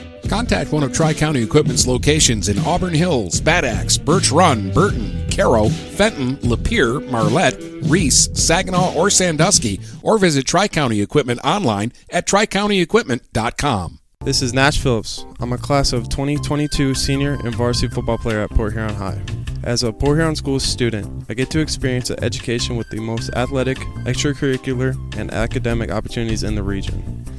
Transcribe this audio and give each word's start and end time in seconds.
Contact 0.29 0.71
one 0.71 0.83
of 0.83 0.93
Tri 0.93 1.13
County 1.13 1.43
Equipment's 1.43 1.87
locations 1.87 2.49
in 2.49 2.57
Auburn 2.59 2.93
Hills, 2.93 3.41
Bad 3.41 3.65
Axe, 3.65 3.97
Birch 3.97 4.31
Run, 4.31 4.71
Burton, 4.71 5.27
Caro, 5.29 5.69
Fenton, 5.69 6.37
Lapeer, 6.37 7.05
Marlette, 7.09 7.57
Reese, 7.83 8.29
Saginaw, 8.33 8.93
or 8.95 9.09
Sandusky, 9.09 9.79
or 10.01 10.17
visit 10.17 10.45
Tri 10.45 10.67
County 10.67 11.01
Equipment 11.01 11.39
online 11.43 11.91
at 12.09 12.27
tricountyequipment.com. 12.27 13.99
This 14.23 14.43
is 14.43 14.53
Nash 14.53 14.79
Phillips. 14.79 15.25
I'm 15.39 15.51
a 15.51 15.57
class 15.57 15.93
of 15.93 16.07
2022 16.09 16.93
senior 16.93 17.39
and 17.43 17.55
varsity 17.55 17.87
football 17.87 18.19
player 18.19 18.41
at 18.41 18.51
Port 18.51 18.73
Huron 18.73 18.93
High. 18.93 19.19
As 19.63 19.81
a 19.81 19.91
Port 19.91 20.19
Huron 20.19 20.35
School 20.35 20.59
student, 20.59 21.25
I 21.27 21.33
get 21.33 21.49
to 21.51 21.59
experience 21.59 22.11
an 22.11 22.23
education 22.23 22.75
with 22.77 22.87
the 22.89 22.99
most 22.99 23.31
athletic, 23.35 23.79
extracurricular, 24.05 24.95
and 25.17 25.31
academic 25.31 25.89
opportunities 25.89 26.43
in 26.43 26.53
the 26.53 26.61
region. 26.61 27.20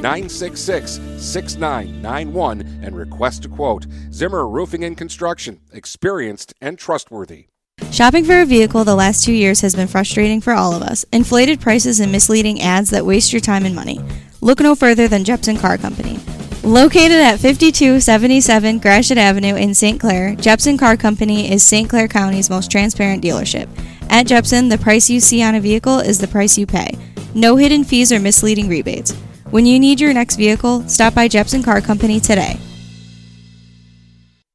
966 0.00 1.00
6991 1.18 2.80
and 2.82 2.96
request 2.96 3.44
a 3.44 3.48
quote. 3.48 3.86
Zimmer 4.12 4.48
Roofing 4.48 4.84
and 4.84 4.96
Construction, 4.96 5.60
experienced 5.72 6.54
and 6.60 6.78
trustworthy. 6.78 7.46
Shopping 7.92 8.24
for 8.24 8.40
a 8.40 8.46
vehicle 8.46 8.84
the 8.84 8.94
last 8.94 9.24
two 9.24 9.32
years 9.32 9.62
has 9.62 9.74
been 9.74 9.88
frustrating 9.88 10.40
for 10.40 10.52
all 10.52 10.74
of 10.74 10.82
us. 10.82 11.04
Inflated 11.12 11.60
prices 11.60 11.98
and 11.98 12.12
misleading 12.12 12.62
ads 12.62 12.90
that 12.90 13.04
waste 13.04 13.32
your 13.32 13.40
time 13.40 13.64
and 13.64 13.74
money. 13.74 14.00
Look 14.40 14.60
no 14.60 14.74
further 14.74 15.08
than 15.08 15.24
Jepson 15.24 15.56
Car 15.56 15.76
Company. 15.76 16.18
Located 16.62 17.18
at 17.18 17.40
5277 17.40 18.78
Gratiot 18.78 19.18
Avenue 19.18 19.56
in 19.56 19.74
St. 19.74 19.98
Clair, 19.98 20.36
Jepson 20.36 20.78
Car 20.78 20.96
Company 20.96 21.50
is 21.50 21.62
St. 21.62 21.88
Clair 21.88 22.06
County's 22.06 22.50
most 22.50 22.70
transparent 22.70 23.24
dealership. 23.24 23.68
At 24.08 24.26
Jepson, 24.26 24.68
the 24.68 24.78
price 24.78 25.10
you 25.10 25.20
see 25.20 25.42
on 25.42 25.54
a 25.54 25.60
vehicle 25.60 25.98
is 25.98 26.18
the 26.18 26.28
price 26.28 26.58
you 26.58 26.66
pay. 26.66 26.90
No 27.34 27.56
hidden 27.56 27.82
fees 27.82 28.12
or 28.12 28.20
misleading 28.20 28.68
rebates. 28.68 29.14
When 29.50 29.66
you 29.66 29.80
need 29.80 30.00
your 30.00 30.12
next 30.14 30.36
vehicle, 30.36 30.86
stop 30.88 31.12
by 31.12 31.26
Jepson 31.26 31.64
Car 31.64 31.80
Company 31.80 32.20
today. 32.20 32.60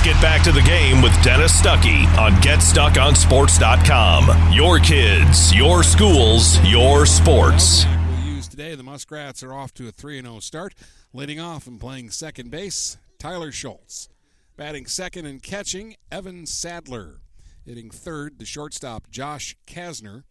Let's 0.00 0.14
get 0.14 0.22
back 0.22 0.42
to 0.44 0.52
the 0.52 0.62
game 0.62 1.02
with 1.02 1.12
Dennis 1.22 1.52
Stuckey 1.60 2.06
on 2.16 2.32
GetStuckOnSports.com. 2.36 4.50
Your 4.50 4.78
kids, 4.78 5.54
your 5.54 5.82
schools, 5.82 6.58
your 6.66 7.04
sports. 7.04 7.84
We'll 8.08 8.20
use 8.20 8.48
today. 8.48 8.74
The 8.74 8.82
Muskrats 8.82 9.42
are 9.42 9.52
off 9.52 9.74
to 9.74 9.88
a 9.88 9.92
3 9.92 10.22
0 10.22 10.40
start. 10.40 10.74
Leading 11.12 11.38
off 11.38 11.66
and 11.66 11.78
playing 11.78 12.08
second 12.08 12.50
base, 12.50 12.96
Tyler 13.18 13.52
Schultz. 13.52 14.08
Batting 14.56 14.86
second 14.86 15.26
and 15.26 15.42
catching, 15.42 15.96
Evan 16.10 16.46
Sadler. 16.46 17.20
Hitting 17.66 17.90
third, 17.90 18.38
the 18.38 18.46
shortstop, 18.46 19.10
Josh 19.10 19.54
Kasner. 19.66 20.22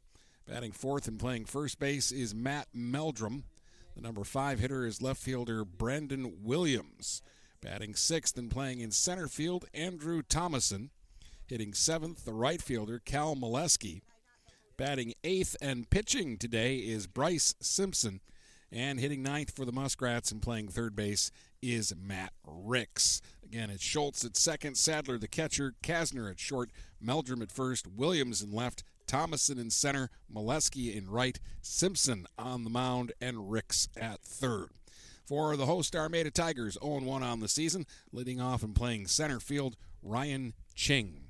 Batting 0.47 0.71
fourth 0.71 1.07
and 1.07 1.19
playing 1.19 1.45
first 1.45 1.77
base 1.77 2.11
is 2.11 2.33
Matt 2.33 2.69
Meldrum. 2.73 3.43
The 3.95 4.01
number 4.01 4.23
five 4.23 4.57
hitter 4.57 4.87
is 4.87 4.99
left 4.99 5.21
fielder 5.21 5.63
Brandon 5.63 6.37
Williams. 6.41 7.21
Batting 7.61 7.95
sixth 7.95 8.37
and 8.37 8.49
playing 8.49 8.79
in 8.79 8.91
center 8.91 9.27
field, 9.27 9.65
Andrew 9.73 10.21
Thomason. 10.21 10.91
Hitting 11.45 11.73
seventh, 11.73 12.23
the 12.23 12.33
right 12.33 12.61
fielder, 12.61 12.99
Cal 13.03 13.35
Molesky. 13.35 14.01
Batting 14.77 15.13
eighth 15.25 15.57
and 15.61 15.89
pitching 15.89 16.37
today 16.37 16.77
is 16.77 17.05
Bryce 17.05 17.55
Simpson. 17.59 18.21
And 18.71 18.99
hitting 18.99 19.23
ninth 19.23 19.55
for 19.55 19.65
the 19.65 19.73
Muskrats 19.73 20.31
and 20.31 20.41
playing 20.41 20.69
third 20.69 20.95
base 20.95 21.31
is 21.61 21.93
Matt 21.99 22.31
Ricks. 22.45 23.21
Again, 23.43 23.71
it's 23.71 23.83
Schultz 23.83 24.23
at 24.23 24.37
second, 24.37 24.77
Sadler 24.77 25.17
the 25.17 25.27
catcher, 25.27 25.73
Kasner 25.83 26.31
at 26.31 26.39
short, 26.39 26.69
Meldrum 27.01 27.41
at 27.41 27.51
first, 27.51 27.87
Williams 27.87 28.41
in 28.41 28.51
left, 28.53 28.83
Thomason 29.07 29.57
in 29.57 29.71
center, 29.71 30.11
Molesky 30.33 30.95
in 30.95 31.09
right, 31.09 31.39
Simpson 31.61 32.27
on 32.37 32.63
the 32.63 32.69
mound, 32.69 33.11
and 33.19 33.51
Ricks 33.51 33.89
at 33.97 34.21
third. 34.21 34.69
For 35.29 35.55
the 35.55 35.67
host 35.67 35.95
Armada 35.95 36.31
Tigers, 36.31 36.75
0 36.81 37.01
1 37.01 37.21
on 37.21 37.39
the 37.39 37.47
season, 37.47 37.85
leading 38.11 38.41
off 38.41 38.63
and 38.63 38.73
playing 38.73 39.05
center 39.05 39.39
field, 39.39 39.77
Ryan 40.01 40.55
Ching. 40.73 41.25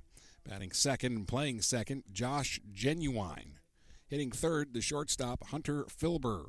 Batting 0.47 0.71
second 0.71 1.17
and 1.17 1.27
playing 1.27 1.59
second, 1.63 2.05
Josh 2.09 2.61
Genuine. 2.71 3.59
Hitting 4.07 4.31
third, 4.31 4.73
the 4.73 4.79
shortstop, 4.79 5.47
Hunter 5.47 5.83
Filber. 5.83 6.45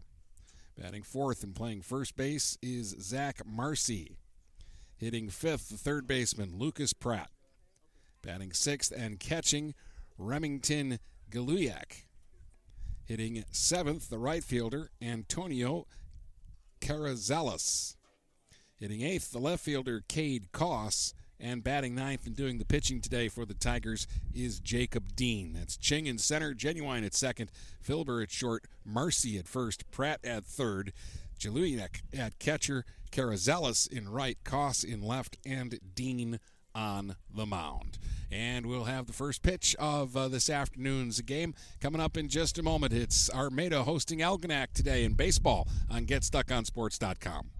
Batting 0.80 1.02
fourth 1.02 1.42
and 1.42 1.52
playing 1.52 1.82
first 1.82 2.14
base 2.14 2.56
is 2.62 2.94
Zach 3.00 3.44
Marcy. 3.44 4.16
Hitting 4.96 5.28
fifth, 5.28 5.70
the 5.70 5.76
third 5.76 6.06
baseman, 6.06 6.56
Lucas 6.56 6.92
Pratt. 6.92 7.30
Batting 8.22 8.52
sixth 8.52 8.92
and 8.96 9.18
catching, 9.18 9.74
Remington 10.16 11.00
Galuyak. 11.32 12.04
Hitting 13.06 13.42
seventh, 13.50 14.08
the 14.08 14.18
right 14.18 14.44
fielder, 14.44 14.92
Antonio 15.02 15.88
Carazales. 16.80 17.96
Hitting 18.76 19.02
eighth, 19.02 19.32
the 19.32 19.38
left 19.38 19.64
fielder, 19.64 20.02
Cade 20.08 20.52
Koss. 20.52 21.14
And 21.42 21.64
batting 21.64 21.94
ninth 21.94 22.26
and 22.26 22.36
doing 22.36 22.58
the 22.58 22.66
pitching 22.66 23.00
today 23.00 23.28
for 23.28 23.46
the 23.46 23.54
Tigers 23.54 24.06
is 24.34 24.60
Jacob 24.60 25.16
Dean. 25.16 25.54
That's 25.54 25.78
Ching 25.78 26.04
in 26.04 26.18
center, 26.18 26.52
Genuine 26.52 27.02
at 27.02 27.14
second, 27.14 27.50
Filber 27.82 28.22
at 28.22 28.30
short, 28.30 28.66
Marcy 28.84 29.38
at 29.38 29.48
first, 29.48 29.90
Pratt 29.90 30.20
at 30.22 30.44
third, 30.44 30.92
Jaluyak 31.38 32.02
at 32.12 32.38
catcher, 32.38 32.84
Carazales 33.10 33.90
in 33.90 34.10
right, 34.10 34.36
Koss 34.44 34.84
in 34.84 35.00
left, 35.00 35.38
and 35.46 35.80
Dean 35.94 36.40
on 36.74 37.16
the 37.34 37.46
mound. 37.46 37.98
And 38.32 38.66
we'll 38.66 38.84
have 38.84 39.06
the 39.06 39.12
first 39.12 39.42
pitch 39.42 39.74
of 39.78 40.16
uh, 40.16 40.28
this 40.28 40.48
afternoon's 40.48 41.20
game 41.20 41.54
coming 41.80 42.00
up 42.00 42.16
in 42.16 42.28
just 42.28 42.58
a 42.58 42.62
moment. 42.62 42.92
It's 42.92 43.28
Armada 43.30 43.82
hosting 43.82 44.20
Algonac 44.20 44.72
today 44.72 45.04
in 45.04 45.14
baseball 45.14 45.66
on 45.90 46.06
GetStuckOnSports.com. 46.06 47.59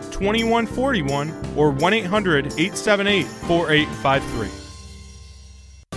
2141 0.21 1.57
or 1.57 1.71
1 1.71 1.93
800 1.93 2.45
878 2.45 3.25
4853. 3.25 4.49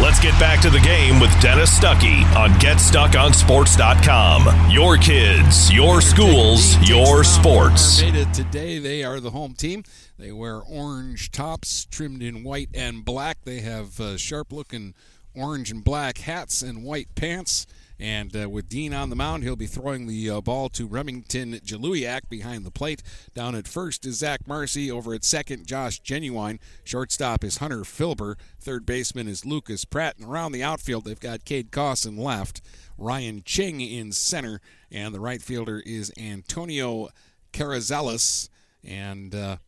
Let's 0.00 0.18
get 0.18 0.32
back 0.40 0.60
to 0.62 0.70
the 0.70 0.80
game 0.80 1.20
with 1.20 1.30
Dennis 1.42 1.78
Stuckey 1.78 2.24
on 2.34 2.48
GetStuckOnSports.com. 2.52 4.70
Your 4.70 4.96
kids, 4.96 5.70
your 5.70 6.00
schools, 6.00 6.78
your 6.88 7.22
sports. 7.22 7.98
Today 7.98 8.78
they 8.78 9.04
are 9.04 9.20
the 9.20 9.32
home 9.32 9.52
team. 9.52 9.84
They 10.18 10.32
wear 10.32 10.56
orange 10.56 11.30
tops 11.30 11.84
trimmed 11.84 12.22
in 12.22 12.44
white 12.44 12.70
and 12.72 13.04
black. 13.04 13.44
They 13.44 13.60
have 13.60 14.00
uh, 14.00 14.16
sharp-looking 14.16 14.94
orange 15.34 15.70
and 15.70 15.84
black 15.84 16.18
hats 16.18 16.62
and 16.62 16.84
white 16.84 17.14
pants. 17.14 17.66
And 18.00 18.34
uh, 18.34 18.48
with 18.48 18.70
Dean 18.70 18.94
on 18.94 19.10
the 19.10 19.16
mound, 19.16 19.42
he'll 19.42 19.56
be 19.56 19.66
throwing 19.66 20.06
the 20.06 20.30
uh, 20.30 20.40
ball 20.40 20.70
to 20.70 20.86
Remington 20.86 21.52
Jaluyak 21.52 22.30
behind 22.30 22.64
the 22.64 22.70
plate. 22.70 23.02
Down 23.34 23.54
at 23.54 23.68
first 23.68 24.06
is 24.06 24.16
Zach 24.16 24.46
Marcy. 24.46 24.90
Over 24.90 25.12
at 25.12 25.22
second, 25.22 25.66
Josh 25.66 25.98
Genuine. 25.98 26.60
Shortstop 26.82 27.44
is 27.44 27.58
Hunter 27.58 27.80
Filber. 27.80 28.36
Third 28.58 28.86
baseman 28.86 29.28
is 29.28 29.44
Lucas 29.44 29.84
Pratt. 29.84 30.16
And 30.16 30.26
around 30.26 30.52
the 30.52 30.62
outfield, 30.62 31.04
they've 31.04 31.20
got 31.20 31.44
Cade 31.44 31.70
Koss 31.70 32.06
in 32.06 32.16
left, 32.16 32.62
Ryan 32.96 33.42
Ching 33.44 33.82
in 33.82 34.12
center, 34.12 34.62
and 34.90 35.14
the 35.14 35.20
right 35.20 35.42
fielder 35.42 35.82
is 35.84 36.10
Antonio 36.18 37.10
Carazales. 37.52 38.48
And 38.82 39.34
uh, 39.34 39.58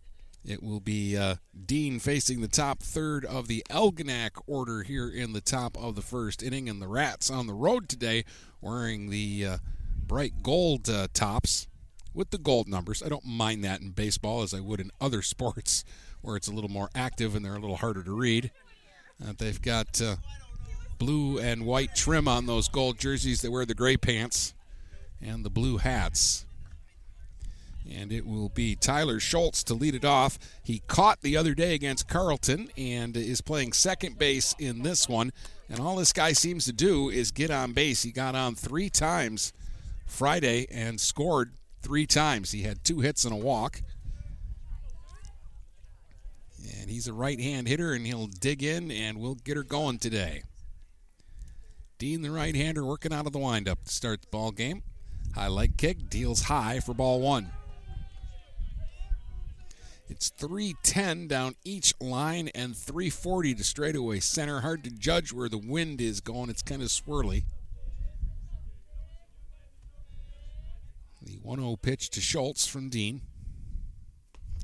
it 0.45 0.63
will 0.63 0.81
be 0.81 1.17
uh, 1.17 1.37
Dean 1.67 1.99
facing 1.99 2.41
the 2.41 2.49
top 2.49 2.83
third 2.83 3.25
of 3.25 3.47
the 3.47 3.65
Algonac 3.71 4.31
order 4.47 4.83
here 4.83 5.09
in 5.09 5.33
the 5.33 5.41
top 5.41 5.77
of 5.79 5.95
the 5.95 6.03
first 6.03 6.43
inning. 6.43 6.69
And 6.69 6.83
the 6.83 6.89
Rats 6.89 7.31
on 7.31 7.47
the 7.47 7.55
road 7.55 7.89
today 7.89 8.25
wearing 8.61 9.11
the 9.11 9.47
uh, 9.47 9.59
bright 10.07 10.43
gold 10.43 10.89
uh, 10.89 11.09
tops 11.15 11.69
with 12.13 12.31
the 12.31 12.39
gold 12.39 12.69
numbers. 12.69 13.03
I 13.03 13.09
don't 13.09 13.25
mind 13.25 13.65
that 13.65 13.81
in 13.81 13.91
baseball 13.91 14.43
as 14.43 14.53
I 14.53 14.61
would 14.61 14.81
in 14.81 14.91
other 15.01 15.23
sports 15.23 15.85
where 16.23 16.37
it's 16.37 16.49
a 16.49 16.53
little 16.53 16.71
more 16.71 16.91
active 16.95 17.35
and 17.35 17.45
they're 17.45 17.55
a 17.55 17.61
little 17.61 17.77
harder 17.77 18.03
to 18.03 18.13
read. 18.13 18.51
Uh, 19.25 19.33
they've 19.39 19.63
got 19.63 20.01
uh, 20.01 20.17
blue 20.99 21.39
and 21.39 21.67
white 21.67 21.95
trim 21.95 22.27
on 22.27 22.47
those 22.47 22.69
gold 22.69 22.99
jerseys. 22.99 23.43
They 23.43 23.49
wear 23.49 23.65
the 23.65 23.75
gray 23.75 23.97
pants 23.97 24.55
and 25.21 25.45
the 25.45 25.51
blue 25.51 25.79
hats. 25.79 26.47
And 27.91 28.13
it 28.13 28.27
will 28.27 28.49
be 28.49 28.77
Tyler 28.77 29.19
Schultz 29.19 29.65
to 29.65 29.75
lead 29.75 29.95
it 29.95 30.05
off. 30.05 30.39
He 30.63 30.83
caught 30.87 31.21
the 31.23 31.37
other 31.37 31.55
day 31.55 31.75
against 31.75 32.09
Carleton 32.09 32.71
and 32.77 33.17
is 33.17 33.41
playing 33.41 33.73
second 33.73 34.19
base 34.19 34.55
in 34.59 34.83
this 34.83 35.09
one. 35.09 35.33
And 35.69 35.81
all 35.81 35.97
this 35.97 36.13
guy 36.13 36.33
seems 36.33 36.65
to 36.67 36.73
do 36.73 37.09
is 37.09 37.31
get 37.31 37.51
on 37.51 37.73
base. 37.73 38.03
He 38.03 38.13
got 38.13 38.35
on 38.35 38.55
three 38.55 38.89
times 38.89 39.53
Friday 40.07 40.67
and 40.71 41.01
scored 41.01 41.55
three 41.83 42.07
times. 42.07 42.53
He 42.53 42.63
had 42.63 42.85
two 42.85 43.01
hits 43.01 43.25
and 43.25 43.35
a 43.35 43.37
walk. 43.37 43.83
And 46.79 46.91
he's 46.91 47.09
a 47.09 47.13
right 47.13 47.41
hand 47.41 47.67
hitter, 47.69 47.93
and 47.93 48.07
he'll 48.07 48.29
dig 48.29 48.63
in, 48.63 48.91
and 48.91 49.19
we'll 49.19 49.35
get 49.35 49.57
her 49.57 49.65
going 49.65 49.99
today. 49.99 50.43
Dean, 51.99 52.23
the 52.23 52.31
right 52.31 52.55
hander, 52.55 52.85
working 52.85 53.13
out 53.13 53.27
of 53.27 53.33
the 53.33 53.39
windup 53.39 53.85
to 53.85 53.93
start 53.93 54.23
the 54.23 54.29
ball 54.29 54.53
game. 54.53 54.83
High 55.35 55.49
leg 55.49 55.77
kick, 55.77 56.09
deals 56.09 56.43
high 56.43 56.81
for 56.81 56.95
ball 56.95 57.21
one. 57.21 57.51
It's 60.13 60.29
310 60.29 61.27
down 61.27 61.55
each 61.65 61.95
line 61.99 62.51
and 62.55 62.77
340 62.77 63.55
to 63.55 63.65
straightaway 63.65 64.21
center. 64.21 64.61
Hard 64.61 64.85
to 64.85 64.91
judge 64.91 65.33
where 65.33 65.49
the 65.49 65.57
wind 65.57 66.03
is 66.03 66.21
going. 66.21 66.51
It's 66.51 66.61
kind 66.61 66.83
of 66.83 66.89
swirly. 66.89 67.45
The 71.23 71.39
1 71.43 71.61
0 71.61 71.77
pitch 71.77 72.11
to 72.11 72.21
Schultz 72.21 72.67
from 72.67 72.91
Dean 72.91 73.23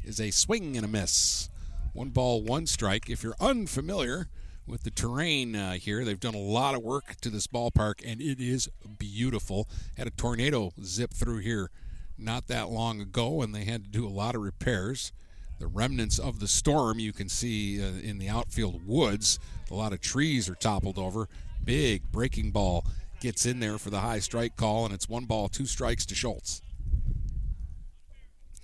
is 0.04 0.20
a 0.20 0.30
swing 0.30 0.76
and 0.76 0.84
a 0.84 0.88
miss. 0.88 1.48
One 1.94 2.10
ball, 2.10 2.42
one 2.42 2.66
strike. 2.66 3.08
If 3.08 3.22
you're 3.22 3.34
unfamiliar 3.40 4.28
with 4.66 4.82
the 4.82 4.90
terrain 4.90 5.56
uh, 5.56 5.72
here, 5.76 6.04
they've 6.04 6.20
done 6.20 6.34
a 6.34 6.38
lot 6.38 6.74
of 6.74 6.82
work 6.82 7.18
to 7.22 7.30
this 7.30 7.46
ballpark, 7.46 8.02
and 8.04 8.20
it 8.20 8.38
is 8.38 8.68
beautiful. 8.98 9.66
Had 9.96 10.08
a 10.08 10.10
tornado 10.10 10.74
zip 10.84 11.14
through 11.14 11.38
here 11.38 11.70
not 12.18 12.48
that 12.48 12.68
long 12.68 13.00
ago, 13.00 13.40
and 13.40 13.54
they 13.54 13.64
had 13.64 13.84
to 13.84 13.90
do 13.90 14.06
a 14.06 14.10
lot 14.10 14.34
of 14.34 14.42
repairs. 14.42 15.10
The 15.58 15.66
remnants 15.66 16.18
of 16.18 16.40
the 16.40 16.48
storm 16.48 16.98
you 16.98 17.12
can 17.12 17.28
see 17.28 17.82
uh, 17.82 17.88
in 18.02 18.18
the 18.18 18.28
outfield 18.28 18.86
woods. 18.86 19.38
A 19.70 19.74
lot 19.74 19.92
of 19.92 20.00
trees 20.00 20.48
are 20.48 20.54
toppled 20.54 20.98
over. 20.98 21.28
Big 21.64 22.10
breaking 22.12 22.52
ball 22.52 22.84
gets 23.20 23.44
in 23.44 23.60
there 23.60 23.78
for 23.78 23.90
the 23.90 24.00
high 24.00 24.20
strike 24.20 24.56
call, 24.56 24.84
and 24.84 24.94
it's 24.94 25.08
one 25.08 25.24
ball, 25.24 25.48
two 25.48 25.66
strikes 25.66 26.06
to 26.06 26.14
Schultz. 26.14 26.62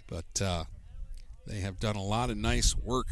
But 0.07 0.41
uh, 0.41 0.65
they 1.47 1.61
have 1.61 1.81
done 1.81 1.97
a 1.97 2.03
lot 2.03 2.31
of 2.31 2.37
nice 2.37 2.77
work 2.77 3.09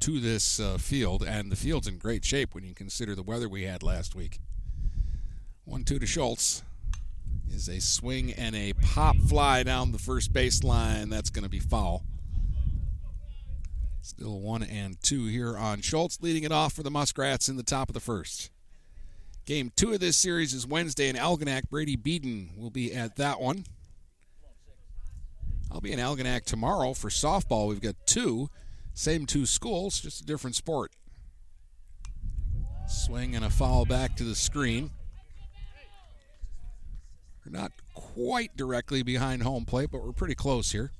to 0.00 0.20
this 0.20 0.58
uh, 0.58 0.76
field, 0.78 1.22
and 1.22 1.50
the 1.50 1.56
field's 1.56 1.86
in 1.86 1.98
great 1.98 2.24
shape 2.24 2.54
when 2.54 2.64
you 2.64 2.74
consider 2.74 3.14
the 3.14 3.22
weather 3.22 3.48
we 3.48 3.62
had 3.62 3.82
last 3.82 4.14
week. 4.14 4.40
1 5.64 5.84
2 5.84 5.98
to 5.98 6.06
Schultz 6.06 6.62
is 7.50 7.68
a 7.68 7.80
swing 7.80 8.32
and 8.32 8.54
a 8.54 8.72
pop 8.74 9.16
fly 9.16 9.62
down 9.62 9.92
the 9.92 9.98
first 9.98 10.32
baseline. 10.32 11.08
That's 11.08 11.30
going 11.30 11.44
to 11.44 11.48
be 11.48 11.60
foul. 11.60 12.04
Still 14.04 14.38
1 14.38 14.62
and 14.64 15.02
2 15.02 15.28
here 15.28 15.56
on 15.56 15.80
Schultz, 15.80 16.20
leading 16.20 16.44
it 16.44 16.52
off 16.52 16.74
for 16.74 16.82
the 16.82 16.90
Muskrats 16.90 17.48
in 17.48 17.56
the 17.56 17.62
top 17.62 17.88
of 17.88 17.94
the 17.94 18.00
first. 18.00 18.50
Game 19.46 19.72
two 19.74 19.94
of 19.94 20.00
this 20.00 20.18
series 20.18 20.52
is 20.52 20.66
Wednesday 20.66 21.08
in 21.08 21.16
Algonac. 21.16 21.70
Brady 21.70 21.96
Beeden 21.96 22.54
will 22.58 22.68
be 22.68 22.92
at 22.92 23.16
that 23.16 23.40
one. 23.40 23.64
I'll 25.72 25.80
be 25.80 25.90
in 25.90 25.98
Algonac 25.98 26.44
tomorrow 26.44 26.92
for 26.92 27.08
softball. 27.08 27.68
We've 27.68 27.80
got 27.80 27.94
two, 28.04 28.50
same 28.92 29.24
two 29.24 29.46
schools, 29.46 29.98
just 30.00 30.20
a 30.20 30.26
different 30.26 30.54
sport. 30.54 30.92
Swing 32.86 33.34
and 33.34 33.44
a 33.44 33.50
foul 33.50 33.86
back 33.86 34.16
to 34.16 34.24
the 34.24 34.34
screen. 34.34 34.90
We're 37.46 37.58
not 37.58 37.72
quite 37.94 38.54
directly 38.54 39.02
behind 39.02 39.42
home 39.42 39.64
plate, 39.64 39.88
but 39.90 40.04
we're 40.04 40.12
pretty 40.12 40.34
close 40.34 40.72
here. 40.72 40.92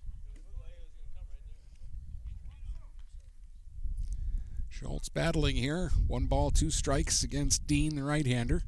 Schultz 4.85 5.09
battling 5.09 5.57
here. 5.57 5.93
One 6.09 6.27
ball, 6.27 6.51
two 6.51 6.69
strikes 6.69 7.23
against 7.23 7.67
Dean, 7.67 7.97
the 7.97 8.03
right 8.03 8.27
hander. 8.27 8.65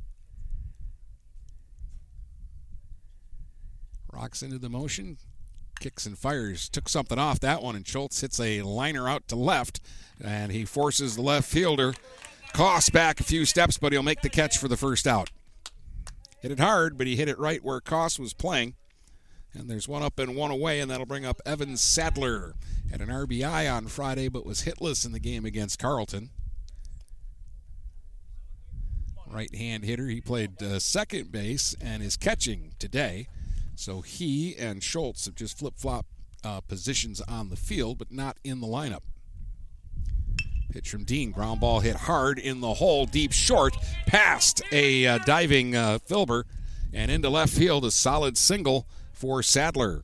Rocks 4.10 4.42
into 4.42 4.58
the 4.58 4.70
motion, 4.70 5.18
kicks 5.78 6.06
and 6.06 6.16
fires. 6.16 6.70
Took 6.70 6.88
something 6.88 7.18
off 7.18 7.40
that 7.40 7.62
one, 7.62 7.76
and 7.76 7.86
Schultz 7.86 8.18
hits 8.22 8.40
a 8.40 8.62
liner 8.62 9.06
out 9.06 9.28
to 9.28 9.36
left, 9.36 9.80
and 10.18 10.50
he 10.52 10.64
forces 10.64 11.16
the 11.16 11.22
left 11.22 11.50
fielder. 11.50 11.92
Costs 12.54 12.88
back 12.88 13.20
a 13.20 13.24
few 13.24 13.44
steps, 13.44 13.76
but 13.76 13.92
he'll 13.92 14.02
make 14.02 14.22
the 14.22 14.30
catch 14.30 14.56
for 14.56 14.68
the 14.68 14.76
first 14.78 15.06
out. 15.06 15.28
Hit 16.40 16.50
it 16.50 16.60
hard, 16.60 16.96
but 16.96 17.06
he 17.06 17.16
hit 17.16 17.28
it 17.28 17.38
right 17.38 17.62
where 17.62 17.82
Koss 17.82 18.18
was 18.18 18.32
playing. 18.32 18.74
And 19.54 19.70
there's 19.70 19.88
one 19.88 20.02
up 20.02 20.18
and 20.18 20.36
one 20.36 20.50
away, 20.50 20.80
and 20.80 20.90
that'll 20.90 21.06
bring 21.06 21.24
up 21.24 21.40
Evan 21.46 21.76
Sadler. 21.76 22.54
Had 22.90 23.00
an 23.00 23.08
RBI 23.08 23.72
on 23.72 23.86
Friday, 23.86 24.28
but 24.28 24.44
was 24.44 24.62
hitless 24.62 25.06
in 25.06 25.12
the 25.12 25.18
game 25.18 25.44
against 25.44 25.78
Carleton. 25.78 26.30
Right 29.26 29.54
hand 29.54 29.84
hitter. 29.84 30.06
He 30.06 30.20
played 30.20 30.62
uh, 30.62 30.78
second 30.78 31.32
base 31.32 31.74
and 31.80 32.02
is 32.02 32.16
catching 32.16 32.72
today. 32.78 33.28
So 33.74 34.00
he 34.00 34.56
and 34.56 34.82
Schultz 34.82 35.26
have 35.26 35.34
just 35.34 35.58
flip 35.58 35.74
flop 35.76 36.06
uh, 36.44 36.60
positions 36.60 37.20
on 37.22 37.48
the 37.48 37.56
field, 37.56 37.98
but 37.98 38.12
not 38.12 38.38
in 38.44 38.60
the 38.60 38.66
lineup. 38.66 39.02
Pitch 40.70 40.88
from 40.90 41.04
Dean. 41.04 41.30
Ground 41.32 41.60
ball 41.60 41.80
hit 41.80 41.96
hard 41.96 42.38
in 42.38 42.60
the 42.60 42.74
hole, 42.74 43.06
deep 43.06 43.32
short, 43.32 43.76
past 44.06 44.62
a 44.72 45.06
uh, 45.06 45.18
diving 45.18 45.74
uh, 45.74 45.98
Filber, 46.06 46.44
and 46.92 47.10
into 47.10 47.28
left 47.28 47.52
field. 47.52 47.84
A 47.84 47.90
solid 47.90 48.38
single 48.38 48.86
for 49.16 49.42
Sadler. 49.42 50.02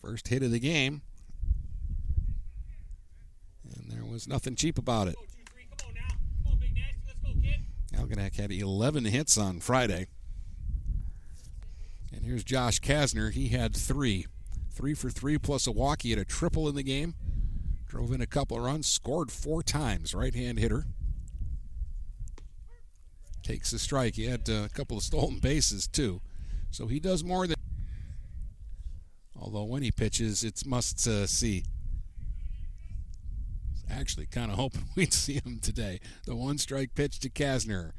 First 0.00 0.28
hit 0.28 0.42
of 0.42 0.50
the 0.50 0.58
game. 0.58 1.02
And 3.70 3.90
there 3.90 4.06
was 4.10 4.26
nothing 4.26 4.56
cheap 4.56 4.78
about 4.78 5.08
it. 5.08 5.16
Algonac 7.94 8.36
had 8.36 8.50
11 8.50 9.04
hits 9.04 9.36
on 9.36 9.60
Friday. 9.60 10.06
And 12.10 12.24
here's 12.24 12.44
Josh 12.44 12.80
Kasner. 12.80 13.32
He 13.32 13.48
had 13.48 13.76
three. 13.76 14.26
Three 14.70 14.94
for 14.94 15.10
three 15.10 15.36
plus 15.36 15.66
a 15.66 15.72
walk. 15.72 16.02
He 16.02 16.10
had 16.10 16.18
a 16.18 16.24
triple 16.24 16.68
in 16.68 16.74
the 16.74 16.82
game. 16.82 17.16
Drove 17.86 18.12
in 18.12 18.22
a 18.22 18.26
couple 18.26 18.56
of 18.56 18.64
runs. 18.64 18.86
Scored 18.86 19.30
four 19.30 19.62
times. 19.62 20.14
Right 20.14 20.34
hand 20.34 20.58
hitter. 20.58 20.86
Takes 23.48 23.72
a 23.72 23.78
strike. 23.78 24.16
He 24.16 24.26
had 24.26 24.50
uh, 24.50 24.64
a 24.64 24.68
couple 24.68 24.98
of 24.98 25.02
stolen 25.02 25.38
bases, 25.42 25.86
too. 25.86 26.20
So 26.70 26.86
he 26.86 27.00
does 27.00 27.24
more 27.24 27.46
than. 27.46 27.56
Although 29.34 29.64
when 29.64 29.82
he 29.82 29.90
pitches, 29.90 30.44
it's 30.44 30.66
must 30.66 31.08
uh, 31.08 31.26
see. 31.26 31.64
Actually, 33.90 34.26
kind 34.26 34.50
of 34.50 34.58
hoping 34.58 34.84
we'd 34.96 35.14
see 35.14 35.40
him 35.40 35.60
today. 35.62 35.98
The 36.26 36.36
one 36.36 36.58
strike 36.58 36.94
pitch 36.94 37.20
to 37.20 37.30
Kasner. 37.30 37.92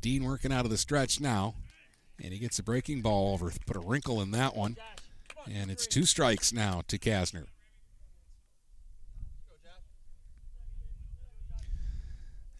Dean 0.00 0.24
working 0.24 0.52
out 0.52 0.64
of 0.64 0.72
the 0.72 0.76
stretch 0.76 1.20
now. 1.20 1.54
And 2.20 2.32
he 2.32 2.40
gets 2.40 2.58
a 2.58 2.64
breaking 2.64 3.02
ball 3.02 3.32
over, 3.32 3.52
put 3.64 3.76
a 3.76 3.80
wrinkle 3.80 4.20
in 4.20 4.32
that 4.32 4.56
one. 4.56 4.76
And 5.48 5.70
it's 5.70 5.86
two 5.86 6.04
strikes 6.04 6.52
now 6.52 6.82
to 6.88 6.98
Kasner. 6.98 7.46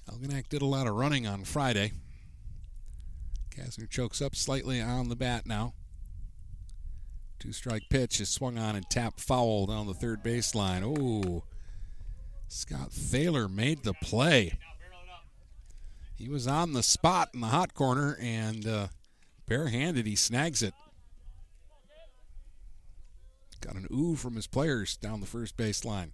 Algonac 0.09 0.49
did 0.49 0.62
a 0.62 0.67
lot 0.67 0.87
of 0.87 0.95
running 0.95 1.26
on 1.26 1.43
Friday. 1.43 1.91
Kasner 3.56 3.88
chokes 3.88 4.20
up 4.20 4.36
slightly 4.36 4.80
on 4.80 5.08
the 5.08 5.16
bat 5.16 5.46
now. 5.46 5.72
Two 7.38 7.52
strike 7.52 7.84
pitch 7.88 8.20
is 8.20 8.28
swung 8.28 8.58
on 8.58 8.76
and 8.76 8.88
tapped 8.90 9.20
foul 9.20 9.66
down 9.66 9.86
the 9.86 9.94
third 9.94 10.22
baseline. 10.22 10.82
Oh, 10.84 11.44
Scott 12.48 12.92
Thaler 12.92 13.48
made 13.48 13.82
the 13.82 13.94
play. 13.94 14.58
He 16.16 16.28
was 16.28 16.46
on 16.46 16.72
the 16.72 16.82
spot 16.82 17.30
in 17.34 17.40
the 17.40 17.48
hot 17.48 17.75
corner 17.75 18.16
and 18.20 18.66
uh, 18.66 18.88
barehanded 19.46 20.06
he 20.06 20.16
snags 20.16 20.62
it. 20.62 20.75
Got 23.60 23.76
an 23.76 23.86
ooh 23.92 24.16
from 24.16 24.36
his 24.36 24.46
players 24.46 24.96
down 24.96 25.20
the 25.20 25.26
first 25.26 25.56
baseline. 25.56 26.10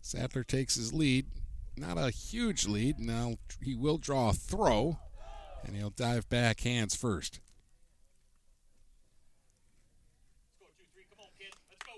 Sadler 0.00 0.44
takes 0.44 0.74
his 0.74 0.92
lead. 0.92 1.26
Not 1.78 1.96
a 1.98 2.10
huge 2.10 2.66
lead. 2.66 2.98
Now 2.98 3.36
he 3.62 3.74
will 3.74 3.98
draw 3.98 4.30
a 4.30 4.32
throw, 4.32 4.98
and 5.64 5.76
he'll 5.76 5.90
dive 5.90 6.28
back 6.28 6.60
hands 6.60 6.94
first. 6.94 7.40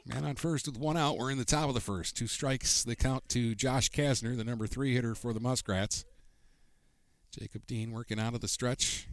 Man 0.07 0.25
on 0.25 0.35
first 0.35 0.67
with 0.67 0.79
one 0.79 0.97
out. 0.97 1.19
We're 1.19 1.31
in 1.31 1.39
the 1.39 1.45
top 1.45 1.69
of 1.69 1.75
the 1.75 1.81
first. 1.81 2.17
Two 2.17 2.27
strikes, 2.27 2.83
the 2.83 2.97
count 2.97 3.29
to 3.31 3.55
Josh 3.55 3.91
Kasner, 3.91 4.37
the 4.37 4.45
number 4.45 4.67
three 4.67 4.95
hitter 4.95 5.15
for 5.15 5.33
the 5.33 5.41
Muskrats. 5.41 6.05
Jacob 7.31 7.67
Dean 7.67 7.93
working 7.93 8.19
out 8.19 8.35
of 8.35 8.41
the 8.41 8.49
stretch. 8.49 9.07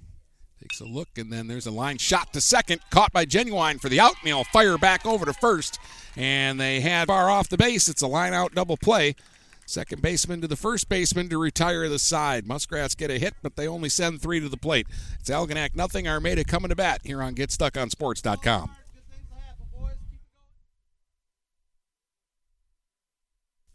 Takes 0.59 0.79
a 0.79 0.85
look, 0.85 1.09
and 1.17 1.31
then 1.31 1.47
there's 1.47 1.67
a 1.67 1.71
line 1.71 1.99
shot 1.99 2.33
to 2.33 2.41
second, 2.41 2.81
caught 2.89 3.13
by 3.13 3.25
Genuine 3.25 3.77
for 3.77 3.89
the 3.89 3.99
out, 3.99 4.15
and 4.19 4.27
he'll 4.27 4.43
fire 4.45 4.79
back 4.79 5.05
over 5.05 5.23
to 5.25 5.33
first. 5.33 5.77
And 6.15 6.59
they 6.59 6.79
had 6.79 7.07
far 7.07 7.29
off 7.29 7.47
the 7.47 7.57
base. 7.57 7.87
It's 7.87 8.01
a 8.01 8.07
line 8.07 8.33
out 8.33 8.55
double 8.55 8.77
play. 8.77 9.15
Second 9.67 10.01
baseman 10.01 10.39
to 10.39 10.47
the 10.47 10.55
first 10.55 10.87
baseman 10.87 11.27
to 11.27 11.37
retire 11.37 11.89
the 11.89 11.99
side. 11.99 12.47
Muskrats 12.47 12.95
get 12.95 13.11
a 13.11 13.19
hit, 13.19 13.33
but 13.43 13.57
they 13.57 13.67
only 13.67 13.89
send 13.89 14.21
three 14.21 14.39
to 14.39 14.47
the 14.47 14.55
plate. 14.55 14.87
It's 15.19 15.29
Algonac 15.29 15.75
nothing. 15.75 16.07
Armada 16.07 16.45
coming 16.45 16.69
to 16.69 16.75
bat 16.75 17.01
here 17.03 17.21
on 17.21 17.35
GetStuckOnSports.com. 17.35 18.76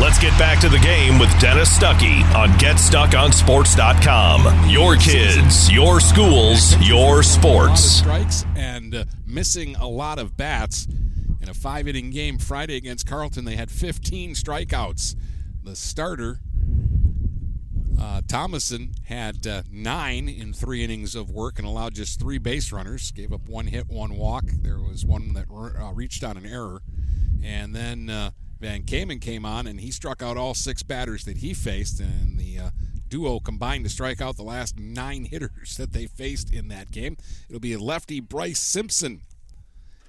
Let's 0.00 0.18
get 0.18 0.36
back 0.36 0.58
to 0.58 0.68
the 0.68 0.80
game 0.80 1.20
with 1.20 1.30
Dennis 1.38 1.78
Stuckey 1.78 2.24
on 2.34 2.48
GetStuckOnSports.com. 2.58 4.68
Your 4.68 4.96
kids, 4.96 5.70
your 5.70 6.00
schools, 6.00 6.76
your 6.84 7.22
sports. 7.22 7.80
strikes 7.80 8.44
and 8.56 8.92
uh, 8.92 9.04
missing 9.24 9.76
a 9.76 9.86
lot 9.86 10.18
of 10.18 10.36
bats. 10.36 10.88
In 11.40 11.48
a 11.48 11.54
five 11.54 11.86
inning 11.86 12.10
game 12.10 12.38
Friday 12.38 12.74
against 12.74 13.06
Carleton, 13.06 13.44
they 13.44 13.54
had 13.54 13.70
15 13.70 14.34
strikeouts. 14.34 15.14
The 15.62 15.76
starter, 15.76 16.40
uh, 18.00 18.22
Thomason, 18.26 18.94
had 19.04 19.46
uh, 19.46 19.62
nine 19.70 20.28
in 20.28 20.52
three 20.52 20.82
innings 20.82 21.14
of 21.14 21.30
work 21.30 21.60
and 21.60 21.68
allowed 21.68 21.94
just 21.94 22.18
three 22.18 22.38
base 22.38 22.72
runners. 22.72 23.12
Gave 23.12 23.32
up 23.32 23.48
one 23.48 23.68
hit, 23.68 23.88
one 23.88 24.16
walk. 24.16 24.42
There 24.60 24.80
was 24.80 25.06
one 25.06 25.34
that 25.34 25.46
uh, 25.48 25.92
reached 25.92 26.24
on 26.24 26.36
an 26.36 26.46
error. 26.46 26.82
And 27.44 27.76
then 27.76 28.10
uh, 28.10 28.32
Van 28.60 28.82
Kamen 28.82 29.20
came 29.20 29.44
on 29.44 29.66
and 29.66 29.80
he 29.80 29.90
struck 29.90 30.22
out 30.22 30.36
all 30.36 30.54
six 30.54 30.82
batters 30.82 31.24
that 31.24 31.38
he 31.38 31.54
faced, 31.54 32.00
and 32.00 32.38
the 32.38 32.58
uh, 32.58 32.70
duo 33.08 33.40
combined 33.40 33.84
to 33.84 33.90
strike 33.90 34.20
out 34.20 34.36
the 34.36 34.42
last 34.42 34.78
nine 34.78 35.24
hitters 35.30 35.76
that 35.76 35.92
they 35.92 36.06
faced 36.06 36.52
in 36.52 36.68
that 36.68 36.90
game. 36.90 37.16
It'll 37.48 37.60
be 37.60 37.76
lefty 37.76 38.20
Bryce 38.20 38.60
Simpson 38.60 39.22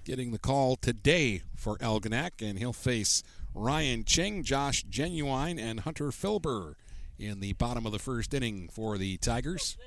getting 0.04 0.32
the 0.32 0.40
call 0.40 0.76
today 0.76 1.42
for 1.56 1.78
Algonac, 1.80 2.48
and 2.48 2.60
he'll 2.60 2.74
face 2.74 3.24
Ryan 3.54 4.04
Ching, 4.04 4.44
Josh 4.44 4.84
Genuine, 4.84 5.58
and 5.58 5.82
Hunter 5.82 6.10
Filber 6.10 6.76
in 7.18 7.40
the 7.40 7.54
bottom 7.54 7.86
of 7.86 7.92
the 7.92 8.00
first 8.00 8.34
inning 8.34 8.70
for 8.72 8.98
the 8.98 9.18
Tigers. 9.18 9.78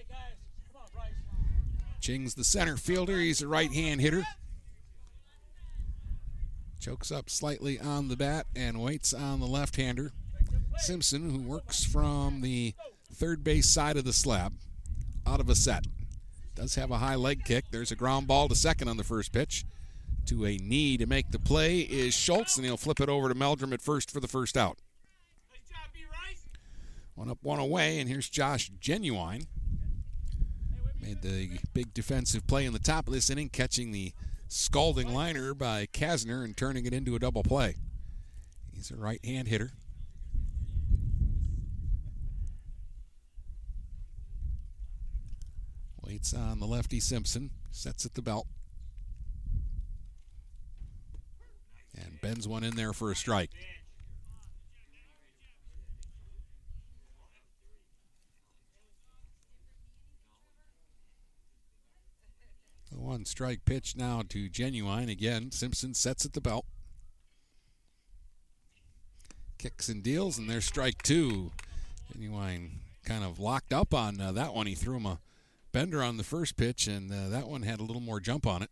Ching's 2.00 2.34
the 2.34 2.44
center 2.44 2.76
fielder. 2.76 3.18
He's 3.18 3.42
a 3.42 3.48
right 3.48 3.72
hand 3.72 4.00
hitter. 4.00 4.24
Chokes 6.80 7.10
up 7.10 7.28
slightly 7.28 7.78
on 7.78 8.08
the 8.08 8.16
bat 8.16 8.46
and 8.54 8.80
waits 8.80 9.12
on 9.12 9.40
the 9.40 9.46
left 9.46 9.76
hander. 9.76 10.12
Simpson, 10.78 11.30
who 11.30 11.38
works 11.38 11.84
from 11.84 12.40
the 12.40 12.74
third 13.12 13.42
base 13.42 13.68
side 13.68 13.96
of 13.96 14.04
the 14.04 14.12
slab, 14.12 14.54
out 15.26 15.40
of 15.40 15.48
a 15.48 15.54
set. 15.54 15.86
Does 16.54 16.76
have 16.76 16.90
a 16.90 16.98
high 16.98 17.16
leg 17.16 17.44
kick. 17.44 17.64
There's 17.70 17.90
a 17.90 17.96
ground 17.96 18.26
ball 18.26 18.48
to 18.48 18.54
second 18.54 18.88
on 18.88 18.96
the 18.96 19.04
first 19.04 19.32
pitch. 19.32 19.64
To 20.26 20.46
a 20.46 20.56
knee 20.58 20.96
to 20.98 21.06
make 21.06 21.30
the 21.30 21.38
play 21.38 21.80
is 21.80 22.14
Schultz, 22.14 22.56
and 22.56 22.64
he'll 22.64 22.76
flip 22.76 23.00
it 23.00 23.08
over 23.08 23.28
to 23.28 23.34
Meldrum 23.34 23.72
at 23.72 23.82
first 23.82 24.10
for 24.10 24.20
the 24.20 24.28
first 24.28 24.56
out. 24.56 24.78
One 27.14 27.30
up, 27.30 27.38
one 27.42 27.58
away, 27.58 27.98
and 27.98 28.08
here's 28.08 28.28
Josh 28.28 28.70
Genuine. 28.78 29.46
Made 31.00 31.22
the 31.22 31.58
big 31.72 31.92
defensive 31.94 32.46
play 32.46 32.64
in 32.64 32.72
the 32.72 32.78
top 32.78 33.08
of 33.08 33.14
this 33.14 33.30
inning, 33.30 33.48
catching 33.48 33.90
the 33.90 34.12
scalding 34.48 35.12
liner 35.12 35.54
by 35.54 35.86
Kasner 35.86 36.44
and 36.44 36.56
turning 36.56 36.86
it 36.86 36.92
into 36.92 37.14
a 37.14 37.18
double 37.18 37.42
play. 37.42 37.76
He's 38.74 38.90
a 38.90 38.96
right 38.96 39.24
hand 39.24 39.48
hitter. 39.48 39.72
Waits 46.02 46.32
on 46.32 46.58
the 46.58 46.66
lefty 46.66 47.00
Simpson, 47.00 47.50
sets 47.70 48.06
at 48.06 48.14
the 48.14 48.22
belt. 48.22 48.46
And 51.94 52.20
bends 52.22 52.48
one 52.48 52.64
in 52.64 52.76
there 52.76 52.92
for 52.92 53.10
a 53.10 53.16
strike. 53.16 53.50
The 62.98 63.04
one 63.04 63.24
strike 63.24 63.64
pitch 63.64 63.94
now 63.94 64.24
to 64.28 64.48
Genuine. 64.48 65.08
Again, 65.08 65.52
Simpson 65.52 65.94
sets 65.94 66.24
at 66.24 66.32
the 66.32 66.40
belt. 66.40 66.64
Kicks 69.56 69.88
and 69.88 70.02
deals, 70.02 70.36
and 70.36 70.50
there's 70.50 70.64
strike 70.64 71.02
two. 71.02 71.52
Genuine 72.12 72.80
kind 73.04 73.22
of 73.22 73.38
locked 73.38 73.72
up 73.72 73.94
on 73.94 74.20
uh, 74.20 74.32
that 74.32 74.52
one. 74.52 74.66
He 74.66 74.74
threw 74.74 74.96
him 74.96 75.06
a 75.06 75.20
bender 75.70 76.02
on 76.02 76.16
the 76.16 76.24
first 76.24 76.56
pitch, 76.56 76.88
and 76.88 77.12
uh, 77.12 77.28
that 77.28 77.46
one 77.46 77.62
had 77.62 77.78
a 77.78 77.84
little 77.84 78.02
more 78.02 78.18
jump 78.18 78.48
on 78.48 78.64
it. 78.64 78.70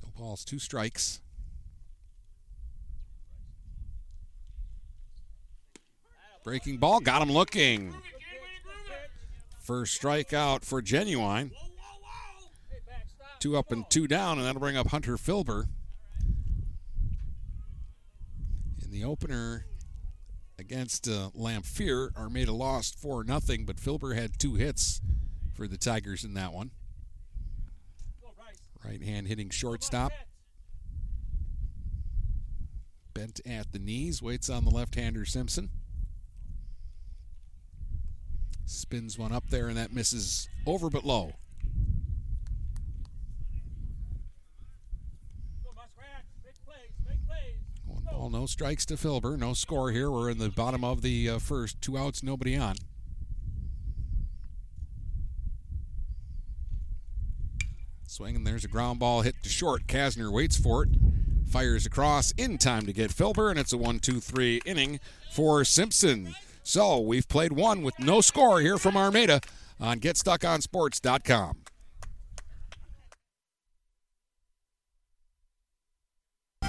No 0.00 0.10
balls, 0.16 0.44
two 0.44 0.60
strikes. 0.60 1.20
Breaking 6.44 6.76
ball, 6.76 7.00
got 7.00 7.22
him 7.22 7.32
looking. 7.32 7.92
First 9.58 10.00
strikeout 10.00 10.64
for 10.64 10.80
Genuine. 10.80 11.50
Two 13.44 13.58
up 13.58 13.70
and 13.70 13.84
two 13.90 14.08
down, 14.08 14.38
and 14.38 14.46
that'll 14.46 14.58
bring 14.58 14.78
up 14.78 14.86
Hunter 14.86 15.18
Filber. 15.18 15.66
In 18.82 18.90
the 18.90 19.04
opener 19.04 19.66
against 20.58 21.06
uh, 21.06 21.28
Lamphere, 21.38 22.16
Armada 22.16 22.52
lost 22.52 22.98
4 22.98 23.22
nothing, 23.22 23.66
but 23.66 23.76
Filber 23.76 24.16
had 24.16 24.38
two 24.38 24.54
hits 24.54 25.02
for 25.52 25.68
the 25.68 25.76
Tigers 25.76 26.24
in 26.24 26.32
that 26.32 26.54
one. 26.54 26.70
Right 28.82 29.02
hand 29.02 29.28
hitting 29.28 29.50
shortstop. 29.50 30.12
Bent 33.12 33.42
at 33.44 33.72
the 33.72 33.78
knees, 33.78 34.22
waits 34.22 34.48
on 34.48 34.64
the 34.64 34.70
left 34.70 34.94
hander 34.94 35.26
Simpson. 35.26 35.68
Spins 38.64 39.18
one 39.18 39.32
up 39.32 39.50
there, 39.50 39.68
and 39.68 39.76
that 39.76 39.92
misses 39.92 40.48
over 40.66 40.88
but 40.88 41.04
low. 41.04 41.34
No 48.30 48.46
strikes 48.46 48.86
to 48.86 48.94
Filber. 48.94 49.38
No 49.38 49.54
score 49.54 49.90
here. 49.90 50.10
We're 50.10 50.30
in 50.30 50.38
the 50.38 50.50
bottom 50.50 50.84
of 50.84 51.02
the 51.02 51.30
uh, 51.30 51.38
first. 51.38 51.80
Two 51.80 51.98
outs, 51.98 52.22
nobody 52.22 52.56
on. 52.56 52.76
Swing, 58.06 58.36
and 58.36 58.46
there's 58.46 58.64
a 58.64 58.68
ground 58.68 59.00
ball 59.00 59.22
hit 59.22 59.34
to 59.42 59.48
short. 59.48 59.86
Kasner 59.86 60.32
waits 60.32 60.56
for 60.56 60.84
it. 60.84 60.90
Fires 61.46 61.84
across 61.84 62.30
in 62.32 62.58
time 62.58 62.86
to 62.86 62.92
get 62.92 63.10
Filber, 63.10 63.50
and 63.50 63.58
it's 63.58 63.72
a 63.72 63.78
1 63.78 63.98
2 63.98 64.20
3 64.20 64.60
inning 64.64 65.00
for 65.32 65.64
Simpson. 65.64 66.34
So 66.62 67.00
we've 67.00 67.28
played 67.28 67.52
one 67.52 67.82
with 67.82 67.98
no 67.98 68.20
score 68.20 68.60
here 68.60 68.78
from 68.78 68.96
Armada 68.96 69.40
on 69.80 70.00
GetStuckOnSports.com. 70.00 71.63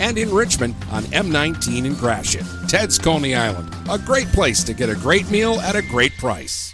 and 0.00 0.18
in 0.18 0.32
Richmond 0.32 0.74
on 0.90 1.02
M19 1.04 1.84
in 1.84 1.94
Gratiot. 1.94 2.46
Ted's 2.68 2.98
Coney 2.98 3.34
Island, 3.34 3.74
a 3.90 3.98
great 3.98 4.28
place 4.28 4.64
to 4.64 4.74
get 4.74 4.88
a 4.88 4.94
great 4.94 5.30
meal 5.30 5.60
at 5.60 5.76
a 5.76 5.82
great 5.82 6.16
price. 6.18 6.73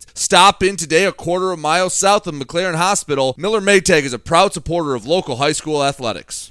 Needs. 0.00 0.20
Stop 0.20 0.62
in 0.62 0.76
today 0.76 1.04
a 1.04 1.12
quarter 1.12 1.52
of 1.52 1.58
a 1.58 1.62
mile 1.62 1.90
south 1.90 2.26
of 2.26 2.34
McLaren 2.34 2.76
Hospital. 2.76 3.34
Miller 3.36 3.60
Maytag 3.60 4.02
is 4.02 4.12
a 4.12 4.18
proud 4.18 4.52
supporter 4.52 4.94
of 4.94 5.06
local 5.06 5.36
high 5.36 5.52
school 5.52 5.84
athletics. 5.84 6.50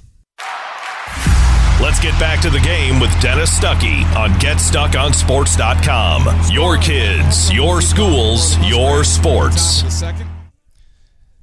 Let's 1.80 2.00
get 2.00 2.18
back 2.20 2.40
to 2.42 2.50
the 2.50 2.60
game 2.60 3.00
with 3.00 3.10
Dennis 3.22 3.58
Stuckey 3.58 4.04
on 4.14 4.32
GetStuckOnSports.com. 4.32 6.52
Your 6.52 6.76
kids, 6.76 7.50
your 7.50 7.80
schools, 7.80 8.58
your 8.58 9.02
sports. 9.02 9.80
The 9.82 9.90
second. 9.90 10.28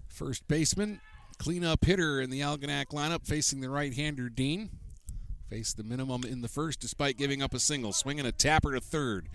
First 0.08 0.48
baseman, 0.48 1.02
cleanup 1.39 1.86
hitter 1.86 2.22
in 2.22 2.30
the 2.30 2.41
Algonac 2.41 2.91
lineup 2.91 3.26
facing 3.26 3.62
the 3.62 3.72
right-hander 3.72 4.30
Dean. 4.30 4.70
Faced 5.50 5.78
the 5.78 5.84
minimum 5.84 6.24
in 6.24 6.41
the 6.41 6.48
first 6.48 6.82
despite 6.82 7.17
giving 7.17 7.41
up 7.41 7.56
a 7.56 7.60
single. 7.60 7.93
Swinging 7.93 8.28
a 8.28 8.32
tapper 8.32 8.74
to 8.74 8.80
third. 8.80 9.28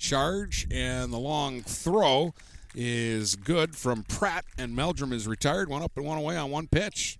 Charge 0.00 0.66
and 0.70 1.12
the 1.12 1.18
long 1.18 1.62
throw 1.62 2.34
is 2.74 3.36
good 3.36 3.76
from 3.76 4.02
Pratt, 4.04 4.46
and 4.56 4.74
Meldrum 4.74 5.12
is 5.12 5.28
retired. 5.28 5.68
One 5.68 5.82
up 5.82 5.92
and 5.94 6.06
one 6.06 6.16
away 6.18 6.36
on 6.36 6.50
one 6.50 6.66
pitch. 6.66 7.18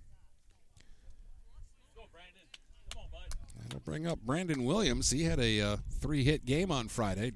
That'll 3.61 3.79
bring 3.81 4.07
up 4.07 4.19
Brandon 4.19 4.65
Williams. 4.65 5.11
He 5.11 5.23
had 5.23 5.39
a 5.39 5.61
uh, 5.61 5.77
three 5.99 6.23
hit 6.23 6.43
game 6.43 6.71
on 6.71 6.87
Friday. 6.87 7.33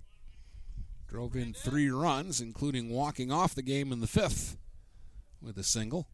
Drove 1.08 1.36
in 1.36 1.54
three 1.54 1.90
runs, 1.90 2.42
including 2.42 2.90
walking 2.90 3.32
off 3.32 3.54
the 3.54 3.62
game 3.62 3.92
in 3.92 4.02
the 4.02 4.08
fifth 4.08 4.58
with 5.42 5.58
a 5.58 5.64
single. 5.64 6.08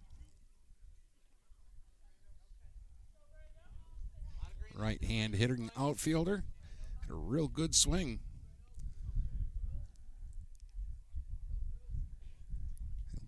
Right 4.76 5.04
hand 5.04 5.36
hitting 5.36 5.72
outfielder. 5.78 6.44
Had 7.02 7.12
a 7.12 7.16
real 7.16 7.48
good 7.48 7.74
swing. 7.74 8.20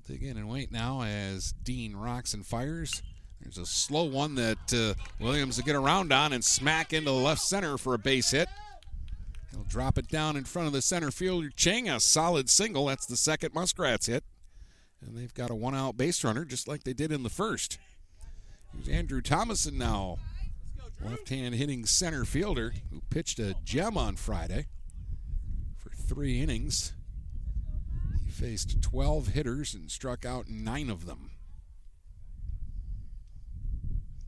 Dig 0.08 0.24
in 0.24 0.38
and 0.38 0.50
wait 0.50 0.72
now 0.72 1.02
as 1.04 1.54
Dean 1.64 1.96
rocks 1.96 2.34
and 2.34 2.46
fires. 2.46 3.02
There's 3.42 3.58
a 3.58 3.66
slow 3.66 4.06
one 4.06 4.36
that 4.36 4.74
uh, 4.74 4.94
Williams 5.20 5.58
will 5.58 5.66
get 5.66 5.76
around 5.76 6.14
on 6.14 6.34
and 6.34 6.44
smack 6.44 6.94
into 6.94 7.10
the 7.10 7.16
left 7.16 7.42
center 7.42 7.78
for 7.78 7.94
a 7.94 7.98
base 7.98 8.32
hit. 8.32 8.48
He'll 9.52 9.64
drop 9.64 9.98
it 9.98 10.08
down 10.08 10.36
in 10.36 10.46
front 10.46 10.68
of 10.68 10.74
the 10.74 10.82
center 10.82 11.12
fielder 11.12 11.50
Chang, 11.56 11.90
a 11.90 12.00
solid 12.00 12.50
single. 12.50 12.86
That's 12.86 13.06
the 13.06 13.18
second 13.18 13.54
Muskrats 13.54 14.08
hit. 14.08 14.24
And 15.06 15.18
they've 15.18 15.34
got 15.34 15.52
a 15.52 15.56
one 15.56 15.76
out 15.76 15.98
base 15.98 16.24
runner 16.24 16.46
just 16.46 16.68
like 16.68 16.84
they 16.84 16.94
did 16.94 17.12
in 17.12 17.24
the 17.24 17.30
first. 17.30 17.78
Here's 18.74 18.88
Andrew 18.90 19.22
Thomason 19.22 19.78
now, 19.78 20.18
left 21.04 21.30
hand 21.30 21.56
hitting 21.56 21.86
center 21.86 22.26
fielder 22.26 22.74
who 22.92 23.02
pitched 23.10 23.40
a 23.40 23.56
gem 23.64 23.98
on 23.98 24.16
Friday 24.16 24.68
for 25.78 25.90
three 25.90 26.42
innings. 26.42 26.94
Faced 28.44 28.82
12 28.82 29.28
hitters 29.28 29.74
and 29.74 29.90
struck 29.90 30.26
out 30.26 30.50
nine 30.50 30.90
of 30.90 31.06
them. 31.06 31.32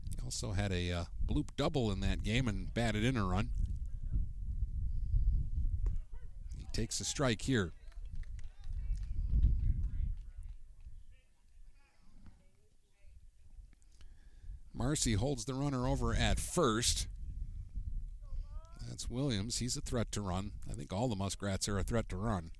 He 0.08 0.24
also 0.24 0.52
had 0.52 0.72
a 0.72 0.90
uh, 0.90 1.04
bloop 1.26 1.48
double 1.58 1.92
in 1.92 2.00
that 2.00 2.22
game 2.22 2.48
and 2.48 2.72
batted 2.72 3.04
in 3.04 3.18
a 3.18 3.26
run. 3.26 3.50
He 6.56 6.64
takes 6.72 6.98
a 6.98 7.04
strike 7.04 7.42
here. 7.42 7.74
Marcy 14.72 15.12
holds 15.12 15.44
the 15.44 15.52
runner 15.52 15.86
over 15.86 16.14
at 16.14 16.40
first. 16.40 17.06
That's 18.88 19.10
Williams. 19.10 19.58
He's 19.58 19.76
a 19.76 19.82
threat 19.82 20.10
to 20.12 20.22
run. 20.22 20.52
I 20.70 20.72
think 20.72 20.90
all 20.90 21.08
the 21.08 21.16
Muskrats 21.16 21.68
are 21.68 21.78
a 21.78 21.84
threat 21.84 22.08
to 22.08 22.16
run. 22.16 22.52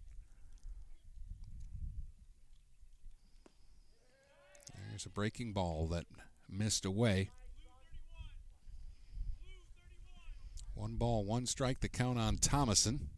There's 4.97 5.05
a 5.05 5.11
breaking 5.11 5.53
ball 5.53 5.89
that 5.89 6.07
missed 6.49 6.87
away. 6.87 7.29
One 10.75 10.97
ball, 10.97 11.23
one 11.23 11.45
strike, 11.45 11.81
the 11.81 11.89
count 11.91 12.19
on 12.19 12.39
Thomason. 12.39 13.11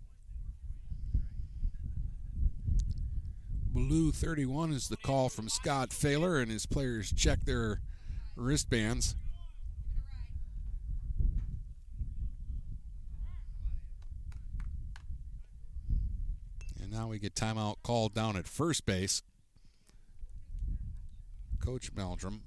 Blue 3.73 4.11
31 4.11 4.73
is 4.73 4.89
the 4.89 4.97
call 4.97 5.29
from 5.29 5.49
Scott 5.49 5.93
Failer, 5.93 6.41
and 6.41 6.51
his 6.51 6.67
players 6.67 7.13
check 7.13 7.45
their 7.45 7.81
wristbands. 8.35 9.15
And 16.83 16.91
now 16.91 17.07
we 17.07 17.21
get 17.21 17.37
timeout 17.37 17.77
called 17.85 18.15
down 18.15 18.37
at 18.37 18.49
first 18.49 18.85
base. 18.85 19.23
Coach 21.61 21.93
Meldrum 21.95 22.43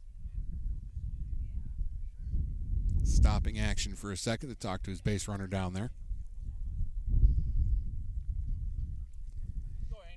stopping 3.03 3.59
action 3.59 3.95
for 3.95 4.11
a 4.11 4.17
second 4.17 4.49
to 4.49 4.55
talk 4.55 4.83
to 4.83 4.89
his 4.89 5.01
base 5.01 5.27
runner 5.27 5.47
down 5.47 5.73
there. 5.73 5.91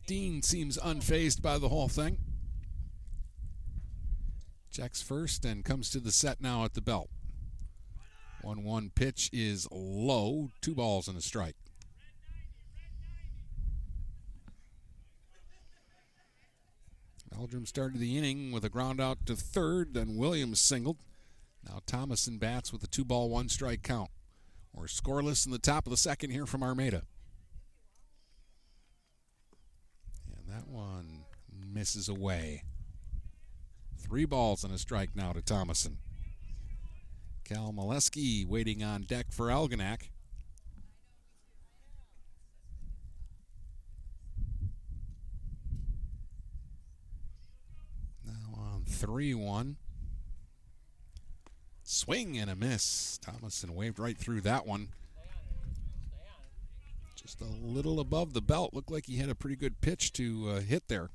Dean 0.06 0.42
seems 0.42 0.76
unfazed 0.78 1.40
by 1.40 1.58
the 1.58 1.68
whole 1.68 1.88
thing. 1.88 2.18
Checks 4.70 5.00
first 5.00 5.44
and 5.44 5.64
comes 5.64 5.88
to 5.90 6.00
the 6.00 6.12
set 6.12 6.40
now 6.40 6.64
at 6.64 6.74
the 6.74 6.80
belt. 6.80 7.08
1 8.42 8.64
1 8.64 8.90
pitch 8.94 9.30
is 9.32 9.66
low, 9.70 10.50
two 10.60 10.74
balls 10.74 11.08
and 11.08 11.16
a 11.16 11.22
strike. 11.22 11.56
Meldrum 17.36 17.66
started 17.66 17.98
the 18.00 18.16
inning 18.16 18.52
with 18.52 18.64
a 18.64 18.68
ground 18.68 19.00
out 19.00 19.26
to 19.26 19.34
third, 19.34 19.94
then 19.94 20.16
Williams 20.16 20.60
singled. 20.60 20.98
Now 21.66 21.80
Thomason 21.86 22.38
bats 22.38 22.72
with 22.72 22.82
a 22.82 22.86
two 22.86 23.04
ball, 23.04 23.28
one 23.28 23.48
strike 23.48 23.82
count. 23.82 24.10
We're 24.72 24.86
scoreless 24.86 25.46
in 25.46 25.52
the 25.52 25.58
top 25.58 25.86
of 25.86 25.90
the 25.90 25.96
second 25.96 26.30
here 26.30 26.46
from 26.46 26.62
Armada. 26.62 27.02
And 30.36 30.48
that 30.48 30.68
one 30.68 31.24
misses 31.52 32.08
away. 32.08 32.64
Three 33.98 34.24
balls 34.24 34.64
and 34.64 34.74
a 34.74 34.78
strike 34.78 35.10
now 35.14 35.32
to 35.32 35.40
Thomason. 35.40 35.98
Cal 37.44 37.72
Molesky 37.72 38.46
waiting 38.46 38.82
on 38.82 39.02
deck 39.02 39.26
for 39.30 39.46
Algonac. 39.46 40.10
Now 48.26 48.54
on 48.56 48.84
3 49.04 49.34
1. 49.34 49.76
Swing 51.82 52.38
and 52.38 52.50
a 52.50 52.56
miss. 52.56 53.18
Thomason 53.18 53.74
waved 53.74 53.98
right 53.98 54.16
through 54.16 54.40
that 54.40 54.66
one. 54.66 54.88
Just 57.14 57.42
a 57.42 57.44
little 57.44 58.00
above 58.00 58.32
the 58.32 58.40
belt. 58.40 58.72
Looked 58.72 58.90
like 58.90 59.04
he 59.04 59.18
had 59.18 59.28
a 59.28 59.34
pretty 59.34 59.56
good 59.56 59.82
pitch 59.82 60.14
to 60.14 60.48
uh, 60.48 60.60
hit 60.60 60.88
there. 60.88 61.10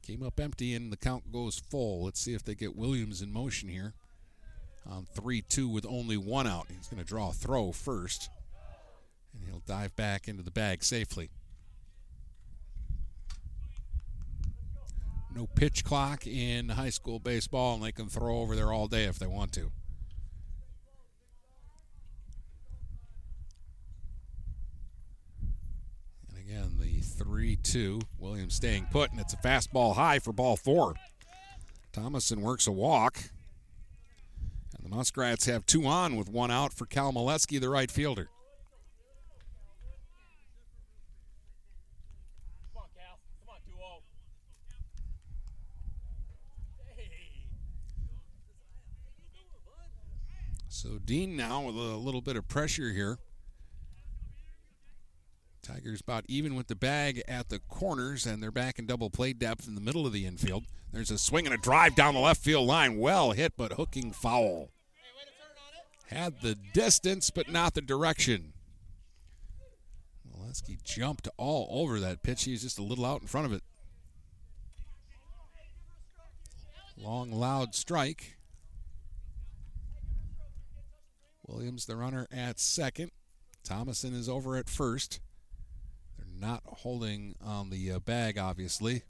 Came 0.00 0.22
up 0.22 0.40
empty 0.40 0.74
and 0.74 0.90
the 0.90 0.96
count 0.96 1.30
goes 1.30 1.58
full. 1.58 2.04
Let's 2.04 2.20
see 2.20 2.32
if 2.32 2.42
they 2.42 2.54
get 2.54 2.74
Williams 2.74 3.20
in 3.20 3.30
motion 3.30 3.68
here. 3.68 3.92
On 4.88 5.06
3 5.14 5.42
2 5.42 5.68
with 5.68 5.84
only 5.84 6.16
one 6.16 6.46
out. 6.46 6.68
He's 6.74 6.88
going 6.88 7.02
to 7.02 7.06
draw 7.06 7.28
a 7.28 7.34
throw 7.34 7.70
first. 7.70 8.30
And 9.34 9.46
he'll 9.46 9.62
dive 9.66 9.94
back 9.94 10.26
into 10.26 10.42
the 10.42 10.50
bag 10.50 10.82
safely. 10.82 11.28
No 15.34 15.46
pitch 15.46 15.84
clock 15.84 16.26
in 16.26 16.70
high 16.70 16.90
school 16.90 17.18
baseball, 17.18 17.74
and 17.74 17.82
they 17.82 17.92
can 17.92 18.08
throw 18.08 18.38
over 18.38 18.56
there 18.56 18.72
all 18.72 18.88
day 18.88 19.04
if 19.04 19.18
they 19.18 19.26
want 19.26 19.52
to. 19.52 19.70
And 26.30 26.38
again, 26.38 26.78
the 26.80 27.00
3 27.00 27.56
2. 27.56 28.00
Williams 28.18 28.54
staying 28.54 28.88
put, 28.90 29.10
and 29.10 29.20
it's 29.20 29.34
a 29.34 29.38
fastball 29.38 29.94
high 29.94 30.18
for 30.18 30.32
ball 30.32 30.56
four. 30.56 30.94
Thomason 31.92 32.40
works 32.40 32.66
a 32.66 32.72
walk. 32.72 33.30
And 34.76 34.84
the 34.84 34.94
Muskrats 34.94 35.46
have 35.46 35.66
two 35.66 35.86
on 35.86 36.16
with 36.16 36.28
one 36.28 36.50
out 36.50 36.72
for 36.72 36.86
Cal 36.86 37.12
the 37.12 37.68
right 37.68 37.90
fielder. 37.90 38.28
So 50.78 51.00
Dean 51.04 51.36
now 51.36 51.62
with 51.62 51.74
a 51.74 51.96
little 51.96 52.20
bit 52.20 52.36
of 52.36 52.46
pressure 52.46 52.92
here. 52.92 53.18
Tigers 55.60 56.00
about 56.00 56.24
even 56.28 56.54
with 56.54 56.68
the 56.68 56.76
bag 56.76 57.20
at 57.26 57.48
the 57.48 57.58
corners, 57.58 58.24
and 58.26 58.40
they're 58.40 58.52
back 58.52 58.78
in 58.78 58.86
double 58.86 59.10
play 59.10 59.32
depth 59.32 59.66
in 59.66 59.74
the 59.74 59.80
middle 59.80 60.06
of 60.06 60.12
the 60.12 60.24
infield. 60.24 60.66
There's 60.92 61.10
a 61.10 61.18
swing 61.18 61.46
and 61.46 61.54
a 61.54 61.58
drive 61.58 61.96
down 61.96 62.14
the 62.14 62.20
left 62.20 62.40
field 62.40 62.68
line. 62.68 62.96
Well 62.96 63.32
hit, 63.32 63.54
but 63.56 63.72
hooking 63.72 64.12
foul. 64.12 64.70
Had 66.10 66.42
the 66.42 66.54
distance, 66.54 67.30
but 67.30 67.50
not 67.50 67.74
the 67.74 67.82
direction. 67.82 68.52
Molesky 70.30 70.80
jumped 70.84 71.26
all 71.36 71.66
over 71.72 71.98
that 71.98 72.22
pitch. 72.22 72.44
He 72.44 72.52
was 72.52 72.62
just 72.62 72.78
a 72.78 72.84
little 72.84 73.04
out 73.04 73.20
in 73.20 73.26
front 73.26 73.46
of 73.48 73.52
it. 73.52 73.64
Long, 76.96 77.32
loud 77.32 77.74
strike. 77.74 78.37
Williams, 81.48 81.86
the 81.86 81.96
runner 81.96 82.26
at 82.30 82.60
second. 82.60 83.10
Thomason 83.64 84.14
is 84.14 84.28
over 84.28 84.56
at 84.56 84.68
first. 84.68 85.20
They're 86.16 86.48
not 86.48 86.62
holding 86.64 87.34
on 87.42 87.70
the 87.70 87.92
uh, 87.92 87.98
bag, 87.98 88.38
obviously. 88.38 89.02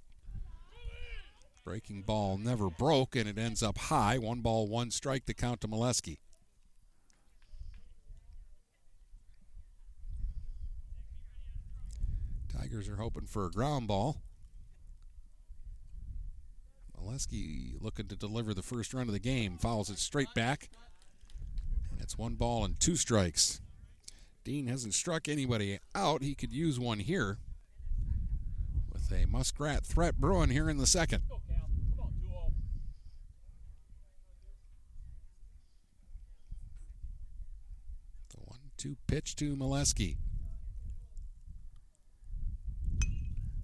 Breaking 1.65 2.03
ball 2.03 2.39
never 2.39 2.71
broke, 2.71 3.15
and 3.15 3.29
it 3.29 3.39
ends 3.39 3.63
up 3.63 3.77
high. 3.77 4.17
One 4.19 4.41
ball, 4.41 4.69
one 4.69 4.91
strike 4.91 5.27
to 5.27 5.35
count 5.35 5.61
to 5.61 5.69
Molesky. 5.69 6.19
Tigers 12.57 12.89
are 12.89 12.97
hoping 12.97 13.27
for 13.27 13.47
a 13.47 13.51
ground 13.51 13.89
ball. 13.89 14.23
Molesky 16.99 17.75
looking 17.81 18.07
to 18.09 18.17
deliver 18.17 18.55
the 18.55 18.63
first 18.63 18.95
run 18.95 19.09
of 19.09 19.13
the 19.13 19.19
game. 19.19 19.59
Fouls 19.59 19.91
it 19.91 19.99
straight 19.99 20.33
back. 20.35 20.71
And 21.99 22.05
it's 22.05 22.17
one 22.17 22.37
ball 22.37 22.65
and 22.65 22.79
two 22.79 22.95
strikes. 22.95 23.61
Dean 24.45 24.69
hasn't 24.69 24.95
struck 24.95 25.29
anybody 25.29 25.81
out. 25.97 26.23
He 26.23 26.37
could 26.37 26.53
use 26.53 26.79
one 26.79 27.01
here 27.01 27.39
with 28.93 29.11
a 29.11 29.27
muskrat 29.27 29.85
threat 29.85 30.15
brewing 30.15 30.51
here 30.51 30.71
in 30.71 30.77
the 30.77 30.87
second. 30.87 31.25
The 38.29 38.37
one 38.45 38.61
two 38.77 38.97
pitch 39.09 39.35
to 39.37 39.57
Molesky. 39.57 40.19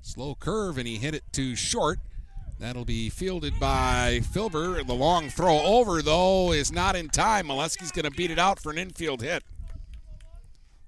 Slow 0.02 0.34
curve, 0.34 0.76
and 0.76 0.88
he 0.88 0.96
hit 0.96 1.14
it 1.14 1.22
to 1.34 1.54
short. 1.54 2.00
That'll 2.58 2.84
be 2.84 3.10
fielded 3.10 3.58
by 3.58 4.20
Filber. 4.22 4.86
The 4.86 4.94
long 4.94 5.28
throw 5.28 5.58
over, 5.60 6.02
though, 6.02 6.52
is 6.52 6.72
not 6.72 6.96
in 6.96 7.08
time. 7.08 7.48
Molesky's 7.48 7.90
going 7.90 8.04
to 8.04 8.10
beat 8.10 8.30
it 8.30 8.38
out 8.38 8.60
for 8.60 8.70
an 8.70 8.78
infield 8.78 9.22
hit. 9.22 9.42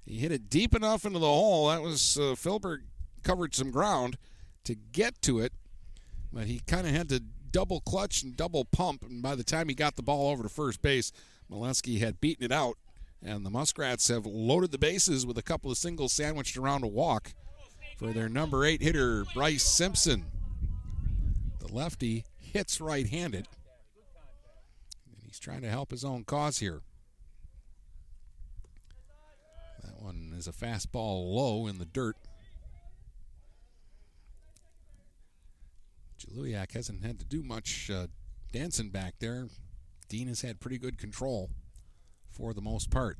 He 0.05 0.19
hit 0.19 0.31
it 0.31 0.49
deep 0.49 0.75
enough 0.75 1.05
into 1.05 1.19
the 1.19 1.27
hole. 1.27 1.69
That 1.69 1.83
was 1.83 2.17
uh, 2.17 2.37
Filber 2.37 2.79
covered 3.25 3.55
some 3.55 3.73
ground 3.73 4.17
to 4.65 4.77
get 4.77 5.21
to 5.23 5.41
it, 5.41 5.53
but 6.33 6.45
he 6.45 6.61
kind 6.67 6.87
of 6.87 6.95
had 6.95 7.09
to 7.09 7.21
double 7.51 7.81
clutch 7.81 8.23
and 8.23 8.37
double 8.37 8.65
pump. 8.65 9.03
And 9.03 9.21
by 9.21 9.35
the 9.35 9.43
time 9.45 9.69
he 9.69 9.75
got 9.75 9.97
the 9.97 10.03
ball 10.03 10.31
over 10.31 10.45
to 10.45 10.49
first 10.49 10.81
base, 10.81 11.11
Molesky 11.51 11.99
had 11.99 12.21
beaten 12.21 12.45
it 12.45 12.53
out. 12.53 12.79
And 13.21 13.45
the 13.45 13.51
Muskrats 13.51 14.09
have 14.09 14.27
loaded 14.27 14.71
the 14.71 14.79
bases 14.79 15.27
with 15.27 15.39
a 15.39 15.43
couple 15.43 15.71
of 15.71 15.79
singles 15.79 16.13
sandwiched 16.13 16.57
around 16.57 16.85
a 16.85 16.89
walk 16.89 17.33
for 17.97 18.13
their 18.13 18.29
number 18.29 18.65
eight 18.65 18.83
hitter, 18.83 19.25
Bryce 19.35 19.65
Simpson. 19.65 20.27
The 21.67 21.75
lefty 21.75 22.25
hits 22.39 22.81
right 22.81 23.09
handed. 23.09 23.49
And 25.07 25.17
he's 25.25 25.39
trying 25.39 25.63
to 25.63 25.69
help 25.69 25.91
his 25.91 26.05
own 26.05 26.25
cause 26.25 26.59
here. 26.59 26.83
That 29.83 30.01
one 30.01 30.33
is 30.37 30.47
a 30.47 30.53
fastball 30.53 31.33
low 31.35 31.67
in 31.67 31.79
the 31.79 31.85
dirt. 31.85 32.17
Jaluyak 36.21 36.73
hasn't 36.73 37.05
had 37.05 37.19
to 37.19 37.25
do 37.25 37.43
much 37.43 37.91
uh, 37.91 38.07
dancing 38.53 38.91
back 38.91 39.15
there. 39.19 39.49
Dean 40.09 40.29
has 40.29 40.43
had 40.43 40.61
pretty 40.61 40.79
good 40.79 40.99
control 40.99 41.51
for 42.31 42.55
the 42.55 42.61
most 42.61 42.91
part. 42.91 43.19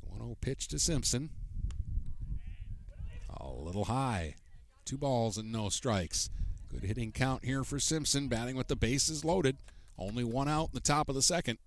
The 0.00 0.08
1 0.08 0.18
0 0.18 0.36
pitch 0.40 0.68
to 0.68 0.78
Simpson. 0.78 1.30
A 3.40 3.48
little 3.48 3.84
high. 3.84 4.34
Two 4.84 4.98
balls 4.98 5.38
and 5.38 5.52
no 5.52 5.68
strikes. 5.68 6.30
Good 6.68 6.84
hitting 6.84 7.12
count 7.12 7.44
here 7.44 7.64
for 7.64 7.78
Simpson, 7.78 8.28
batting 8.28 8.56
with 8.56 8.68
the 8.68 8.76
bases 8.76 9.24
loaded. 9.24 9.56
Only 9.98 10.24
one 10.24 10.48
out 10.48 10.66
in 10.66 10.74
the 10.74 10.80
top 10.80 11.08
of 11.08 11.14
the 11.14 11.22
second. 11.22 11.58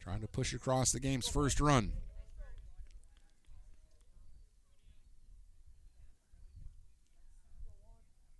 Trying 0.00 0.20
to 0.20 0.28
push 0.28 0.52
across 0.52 0.92
the 0.92 1.00
game's 1.00 1.28
first 1.28 1.60
run. 1.60 1.92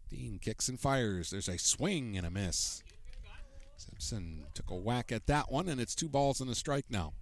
Dean 0.09 0.39
kicks 0.41 0.69
and 0.69 0.79
fires. 0.79 1.31
There's 1.31 1.49
a 1.49 1.59
swing 1.59 2.17
and 2.17 2.27
a 2.27 2.31
miss. 2.31 2.83
Simpson 3.77 4.45
took 4.55 4.71
a 4.71 4.75
whack 4.75 5.13
at 5.13 5.27
that 5.27 5.51
one, 5.51 5.69
and 5.69 5.81
it's 5.81 5.95
two 5.95 6.09
balls 6.09 6.41
and 6.41 6.51
a 6.51 6.55
strike 6.55 6.87
now. 6.89 7.13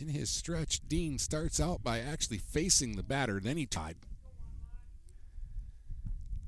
In 0.00 0.08
his 0.08 0.30
stretch, 0.30 0.80
Dean 0.88 1.18
starts 1.18 1.60
out 1.60 1.84
by 1.84 1.98
actually 1.98 2.38
facing 2.38 2.96
the 2.96 3.02
batter, 3.02 3.38
then 3.38 3.58
he 3.58 3.66
tied. 3.66 3.96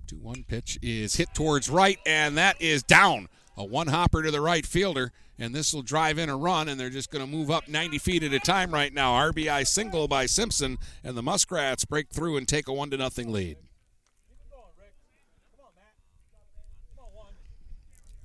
2 0.06 0.16
1 0.16 0.44
pitch 0.48 0.78
is 0.80 1.16
hit 1.16 1.34
towards 1.34 1.68
right, 1.68 1.98
and 2.06 2.38
that 2.38 2.60
is 2.62 2.82
down. 2.82 3.28
A 3.58 3.64
one 3.64 3.88
hopper 3.88 4.22
to 4.22 4.30
the 4.30 4.40
right 4.40 4.64
fielder, 4.64 5.12
and 5.38 5.54
this 5.54 5.74
will 5.74 5.82
drive 5.82 6.16
in 6.16 6.30
a 6.30 6.36
run, 6.36 6.66
and 6.66 6.80
they're 6.80 6.88
just 6.88 7.10
going 7.10 7.22
to 7.22 7.30
move 7.30 7.50
up 7.50 7.68
90 7.68 7.98
feet 7.98 8.22
at 8.22 8.32
a 8.32 8.40
time 8.40 8.72
right 8.72 8.92
now. 8.94 9.12
RBI 9.12 9.66
single 9.66 10.08
by 10.08 10.24
Simpson, 10.24 10.78
and 11.04 11.14
the 11.14 11.22
Muskrats 11.22 11.84
break 11.84 12.08
through 12.08 12.38
and 12.38 12.48
take 12.48 12.68
a 12.68 12.72
1 12.72 12.88
to 12.88 12.96
nothing 12.96 13.30
lead. 13.30 13.58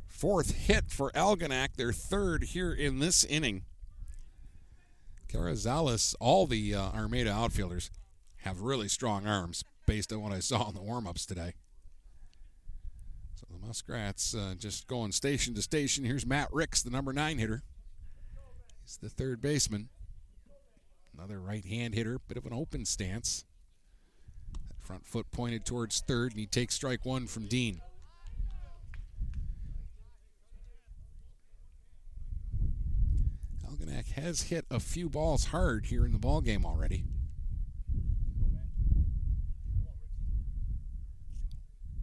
Fourth 0.07 0.55
hit 0.55 0.89
for 0.89 1.11
Algonac, 1.11 1.75
their 1.75 1.91
third 1.91 2.43
here 2.43 2.71
in 2.71 2.99
this 2.99 3.25
inning. 3.25 3.65
Carrizales, 5.27 6.15
all 6.19 6.47
the 6.47 6.73
uh, 6.73 6.89
Armada 6.91 7.31
outfielders 7.31 7.91
have 8.37 8.61
really 8.61 8.87
strong 8.87 9.27
arms 9.27 9.63
based 9.85 10.11
on 10.11 10.21
what 10.21 10.31
I 10.31 10.39
saw 10.39 10.67
in 10.69 10.75
the 10.75 10.81
warm 10.81 11.07
ups 11.07 11.25
today. 11.25 11.53
So 13.35 13.45
the 13.49 13.65
Muskrats 13.65 14.33
uh, 14.33 14.55
just 14.57 14.87
going 14.87 15.11
station 15.11 15.53
to 15.55 15.61
station. 15.61 16.05
Here's 16.05 16.25
Matt 16.25 16.49
Ricks, 16.51 16.81
the 16.81 16.89
number 16.89 17.13
nine 17.13 17.37
hitter. 17.37 17.63
He's 18.83 18.97
the 18.97 19.09
third 19.09 19.41
baseman. 19.41 19.89
Another 21.17 21.39
right 21.39 21.65
hand 21.65 21.93
hitter, 21.93 22.19
bit 22.27 22.37
of 22.37 22.45
an 22.45 22.53
open 22.53 22.85
stance. 22.85 23.43
That 24.67 24.85
front 24.85 25.05
foot 25.05 25.29
pointed 25.31 25.65
towards 25.65 25.99
third, 26.01 26.31
and 26.31 26.39
he 26.39 26.45
takes 26.45 26.75
strike 26.75 27.05
one 27.05 27.27
from 27.27 27.47
Dean. 27.47 27.81
Algonac 33.87 34.11
has 34.13 34.43
hit 34.43 34.65
a 34.69 34.79
few 34.79 35.09
balls 35.09 35.45
hard 35.45 35.87
here 35.87 36.05
in 36.05 36.11
the 36.11 36.19
ball 36.19 36.41
game 36.41 36.65
already. 36.65 37.03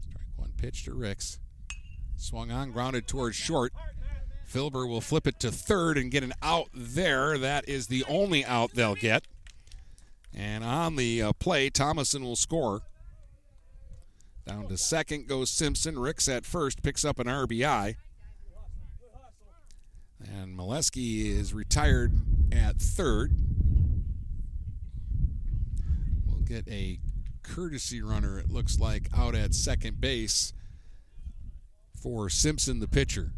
Strike 0.01 0.27
one 0.37 0.53
pitch 0.57 0.85
to 0.85 0.95
Ricks. 0.95 1.39
Swung 2.17 2.51
on, 2.51 2.71
grounded 2.71 3.07
towards 3.07 3.37
short. 3.37 3.73
Filber 4.51 4.89
will 4.89 5.01
flip 5.01 5.27
it 5.27 5.41
to 5.41 5.51
third 5.51 5.99
and 5.99 6.11
get 6.11 6.23
an 6.23 6.33
out 6.43 6.69
there. 6.75 7.39
That 7.39 7.69
is 7.69 7.87
the 7.89 8.05
only 8.05 8.45
out 8.45 8.75
they'll 8.75 8.95
get. 8.95 9.27
And 10.33 10.65
on 10.65 10.97
the 10.97 11.23
uh, 11.23 11.33
play, 11.33 11.71
Thomason 11.71 12.23
will 12.23 12.37
score. 12.37 12.83
Down 14.47 14.69
to 14.69 14.77
second 14.77 15.27
goes 15.27 15.51
Simpson. 15.51 15.99
Ricks 15.99 16.29
at 16.29 16.45
first 16.45 16.83
picks 16.83 17.05
up 17.05 17.19
an 17.19 17.27
RBI. 17.27 17.97
And 20.33 20.57
Molesky 20.59 21.27
is 21.27 21.53
retired 21.55 22.13
at 22.53 22.77
third. 22.77 23.33
We'll 26.27 26.41
get 26.41 26.67
a 26.69 26.99
courtesy 27.43 28.03
runner, 28.03 28.39
it 28.39 28.51
looks 28.51 28.79
like, 28.79 29.09
out 29.17 29.35
at 29.35 29.55
second 29.55 30.01
base 30.01 30.53
for 32.01 32.29
Simpson, 32.29 32.81
the 32.81 32.89
pitcher. 32.89 33.33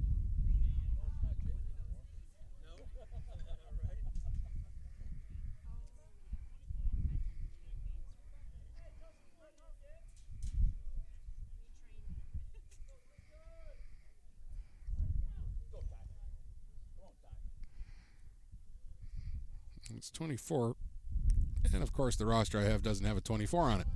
it's 19.96 20.10
24. 20.10 20.76
And 21.72 21.82
of 21.82 21.92
course, 21.92 22.16
the 22.16 22.26
roster 22.26 22.58
I 22.58 22.64
have 22.64 22.82
doesn't 22.82 23.04
have 23.04 23.16
a 23.16 23.20
24 23.20 23.62
on 23.64 23.80
it. 23.80 23.86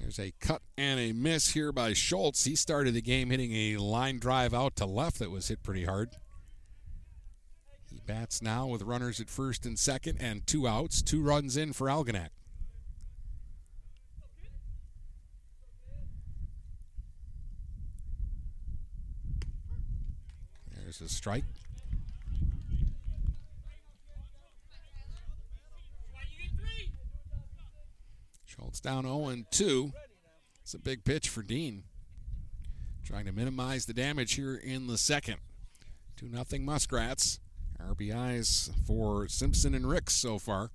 There's 0.00 0.18
a 0.18 0.32
cut 0.38 0.60
and 0.76 1.00
a 1.00 1.12
miss 1.12 1.52
here 1.52 1.72
by 1.72 1.94
Schultz. 1.94 2.44
He 2.44 2.56
started 2.56 2.94
the 2.94 3.00
game 3.00 3.30
hitting 3.30 3.52
a 3.52 3.78
line 3.78 4.18
drive 4.18 4.52
out 4.52 4.76
to 4.76 4.86
left 4.86 5.18
that 5.18 5.30
was 5.30 5.48
hit 5.48 5.62
pretty 5.62 5.84
hard. 5.84 6.10
He 7.90 8.00
bats 8.06 8.42
now 8.42 8.66
with 8.66 8.82
runners 8.82 9.20
at 9.20 9.30
first 9.30 9.64
and 9.64 9.78
second 9.78 10.18
and 10.20 10.46
two 10.46 10.68
outs, 10.68 11.00
two 11.00 11.22
runs 11.22 11.56
in 11.56 11.72
for 11.72 11.86
Algonac. 11.86 12.28
There's 20.82 21.00
a 21.00 21.08
strike. 21.08 21.44
Schultz 28.54 28.80
down 28.80 29.02
0 29.02 29.44
2. 29.50 29.92
It's 30.62 30.74
a 30.74 30.78
big 30.78 31.04
pitch 31.04 31.28
for 31.28 31.42
Dean. 31.42 31.84
Trying 33.04 33.26
to 33.26 33.32
minimize 33.32 33.86
the 33.86 33.92
damage 33.92 34.34
here 34.34 34.54
in 34.54 34.86
the 34.86 34.98
second. 34.98 35.36
2 36.16 36.30
0 36.30 36.44
Muskrats. 36.60 37.40
RBIs 37.82 38.70
for 38.86 39.28
Simpson 39.28 39.74
and 39.74 39.88
Ricks 39.88 40.14
so 40.14 40.38
far. 40.38 40.70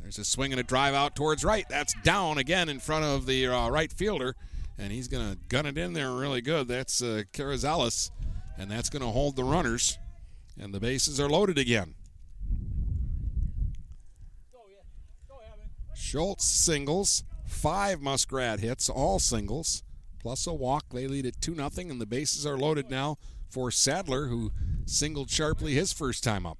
There's 0.00 0.18
a 0.18 0.24
swing 0.24 0.52
and 0.52 0.60
a 0.60 0.62
drive 0.62 0.94
out 0.94 1.16
towards 1.16 1.44
right. 1.44 1.66
That's 1.68 1.94
down 2.02 2.38
again 2.38 2.68
in 2.68 2.78
front 2.78 3.04
of 3.04 3.26
the 3.26 3.46
uh, 3.46 3.68
right 3.70 3.92
fielder, 3.92 4.36
and 4.78 4.92
he's 4.92 5.08
going 5.08 5.32
to 5.32 5.38
gun 5.48 5.66
it 5.66 5.76
in 5.76 5.94
there 5.94 6.12
really 6.12 6.40
good. 6.40 6.68
That's 6.68 7.02
uh, 7.02 7.22
Carrizales, 7.32 8.10
and 8.58 8.70
that's 8.70 8.88
going 8.88 9.02
to 9.02 9.08
hold 9.08 9.36
the 9.36 9.44
runners, 9.44 9.98
and 10.58 10.72
the 10.72 10.80
bases 10.80 11.18
are 11.18 11.28
loaded 11.28 11.58
again. 11.58 11.94
Schultz 16.00 16.46
singles, 16.46 17.24
five 17.46 18.00
Muskrat 18.00 18.60
hits, 18.60 18.88
all 18.88 19.18
singles, 19.18 19.84
plus 20.18 20.46
a 20.46 20.52
walk. 20.52 20.86
They 20.90 21.06
lead 21.06 21.26
at 21.26 21.40
2 21.42 21.54
0, 21.54 21.68
and 21.76 22.00
the 22.00 22.06
bases 22.06 22.46
are 22.46 22.56
loaded 22.56 22.90
now 22.90 23.18
for 23.50 23.70
Sadler, 23.70 24.26
who 24.26 24.50
singled 24.86 25.30
sharply 25.30 25.74
his 25.74 25.92
first 25.92 26.24
time 26.24 26.46
up. 26.46 26.58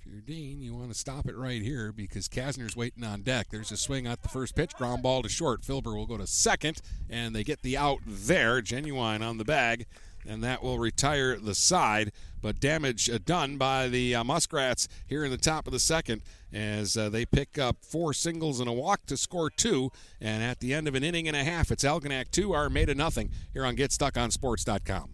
If 0.00 0.06
you're 0.06 0.13
Dean, 0.26 0.62
you 0.62 0.74
want 0.74 0.90
to 0.90 0.98
stop 0.98 1.26
it 1.26 1.36
right 1.36 1.60
here 1.60 1.92
because 1.92 2.28
Kasner's 2.28 2.74
waiting 2.74 3.04
on 3.04 3.20
deck. 3.20 3.48
There's 3.50 3.70
a 3.70 3.76
swing 3.76 4.06
at 4.06 4.22
the 4.22 4.30
first 4.30 4.54
pitch, 4.54 4.72
ground 4.74 5.02
ball 5.02 5.22
to 5.22 5.28
short. 5.28 5.60
Filber 5.60 5.94
will 5.94 6.06
go 6.06 6.16
to 6.16 6.26
second, 6.26 6.80
and 7.10 7.34
they 7.34 7.44
get 7.44 7.60
the 7.60 7.76
out 7.76 7.98
there. 8.06 8.62
Genuine 8.62 9.22
on 9.22 9.36
the 9.36 9.44
bag, 9.44 9.84
and 10.26 10.42
that 10.42 10.62
will 10.62 10.78
retire 10.78 11.36
the 11.36 11.54
side. 11.54 12.10
But 12.40 12.58
damage 12.58 13.10
uh, 13.10 13.18
done 13.24 13.58
by 13.58 13.88
the 13.88 14.14
uh, 14.14 14.24
Muskrats 14.24 14.88
here 15.06 15.24
in 15.24 15.30
the 15.30 15.36
top 15.36 15.66
of 15.66 15.72
the 15.74 15.78
second 15.78 16.22
as 16.52 16.96
uh, 16.96 17.10
they 17.10 17.26
pick 17.26 17.58
up 17.58 17.78
four 17.82 18.14
singles 18.14 18.60
and 18.60 18.68
a 18.68 18.72
walk 18.72 19.04
to 19.06 19.18
score 19.18 19.50
two. 19.50 19.90
And 20.22 20.42
at 20.42 20.60
the 20.60 20.72
end 20.72 20.88
of 20.88 20.94
an 20.94 21.04
inning 21.04 21.28
and 21.28 21.36
a 21.36 21.44
half, 21.44 21.70
it's 21.70 21.84
Algonac 21.84 22.30
2, 22.30 22.54
Armada 22.54 22.94
nothing 22.94 23.30
here 23.52 23.66
on 23.66 23.76
GetStuckOnSports.com. 23.76 25.13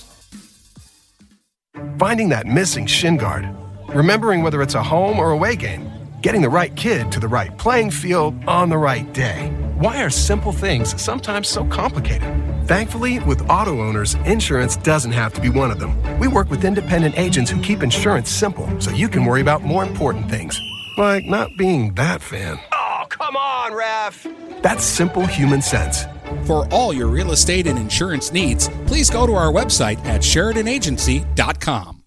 Finding 1.98 2.28
that 2.28 2.46
missing 2.46 2.84
shin 2.84 3.16
guard. 3.16 3.48
Remembering 3.94 4.44
whether 4.44 4.62
it's 4.62 4.76
a 4.76 4.82
home 4.82 5.18
or 5.18 5.32
away 5.32 5.56
game. 5.56 5.90
Getting 6.22 6.42
the 6.42 6.48
right 6.48 6.72
kid 6.76 7.10
to 7.10 7.18
the 7.18 7.26
right 7.26 7.56
playing 7.58 7.90
field 7.90 8.34
on 8.46 8.68
the 8.68 8.78
right 8.78 9.12
day. 9.12 9.48
Why 9.78 10.04
are 10.04 10.10
simple 10.10 10.52
things 10.52 10.94
sometimes 11.02 11.48
so 11.48 11.64
complicated? 11.64 12.32
Thankfully, 12.68 13.18
with 13.18 13.50
auto 13.50 13.80
owners, 13.80 14.14
insurance 14.26 14.76
doesn't 14.76 15.10
have 15.10 15.32
to 15.34 15.40
be 15.40 15.48
one 15.48 15.72
of 15.72 15.80
them. 15.80 16.00
We 16.20 16.28
work 16.28 16.50
with 16.50 16.64
independent 16.64 17.18
agents 17.18 17.50
who 17.50 17.60
keep 17.62 17.82
insurance 17.82 18.30
simple 18.30 18.68
so 18.80 18.92
you 18.92 19.08
can 19.08 19.24
worry 19.24 19.40
about 19.40 19.62
more 19.62 19.82
important 19.82 20.30
things, 20.30 20.60
like 20.96 21.24
not 21.24 21.48
being 21.58 21.92
that 21.94 22.22
fan. 22.22 22.60
Oh, 22.72 23.06
come 23.08 23.36
on, 23.36 23.74
ref! 23.74 24.24
That's 24.62 24.84
simple 24.84 25.26
human 25.26 25.62
sense. 25.62 26.04
For 26.44 26.68
all 26.72 26.92
your 26.92 27.08
real 27.08 27.32
estate 27.32 27.66
and 27.66 27.76
insurance 27.76 28.30
needs, 28.30 28.68
please 28.86 29.10
go 29.10 29.26
to 29.26 29.34
our 29.34 29.50
website 29.50 29.98
at 30.04 30.20
SheridanAgency.com. 30.20 31.99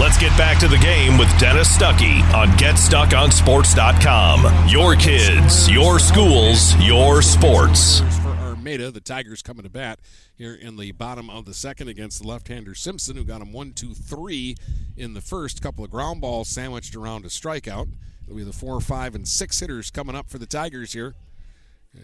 Let's 0.00 0.16
get 0.16 0.34
back 0.38 0.58
to 0.60 0.66
the 0.66 0.78
game 0.78 1.18
with 1.18 1.28
Dennis 1.38 1.76
Stuckey 1.76 2.22
on 2.32 2.48
GetStuckOnSports.com. 2.56 4.66
Your 4.66 4.96
kids, 4.96 5.70
your 5.70 5.98
schools, 5.98 6.74
your 6.76 7.20
sports. 7.20 8.00
For 8.22 8.30
Armada, 8.30 8.90
the 8.90 9.02
Tigers 9.02 9.42
coming 9.42 9.64
to 9.64 9.68
bat 9.68 9.98
here 10.34 10.54
in 10.54 10.78
the 10.78 10.92
bottom 10.92 11.28
of 11.28 11.44
the 11.44 11.52
second 11.52 11.88
against 11.88 12.22
the 12.22 12.28
left-hander 12.28 12.74
Simpson, 12.74 13.14
who 13.14 13.24
got 13.24 13.42
him 13.42 13.52
one, 13.52 13.74
two, 13.74 13.92
three 13.92 14.56
in 14.96 15.12
the 15.12 15.20
first. 15.20 15.60
Couple 15.60 15.84
of 15.84 15.90
ground 15.90 16.22
balls 16.22 16.48
sandwiched 16.48 16.96
around 16.96 17.26
a 17.26 17.28
strikeout. 17.28 17.90
It'll 18.24 18.38
be 18.38 18.42
the 18.42 18.54
four, 18.54 18.80
five, 18.80 19.14
and 19.14 19.28
six 19.28 19.60
hitters 19.60 19.90
coming 19.90 20.16
up 20.16 20.30
for 20.30 20.38
the 20.38 20.46
Tigers 20.46 20.94
here 20.94 21.14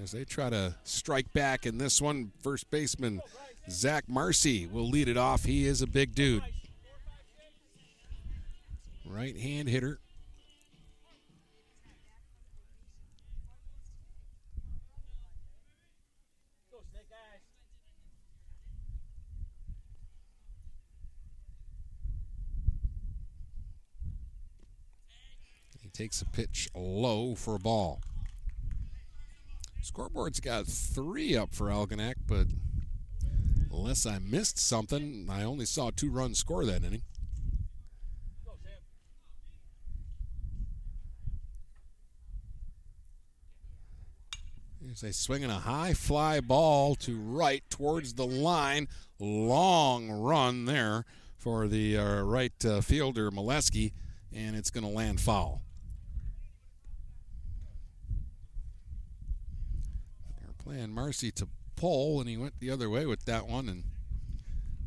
as 0.02 0.12
they 0.12 0.26
try 0.26 0.50
to 0.50 0.74
strike 0.84 1.32
back 1.32 1.64
in 1.64 1.78
this 1.78 2.02
one. 2.02 2.32
First 2.42 2.70
baseman 2.70 3.22
Zach 3.70 4.04
Marcy 4.06 4.66
will 4.66 4.86
lead 4.86 5.08
it 5.08 5.16
off. 5.16 5.44
He 5.44 5.66
is 5.66 5.80
a 5.80 5.86
big 5.86 6.14
dude. 6.14 6.42
Right 9.08 9.36
hand 9.36 9.68
hitter. 9.68 10.00
He 25.80 25.88
takes 25.90 26.20
a 26.20 26.26
pitch 26.26 26.68
low 26.74 27.34
for 27.34 27.54
a 27.54 27.58
ball. 27.58 28.00
Scoreboard's 29.82 30.40
got 30.40 30.66
three 30.66 31.36
up 31.36 31.54
for 31.54 31.68
Algonac, 31.68 32.16
but 32.26 32.48
unless 33.70 34.04
I 34.04 34.18
missed 34.18 34.58
something, 34.58 35.28
I 35.30 35.44
only 35.44 35.64
saw 35.64 35.90
two 35.90 36.10
runs 36.10 36.38
score 36.38 36.64
that 36.64 36.82
inning. 36.82 37.02
A 45.02 45.12
swinging 45.12 45.50
a 45.50 45.58
high 45.58 45.92
fly 45.92 46.40
ball 46.40 46.94
to 46.96 47.18
right 47.18 47.62
towards 47.68 48.14
the 48.14 48.26
line. 48.26 48.88
Long 49.18 50.10
run 50.10 50.64
there 50.64 51.04
for 51.36 51.68
the 51.68 51.98
uh, 51.98 52.22
right 52.22 52.64
uh, 52.64 52.80
fielder 52.80 53.30
Molesky, 53.30 53.92
and 54.34 54.56
it's 54.56 54.70
going 54.70 54.84
to 54.84 54.90
land 54.90 55.20
foul. 55.20 55.60
They're 60.40 60.54
playing 60.64 60.92
Marcy 60.92 61.30
to 61.32 61.48
pull, 61.76 62.18
and 62.20 62.28
he 62.28 62.38
went 62.38 62.58
the 62.58 62.70
other 62.70 62.88
way 62.88 63.04
with 63.04 63.26
that 63.26 63.46
one, 63.46 63.68
and 63.68 63.84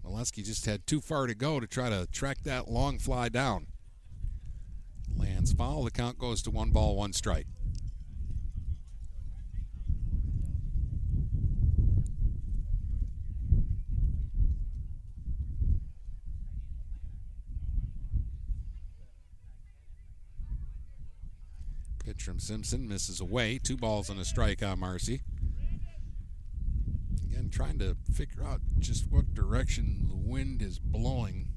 Molesky 0.04 0.44
just 0.44 0.66
had 0.66 0.88
too 0.88 1.02
far 1.02 1.28
to 1.28 1.36
go 1.36 1.60
to 1.60 1.68
try 1.68 1.90
to 1.90 2.08
track 2.08 2.40
that 2.46 2.68
long 2.68 2.98
fly 2.98 3.30
down. 3.30 3.68
Lands 5.16 5.54
foul. 5.54 5.84
The 5.84 5.92
count 5.92 6.18
goes 6.18 6.42
to 6.44 6.52
one 6.52 6.72
ball, 6.72 6.96
one 6.96 7.14
strike. 7.14 7.46
Pitch 22.10 22.24
from 22.24 22.40
Simpson 22.40 22.90
misses 22.90 23.22
away. 23.22 23.60
Two 23.60 23.78
balls 23.78 24.10
and 24.10 24.20
a 24.20 24.26
strike 24.26 24.64
on 24.64 24.80
Marcy. 24.80 25.22
Again, 27.24 27.52
trying 27.52 27.78
to 27.78 27.98
figure 28.12 28.44
out 28.44 28.62
just 28.80 29.12
what 29.12 29.36
direction 29.36 30.08
the 30.10 30.16
wind 30.16 30.64
is 30.64 30.80
blowing. 30.80 31.50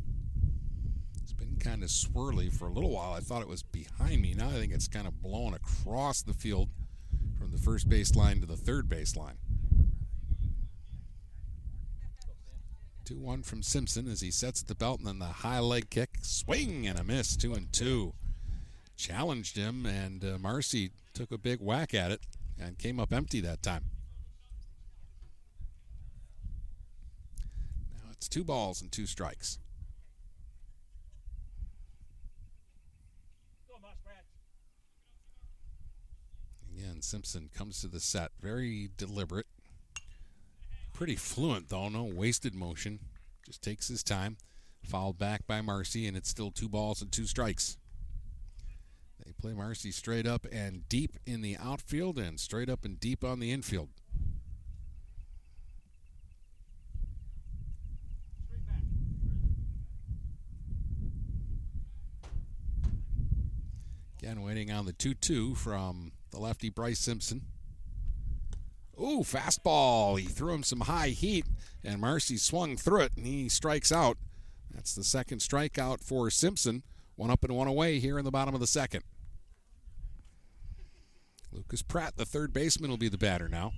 It's 1.23 1.33
been 1.33 1.57
kind 1.57 1.83
of 1.83 1.89
swirly 1.89 2.53
for 2.53 2.69
a 2.69 2.71
little 2.71 2.91
while. 2.91 3.15
I 3.15 3.21
thought 3.21 3.41
it 3.41 3.49
was 3.49 3.63
behind 3.63 4.21
me. 4.21 4.35
Now 4.35 4.49
I 4.49 4.53
think 4.53 4.75
it's 4.75 4.89
kind 4.89 5.07
of 5.07 5.23
blowing 5.23 5.55
across 5.55 6.21
the 6.21 6.35
field 6.35 6.69
from 7.39 7.51
the 7.51 7.59
first 7.59 7.89
base 7.89 8.15
line 8.15 8.41
to 8.41 8.47
the 8.47 8.59
third 8.59 8.91
base 8.91 9.17
line. 9.17 9.39
2 13.07 13.19
1 13.19 13.43
from 13.43 13.63
Simpson 13.63 14.07
as 14.07 14.21
he 14.21 14.31
sets 14.31 14.63
the 14.63 14.75
belt 14.75 14.99
and 14.99 15.09
then 15.09 15.19
the 15.19 15.25
high 15.25 15.61
leg 15.61 15.89
kick. 15.89 16.19
Swing 16.21 16.87
and 16.87 16.99
a 16.99 17.05
miss. 17.05 17.39
2 17.39 17.55
and 17.55 17.73
2 17.73 18.13
challenged 19.03 19.57
him, 19.57 19.85
and 19.85 20.25
uh, 20.25 20.39
Marcy 20.39 20.93
took 21.13 21.33
a 21.33 21.39
big 21.39 21.61
whack 21.61 21.93
at 21.93 22.13
it 22.13 22.21
and 22.61 22.79
came 22.79 23.01
up 23.01 23.13
empty 23.13 23.41
that 23.41 23.63
time. 23.63 23.85
Now 27.93 28.11
it's 28.13 28.29
two 28.29 28.45
balls 28.45 28.81
and 28.81 28.93
two 28.93 29.07
strikes. 29.07 29.59
Again, 36.75 37.03
Simpson 37.03 37.51
comes 37.55 37.81
to 37.81 37.89
the 37.89 38.01
set 38.01 38.31
very 38.41 38.89
deliberate. 38.97 39.47
Pretty 40.93 41.17
fluent, 41.17 41.69
though. 41.69 41.89
No 41.89 42.05
wasted 42.05 42.55
motion. 42.55 43.01
Just 43.45 43.63
takes 43.63 43.89
his 43.89 44.03
time. 44.03 44.37
Fouled 44.83 45.19
back 45.19 45.47
by 45.47 45.61
Marcy, 45.61 46.07
and 46.07 46.17
it's 46.17 46.29
still 46.29 46.51
two 46.51 46.69
balls 46.69 47.03
and 47.03 47.13
two 47.13 47.27
strikes. 47.27 47.77
They 49.25 49.33
play 49.33 49.53
Marcy 49.53 49.93
straight 49.93 50.27
up 50.27 50.47
and 50.51 50.89
deep 50.89 51.19
in 51.27 51.43
the 51.43 51.57
outfield 51.57 52.19
and 52.19 52.41
straight 52.41 52.69
up 52.69 52.85
and 52.85 52.99
deep 52.99 53.23
on 53.23 53.39
the 53.39 53.53
infield. 53.53 53.91
Again, 64.23 64.43
waiting 64.43 64.71
on 64.71 64.87
the 64.87 64.93
2 64.93 65.15
2 65.15 65.57
from 65.57 66.13
the 66.31 66.39
lefty 66.39 66.71
Bryce 66.71 67.01
Simpson. 67.01 67.43
Ooh, 69.01 69.23
fastball. 69.25 70.19
He 70.19 70.27
threw 70.27 70.55
him 70.55 70.63
some 70.63 70.81
high 70.81 71.09
heat, 71.09 71.47
and 71.83 72.01
Marcy 72.01 72.37
swung 72.37 72.77
through 72.77 73.01
it, 73.01 73.17
and 73.17 73.27
he 73.27 73.49
strikes 73.49 73.91
out. 73.91 74.19
That's 74.71 74.95
the 74.95 75.03
second 75.03 75.39
strikeout 75.39 76.05
for 76.05 76.31
Simpson. 76.31 76.85
One 77.17 77.31
up 77.31 77.45
and 77.45 77.55
one 77.55 77.69
away 77.69 77.99
here 77.99 78.19
in 78.19 78.25
the 78.25 78.31
bottom 78.31 78.55
of 78.55 78.61
the 78.61 78.67
second. 78.67 79.03
Lucas 81.53 81.83
Pratt, 81.83 82.17
the 82.17 82.25
third 82.25 82.53
baseman, 82.53 82.91
will 82.91 82.97
be 82.97 83.09
the 83.09 83.19
batter 83.19 83.49
now. 83.49 83.73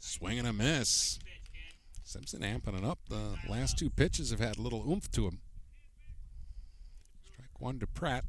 Swing 0.00 0.38
and 0.38 0.48
a 0.48 0.52
miss. 0.52 1.18
Simpson 2.08 2.40
amping 2.40 2.78
it 2.78 2.84
up. 2.86 3.00
The 3.10 3.36
last 3.50 3.78
two 3.78 3.90
pitches 3.90 4.30
have 4.30 4.40
had 4.40 4.56
a 4.56 4.62
little 4.62 4.82
oomph 4.90 5.10
to 5.10 5.26
him. 5.26 5.40
Strike 7.30 7.60
one 7.60 7.78
to 7.80 7.86
Pratt. 7.86 8.24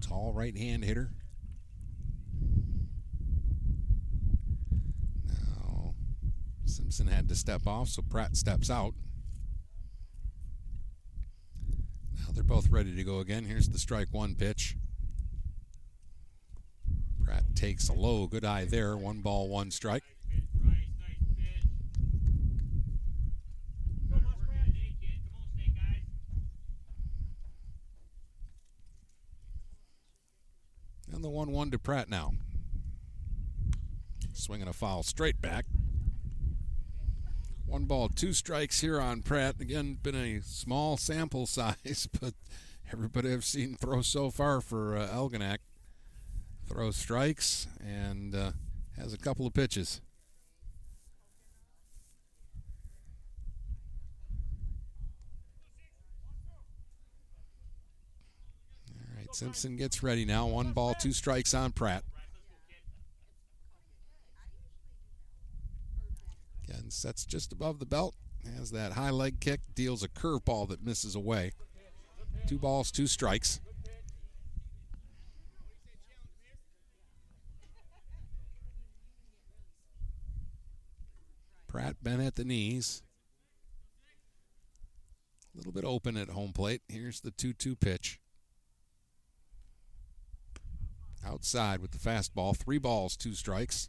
Tall 0.00 0.32
right 0.32 0.56
hand 0.56 0.86
hitter. 0.86 1.10
Now, 5.28 5.94
Simpson 6.64 7.08
had 7.08 7.28
to 7.28 7.34
step 7.36 7.66
off, 7.66 7.88
so 7.88 8.00
Pratt 8.00 8.36
steps 8.36 8.70
out. 8.70 8.94
Now 12.16 12.32
they're 12.32 12.42
both 12.42 12.70
ready 12.70 12.96
to 12.96 13.04
go 13.04 13.18
again. 13.18 13.44
Here's 13.44 13.68
the 13.68 13.78
strike 13.78 14.08
one 14.12 14.34
pitch. 14.34 14.78
Pratt 17.22 17.54
takes 17.54 17.90
a 17.90 17.92
low. 17.92 18.28
Good 18.28 18.46
eye 18.46 18.64
there. 18.64 18.96
One 18.96 19.20
ball, 19.20 19.50
one 19.50 19.70
strike. 19.70 20.04
And 31.44 31.52
1 31.52 31.58
1 31.58 31.70
to 31.72 31.78
Pratt 31.78 32.08
now. 32.08 32.32
Swinging 34.32 34.66
a 34.66 34.72
foul 34.72 35.02
straight 35.02 35.42
back. 35.42 35.66
One 37.66 37.84
ball, 37.84 38.08
two 38.08 38.32
strikes 38.32 38.80
here 38.80 38.98
on 38.98 39.20
Pratt. 39.20 39.60
Again, 39.60 39.98
been 40.02 40.14
a 40.14 40.40
small 40.40 40.96
sample 40.96 41.44
size, 41.46 42.08
but 42.18 42.32
everybody 42.90 43.30
I've 43.30 43.44
seen 43.44 43.76
throw 43.76 44.00
so 44.00 44.30
far 44.30 44.62
for 44.62 44.96
uh, 44.96 45.06
Algonac 45.08 45.58
throws 46.66 46.96
strikes 46.96 47.68
and 47.78 48.34
uh, 48.34 48.52
has 48.96 49.12
a 49.12 49.18
couple 49.18 49.46
of 49.46 49.52
pitches. 49.52 50.00
Simpson 59.34 59.74
gets 59.76 60.02
ready 60.02 60.24
now. 60.24 60.46
One 60.46 60.72
ball, 60.72 60.94
two 60.94 61.12
strikes 61.12 61.54
on 61.54 61.72
Pratt. 61.72 62.04
Again, 66.62 66.90
sets 66.90 67.24
just 67.24 67.52
above 67.52 67.80
the 67.80 67.86
belt. 67.86 68.14
Has 68.56 68.70
that 68.70 68.92
high 68.92 69.10
leg 69.10 69.40
kick, 69.40 69.60
deals 69.74 70.02
a 70.02 70.08
curveball 70.08 70.68
that 70.68 70.84
misses 70.84 71.14
away. 71.16 71.52
Two 72.46 72.58
balls, 72.58 72.92
two 72.92 73.06
strikes. 73.06 73.60
Pratt 81.66 81.96
bent 82.02 82.22
at 82.22 82.36
the 82.36 82.44
knees. 82.44 83.02
A 85.52 85.56
little 85.56 85.72
bit 85.72 85.84
open 85.84 86.16
at 86.16 86.28
home 86.28 86.52
plate. 86.52 86.82
Here's 86.88 87.20
the 87.20 87.32
2 87.32 87.52
2 87.52 87.74
pitch. 87.74 88.20
Outside 91.26 91.80
with 91.80 91.92
the 91.92 91.98
fastball. 91.98 92.56
Three 92.56 92.78
balls, 92.78 93.16
two 93.16 93.34
strikes. 93.34 93.88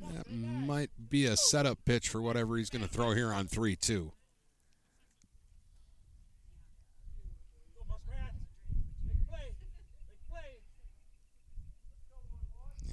That 0.00 0.30
might 0.30 0.90
be 1.08 1.24
a 1.26 1.36
setup 1.36 1.84
pitch 1.84 2.08
for 2.08 2.20
whatever 2.20 2.56
he's 2.56 2.70
going 2.70 2.82
to 2.84 2.90
throw 2.90 3.14
here 3.14 3.32
on 3.32 3.46
3 3.46 3.76
2. 3.76 4.12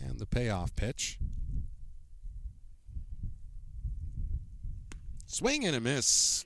And 0.04 0.20
the 0.20 0.26
payoff 0.26 0.76
pitch. 0.76 1.20
Swing 5.28 5.66
and 5.66 5.76
a 5.76 5.80
miss. 5.80 6.44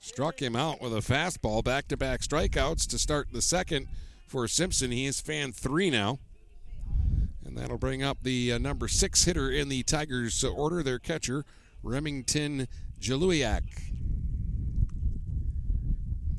Struck 0.00 0.40
him 0.40 0.54
out 0.54 0.80
with 0.80 0.94
a 0.94 1.00
fastball. 1.00 1.64
Back 1.64 1.88
to 1.88 1.96
back 1.96 2.20
strikeouts 2.20 2.86
to 2.88 2.98
start 2.98 3.28
the 3.32 3.42
second 3.42 3.88
for 4.26 4.48
Simpson. 4.48 4.90
He 4.90 5.06
is 5.06 5.20
fan 5.20 5.52
three 5.52 5.90
now. 5.90 6.18
And 7.44 7.56
that'll 7.56 7.78
bring 7.78 8.02
up 8.02 8.18
the 8.22 8.52
uh, 8.52 8.58
number 8.58 8.88
six 8.88 9.24
hitter 9.24 9.50
in 9.50 9.68
the 9.68 9.82
Tigers 9.84 10.42
order, 10.42 10.82
their 10.82 10.98
catcher, 10.98 11.44
Remington 11.82 12.66
Jaluiak. 13.00 13.62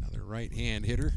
Another 0.01 0.23
right 0.25 0.53
hand 0.53 0.85
hitter. 0.85 1.13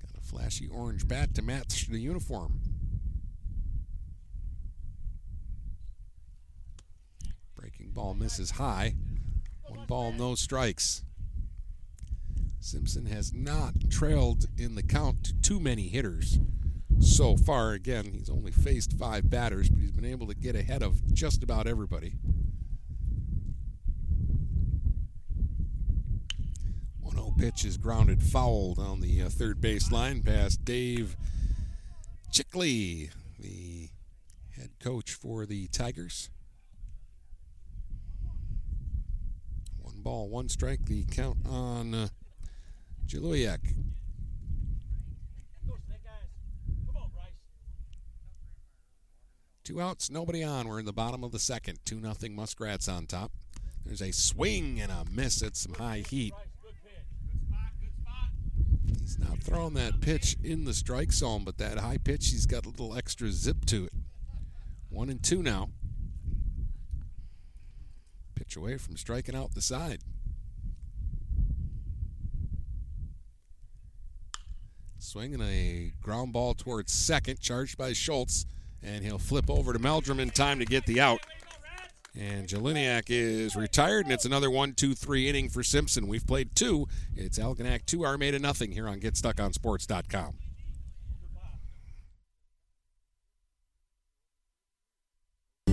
Got 0.00 0.16
a 0.16 0.24
flashy 0.24 0.68
orange 0.68 1.08
bat 1.08 1.34
to 1.34 1.42
match 1.42 1.88
the 1.88 1.98
uniform. 1.98 2.60
Breaking 7.56 7.90
ball 7.90 8.14
misses 8.14 8.52
high. 8.52 8.94
One 9.68 9.86
ball, 9.86 10.12
no 10.12 10.36
strikes. 10.36 11.02
Simpson 12.64 13.04
has 13.04 13.34
not 13.34 13.74
trailed 13.90 14.46
in 14.56 14.74
the 14.74 14.82
count 14.82 15.22
to 15.22 15.34
too 15.42 15.60
many 15.60 15.88
hitters 15.88 16.38
so 16.98 17.36
far. 17.36 17.72
Again, 17.72 18.10
he's 18.14 18.30
only 18.30 18.52
faced 18.52 18.94
five 18.94 19.28
batters, 19.28 19.68
but 19.68 19.80
he's 19.80 19.92
been 19.92 20.06
able 20.06 20.26
to 20.28 20.34
get 20.34 20.56
ahead 20.56 20.82
of 20.82 21.12
just 21.12 21.42
about 21.42 21.66
everybody. 21.66 22.14
1 27.00 27.14
0 27.14 27.34
pitch 27.38 27.66
is 27.66 27.76
grounded 27.76 28.22
foul 28.22 28.74
down 28.74 29.00
the 29.00 29.20
uh, 29.20 29.28
third 29.28 29.60
base 29.60 29.92
line 29.92 30.22
past 30.22 30.64
Dave 30.64 31.18
Chickley, 32.32 33.10
the 33.38 33.90
head 34.56 34.70
coach 34.82 35.12
for 35.12 35.44
the 35.44 35.66
Tigers. 35.66 36.30
One 39.82 40.00
ball, 40.00 40.30
one 40.30 40.48
strike, 40.48 40.86
the 40.86 41.04
count 41.04 41.36
on. 41.46 41.92
Uh, 41.92 42.08
Jaluiak. 43.06 43.74
Two 49.64 49.80
outs, 49.80 50.10
nobody 50.10 50.44
on. 50.44 50.68
We're 50.68 50.78
in 50.78 50.84
the 50.84 50.92
bottom 50.92 51.24
of 51.24 51.32
the 51.32 51.38
second. 51.38 51.78
2 51.86 51.98
nothing 51.98 52.36
Muskrats 52.36 52.86
on 52.86 53.06
top. 53.06 53.32
There's 53.86 54.02
a 54.02 54.12
swing 54.12 54.78
and 54.78 54.92
a 54.92 55.04
miss 55.10 55.42
at 55.42 55.56
some 55.56 55.74
high 55.74 56.04
heat. 56.06 56.34
He's 59.00 59.18
not 59.18 59.42
throwing 59.42 59.74
that 59.74 60.02
pitch 60.02 60.36
in 60.42 60.64
the 60.64 60.74
strike 60.74 61.12
zone, 61.12 61.44
but 61.44 61.56
that 61.58 61.78
high 61.78 61.98
pitch, 61.98 62.28
he's 62.28 62.46
got 62.46 62.66
a 62.66 62.68
little 62.68 62.94
extra 62.96 63.30
zip 63.30 63.64
to 63.66 63.86
it. 63.86 63.92
One 64.90 65.08
and 65.08 65.22
two 65.22 65.42
now. 65.42 65.70
Pitch 68.34 68.56
away 68.56 68.76
from 68.76 68.96
striking 68.96 69.34
out 69.34 69.54
the 69.54 69.62
side. 69.62 70.00
Swinging 75.04 75.42
a 75.42 75.92
ground 76.02 76.32
ball 76.32 76.54
towards 76.54 76.90
second, 76.90 77.38
charged 77.38 77.76
by 77.76 77.92
Schultz, 77.92 78.46
and 78.82 79.04
he'll 79.04 79.18
flip 79.18 79.50
over 79.50 79.74
to 79.74 79.78
Meldrum 79.78 80.18
in 80.18 80.30
time 80.30 80.58
to 80.58 80.64
get 80.64 80.86
the 80.86 80.98
out. 80.98 81.20
And 82.18 82.48
Jeleniak 82.48 83.10
is 83.10 83.54
retired, 83.54 84.06
and 84.06 84.14
it's 84.14 84.24
another 84.24 84.50
one, 84.50 84.72
two, 84.72 84.94
three 84.94 85.28
inning 85.28 85.50
for 85.50 85.62
Simpson. 85.62 86.08
We've 86.08 86.26
played 86.26 86.56
two. 86.56 86.88
It's 87.14 87.38
Algonac 87.38 87.84
2, 87.84 88.06
Armada 88.06 88.38
nothing 88.38 88.72
here 88.72 88.88
on 88.88 88.98
GetStuckOnSports.com. 88.98 90.38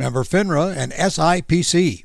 Member 0.00 0.24
FINRA 0.24 0.74
and 0.74 0.90
SIPC. 0.92 2.04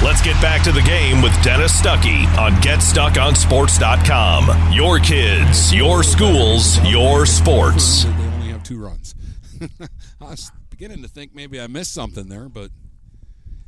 Let's 0.00 0.22
get 0.22 0.40
back 0.40 0.62
to 0.62 0.70
the 0.70 0.82
game 0.82 1.22
with 1.22 1.32
Dennis 1.42 1.72
Stuckey 1.78 2.24
on 2.38 2.52
GetStuckOnSports.com. 2.62 4.72
Your 4.72 5.00
kids, 5.00 5.74
your 5.74 6.04
schools, 6.04 6.78
your 6.88 7.26
sports. 7.26 8.04
They 8.04 8.10
only 8.10 8.50
have 8.50 8.62
two 8.62 8.78
runs. 8.78 9.16
I 10.20 10.24
was 10.24 10.52
beginning 10.70 11.02
to 11.02 11.08
think 11.08 11.34
maybe 11.34 11.60
I 11.60 11.66
missed 11.66 11.92
something 11.92 12.28
there, 12.28 12.48
but 12.48 12.70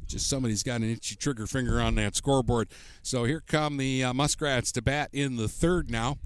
just 0.07 0.31
somebody's 0.31 0.63
got 0.63 0.83
an 0.83 0.93
itchy 0.93 1.17
trigger 1.17 1.49
finger 1.49 1.81
on 1.81 1.97
that 1.97 2.15
scoreboard. 2.15 2.69
So 3.03 3.25
here 3.25 3.43
come 3.45 3.77
the 3.77 4.05
uh, 4.05 4.15
Muskrats 4.15 4.71
to 4.73 4.83
bat 4.83 5.11
in 5.13 5.35
the 5.35 5.49
third 5.49 5.91
now 5.91 6.19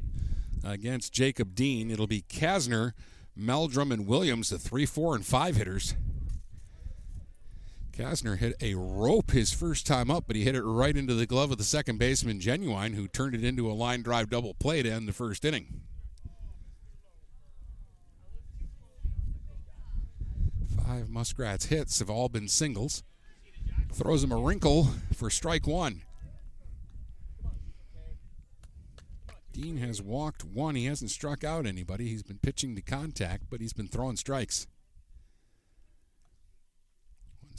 against 0.63 1.15
Jacob 1.15 1.55
Dean. 1.55 1.91
It'll 1.91 2.07
be 2.07 2.21
Kasner, 2.21 2.93
Meldrum, 3.35 3.91
and 3.91 4.07
Williams, 4.07 4.51
the 4.51 4.59
three, 4.59 4.85
four, 4.85 5.15
and 5.15 5.25
five 5.25 5.57
hitters. 5.57 5.95
Kasner 7.97 8.37
hit 8.37 8.55
a 8.61 8.75
rope 8.75 9.31
his 9.31 9.55
first 9.55 9.87
time 9.87 10.11
up, 10.11 10.25
but 10.27 10.37
he 10.37 10.45
hit 10.45 10.55
it 10.55 10.63
right 10.63 10.95
into 10.95 11.15
the 11.15 11.27
glove 11.27 11.51
of 11.51 11.57
the 11.57 11.65
second 11.65 11.99
baseman, 11.99 12.41
Genuine, 12.41 12.93
who 12.93 13.09
turned 13.09 13.35
it 13.35 13.43
into 13.43 13.71
a 13.71 13.73
line 13.73 14.03
drive 14.03 14.29
double 14.29 14.53
play 14.53 14.83
to 14.83 14.91
end 14.91 15.09
the 15.09 15.15
first 15.15 15.47
inning. 15.47 15.81
Five 20.85 21.09
Muskrats 21.09 21.67
hits 21.67 21.99
have 22.01 22.11
all 22.11 22.29
been 22.29 22.49
singles. 22.49 23.03
Throws 23.93 24.23
him 24.23 24.33
a 24.33 24.37
wrinkle 24.37 24.89
for 25.15 25.31
strike 25.31 25.67
one. 25.67 26.03
Dean 29.53 29.79
has 29.79 30.03
walked 30.03 30.45
one. 30.45 30.75
He 30.75 30.85
hasn't 30.85 31.11
struck 31.11 31.43
out 31.43 31.65
anybody. 31.65 32.09
He's 32.09 32.23
been 32.23 32.39
pitching 32.39 32.77
to 32.77 32.83
contact, 32.83 33.45
but 33.49 33.63
he's 33.63 33.73
been 33.73 33.89
throwing 33.89 34.17
strikes. 34.17 34.67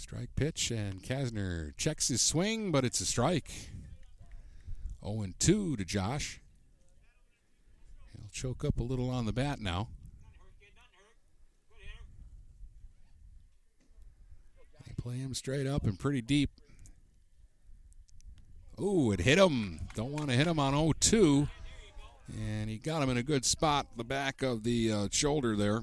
Strike 0.08 0.36
pitch, 0.38 0.72
and 0.72 1.04
Kasner 1.04 1.76
checks 1.76 2.08
his 2.08 2.22
swing, 2.22 2.72
but 2.72 2.86
it's 2.86 3.02
a 3.02 3.06
strike. 3.06 3.52
0 5.04 5.26
2 5.38 5.76
to 5.76 5.84
Josh. 5.84 6.40
He'll 8.14 8.30
choke 8.32 8.64
up 8.64 8.80
a 8.80 8.84
little 8.84 9.10
on 9.10 9.26
the 9.26 9.34
bat 9.34 9.60
now. 9.60 9.90
They 14.86 14.94
play 14.98 15.16
him 15.16 15.34
straight 15.34 15.68
up 15.68 15.84
and 15.84 16.00
pretty 16.00 16.22
deep. 16.22 16.52
Ooh, 18.80 19.12
it 19.12 19.20
hit 19.20 19.38
him. 19.38 19.82
Don't 19.94 20.14
want 20.14 20.30
to 20.30 20.38
hit 20.38 20.48
him 20.48 20.58
on 20.58 20.72
0 20.72 20.94
2. 21.02 21.50
And 22.40 22.70
he 22.70 22.78
got 22.78 23.04
him 23.04 23.10
in 23.10 23.18
a 23.18 23.24
good 23.24 23.44
spot, 23.44 23.88
the 23.98 24.06
back 24.06 24.42
of 24.42 24.64
the 24.64 24.90
uh, 24.90 25.08
shoulder 25.12 25.58
there. 25.58 25.82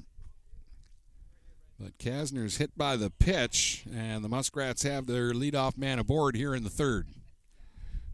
But 1.84 1.98
Kasner's 1.98 2.56
hit 2.56 2.78
by 2.78 2.96
the 2.96 3.10
pitch, 3.10 3.84
and 3.94 4.24
the 4.24 4.28
Muskrats 4.30 4.84
have 4.84 5.06
their 5.06 5.32
leadoff 5.34 5.76
man 5.76 5.98
aboard 5.98 6.34
here 6.34 6.54
in 6.54 6.64
the 6.64 6.70
third. 6.70 7.08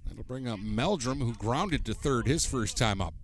That'll 0.05 0.25
bring 0.25 0.49
up 0.49 0.59
Meldrum, 0.59 1.21
who 1.21 1.35
grounded 1.35 1.85
to 1.85 1.95
third 1.95 2.27
his 2.27 2.45
first 2.45 2.77
time 2.77 3.01
up. 3.01 3.15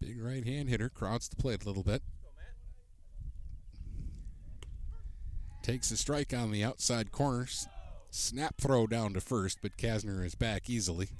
Big 0.00 0.18
right 0.18 0.46
hand 0.46 0.70
hitter, 0.70 0.88
crowds 0.88 1.28
the 1.28 1.36
plate 1.36 1.62
a 1.62 1.66
little 1.66 1.82
bit. 1.82 2.00
Takes 5.62 5.90
a 5.90 5.98
strike 5.98 6.32
on 6.32 6.52
the 6.52 6.64
outside 6.64 7.12
corner. 7.12 7.46
Snap 8.10 8.54
throw 8.58 8.86
down 8.86 9.12
to 9.12 9.20
first, 9.20 9.58
but 9.60 9.76
Kasner 9.76 10.24
is 10.24 10.34
back 10.34 10.70
easily. 10.70 11.10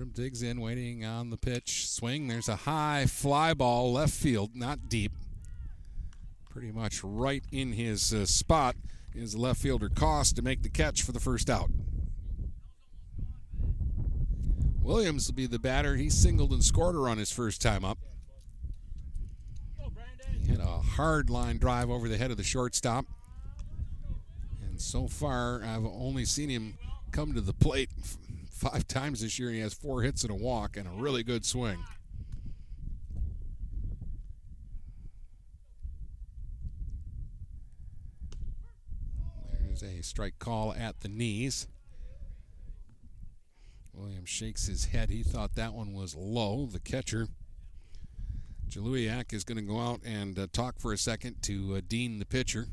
Meldrum 0.00 0.14
digs 0.14 0.42
in, 0.42 0.62
waiting 0.62 1.04
on 1.04 1.28
the 1.28 1.36
pitch. 1.36 1.86
Swing. 1.90 2.26
There's 2.26 2.48
a 2.48 2.56
high 2.56 3.04
fly 3.04 3.52
ball 3.52 3.92
left 3.92 4.14
field, 4.14 4.52
not 4.54 4.88
deep. 4.88 5.12
Pretty 6.48 6.72
much 6.72 7.04
right 7.04 7.44
in 7.52 7.72
his 7.72 8.14
uh, 8.14 8.24
spot 8.24 8.76
is 9.14 9.36
left 9.36 9.60
fielder 9.60 9.90
Cost 9.90 10.36
to 10.36 10.42
make 10.42 10.62
the 10.62 10.70
catch 10.70 11.02
for 11.02 11.12
the 11.12 11.20
first 11.20 11.50
out. 11.50 11.68
Williams 14.82 15.26
will 15.26 15.34
be 15.34 15.46
the 15.46 15.58
batter. 15.58 15.96
He 15.96 16.08
singled 16.08 16.52
and 16.52 16.64
scored 16.64 16.94
her 16.94 17.06
on 17.06 17.18
his 17.18 17.30
first 17.30 17.60
time 17.60 17.84
up. 17.84 17.98
He 20.32 20.48
hit 20.48 20.60
a 20.60 20.64
hard 20.64 21.28
line 21.28 21.58
drive 21.58 21.90
over 21.90 22.08
the 22.08 22.16
head 22.16 22.30
of 22.30 22.38
the 22.38 22.42
shortstop. 22.42 23.04
And 24.66 24.80
so 24.80 25.08
far, 25.08 25.62
I've 25.62 25.84
only 25.84 26.24
seen 26.24 26.48
him 26.48 26.78
come 27.12 27.34
to 27.34 27.42
the 27.42 27.52
plate 27.52 27.90
five 28.60 28.86
times 28.86 29.22
this 29.22 29.38
year. 29.38 29.50
He 29.50 29.60
has 29.60 29.72
four 29.72 30.02
hits 30.02 30.22
and 30.22 30.30
a 30.30 30.34
walk 30.34 30.76
and 30.76 30.86
a 30.86 30.90
really 30.90 31.22
good 31.22 31.46
swing. 31.46 31.82
There's 39.62 39.82
a 39.82 40.02
strike 40.02 40.38
call 40.38 40.74
at 40.74 41.00
the 41.00 41.08
knees. 41.08 41.68
Williams 43.94 44.28
shakes 44.28 44.66
his 44.66 44.86
head. 44.86 45.08
He 45.08 45.22
thought 45.22 45.54
that 45.54 45.72
one 45.72 45.94
was 45.94 46.14
low. 46.14 46.66
The 46.66 46.80
catcher, 46.80 47.28
Jaluiak, 48.68 49.32
is 49.32 49.42
going 49.42 49.56
to 49.56 49.62
go 49.62 49.80
out 49.80 50.00
and 50.04 50.38
uh, 50.38 50.48
talk 50.52 50.78
for 50.78 50.92
a 50.92 50.98
second 50.98 51.42
to 51.42 51.76
uh, 51.76 51.80
Dean, 51.86 52.18
the 52.18 52.26
pitcher. 52.26 52.66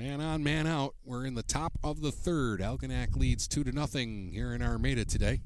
Man 0.00 0.22
on, 0.22 0.42
man 0.42 0.66
out. 0.66 0.94
We're 1.04 1.26
in 1.26 1.34
the 1.34 1.42
top 1.42 1.74
of 1.84 2.00
the 2.00 2.10
third. 2.10 2.62
Algonac 2.62 3.16
leads 3.16 3.46
two 3.46 3.62
to 3.64 3.70
nothing 3.70 4.30
here 4.32 4.54
in 4.54 4.62
Armada 4.62 5.04
today. 5.04 5.42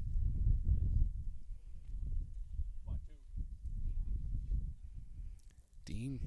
Dean, 5.83 6.21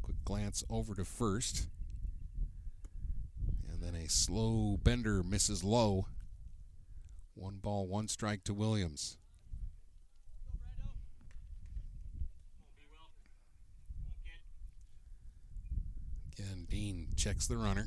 quick 0.00 0.16
glance 0.24 0.64
over 0.70 0.94
to 0.94 1.04
first. 1.04 1.68
And 3.70 3.82
then 3.82 3.94
a 3.94 4.08
slow 4.08 4.78
bender 4.82 5.22
misses 5.22 5.62
low. 5.62 6.06
One 7.34 7.56
ball, 7.56 7.86
one 7.86 8.08
strike 8.08 8.44
to 8.44 8.54
Williams. 8.54 9.18
Again, 16.32 16.63
Dean 16.74 17.06
checks 17.14 17.46
the 17.46 17.56
runner. 17.56 17.86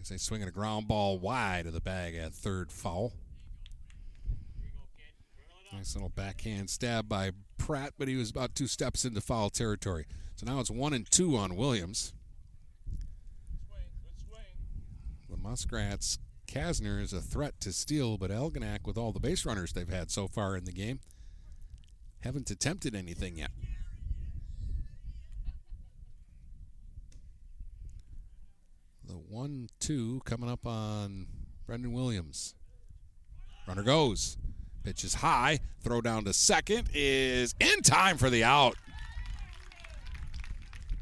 As 0.00 0.08
they 0.08 0.18
swinging 0.18 0.46
a 0.46 0.52
ground 0.52 0.86
ball 0.86 1.18
wide 1.18 1.66
of 1.66 1.72
the 1.72 1.80
bag 1.80 2.14
at 2.14 2.32
third 2.32 2.70
foul. 2.70 3.12
Nice 5.72 5.96
little 5.96 6.10
backhand 6.10 6.70
stab 6.70 7.08
by 7.08 7.32
Pratt, 7.56 7.94
but 7.98 8.06
he 8.06 8.14
was 8.14 8.30
about 8.30 8.54
two 8.54 8.68
steps 8.68 9.04
into 9.04 9.20
foul 9.20 9.50
territory. 9.50 10.06
So 10.36 10.46
now 10.46 10.60
it's 10.60 10.70
one 10.70 10.92
and 10.92 11.10
two 11.10 11.36
on 11.36 11.56
Williams. 11.56 12.12
The 15.28 15.36
Muskrats 15.36 16.18
Kasner 16.46 17.02
is 17.02 17.12
a 17.12 17.20
threat 17.20 17.60
to 17.62 17.72
steal, 17.72 18.16
but 18.16 18.30
Algonac, 18.30 18.86
with 18.86 18.96
all 18.96 19.10
the 19.10 19.18
base 19.18 19.44
runners 19.44 19.72
they've 19.72 19.88
had 19.88 20.12
so 20.12 20.28
far 20.28 20.56
in 20.56 20.66
the 20.66 20.72
game, 20.72 21.00
haven't 22.20 22.48
attempted 22.48 22.94
anything 22.94 23.38
yet. 23.38 23.50
The 29.08 29.14
1 29.14 29.70
2 29.80 30.20
coming 30.26 30.50
up 30.50 30.66
on 30.66 31.28
Brendan 31.66 31.94
Williams. 31.94 32.54
Runner 33.66 33.82
goes. 33.82 34.36
Pitch 34.84 35.02
is 35.02 35.14
high. 35.14 35.60
Throw 35.82 36.02
down 36.02 36.24
to 36.24 36.34
second 36.34 36.90
is 36.92 37.54
in 37.58 37.80
time 37.80 38.18
for 38.18 38.28
the 38.28 38.44
out. 38.44 38.76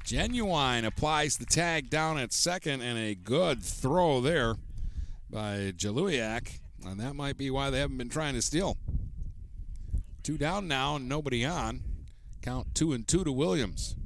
Genuine 0.05 0.85
applies 0.85 1.37
the 1.37 1.47
tag 1.47 1.91
down 1.91 2.17
at 2.17 2.33
second, 2.33 2.81
and 2.81 2.97
a 2.97 3.17
good 3.17 3.61
throw 3.61 4.21
there 4.21 4.55
by 5.29 5.73
Jaluiak. 5.77 6.61
And 6.87 7.01
that 7.01 7.17
might 7.17 7.37
be 7.37 7.51
why 7.51 7.71
they 7.71 7.81
haven't 7.81 7.99
been 7.99 8.09
trying 8.09 8.35
to 8.35 8.43
steal. 8.43 8.77
Two 10.23 10.39
down 10.39 10.69
now, 10.69 10.95
and 10.95 11.09
nobody 11.09 11.45
on. 11.45 11.83
Count 12.41 12.73
two 12.73 12.93
and 12.93 13.09
two 13.09 13.25
to 13.25 13.33
Williams. 13.33 13.97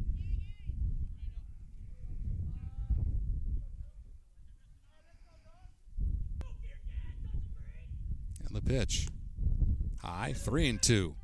And 8.52 8.60
the 8.60 8.68
pitch. 8.68 9.06
High, 10.02 10.32
three 10.32 10.68
and 10.68 10.82
two. 10.82 11.14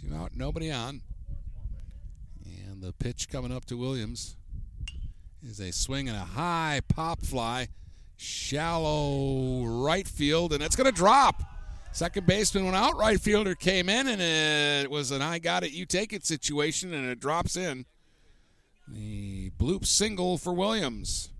Two 0.00 0.14
out, 0.14 0.32
nobody 0.34 0.72
on. 0.72 1.02
And 2.44 2.82
the 2.82 2.92
pitch 2.92 3.28
coming 3.28 3.52
up 3.52 3.64
to 3.66 3.76
Williams 3.76 4.36
is 5.42 5.60
a 5.60 5.70
swing 5.70 6.08
and 6.08 6.16
a 6.16 6.20
high 6.20 6.80
pop 6.88 7.24
fly, 7.24 7.68
shallow 8.16 9.64
right 9.66 10.08
field, 10.08 10.52
and 10.52 10.64
it's 10.64 10.74
going 10.74 10.90
to 10.90 10.96
drop. 10.96 11.57
Second 11.98 12.28
baseman 12.28 12.64
went 12.64 12.76
out, 12.76 12.96
right 12.96 13.20
fielder 13.20 13.56
came 13.56 13.88
in, 13.88 14.06
and 14.06 14.22
it 14.22 14.88
was 14.88 15.10
an 15.10 15.20
I 15.20 15.40
got 15.40 15.64
it, 15.64 15.72
you 15.72 15.84
take 15.84 16.12
it 16.12 16.24
situation, 16.24 16.94
and 16.94 17.08
it 17.08 17.18
drops 17.18 17.56
in. 17.56 17.86
The 18.86 19.50
bloop 19.58 19.84
single 19.84 20.38
for 20.38 20.52
Williams. 20.52 21.30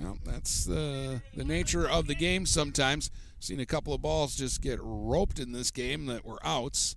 Well, 0.00 0.16
that's 0.24 0.64
the 0.64 1.20
the 1.36 1.44
nature 1.44 1.86
of 1.86 2.06
the 2.06 2.14
game 2.14 2.46
sometimes. 2.46 3.10
Seen 3.38 3.60
a 3.60 3.66
couple 3.66 3.92
of 3.92 4.00
balls 4.00 4.34
just 4.34 4.62
get 4.62 4.78
roped 4.80 5.38
in 5.38 5.52
this 5.52 5.70
game 5.70 6.06
that 6.06 6.24
were 6.24 6.38
outs. 6.42 6.96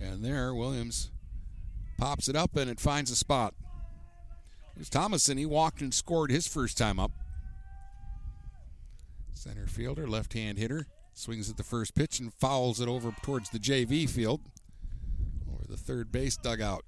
And 0.00 0.24
there, 0.24 0.54
Williams 0.54 1.10
pops 1.98 2.28
it 2.30 2.34
up 2.34 2.56
and 2.56 2.70
it 2.70 2.80
finds 2.80 3.10
a 3.10 3.16
spot. 3.16 3.52
Here's 4.74 4.88
Thomason. 4.88 5.36
He 5.36 5.44
walked 5.44 5.82
and 5.82 5.92
scored 5.92 6.30
his 6.30 6.48
first 6.48 6.78
time 6.78 6.98
up. 6.98 7.12
Center 9.42 9.66
fielder, 9.66 10.06
left 10.06 10.34
hand 10.34 10.56
hitter, 10.56 10.86
swings 11.14 11.50
at 11.50 11.56
the 11.56 11.64
first 11.64 11.96
pitch 11.96 12.20
and 12.20 12.32
fouls 12.32 12.80
it 12.80 12.88
over 12.88 13.12
towards 13.24 13.50
the 13.50 13.58
JV 13.58 14.08
field 14.08 14.40
over 15.52 15.64
the 15.68 15.76
third 15.76 16.12
base 16.12 16.36
dugout. 16.36 16.84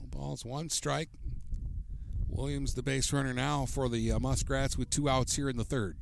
No 0.00 0.06
balls, 0.08 0.44
one 0.44 0.68
strike. 0.68 1.10
Williams, 2.28 2.74
the 2.74 2.82
base 2.82 3.12
runner 3.12 3.32
now 3.32 3.66
for 3.66 3.88
the 3.88 4.10
uh, 4.10 4.18
Muskrats 4.18 4.76
with 4.76 4.90
two 4.90 5.08
outs 5.08 5.36
here 5.36 5.48
in 5.48 5.56
the 5.56 5.62
third. 5.62 5.96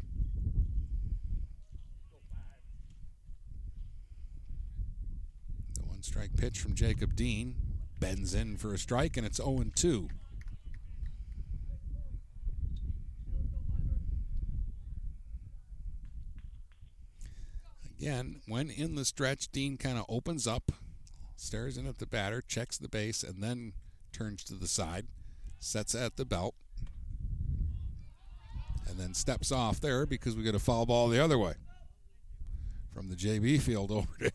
The 5.74 5.84
one 5.84 6.02
strike 6.02 6.34
pitch 6.34 6.60
from 6.60 6.74
Jacob 6.74 7.14
Dean 7.14 7.56
bends 8.00 8.32
in 8.32 8.56
for 8.56 8.72
a 8.72 8.78
strike, 8.78 9.18
and 9.18 9.26
it's 9.26 9.36
0 9.36 9.66
2. 9.74 10.08
Again, 18.04 18.42
when 18.46 18.68
in 18.68 18.96
the 18.96 19.04
stretch, 19.06 19.50
Dean 19.50 19.78
kind 19.78 19.96
of 19.96 20.04
opens 20.10 20.46
up, 20.46 20.70
stares 21.36 21.78
in 21.78 21.86
at 21.86 22.00
the 22.00 22.06
batter, 22.06 22.42
checks 22.42 22.76
the 22.76 22.86
base, 22.86 23.22
and 23.22 23.42
then 23.42 23.72
turns 24.12 24.44
to 24.44 24.54
the 24.56 24.68
side, 24.68 25.06
sets 25.58 25.94
at 25.94 26.16
the 26.16 26.26
belt, 26.26 26.54
and 28.86 28.98
then 28.98 29.14
steps 29.14 29.50
off 29.50 29.80
there 29.80 30.04
because 30.04 30.36
we 30.36 30.42
get 30.42 30.54
a 30.54 30.58
foul 30.58 30.84
ball 30.84 31.08
the 31.08 31.18
other 31.18 31.38
way 31.38 31.54
from 32.92 33.08
the 33.08 33.16
JV 33.16 33.58
field 33.58 33.90
over 33.90 34.18
to. 34.18 34.30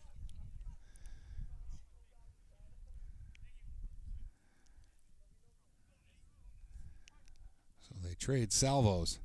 So 7.82 7.94
they 8.02 8.14
trade 8.14 8.52
salvos. 8.52 9.20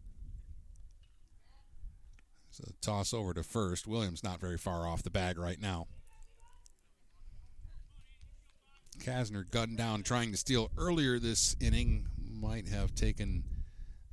So 2.56 2.64
toss 2.80 3.14
over 3.14 3.34
to 3.34 3.44
first. 3.44 3.86
Williams 3.86 4.24
not 4.24 4.40
very 4.40 4.58
far 4.58 4.88
off 4.88 5.04
the 5.04 5.10
bag 5.10 5.38
right 5.38 5.60
now. 5.60 5.88
Kasner 9.00 9.44
gunned 9.52 9.78
down 9.78 10.04
trying 10.04 10.32
to 10.32 10.38
steal 10.38 10.72
earlier 10.78 11.20
this 11.20 11.58
inning. 11.60 12.08
Might 12.18 12.70
have 12.70 12.96
taken, 12.96 13.44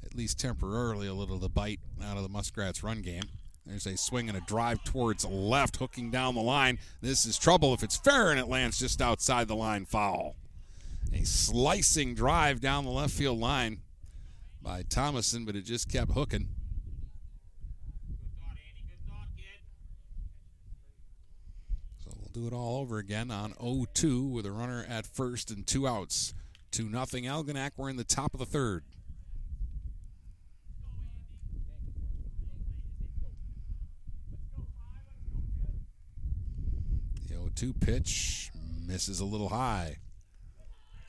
at 0.05 0.17
least 0.17 0.41
temporarily, 0.41 1.07
a 1.07 1.15
little 1.15 1.37
of 1.37 1.41
the 1.41 1.49
bite 1.49 1.79
out 2.03 2.17
of 2.17 2.25
the 2.25 2.29
Muskrats' 2.29 2.83
run 2.83 3.01
game. 3.01 3.23
There's 3.65 3.87
a 3.87 3.97
swing 3.97 4.29
and 4.29 4.37
a 4.37 4.41
drive 4.41 4.83
towards 4.83 5.25
left, 5.25 5.77
hooking 5.77 6.11
down 6.11 6.35
the 6.35 6.41
line. 6.43 6.81
This 7.01 7.25
is 7.25 7.39
trouble 7.39 7.73
if 7.75 7.85
it's 7.85 7.97
fair 7.97 8.33
and 8.33 8.41
it 8.41 8.49
lands 8.49 8.77
just 8.77 9.01
outside 9.01 9.47
the 9.47 9.55
line 9.55 9.85
foul. 9.85 10.35
A 11.15 11.25
slicing 11.25 12.17
drive 12.17 12.61
down 12.61 12.85
the 12.85 12.91
left 12.91 13.15
field 13.15 13.39
line 13.39 13.83
by 14.61 14.83
Thomason, 14.83 15.45
but 15.45 15.55
it 15.55 15.63
just 15.63 15.89
kept 15.89 16.11
hooking. 16.11 16.49
Do 22.33 22.47
it 22.47 22.53
all 22.53 22.79
over 22.81 22.99
again 22.99 23.31
on 23.31 23.53
0-2 23.53 24.31
with 24.31 24.47
a 24.47 24.51
runner 24.51 24.87
at 24.89 25.07
first 25.07 25.51
and 25.51 25.67
two 25.67 25.87
outs. 25.87 26.33
2 26.71 26.89
nothing 26.89 27.25
Algonac. 27.25 27.73
We're 27.77 27.91
in 27.91 27.97
the 27.97 28.05
top 28.05 28.33
of 28.33 28.41
the 28.41 28.47
third. 28.47 28.85
The 37.29 37.35
0-2 37.35 37.79
pitch 37.81 38.51
misses 38.87 39.21
a 39.21 39.25
little 39.25 39.51
high. 39.51 39.99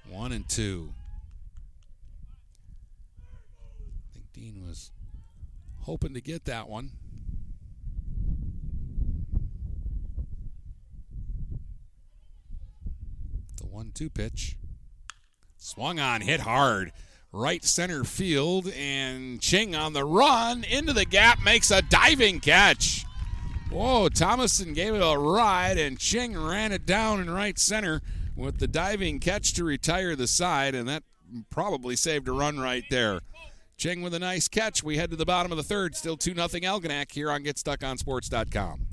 One 0.10 0.34
and 0.34 0.48
two. 0.48 0.94
I 3.18 4.14
think 4.14 4.26
Dean 4.34 4.66
was 4.68 4.92
hoping 5.82 6.14
to 6.14 6.22
get 6.22 6.46
that 6.46 6.68
one. 6.68 6.92
The 13.64 13.70
1 13.70 13.92
2 13.94 14.10
pitch. 14.10 14.58
Swung 15.58 15.98
on, 15.98 16.20
hit 16.20 16.42
hard. 16.42 16.92
Right 17.32 17.64
center 17.64 18.04
field, 18.04 18.68
and 18.78 19.42
Ching 19.42 19.74
on 19.74 19.94
the 19.94 20.04
run 20.04 20.66
into 20.66 20.92
the 20.92 21.06
gap 21.06 21.42
makes 21.42 21.72
a 21.72 21.82
diving 21.82 22.42
catch. 22.42 23.06
Whoa, 23.72 24.10
Thomason 24.10 24.74
gave 24.74 24.94
it 24.94 25.02
a 25.02 25.18
ride, 25.18 25.78
and 25.78 25.98
Ching 25.98 26.38
ran 26.38 26.74
it 26.74 26.86
down 26.86 27.22
in 27.22 27.30
right 27.30 27.58
center 27.58 28.02
with 28.36 28.60
the 28.60 28.68
diving 28.68 29.20
catch 29.20 29.54
to 29.54 29.64
retire 29.64 30.16
the 30.16 30.28
side, 30.28 30.76
and 30.76 30.88
that 30.90 31.04
probably 31.50 31.96
saved 31.96 32.28
a 32.28 32.34
run 32.34 32.60
right 32.60 32.84
there. 32.92 33.22
Ching 33.78 34.02
with 34.02 34.14
a 34.14 34.20
nice 34.20 34.50
catch. 34.50 34.84
We 34.84 34.98
head 34.98 35.10
to 35.12 35.16
the 35.16 35.26
bottom 35.26 35.54
of 35.54 35.58
the 35.58 35.64
third. 35.64 35.96
Still 35.96 36.18
2 36.18 36.36
0 36.36 36.48
Algonac 36.48 37.14
here 37.14 37.32
on 37.32 37.44
GetStuckOnSports.com. 37.46 38.93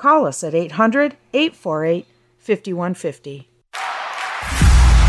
Call 0.00 0.26
us 0.26 0.42
at 0.42 0.54
800 0.54 1.18
848 1.34 2.06
5150. 2.38 3.48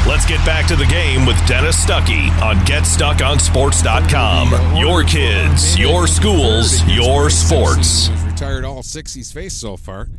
Let's 0.06 0.26
get 0.26 0.46
back 0.46 0.68
to 0.68 0.76
the 0.76 0.86
game 0.88 1.26
with 1.26 1.38
Dennis 1.48 1.86
Stuckey 1.86 2.30
on 2.42 2.58
GetStuckOnSports.com. 2.66 4.76
Your 4.76 5.06
kids, 5.06 5.80
your 5.80 6.08
schools, 6.08 6.86
your 6.90 7.30
sports. 7.30 8.08
He's 8.08 8.22
retired 8.24 8.66
all 8.66 8.84
six 8.84 9.14
he's 9.14 9.32
faced 9.32 9.62
so 9.62 9.78
far. 9.78 10.10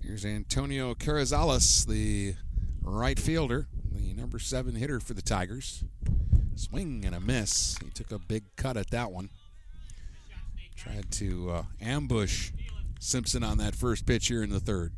Here's 0.00 0.24
Antonio 0.24 0.94
Carrizales, 0.94 1.84
the 1.84 2.36
right 2.80 3.18
fielder, 3.18 3.66
the 3.90 4.12
number 4.12 4.38
seven 4.38 4.76
hitter 4.76 5.00
for 5.00 5.14
the 5.14 5.22
Tigers. 5.22 5.82
Swing 6.54 7.02
and 7.04 7.16
a 7.16 7.20
miss. 7.20 7.76
He 7.82 7.90
took 7.90 8.12
a 8.12 8.20
big 8.20 8.44
cut 8.54 8.76
at 8.76 8.90
that 8.90 9.10
one. 9.10 9.30
Tried 10.76 11.10
to 11.10 11.50
uh, 11.50 11.64
ambush 11.80 12.52
Simpson 13.02 13.42
on 13.42 13.58
that 13.58 13.74
first 13.74 14.06
pitch 14.06 14.28
here 14.28 14.44
in 14.44 14.50
the 14.50 14.60
third. 14.60 14.92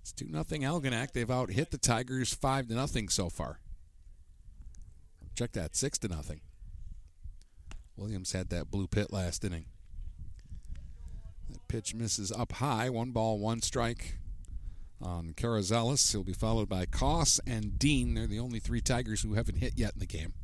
It's 0.00 0.12
2 0.12 0.26
nothing 0.28 0.62
Algonac. 0.62 1.12
They've 1.12 1.30
out 1.30 1.52
hit 1.52 1.70
the 1.70 1.78
Tigers 1.78 2.34
5 2.34 2.66
to 2.66 2.74
nothing 2.74 3.08
so 3.08 3.28
far. 3.28 3.60
Check 5.36 5.52
that, 5.52 5.76
6 5.76 5.98
to 5.98 6.08
nothing. 6.08 6.40
Williams 7.96 8.32
had 8.32 8.50
that 8.50 8.72
blue 8.72 8.88
pit 8.88 9.12
last 9.12 9.44
inning. 9.44 9.66
That 11.48 11.66
pitch 11.68 11.94
misses 11.94 12.32
up 12.32 12.52
high. 12.54 12.90
One 12.90 13.12
ball, 13.12 13.38
one 13.38 13.62
strike 13.62 14.18
on 15.00 15.34
Carrizales. 15.34 16.10
He'll 16.10 16.24
be 16.24 16.32
followed 16.32 16.68
by 16.68 16.86
Koss 16.86 17.38
and 17.46 17.78
Dean. 17.78 18.14
They're 18.14 18.26
the 18.26 18.40
only 18.40 18.58
three 18.58 18.80
Tigers 18.80 19.22
who 19.22 19.34
haven't 19.34 19.58
hit 19.58 19.74
yet 19.78 19.94
in 19.94 20.00
the 20.00 20.06
game. 20.06 20.34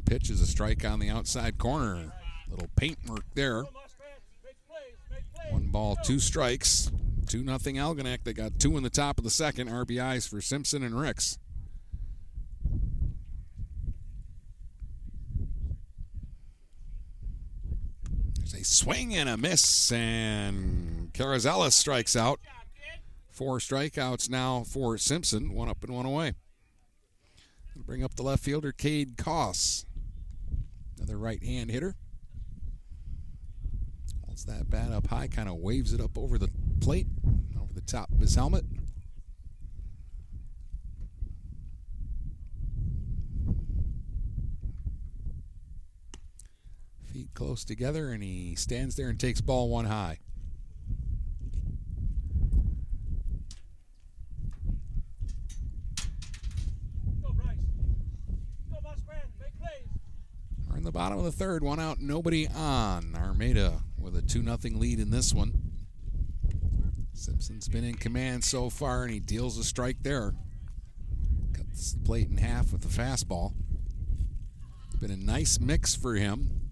One 0.00 0.18
pitch 0.18 0.30
is 0.30 0.40
a 0.40 0.46
strike 0.46 0.82
on 0.82 0.98
the 0.98 1.10
outside 1.10 1.58
corner. 1.58 2.10
Little 2.48 2.70
paint 2.74 2.96
work 3.06 3.26
there. 3.34 3.64
One 5.50 5.66
ball, 5.66 5.98
two 6.02 6.18
strikes. 6.18 6.90
Two 7.28 7.42
nothing 7.42 7.76
Algonac. 7.76 8.24
They 8.24 8.32
got 8.32 8.58
two 8.58 8.78
in 8.78 8.82
the 8.82 8.88
top 8.88 9.18
of 9.18 9.24
the 9.24 9.30
second. 9.30 9.68
RBIs 9.68 10.26
for 10.26 10.40
Simpson 10.40 10.82
and 10.82 10.98
Ricks. 10.98 11.38
There's 18.38 18.54
a 18.54 18.64
swing 18.64 19.14
and 19.14 19.28
a 19.28 19.36
miss, 19.36 19.92
and 19.92 21.12
Carrizales 21.12 21.72
strikes 21.72 22.16
out. 22.16 22.40
Four 23.30 23.58
strikeouts 23.58 24.30
now 24.30 24.64
for 24.64 24.96
Simpson. 24.96 25.52
One 25.52 25.68
up 25.68 25.84
and 25.84 25.94
one 25.94 26.06
away. 26.06 26.32
Bring 27.76 28.02
up 28.02 28.14
the 28.14 28.22
left 28.22 28.42
fielder, 28.42 28.72
Cade 28.72 29.18
Koss. 29.18 29.84
Another 31.00 31.18
right 31.18 31.42
hand 31.42 31.70
hitter. 31.70 31.96
Holds 34.26 34.44
that 34.44 34.68
bat 34.68 34.92
up 34.92 35.06
high, 35.06 35.28
kind 35.28 35.48
of 35.48 35.56
waves 35.56 35.94
it 35.94 36.00
up 36.00 36.18
over 36.18 36.36
the 36.36 36.50
plate, 36.80 37.06
over 37.58 37.72
the 37.72 37.80
top 37.80 38.12
of 38.12 38.20
his 38.20 38.34
helmet. 38.34 38.66
Feet 47.10 47.30
close 47.32 47.64
together, 47.64 48.10
and 48.10 48.22
he 48.22 48.54
stands 48.54 48.94
there 48.94 49.08
and 49.08 49.18
takes 49.18 49.40
ball 49.40 49.70
one 49.70 49.86
high. 49.86 50.18
We're 60.68 60.69
in 60.80 60.84
the 60.84 60.90
bottom 60.90 61.18
of 61.18 61.24
the 61.24 61.32
third, 61.32 61.62
one 61.62 61.78
out, 61.78 62.00
nobody 62.00 62.48
on. 62.48 63.14
Armada 63.14 63.82
with 63.98 64.16
a 64.16 64.22
2 64.22 64.42
0 64.42 64.56
lead 64.78 64.98
in 64.98 65.10
this 65.10 65.34
one. 65.34 65.52
Simpson's 67.12 67.68
been 67.68 67.84
in 67.84 67.96
command 67.96 68.44
so 68.44 68.70
far, 68.70 69.02
and 69.02 69.12
he 69.12 69.20
deals 69.20 69.58
a 69.58 69.64
strike 69.64 69.98
there. 70.02 70.32
Cut 71.52 71.66
the 71.70 71.98
plate 72.02 72.30
in 72.30 72.38
half 72.38 72.72
with 72.72 72.80
the 72.80 72.88
fastball. 72.88 73.52
Been 74.98 75.10
a 75.10 75.16
nice 75.16 75.60
mix 75.60 75.94
for 75.94 76.14
him. 76.14 76.70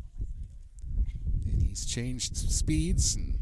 And 1.45 1.63
he's 1.63 1.85
changed 1.85 2.35
speeds, 2.35 3.15
and 3.15 3.39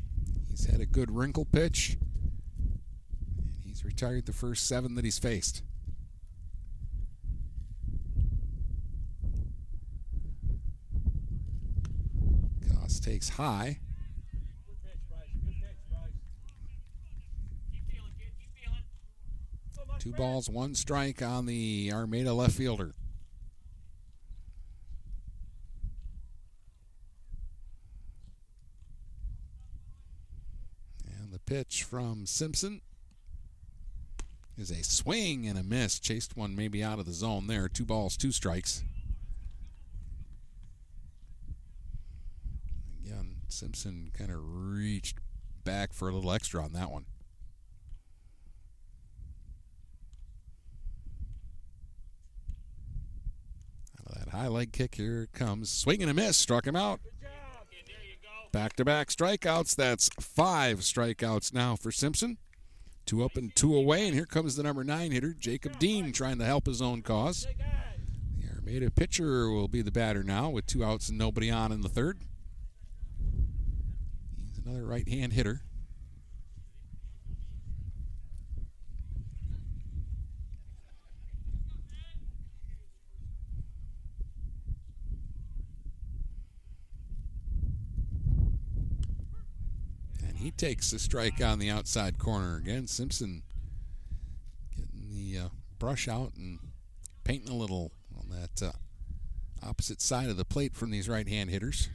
he's 0.49 0.67
had 0.67 0.81
a 0.81 0.87
good 0.87 1.13
wrinkle 1.13 1.45
pitch. 1.45 1.97
And 2.01 3.65
he's 3.65 3.85
retired 3.85 4.27
the 4.27 4.33
first 4.33 4.67
seven 4.67 4.97
that 4.97 5.05
he's 5.05 5.21
faced. 5.21 5.63
Koss 12.97 13.05
takes 13.05 13.31
high. 13.31 13.79
Two 19.99 20.13
balls, 20.13 20.49
one 20.49 20.75
strike 20.75 21.23
on 21.23 21.47
the 21.47 21.91
Armada 21.93 22.33
left 22.33 22.53
fielder. 22.53 22.95
And 31.05 31.33
the 31.33 31.41
pitch 31.41 31.83
from 31.83 32.27
Simpson 32.27 32.83
is 34.57 34.71
a 34.71 34.85
swing 34.85 35.49
and 35.49 35.59
a 35.59 35.65
miss. 35.65 35.99
Chased 35.99 36.37
one 36.37 36.55
maybe 36.55 36.85
out 36.85 37.01
of 37.01 37.07
the 37.07 37.13
zone 37.13 37.49
there. 37.49 37.69
Two 37.69 37.85
balls, 37.85 38.17
two 38.17 38.31
strikes. 38.31 38.85
Again, 43.05 43.36
Simpson 43.49 44.11
kind 44.17 44.31
of 44.31 44.39
reached 44.43 45.19
back 45.65 45.93
for 45.93 46.09
a 46.09 46.13
little 46.13 46.33
extra 46.33 46.63
on 46.63 46.73
that 46.73 46.91
one. 46.91 47.07
Out 54.01 54.17
of 54.17 54.25
that 54.25 54.31
high 54.31 54.49
leg 54.49 54.73
kick, 54.73 54.95
here 54.95 55.29
comes. 55.33 55.71
Swing 55.71 56.03
and 56.03 56.11
a 56.11 56.15
miss. 56.15 56.37
Struck 56.37 56.67
him 56.67 56.77
out. 56.77 57.01
Back 58.53 58.75
to 58.77 58.85
back 58.85 59.09
strikeouts. 59.09 59.75
That's 59.75 60.09
five 60.21 60.81
strikeouts 60.81 61.53
now 61.53 61.77
for 61.77 61.93
Simpson. 61.93 62.39
Two 63.05 63.25
up 63.25 63.37
and 63.37 63.55
two 63.55 63.75
away. 63.75 64.07
And 64.07 64.15
here 64.15 64.27
comes 64.27 64.57
the 64.57 64.63
number 64.63 64.83
nine 64.83 65.13
hitter, 65.13 65.35
Jacob 65.35 65.79
Dean, 65.79 66.13
trying 66.13 66.39
to 66.39 66.45
help 66.45 66.67
his 66.67 66.81
own 66.81 67.03
cause. 67.03 67.47
The 68.39 68.49
Armada 68.55 68.91
pitcher 68.91 69.51
will 69.51 69.69
be 69.69 69.83
the 69.83 69.93
batter 69.93 70.23
now 70.23 70.51
with 70.51 70.67
two 70.67 70.85
outs 70.85 71.09
and 71.09 71.19
nobody 71.19 71.51
on 71.51 71.71
in 71.71 71.83
the 71.83 71.89
third. 71.89 72.21
Another 74.67 74.85
right 74.85 75.09
hand 75.09 75.33
hitter. 75.33 75.61
And 90.27 90.37
he 90.39 90.51
takes 90.51 90.93
a 90.93 90.99
strike 90.99 91.41
on 91.41 91.61
the 91.61 91.71
outside 91.71 92.19
corner 92.19 92.57
again. 92.57 92.89
Simpson 92.89 93.45
getting 94.77 95.11
the 95.13 95.45
uh, 95.45 95.49
brush 95.79 96.09
out 96.09 96.33
and 96.37 96.59
painting 97.23 97.53
a 97.53 97.57
little 97.57 97.93
on 98.19 98.31
that 98.31 98.67
uh, 98.67 98.73
opposite 99.63 100.01
side 100.03 100.29
of 100.29 100.37
the 100.37 100.45
plate 100.45 100.75
from 100.75 100.91
these 100.91 101.09
right 101.09 101.29
hand 101.29 101.51
hitters. 101.51 101.89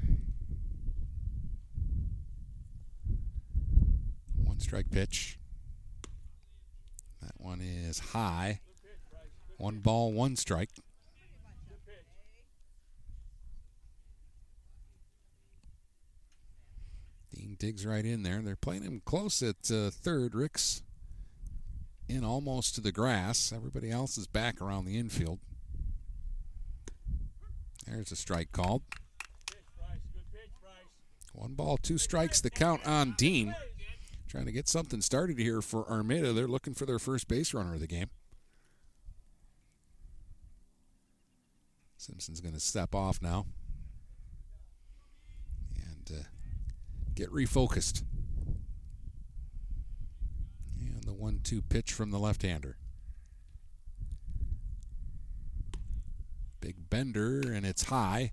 One 4.44 4.60
strike 4.72 4.90
pitch. 4.90 5.38
That 7.22 7.34
one 7.36 7.60
is 7.60 8.00
high. 8.00 8.62
One 9.58 9.80
ball, 9.80 10.14
one 10.14 10.38
strike. 10.38 10.70
Dean 17.36 17.58
digs 17.60 17.86
right 17.86 18.06
in 18.06 18.24
there. 18.24 18.42
They're 18.42 18.56
playing 18.56 18.84
him 18.84 19.02
close 19.04 19.44
at 19.44 19.70
uh, 19.70 19.90
third. 19.90 20.36
Rick's 20.36 20.84
in 22.08 22.24
almost 22.24 22.74
to 22.76 22.82
the 22.82 22.94
grass. 22.94 23.52
Everybody 23.54 23.92
else 23.92 24.18
is 24.18 24.26
back 24.26 24.62
around 24.62 24.86
the 24.86 24.98
infield. 24.98 25.40
There's 27.86 28.14
a 28.14 28.16
strike 28.16 28.54
called. 28.54 28.84
One 31.34 31.56
ball, 31.56 31.76
two 31.76 31.98
strikes, 31.98 32.40
the 32.40 32.50
count 32.50 32.88
on 32.88 33.16
Dean. 33.18 33.54
Trying 34.32 34.46
to 34.46 34.54
get 34.54 34.70
something 34.70 35.02
started 35.02 35.38
here 35.38 35.62
for 35.62 35.86
Armada. 35.92 36.32
They're 36.32 36.48
looking 36.48 36.74
for 36.74 36.86
their 36.86 37.00
first 37.00 37.28
base 37.28 37.54
runner 37.54 37.74
of 37.74 37.82
the 37.82 37.88
game. 37.88 38.10
Simpson's 41.98 42.40
going 42.40 42.54
to 42.54 42.60
step 42.62 42.96
off 42.96 43.22
now 43.22 43.46
and 45.76 46.18
uh, 46.18 46.24
get 47.14 47.30
refocused. 47.30 48.04
And 50.80 51.04
the 51.04 51.14
1 51.14 51.42
2 51.44 51.62
pitch 51.64 51.92
from 51.92 52.12
the 52.12 52.18
left 52.18 52.44
hander. 52.44 52.78
Big 56.62 56.90
bender, 56.90 57.42
and 57.42 57.66
it's 57.66 57.84
high. 57.84 58.32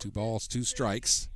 Two 0.00 0.10
balls, 0.10 0.48
two 0.48 0.64
strikes. 0.64 1.28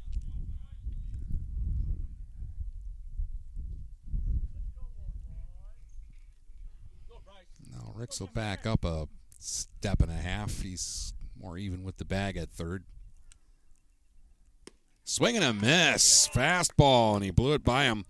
Now 7.70 7.87
Ricks 7.98 8.20
will 8.20 8.28
back 8.28 8.64
up 8.64 8.84
a 8.84 9.08
step 9.40 10.00
and 10.00 10.10
a 10.10 10.14
half. 10.14 10.62
He's 10.62 11.14
more 11.40 11.58
even 11.58 11.82
with 11.82 11.96
the 11.98 12.04
bag 12.04 12.36
at 12.36 12.50
third. 12.50 12.84
Swing 15.04 15.36
and 15.36 15.44
a 15.44 15.52
miss. 15.52 16.28
Fastball, 16.28 17.16
and 17.16 17.24
he 17.24 17.30
blew 17.30 17.54
it 17.54 17.64
by 17.64 17.84
him. 17.84 18.04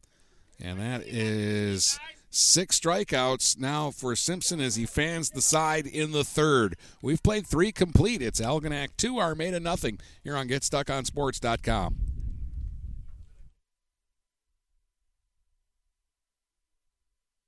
And 0.61 0.79
that 0.79 1.03
is 1.07 1.99
six 2.29 2.79
strikeouts 2.79 3.59
now 3.59 3.91
for 3.91 4.15
Simpson 4.15 4.61
as 4.61 4.77
he 4.77 4.85
fans 4.85 5.31
the 5.31 5.41
side 5.41 5.87
in 5.87 6.13
the 6.13 6.25
third. 6.25 6.77
We've 7.01 7.23
played 7.23 7.47
three 7.47 7.73
complete. 7.73 8.21
It's 8.21 8.41
Algonac 8.41 8.89
2, 8.99 9.19
Armada 9.19 9.61
nothing 9.61 10.01
here 10.23 10.37
on 10.37 10.49
GetStuckOnSports.com. 10.49 12.18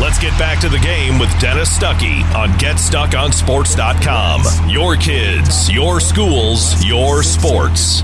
Let's 0.00 0.18
get 0.18 0.36
back 0.38 0.58
to 0.60 0.70
the 0.70 0.78
game 0.78 1.18
with 1.18 1.28
Dennis 1.38 1.78
Stuckey 1.78 2.22
on 2.34 2.48
GetStuckOnSports.com. 2.58 4.70
Your 4.70 4.96
kids, 4.96 5.70
your 5.70 6.00
schools, 6.00 6.82
your 6.84 7.22
sports. 7.22 8.02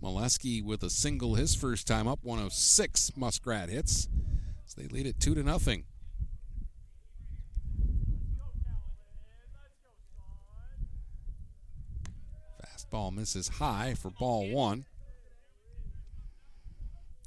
Molesky 0.00 0.64
with 0.64 0.84
a 0.84 0.90
single 0.90 1.34
his 1.34 1.54
first 1.54 1.88
time 1.88 2.06
up, 2.06 2.20
one 2.22 2.38
of 2.38 2.52
six 2.52 3.10
Muskrat 3.16 3.68
hits. 3.68 4.08
So 4.66 4.80
they 4.80 4.86
lead 4.86 5.06
it 5.06 5.18
two 5.18 5.34
to 5.34 5.42
nothing. 5.42 5.84
Fastball 12.64 13.12
misses 13.12 13.48
high 13.48 13.94
for 13.94 14.10
ball 14.10 14.48
one. 14.48 14.84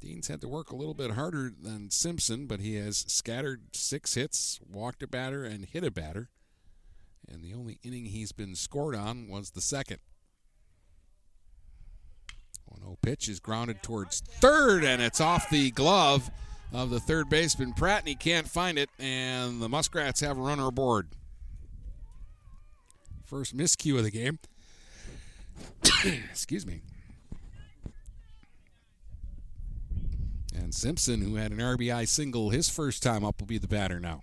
Dean's 0.04 0.28
had 0.28 0.42
to 0.42 0.48
work 0.48 0.70
a 0.70 0.76
little 0.76 0.92
bit 0.92 1.12
harder 1.12 1.50
than 1.58 1.90
Simpson, 1.90 2.46
but 2.46 2.60
he 2.60 2.74
has 2.76 3.06
scattered 3.08 3.62
six 3.72 4.14
hits, 4.14 4.60
walked 4.70 5.02
a 5.02 5.06
batter, 5.06 5.44
and 5.44 5.64
hit 5.64 5.82
a 5.82 5.90
batter. 5.90 6.28
And 7.26 7.42
the 7.42 7.54
only 7.54 7.78
inning 7.82 8.06
he's 8.06 8.30
been 8.30 8.54
scored 8.54 8.94
on 8.94 9.28
was 9.28 9.50
the 9.50 9.62
second. 9.62 10.00
1 12.66 12.82
0 12.82 12.98
pitch 13.00 13.28
is 13.30 13.40
grounded 13.40 13.82
towards 13.82 14.20
third, 14.20 14.84
and 14.84 15.00
it's 15.00 15.22
off 15.22 15.48
the 15.48 15.70
glove 15.70 16.30
of 16.70 16.90
the 16.90 17.00
third 17.00 17.30
baseman 17.30 17.72
Pratt, 17.72 18.00
and 18.00 18.08
he 18.08 18.14
can't 18.14 18.48
find 18.48 18.78
it, 18.78 18.90
and 18.98 19.62
the 19.62 19.70
Muskrats 19.70 20.20
have 20.20 20.36
a 20.36 20.42
runner 20.42 20.66
aboard. 20.66 21.08
First 23.24 23.56
miscue 23.56 23.96
of 23.96 24.04
the 24.04 24.10
game. 24.10 24.38
Excuse 26.30 26.66
me. 26.66 26.82
Simpson, 30.74 31.22
who 31.22 31.36
had 31.36 31.52
an 31.52 31.58
RBI 31.58 32.06
single 32.08 32.50
his 32.50 32.68
first 32.68 33.02
time 33.02 33.24
up, 33.24 33.40
will 33.40 33.46
be 33.46 33.58
the 33.58 33.68
batter 33.68 34.00
now. 34.00 34.22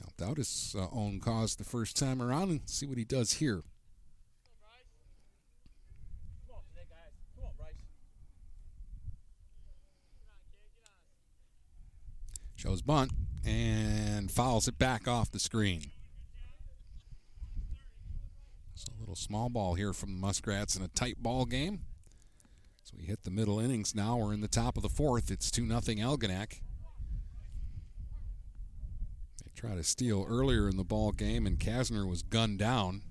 Helped 0.00 0.22
out 0.22 0.38
his 0.38 0.74
uh, 0.76 0.86
own 0.92 1.20
cause 1.20 1.56
the 1.56 1.64
first 1.64 1.96
time 1.96 2.22
around 2.22 2.50
and 2.50 2.60
see 2.64 2.86
what 2.86 2.98
he 2.98 3.04
does 3.04 3.34
here. 3.34 3.62
Shows 12.56 12.80
bunt 12.80 13.12
and 13.44 14.30
fouls 14.30 14.66
it 14.66 14.78
back 14.78 15.06
off 15.06 15.30
the 15.30 15.38
screen. 15.38 15.82
So 18.74 18.92
a 18.96 19.00
little 19.00 19.14
small 19.14 19.50
ball 19.50 19.74
here 19.74 19.92
from 19.92 20.14
the 20.14 20.18
Muskrats 20.18 20.74
in 20.74 20.82
a 20.82 20.88
tight 20.88 21.22
ball 21.22 21.44
game. 21.44 21.82
So 22.86 22.94
we 22.96 23.04
hit 23.04 23.24
the 23.24 23.32
middle 23.32 23.58
innings 23.58 23.96
now. 23.96 24.16
We're 24.16 24.32
in 24.32 24.42
the 24.42 24.46
top 24.46 24.76
of 24.76 24.84
the 24.84 24.88
fourth. 24.88 25.28
It's 25.32 25.50
2 25.50 25.66
0 25.66 25.80
Algonac. 25.80 26.60
They 29.44 29.50
tried 29.56 29.74
to 29.74 29.82
steal 29.82 30.24
earlier 30.28 30.68
in 30.68 30.76
the 30.76 30.84
ball 30.84 31.10
game, 31.10 31.48
and 31.48 31.58
Kasner 31.58 32.08
was 32.08 32.22
gunned 32.22 32.60
down 32.60 33.02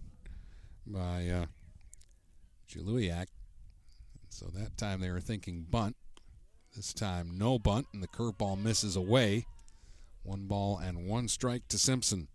by 0.87 1.27
uh, 1.27 1.45
Jaluiak. 2.69 3.25
So 4.29 4.45
that 4.55 4.77
time 4.77 5.01
they 5.01 5.11
were 5.11 5.19
thinking 5.19 5.65
bunt. 5.69 5.97
This 6.73 6.93
time 6.93 7.37
no 7.37 7.59
bunt, 7.59 7.87
and 7.91 8.01
the 8.01 8.07
curveball 8.07 8.57
misses 8.57 8.95
away. 8.95 9.45
One 10.23 10.45
ball 10.47 10.77
and 10.77 11.05
one 11.05 11.27
strike 11.27 11.67
to 11.67 11.77
Simpson. 11.77 12.29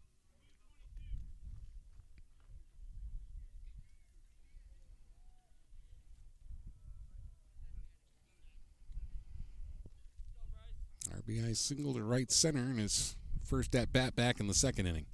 RBI 11.30 11.56
single 11.56 11.94
to 11.94 12.02
right 12.02 12.30
center 12.30 12.70
in 12.70 12.78
his 12.78 13.16
first 13.44 13.74
at 13.74 13.92
bat 13.92 14.16
back 14.16 14.40
in 14.40 14.46
the 14.46 14.54
second 14.54 14.86
inning. 14.86 15.06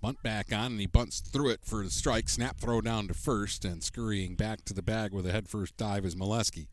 Bunt 0.00 0.22
back 0.22 0.52
on, 0.52 0.72
and 0.72 0.80
he 0.80 0.86
bunts 0.86 1.20
through 1.20 1.50
it 1.50 1.60
for 1.64 1.82
the 1.82 1.90
strike. 1.90 2.28
Snap 2.28 2.58
throw 2.58 2.80
down 2.80 3.08
to 3.08 3.14
first, 3.14 3.64
and 3.64 3.82
scurrying 3.82 4.36
back 4.36 4.64
to 4.66 4.74
the 4.74 4.82
bag 4.82 5.12
with 5.12 5.26
a 5.26 5.32
head 5.32 5.48
first 5.48 5.76
dive 5.76 6.04
is 6.04 6.14
Molesky. 6.14 6.68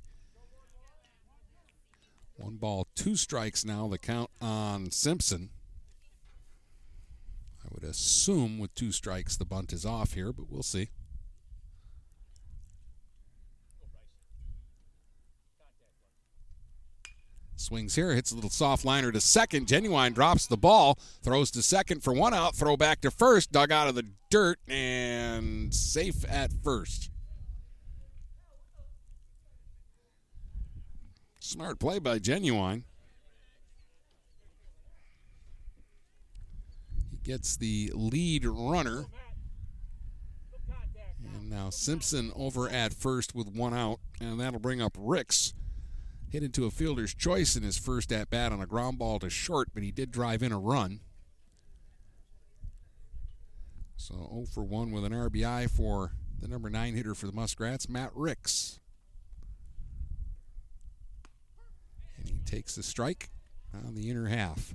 One 2.35 2.57
ball, 2.57 2.87
two 2.95 3.15
strikes 3.15 3.63
now. 3.63 3.87
The 3.87 3.97
count 3.97 4.29
on 4.41 4.91
Simpson. 4.91 5.49
I 7.63 7.69
would 7.71 7.83
assume 7.83 8.59
with 8.59 8.75
two 8.75 8.91
strikes 8.91 9.37
the 9.37 9.45
bunt 9.45 9.71
is 9.71 9.85
off 9.85 10.13
here, 10.13 10.33
but 10.33 10.49
we'll 10.49 10.63
see. 10.63 10.89
Swings 17.55 17.95
here, 17.95 18.13
hits 18.13 18.31
a 18.31 18.35
little 18.35 18.49
soft 18.49 18.83
liner 18.83 19.11
to 19.11 19.21
second. 19.21 19.67
Genuine 19.67 20.13
drops 20.13 20.47
the 20.47 20.57
ball, 20.57 20.97
throws 21.21 21.51
to 21.51 21.61
second 21.61 22.03
for 22.03 22.13
one 22.13 22.33
out, 22.33 22.55
throw 22.55 22.75
back 22.75 23.01
to 23.01 23.11
first, 23.11 23.51
dug 23.51 23.71
out 23.71 23.87
of 23.87 23.95
the 23.95 24.05
dirt, 24.29 24.59
and 24.67 25.73
safe 25.73 26.25
at 26.29 26.51
first. 26.63 27.09
Smart 31.39 31.79
play 31.79 31.99
by 31.99 32.19
Genuine. 32.19 32.83
He 37.11 37.17
gets 37.17 37.55
the 37.55 37.91
lead 37.93 38.45
runner. 38.45 39.05
And 41.35 41.49
now 41.49 41.69
Simpson 41.69 42.31
over 42.35 42.67
at 42.67 42.93
first 42.93 43.35
with 43.35 43.47
one 43.47 43.73
out, 43.73 43.99
and 44.19 44.39
that'll 44.39 44.59
bring 44.59 44.81
up 44.81 44.97
Ricks 44.97 45.53
Hit 46.33 46.41
into 46.41 46.65
a 46.65 46.71
fielder's 46.71 47.13
choice 47.13 47.55
in 47.55 47.61
his 47.61 47.77
first 47.77 48.11
at 48.11 48.31
bat 48.31 48.51
on 48.51 48.59
a 48.59 48.65
ground 48.65 48.97
ball 48.97 49.19
to 49.19 49.29
short, 49.29 49.69
but 49.71 49.83
he 49.83 49.91
did 49.91 50.09
drive 50.09 50.41
in 50.41 50.51
a 50.51 50.57
run. 50.57 51.01
So 53.97 54.15
0 54.15 54.45
for 54.51 54.63
1 54.63 54.89
with 54.89 55.05
an 55.05 55.11
RBI 55.11 55.69
for 55.69 56.13
the 56.41 56.47
number 56.47 56.71
9 56.71 56.95
hitter 56.95 57.13
for 57.13 57.27
the 57.27 57.33
Muskrats, 57.33 57.87
Matt 57.87 58.09
Ricks. 58.15 58.79
And 62.17 62.27
he 62.27 62.39
takes 62.47 62.73
the 62.73 62.81
strike 62.81 63.29
on 63.71 63.93
the 63.93 64.09
inner 64.09 64.25
half. 64.25 64.73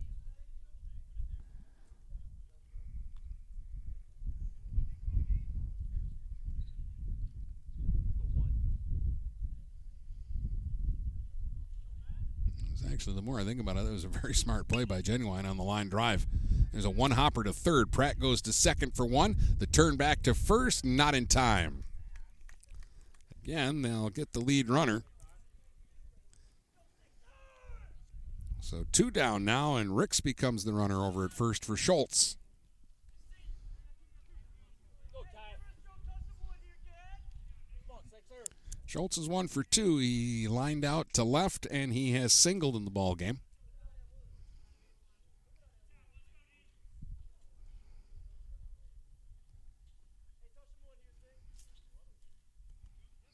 Actually, 12.92 13.16
the 13.16 13.22
more 13.22 13.40
I 13.40 13.44
think 13.44 13.60
about 13.60 13.76
it, 13.76 13.86
it 13.86 13.90
was 13.90 14.04
a 14.04 14.08
very 14.08 14.34
smart 14.34 14.68
play 14.68 14.84
by 14.84 15.00
Genuine 15.00 15.46
on 15.46 15.56
the 15.56 15.62
line 15.62 15.88
drive. 15.88 16.26
There's 16.72 16.84
a 16.84 16.90
one 16.90 17.12
hopper 17.12 17.44
to 17.44 17.52
third. 17.52 17.90
Pratt 17.90 18.18
goes 18.18 18.42
to 18.42 18.52
second 18.52 18.94
for 18.94 19.06
one. 19.06 19.36
The 19.58 19.66
turn 19.66 19.96
back 19.96 20.22
to 20.22 20.34
first, 20.34 20.84
not 20.84 21.14
in 21.14 21.26
time. 21.26 21.84
Again, 23.42 23.82
they'll 23.82 24.10
get 24.10 24.32
the 24.32 24.40
lead 24.40 24.68
runner. 24.68 25.02
So 28.60 28.84
two 28.92 29.10
down 29.10 29.44
now, 29.44 29.76
and 29.76 29.96
Ricks 29.96 30.20
becomes 30.20 30.64
the 30.64 30.74
runner 30.74 31.04
over 31.04 31.24
at 31.24 31.32
first 31.32 31.64
for 31.64 31.76
Schultz. 31.76 32.36
Schultz 38.88 39.18
is 39.18 39.28
one 39.28 39.48
for 39.48 39.62
two. 39.62 39.98
He 39.98 40.48
lined 40.48 40.82
out 40.82 41.12
to 41.12 41.22
left, 41.22 41.66
and 41.70 41.92
he 41.92 42.12
has 42.12 42.32
singled 42.32 42.74
in 42.74 42.86
the 42.86 42.90
ball 42.90 43.14
game. 43.14 43.40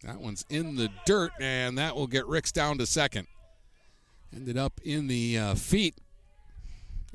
That 0.02 0.20
one's 0.20 0.44
in 0.50 0.74
the 0.74 0.90
dirt, 1.06 1.30
and 1.40 1.78
that 1.78 1.94
will 1.94 2.08
get 2.08 2.26
Ricks 2.26 2.50
down 2.50 2.78
to 2.78 2.84
second. 2.84 3.28
Ended 4.34 4.58
up 4.58 4.80
in 4.82 5.06
the 5.06 5.38
uh, 5.38 5.54
feet 5.54 5.94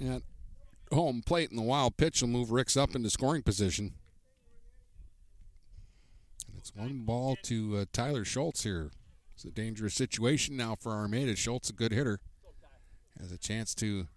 at 0.02 0.22
home 0.94 1.24
plate, 1.26 1.50
and 1.50 1.60
the 1.60 1.64
wild 1.64 1.98
pitch 1.98 2.22
will 2.22 2.30
move 2.30 2.52
Ricks 2.52 2.78
up 2.78 2.96
into 2.96 3.10
scoring 3.10 3.44
position. 3.44 3.96
It's 6.70 6.78
one 6.78 7.00
ball 7.00 7.36
to 7.44 7.78
uh, 7.78 7.86
Tyler 7.92 8.24
Schultz 8.24 8.62
here. 8.62 8.92
It's 9.34 9.44
a 9.44 9.50
dangerous 9.50 9.96
situation 9.96 10.56
now 10.56 10.76
for 10.76 10.92
Armada. 10.92 11.36
Schultz, 11.36 11.72
a 11.72 11.74
good 11.74 11.92
hitter, 11.92 12.20
has 13.20 13.32
a 13.32 13.40
chance 13.40 13.74
to 13.76 14.08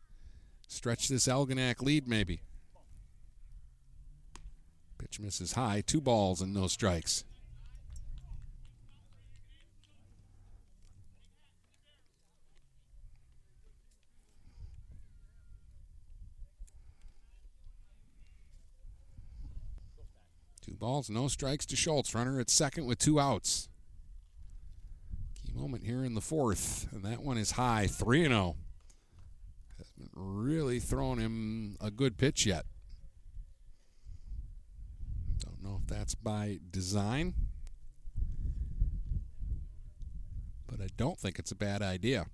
stretch 0.69 1.09
this 1.09 1.29
Algonac 1.29 1.81
lead 1.81 2.07
maybe. 2.07 2.43
Pitch 4.99 5.19
misses 5.19 5.55
high, 5.55 5.83
two 5.87 6.03
balls 6.03 6.43
and 6.43 6.53
no 6.53 6.67
strikes. 6.67 7.25
Two 20.63 20.75
balls, 20.75 21.11
no 21.11 21.27
strikes 21.27 21.67
to 21.67 21.77
Schultz. 21.77 22.15
Runner 22.15 22.39
at 22.39 22.49
second 22.49 22.87
with 22.87 23.01
two 23.01 23.19
outs. 23.19 23.69
Key 25.35 25.53
moment 25.55 25.83
here 25.83 26.05
in 26.05 26.15
the 26.15 26.21
fourth, 26.21 26.87
and 26.93 27.05
that 27.05 27.21
one 27.21 27.37
is 27.37 27.53
high, 27.53 27.89
3 27.89 28.29
0. 28.29 28.55
Hasn't 29.77 30.11
really 30.15 30.79
thrown 30.79 31.19
him 31.19 31.77
a 31.81 31.91
good 31.91 32.17
pitch 32.17 32.47
yet. 32.47 32.65
Don't 35.41 35.61
know 35.65 35.81
if 35.83 35.89
that's 35.89 36.15
by 36.15 36.61
design, 36.71 37.35
but 40.69 40.81
I 40.81 40.87
don't 40.97 41.19
think 41.19 41.41
it's 41.41 41.51
a 41.51 41.57
bad 41.57 41.83
idea. 41.83 42.27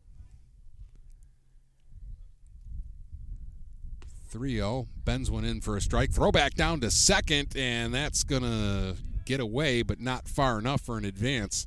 3 4.28 4.56
0. 4.56 4.86
Bends 5.04 5.30
one 5.30 5.44
in 5.44 5.60
for 5.60 5.76
a 5.76 5.80
strike. 5.80 6.12
Throwback 6.12 6.54
down 6.54 6.80
to 6.80 6.90
second, 6.90 7.56
and 7.56 7.94
that's 7.94 8.24
going 8.24 8.42
to 8.42 8.96
get 9.24 9.40
away, 9.40 9.82
but 9.82 10.00
not 10.00 10.28
far 10.28 10.58
enough 10.58 10.80
for 10.82 10.98
an 10.98 11.04
advance 11.04 11.66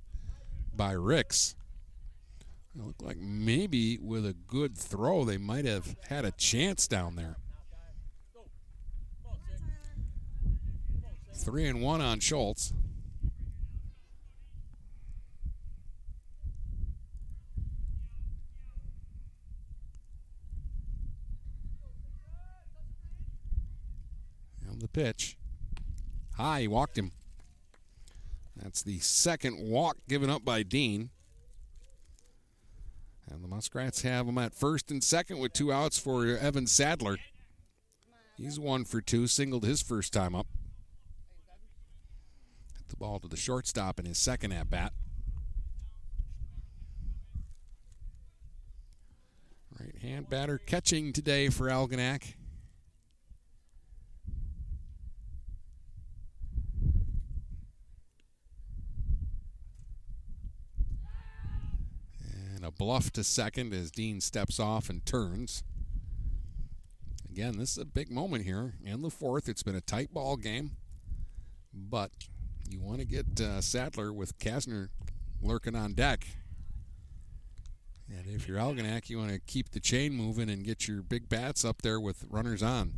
by 0.76 0.92
Ricks. 0.92 1.56
It 2.76 2.86
looked 2.86 3.02
like 3.02 3.18
maybe 3.18 3.98
with 3.98 4.26
a 4.26 4.34
good 4.34 4.78
throw, 4.78 5.26
they 5.26 5.38
might 5.38 5.66
have 5.66 5.96
had 6.08 6.24
a 6.24 6.32
chance 6.32 6.88
down 6.88 7.16
there. 7.16 7.38
Three 11.34 11.68
and 11.68 11.82
one 11.82 12.02
on 12.02 12.20
Schultz. 12.20 12.74
The 24.82 24.88
pitch. 24.88 25.38
High, 26.38 26.62
he 26.62 26.68
walked 26.68 26.98
him. 26.98 27.12
That's 28.56 28.84
the 28.84 29.00
second 29.00 29.60
walk 29.60 29.98
given 30.08 30.30
up 30.30 30.46
by 30.46 30.64
Dean. 30.64 31.10
And 33.30 33.44
the 33.44 33.48
Muskrats 33.48 34.02
have 34.02 34.28
him 34.28 34.38
at 34.38 34.54
first 34.54 34.92
and 34.92 35.04
second 35.04 35.40
with 35.40 35.54
two 35.54 35.72
outs 35.72 35.98
for 35.98 36.26
Evan 36.26 36.68
Sadler. 36.68 37.18
He's 38.36 38.60
one 38.60 38.86
for 38.86 39.02
two, 39.02 39.28
singled 39.28 39.64
his 39.64 39.82
first 39.82 40.12
time 40.12 40.36
up. 40.36 40.48
Hit 42.76 42.90
the 42.90 42.98
ball 42.98 43.20
to 43.20 43.28
the 43.28 43.38
shortstop 43.38 44.00
in 44.00 44.06
his 44.06 44.18
second 44.18 44.52
at 44.52 44.70
bat. 44.70 44.94
Right 49.80 49.96
hand 50.02 50.30
batter 50.30 50.58
catching 50.58 51.14
today 51.14 51.50
for 51.50 51.68
Algonac. 51.68 52.34
And 62.62 62.68
a 62.68 62.72
bluff 62.72 63.10
to 63.14 63.24
second 63.24 63.74
as 63.74 63.90
Dean 63.90 64.22
steps 64.22 64.60
off 64.60 64.88
and 64.88 65.04
turns. 65.04 65.64
Again, 67.28 67.58
this 67.58 67.72
is 67.72 67.78
a 67.80 67.86
big 67.86 68.12
moment 68.12 68.46
here 68.46 68.76
in 68.86 69.02
the 69.02 69.10
fourth. 69.10 69.50
It's 69.50 69.64
been 69.64 69.74
a 69.74 69.82
tight 69.82 70.14
ball 70.14 70.38
game, 70.38 70.74
but 71.74 72.12
you 72.70 72.80
want 72.80 73.00
to 73.00 73.06
get 73.06 73.42
uh, 73.42 73.62
Sadler 73.62 74.14
with 74.14 74.38
Kasner 74.38 74.90
lurking 75.42 75.76
on 75.76 75.94
deck. 75.94 76.28
And 78.08 78.28
if 78.28 78.48
you're 78.48 78.60
Algonac, 78.60 79.10
you 79.10 79.18
want 79.18 79.32
to 79.32 79.40
keep 79.40 79.72
the 79.72 79.80
chain 79.80 80.14
moving 80.14 80.48
and 80.48 80.64
get 80.64 80.88
your 80.88 81.02
big 81.02 81.30
bats 81.30 81.66
up 81.66 81.82
there 81.82 82.00
with 82.00 82.26
runners 82.30 82.62
on. 82.62 82.94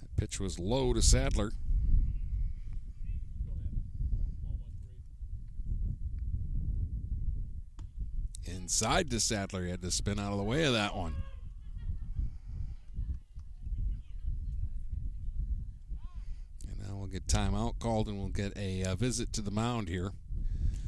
That 0.00 0.16
pitch 0.16 0.40
was 0.40 0.58
low 0.58 0.94
to 0.94 1.02
Sadler. 1.02 1.52
Inside 8.44 9.10
to 9.10 9.20
Sadler. 9.20 9.64
He 9.64 9.70
had 9.70 9.82
to 9.82 9.90
spin 9.90 10.18
out 10.18 10.32
of 10.32 10.38
the 10.38 10.44
way 10.44 10.64
of 10.64 10.72
that 10.72 10.96
one. 10.96 11.14
And 16.68 16.88
now 16.88 16.96
we'll 16.96 17.06
get 17.06 17.26
timeout 17.26 17.78
called 17.78 18.08
and 18.08 18.18
we'll 18.18 18.28
get 18.28 18.56
a 18.56 18.84
uh, 18.84 18.94
visit 18.96 19.32
to 19.34 19.42
the 19.42 19.50
mound 19.50 19.88
here. 19.88 20.12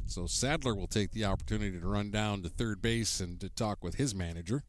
So 0.06 0.26
Sadler 0.26 0.74
will 0.74 0.86
take 0.86 1.12
the 1.12 1.24
opportunity 1.24 1.78
to 1.78 1.86
run 1.86 2.10
down 2.10 2.42
to 2.42 2.48
third 2.48 2.82
base 2.82 3.20
and 3.20 3.40
to 3.40 3.48
talk 3.48 3.82
with 3.82 3.94
his 3.94 4.14
manager. 4.14 4.64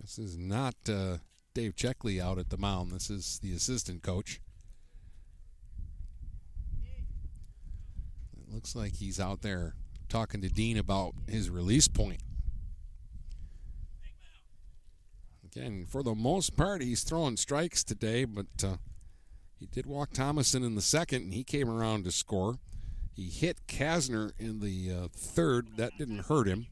This 0.00 0.18
is 0.18 0.38
not 0.38 0.74
uh, 0.88 1.18
Dave 1.54 1.76
Checkley 1.76 2.20
out 2.20 2.38
at 2.38 2.50
the 2.50 2.56
mound. 2.56 2.92
This 2.92 3.10
is 3.10 3.38
the 3.42 3.52
assistant 3.54 4.02
coach. 4.02 4.40
It 8.36 8.54
looks 8.54 8.74
like 8.74 8.94
he's 8.94 9.20
out 9.20 9.42
there 9.42 9.74
talking 10.08 10.40
to 10.42 10.48
Dean 10.48 10.78
about 10.78 11.14
his 11.28 11.50
release 11.50 11.88
point. 11.88 12.20
Again, 15.44 15.86
for 15.88 16.02
the 16.02 16.14
most 16.14 16.56
part, 16.56 16.82
he's 16.82 17.02
throwing 17.02 17.36
strikes 17.36 17.82
today, 17.82 18.24
but 18.24 18.46
uh, 18.62 18.76
he 19.58 19.66
did 19.66 19.86
walk 19.86 20.12
Thomason 20.12 20.62
in 20.62 20.74
the 20.74 20.82
second, 20.82 21.22
and 21.22 21.34
he 21.34 21.44
came 21.44 21.70
around 21.70 22.04
to 22.04 22.12
score. 22.12 22.58
He 23.14 23.30
hit 23.30 23.66
Kasner 23.66 24.32
in 24.38 24.60
the 24.60 24.92
uh, 24.92 25.08
third. 25.16 25.78
That 25.78 25.92
didn't 25.96 26.26
hurt 26.26 26.46
him. 26.46 26.66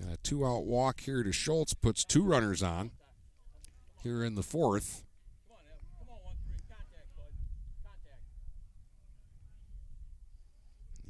And 0.00 0.12
a 0.12 0.16
two 0.18 0.46
out 0.46 0.64
walk 0.66 1.00
here 1.00 1.24
to 1.24 1.32
Schultz 1.32 1.74
puts 1.74 2.04
two 2.04 2.22
runners 2.22 2.62
on. 2.62 2.92
here 4.02 4.22
in 4.22 4.36
the 4.36 4.42
fourth. 4.44 5.02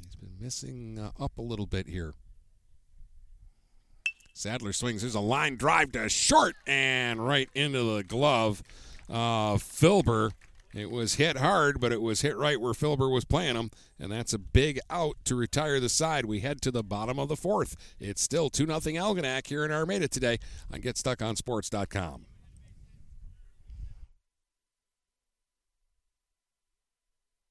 He's 0.01 0.15
been 0.15 0.26
missing 0.39 0.99
uh, 0.99 1.11
up 1.23 1.37
a 1.37 1.41
little 1.41 1.65
bit 1.65 1.87
here. 1.87 2.13
Sadler 4.33 4.71
swings. 4.71 5.01
There's 5.01 5.15
a 5.15 5.19
line 5.19 5.55
drive 5.55 5.93
to 5.93 6.07
short 6.09 6.55
and 6.67 7.25
right 7.25 7.49
into 7.55 7.95
the 7.95 8.03
glove. 8.03 8.61
Uh, 9.09 9.55
Filber. 9.55 10.31
It 10.75 10.91
was 10.91 11.15
hit 11.15 11.37
hard, 11.37 11.79
but 11.79 11.91
it 11.91 12.03
was 12.03 12.21
hit 12.21 12.37
right 12.37 12.61
where 12.61 12.73
Filber 12.73 13.11
was 13.11 13.25
playing 13.25 13.55
him, 13.55 13.71
and 13.99 14.11
that's 14.11 14.33
a 14.33 14.37
big 14.37 14.79
out 14.91 15.15
to 15.25 15.35
retire 15.35 15.79
the 15.79 15.89
side. 15.89 16.25
We 16.25 16.41
head 16.41 16.61
to 16.61 16.71
the 16.71 16.83
bottom 16.83 17.17
of 17.17 17.29
the 17.29 17.35
fourth. 17.35 17.75
It's 17.99 18.21
still 18.21 18.51
2 18.51 18.67
0 18.67 18.77
Algonac 18.77 19.47
here 19.47 19.65
in 19.65 19.71
Armada 19.71 20.07
today 20.07 20.37
on 20.71 20.81
GetStuckOnSports.com. 20.81 22.26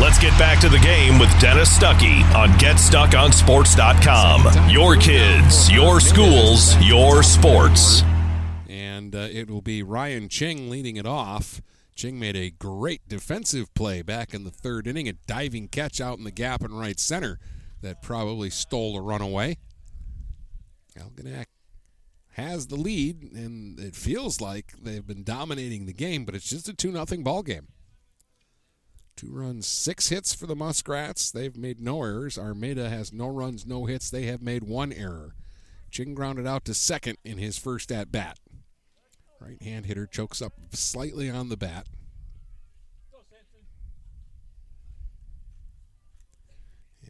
Let's 0.00 0.18
get 0.18 0.36
back 0.38 0.58
to 0.60 0.68
the 0.68 0.78
game 0.78 1.18
with 1.18 1.30
Dennis 1.40 1.76
Stuckey 1.78 2.22
on 2.34 2.50
GetStuckOnSports.com. 2.58 4.68
Your 4.68 4.96
kids, 4.96 5.70
your 5.70 6.00
schools, 6.00 6.76
your 6.82 7.22
sports. 7.22 8.02
And 9.12 9.20
uh, 9.20 9.28
it 9.30 9.50
will 9.50 9.60
be 9.60 9.82
Ryan 9.82 10.28
Ching 10.28 10.70
leading 10.70 10.96
it 10.96 11.06
off. 11.06 11.60
Ching 11.94 12.18
made 12.18 12.36
a 12.36 12.50
great 12.50 13.06
defensive 13.08 13.72
play 13.74 14.00
back 14.00 14.32
in 14.32 14.44
the 14.44 14.50
third 14.50 14.86
inning, 14.86 15.06
a 15.06 15.12
diving 15.12 15.68
catch 15.68 16.00
out 16.00 16.16
in 16.16 16.24
the 16.24 16.30
gap 16.30 16.62
in 16.62 16.72
right 16.72 16.98
center 16.98 17.38
that 17.82 18.00
probably 18.00 18.48
stole 18.48 18.96
a 18.96 19.02
runaway. 19.02 19.58
Algonac 20.98 21.44
has 22.32 22.68
the 22.68 22.76
lead, 22.76 23.22
and 23.34 23.78
it 23.78 23.94
feels 23.94 24.40
like 24.40 24.72
they've 24.82 25.06
been 25.06 25.24
dominating 25.24 25.84
the 25.84 25.92
game, 25.92 26.24
but 26.24 26.34
it's 26.34 26.48
just 26.48 26.68
a 26.68 26.74
2 26.74 26.92
0 26.92 27.22
ball 27.22 27.42
game. 27.42 27.68
Two 29.14 29.30
runs, 29.30 29.66
six 29.66 30.08
hits 30.08 30.32
for 30.32 30.46
the 30.46 30.56
Muskrats. 30.56 31.30
They've 31.30 31.56
made 31.56 31.80
no 31.80 32.02
errors. 32.02 32.38
Armada 32.38 32.88
has 32.88 33.12
no 33.12 33.28
runs, 33.28 33.66
no 33.66 33.84
hits. 33.84 34.08
They 34.08 34.24
have 34.24 34.40
made 34.40 34.64
one 34.64 34.90
error. 34.90 35.34
Ching 35.90 36.14
grounded 36.14 36.46
out 36.46 36.64
to 36.64 36.72
second 36.72 37.18
in 37.22 37.36
his 37.36 37.58
first 37.58 37.92
at 37.92 38.10
bat. 38.10 38.38
Right 39.44 39.60
hand 39.60 39.86
hitter 39.86 40.06
chokes 40.06 40.40
up 40.40 40.52
slightly 40.72 41.28
on 41.28 41.48
the 41.48 41.56
bat. 41.56 41.86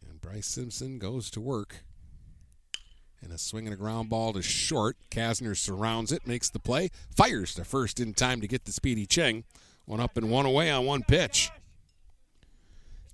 And 0.07 0.19
Bryce 0.19 0.47
Simpson 0.47 0.97
goes 0.97 1.29
to 1.31 1.41
work. 1.41 1.83
And 3.21 3.31
a 3.31 3.37
swing 3.37 3.67
and 3.67 3.73
a 3.73 3.77
ground 3.77 4.09
ball 4.09 4.33
to 4.33 4.41
short. 4.41 4.97
Kasner 5.11 5.55
surrounds 5.55 6.11
it, 6.11 6.25
makes 6.25 6.49
the 6.49 6.59
play, 6.59 6.89
fires 7.15 7.53
to 7.55 7.63
first 7.63 7.99
in 7.99 8.13
time 8.13 8.41
to 8.41 8.47
get 8.47 8.65
the 8.65 8.71
speedy 8.71 9.05
Ching. 9.05 9.43
One 9.85 9.99
up 9.99 10.17
and 10.17 10.29
one 10.29 10.45
away 10.45 10.71
on 10.71 10.85
one 10.85 11.03
pitch. 11.03 11.51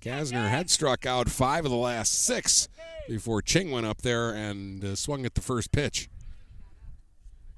Kasner 0.00 0.48
had 0.48 0.70
struck 0.70 1.04
out 1.04 1.28
five 1.28 1.66
of 1.66 1.70
the 1.70 1.76
last 1.76 2.24
six 2.24 2.68
before 3.06 3.42
Ching 3.42 3.70
went 3.70 3.86
up 3.86 4.00
there 4.00 4.30
and 4.30 4.82
uh, 4.82 4.96
swung 4.96 5.26
at 5.26 5.34
the 5.34 5.42
first 5.42 5.72
pitch. 5.72 6.08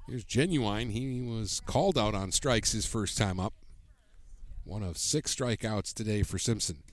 Here's 0.07 0.25
Genuine. 0.25 0.89
He 0.89 1.21
was 1.21 1.61
called 1.65 1.97
out 1.97 2.13
on 2.13 2.31
strikes 2.31 2.73
his 2.73 2.85
first 2.85 3.17
time 3.17 3.39
up. 3.39 3.53
One 4.65 4.83
of 4.83 4.97
six 4.97 5.33
strikeouts 5.33 5.93
today 5.93 6.23
for 6.23 6.37
Simpson. 6.37 6.83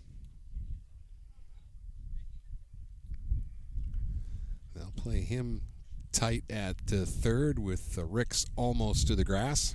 They'll 4.74 4.92
play 4.92 5.22
him 5.22 5.62
tight 6.12 6.44
at 6.48 6.76
third 6.86 7.58
with 7.58 7.98
uh, 7.98 8.04
Ricks 8.04 8.46
almost 8.56 9.08
to 9.08 9.16
the 9.16 9.24
grass. 9.24 9.74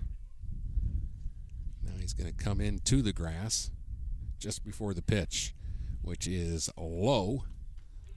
Now 1.84 1.94
he's 2.00 2.14
going 2.14 2.34
to 2.34 2.44
come 2.44 2.62
in 2.62 2.80
to 2.86 3.02
the 3.02 3.14
grass 3.14 3.70
just 4.40 4.64
before 4.64 4.94
the 4.94 5.02
pitch, 5.02 5.54
which 6.02 6.26
is 6.26 6.70
low 6.78 7.44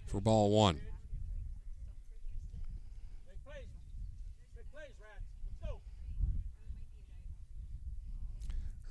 for 0.07 0.21
ball 0.21 0.51
one. 0.51 0.81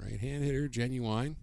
Right 0.10 0.22
hand 0.22 0.46
hitter, 0.46 0.70
Genuine. 0.70 1.36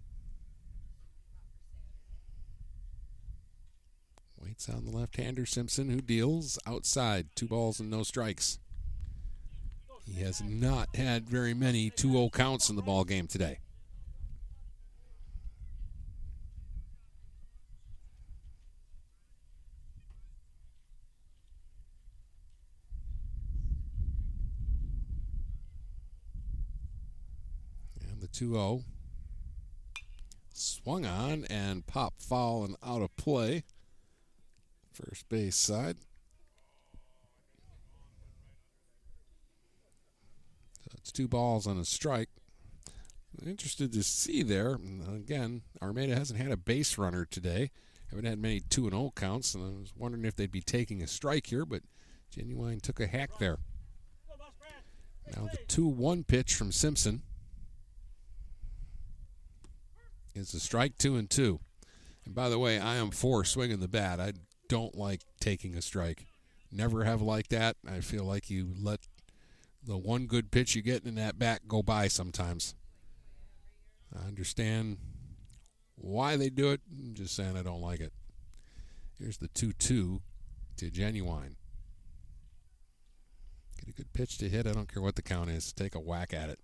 Waits 4.41 4.67
on 4.69 4.85
the 4.85 4.97
left 4.97 5.17
hander, 5.17 5.45
Simpson, 5.45 5.89
who 5.89 6.01
deals 6.01 6.57
outside. 6.65 7.27
Two 7.35 7.47
balls 7.47 7.79
and 7.79 7.91
no 7.91 8.01
strikes. 8.01 8.57
He 10.03 10.19
has 10.21 10.41
not 10.41 10.95
had 10.95 11.29
very 11.29 11.53
many 11.53 11.91
2 11.91 12.11
0 12.11 12.29
counts 12.29 12.67
in 12.71 12.75
the 12.75 12.81
ball 12.81 13.03
game 13.03 13.27
today. 13.27 13.59
And 28.01 28.21
the 28.21 28.24
2 28.35 28.51
0 28.51 28.83
swung 30.53 31.05
on 31.05 31.45
and 31.49 31.87
pop 31.87 32.15
foul 32.19 32.65
and 32.65 32.75
out 32.85 33.01
of 33.01 33.15
play. 33.15 33.63
First 34.91 35.29
base 35.29 35.55
side. 35.55 35.95
So 40.83 40.91
it's 40.97 41.13
two 41.13 41.29
balls 41.29 41.65
on 41.65 41.77
a 41.77 41.85
strike. 41.85 42.29
Interested 43.45 43.93
to 43.93 44.03
see 44.03 44.43
there. 44.43 44.79
Again, 45.13 45.61
Armada 45.81 46.15
hasn't 46.15 46.39
had 46.39 46.51
a 46.51 46.57
base 46.57 46.97
runner 46.97 47.25
today. 47.25 47.71
Haven't 48.09 48.25
had 48.25 48.39
many 48.39 48.59
2 48.59 48.89
0 48.89 49.13
counts, 49.15 49.55
and 49.55 49.63
I 49.63 49.79
was 49.79 49.93
wondering 49.95 50.25
if 50.25 50.35
they'd 50.35 50.51
be 50.51 50.61
taking 50.61 51.01
a 51.01 51.07
strike 51.07 51.47
here, 51.47 51.65
but 51.65 51.83
Genuine 52.31 52.81
took 52.81 52.99
a 52.99 53.07
hack 53.07 53.31
there. 53.39 53.59
Now 55.35 55.49
the 55.51 55.57
2 55.67 55.87
1 55.87 56.25
pitch 56.25 56.53
from 56.53 56.73
Simpson 56.73 57.23
is 60.35 60.53
a 60.53 60.59
strike 60.59 60.97
2 60.97 61.15
and 61.15 61.29
2. 61.29 61.59
And 62.25 62.35
by 62.35 62.49
the 62.49 62.59
way, 62.59 62.79
I 62.79 62.95
am 62.95 63.11
for 63.11 63.43
swinging 63.43 63.79
the 63.79 63.87
bat. 63.87 64.19
I 64.19 64.33
don't 64.67 64.95
like 64.95 65.21
taking 65.39 65.75
a 65.75 65.81
strike. 65.81 66.25
Never 66.71 67.03
have 67.03 67.21
liked 67.21 67.51
that. 67.51 67.77
I 67.89 68.01
feel 68.01 68.23
like 68.23 68.49
you 68.49 68.73
let 68.79 69.01
the 69.83 69.97
one 69.97 70.25
good 70.25 70.51
pitch 70.51 70.75
you 70.75 70.81
get 70.81 71.05
in 71.05 71.15
that 71.15 71.39
bat 71.39 71.67
go 71.67 71.83
by 71.83 72.07
sometimes. 72.07 72.75
I 74.13 74.27
understand 74.27 74.97
why 75.95 76.35
they 76.37 76.49
do 76.49 76.71
it. 76.71 76.81
I'm 76.91 77.13
just 77.13 77.35
saying 77.35 77.55
I 77.55 77.63
don't 77.63 77.81
like 77.81 77.99
it. 77.99 78.13
Here's 79.19 79.37
the 79.37 79.47
2 79.49 79.73
2 79.73 80.21
to 80.77 80.89
Genuine. 80.89 81.55
Get 83.79 83.89
a 83.89 83.93
good 83.93 84.13
pitch 84.13 84.37
to 84.39 84.49
hit. 84.49 84.67
I 84.67 84.71
don't 84.71 84.91
care 84.91 85.01
what 85.01 85.15
the 85.15 85.21
count 85.21 85.49
is. 85.49 85.71
Take 85.71 85.95
a 85.95 85.99
whack 85.99 86.33
at 86.33 86.49
it. 86.49 86.59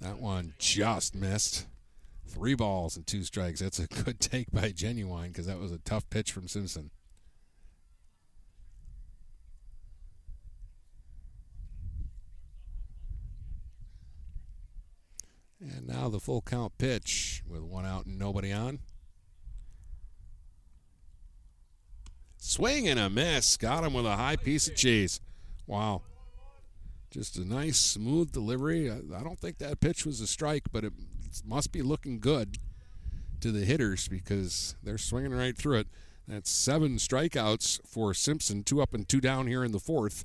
That 0.00 0.18
one 0.18 0.54
just 0.58 1.14
missed. 1.14 1.66
Three 2.26 2.54
balls 2.54 2.96
and 2.96 3.06
two 3.06 3.22
strikes. 3.22 3.60
That's 3.60 3.78
a 3.78 3.86
good 4.04 4.20
take 4.20 4.50
by 4.50 4.70
Genuine 4.70 5.28
because 5.28 5.46
that 5.46 5.58
was 5.58 5.72
a 5.72 5.78
tough 5.78 6.08
pitch 6.10 6.32
from 6.32 6.48
Simpson. 6.48 6.90
And 15.60 15.86
now 15.86 16.08
the 16.08 16.20
full 16.20 16.42
count 16.42 16.76
pitch 16.76 17.42
with 17.48 17.62
one 17.62 17.86
out 17.86 18.06
and 18.06 18.18
nobody 18.18 18.52
on. 18.52 18.80
Swing 22.36 22.86
and 22.88 23.00
a 23.00 23.08
miss. 23.08 23.56
Got 23.56 23.84
him 23.84 23.94
with 23.94 24.04
a 24.04 24.16
high 24.16 24.36
piece 24.36 24.68
of 24.68 24.76
cheese. 24.76 25.20
Wow. 25.66 26.02
Just 27.10 27.36
a 27.38 27.44
nice, 27.44 27.78
smooth 27.78 28.32
delivery. 28.32 28.90
I, 28.90 28.96
I 28.96 29.22
don't 29.22 29.38
think 29.38 29.58
that 29.58 29.80
pitch 29.80 30.04
was 30.04 30.20
a 30.20 30.26
strike, 30.26 30.64
but 30.70 30.84
it 30.84 30.92
must 31.42 31.72
be 31.72 31.82
looking 31.82 32.20
good 32.20 32.58
to 33.40 33.50
the 33.50 33.64
hitters 33.64 34.08
because 34.08 34.74
they're 34.82 34.98
swinging 34.98 35.32
right 35.32 35.56
through 35.56 35.78
it. 35.78 35.88
That's 36.26 36.50
seven 36.50 36.96
strikeouts 36.96 37.86
for 37.86 38.14
Simpson, 38.14 38.62
two 38.62 38.80
up 38.80 38.94
and 38.94 39.08
two 39.08 39.20
down 39.20 39.46
here 39.46 39.64
in 39.64 39.72
the 39.72 39.80
fourth. 39.80 40.24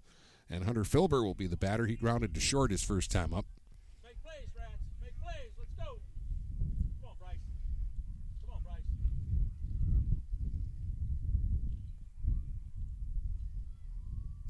And 0.50 0.64
Hunter 0.64 0.84
Filbert 0.84 1.24
will 1.24 1.34
be 1.34 1.48
the 1.48 1.58
batter. 1.58 1.86
He 1.86 1.96
grounded 1.96 2.34
to 2.34 2.40
short 2.40 2.72
his 2.72 2.84
first 2.84 3.12
time 3.12 3.34
up. 3.34 3.46
Make 4.04 4.22
plays, 4.24 4.48
Rats. 4.58 4.82
Make 5.02 5.20
plays. 5.22 5.52
Let's 5.58 5.72
go. 5.78 6.00
Come 7.02 7.10
on, 7.10 7.16
Bryce. 7.20 7.38
Come 8.46 8.56
on, 8.56 8.62
Bryce. 8.64 8.82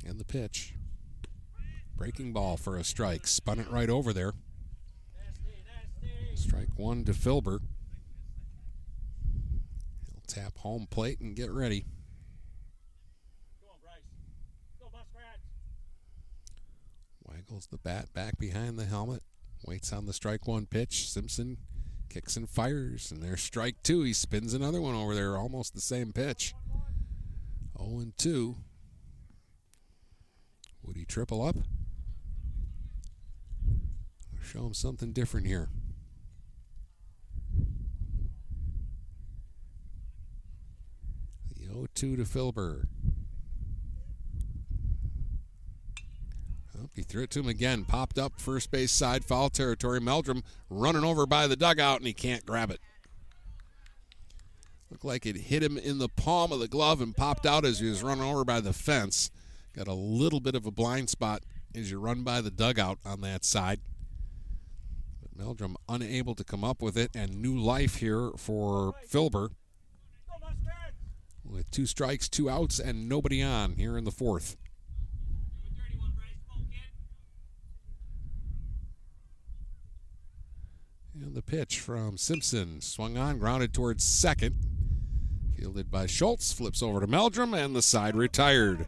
And 0.05 0.19
the 0.19 0.25
pitch. 0.25 0.75
Breaking 1.97 2.31
ball 2.31 2.55
for 2.55 2.77
a 2.77 2.83
strike. 2.83 3.27
Spun 3.27 3.59
it 3.59 3.69
right 3.69 3.89
over 3.89 4.13
there. 4.13 4.33
Strike 6.39 6.77
one 6.77 7.03
to 7.03 7.11
Filber. 7.11 7.59
He'll 10.09 10.23
tap 10.25 10.57
home 10.59 10.87
plate 10.89 11.19
and 11.19 11.35
get 11.35 11.51
ready. 11.51 11.85
Waggles 17.27 17.67
the 17.67 17.77
bat 17.77 18.13
back 18.13 18.39
behind 18.39 18.79
the 18.79 18.85
helmet. 18.85 19.21
Waits 19.65 19.91
on 19.91 20.05
the 20.05 20.13
strike 20.13 20.47
one 20.47 20.65
pitch. 20.65 21.09
Simpson 21.09 21.57
kicks 22.09 22.37
and 22.37 22.49
fires. 22.49 23.11
And 23.11 23.21
there's 23.21 23.41
strike 23.41 23.83
two. 23.83 24.03
He 24.03 24.13
spins 24.13 24.53
another 24.53 24.79
one 24.79 24.95
over 24.95 25.13
there. 25.13 25.37
Almost 25.37 25.75
the 25.75 25.81
same 25.81 26.13
pitch. 26.13 26.53
0 27.77 27.99
and 27.99 28.17
2. 28.17 28.55
Would 30.83 30.95
he 30.95 31.05
triple 31.05 31.43
up? 31.43 31.57
Show 34.41 34.65
him 34.65 34.73
something 34.73 35.11
different 35.11 35.45
here? 35.45 35.69
0 41.71 41.87
2 41.93 42.15
to 42.17 42.23
Filber. 42.23 42.85
Oh, 46.77 46.89
he 46.93 47.01
threw 47.01 47.23
it 47.23 47.29
to 47.31 47.39
him 47.39 47.47
again. 47.47 47.83
Popped 47.85 48.17
up 48.17 48.39
first 48.39 48.71
base 48.71 48.91
side, 48.91 49.25
foul 49.25 49.49
territory. 49.49 49.99
Meldrum 49.99 50.43
running 50.69 51.03
over 51.03 51.25
by 51.25 51.47
the 51.47 51.55
dugout, 51.55 51.97
and 51.97 52.07
he 52.07 52.13
can't 52.13 52.45
grab 52.45 52.71
it. 52.71 52.79
Looked 54.89 55.05
like 55.05 55.25
it 55.25 55.35
hit 55.35 55.61
him 55.61 55.77
in 55.77 55.99
the 55.99 56.09
palm 56.09 56.51
of 56.51 56.59
the 56.59 56.67
glove 56.67 57.01
and 57.01 57.15
popped 57.15 57.45
out 57.45 57.65
as 57.65 57.79
he 57.79 57.87
was 57.87 58.01
running 58.01 58.23
over 58.23 58.43
by 58.43 58.59
the 58.59 58.73
fence. 58.73 59.29
Got 59.75 59.87
a 59.87 59.93
little 59.93 60.39
bit 60.39 60.55
of 60.55 60.65
a 60.65 60.71
blind 60.71 61.09
spot 61.09 61.43
as 61.75 61.91
you 61.91 61.99
run 61.99 62.23
by 62.23 62.41
the 62.41 62.49
dugout 62.49 62.97
on 63.05 63.21
that 63.21 63.45
side. 63.45 63.81
But 65.21 65.37
Meldrum 65.37 65.77
unable 65.87 66.33
to 66.33 66.43
come 66.43 66.63
up 66.63 66.81
with 66.81 66.97
it, 66.97 67.11
and 67.13 67.41
new 67.41 67.55
life 67.55 67.97
here 67.97 68.31
for 68.35 68.93
Filber. 69.07 69.51
With 71.49 71.69
two 71.71 71.87
strikes, 71.87 72.29
two 72.29 72.49
outs, 72.49 72.79
and 72.79 73.09
nobody 73.09 73.41
on 73.41 73.73
here 73.73 73.97
in 73.97 74.03
the 74.03 74.11
fourth. 74.11 74.55
And 81.13 81.35
the 81.35 81.41
pitch 81.41 81.79
from 81.79 82.17
Simpson 82.17 82.81
swung 82.81 83.17
on, 83.17 83.39
grounded 83.39 83.73
towards 83.73 84.03
second. 84.03 84.55
Fielded 85.57 85.91
by 85.91 86.05
Schultz, 86.05 86.53
flips 86.53 86.81
over 86.81 87.01
to 87.01 87.07
Meldrum, 87.07 87.53
and 87.53 87.75
the 87.75 87.81
side 87.81 88.15
retired. 88.15 88.87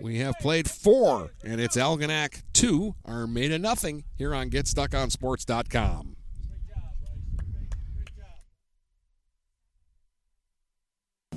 We 0.00 0.18
have 0.18 0.38
played 0.38 0.70
four, 0.70 1.30
and 1.42 1.60
it's 1.60 1.76
Algonac 1.76 2.42
two, 2.52 2.94
Armada 3.04 3.58
nothing, 3.58 4.04
here 4.16 4.32
on 4.32 4.50
GetStuckOnSports.com. 4.50 6.17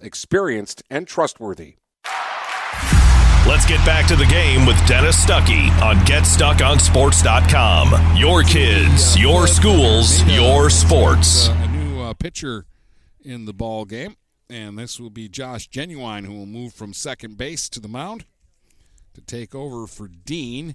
experienced 0.00 0.82
and 0.90 1.06
trustworthy. 1.06 1.76
Let's 3.46 3.64
get 3.64 3.78
back 3.86 4.08
to 4.08 4.16
the 4.16 4.26
game 4.26 4.66
with 4.66 4.76
Dennis 4.88 5.24
Stuckey 5.24 5.70
on 5.80 5.98
GetStuckOnSports.com. 5.98 8.16
Your 8.16 8.42
kids, 8.42 9.16
your 9.16 9.44
uh, 9.44 9.46
schools, 9.46 10.20
uh, 10.22 10.26
your 10.26 10.66
uh, 10.66 10.68
sports. 10.68 11.46
A 11.46 11.68
new 11.68 12.00
uh, 12.00 12.12
pitcher 12.14 12.66
in 13.20 13.44
the 13.44 13.52
ball 13.52 13.84
game, 13.84 14.16
and 14.50 14.76
this 14.76 14.98
will 14.98 15.10
be 15.10 15.28
Josh 15.28 15.68
Genuine, 15.68 16.24
who 16.24 16.34
will 16.34 16.46
move 16.46 16.74
from 16.74 16.92
second 16.92 17.38
base 17.38 17.68
to 17.68 17.78
the 17.78 17.86
mound 17.86 18.24
to 19.14 19.20
take 19.20 19.54
over 19.54 19.86
for 19.86 20.08
Dean. 20.08 20.74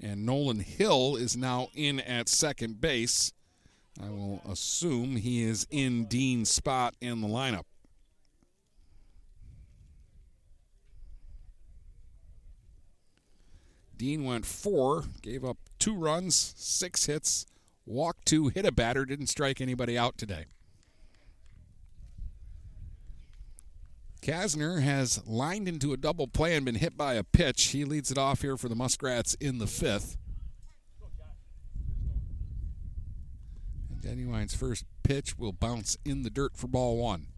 And 0.00 0.24
Nolan 0.24 0.60
Hill 0.60 1.16
is 1.16 1.36
now 1.36 1.68
in 1.74 2.00
at 2.00 2.30
second 2.30 2.80
base. 2.80 3.34
I 4.02 4.08
will 4.08 4.40
assume 4.50 5.16
he 5.16 5.42
is 5.42 5.66
in 5.70 6.06
Dean's 6.06 6.50
spot 6.50 6.94
in 7.00 7.20
the 7.20 7.28
lineup. 7.28 7.64
Dean 13.96 14.24
went 14.24 14.44
four, 14.44 15.04
gave 15.22 15.44
up 15.44 15.56
two 15.78 15.96
runs, 15.96 16.54
six 16.56 17.06
hits, 17.06 17.46
walked 17.86 18.26
two, 18.26 18.48
hit 18.48 18.66
a 18.66 18.72
batter, 18.72 19.04
didn't 19.04 19.28
strike 19.28 19.60
anybody 19.60 19.96
out 19.96 20.18
today. 20.18 20.46
Kasner 24.20 24.82
has 24.82 25.24
lined 25.26 25.68
into 25.68 25.92
a 25.92 25.96
double 25.96 26.26
play 26.26 26.56
and 26.56 26.64
been 26.64 26.74
hit 26.74 26.96
by 26.96 27.14
a 27.14 27.22
pitch. 27.22 27.66
He 27.66 27.84
leads 27.84 28.10
it 28.10 28.18
off 28.18 28.42
here 28.42 28.56
for 28.56 28.68
the 28.68 28.74
Muskrats 28.74 29.34
in 29.34 29.58
the 29.58 29.68
fifth. 29.68 30.16
And 33.88 34.02
Genuine's 34.02 34.54
first 34.54 34.84
pitch 35.04 35.38
will 35.38 35.52
bounce 35.52 35.96
in 36.04 36.22
the 36.22 36.30
dirt 36.30 36.56
for 36.56 36.66
ball 36.66 36.96
one. 36.96 37.28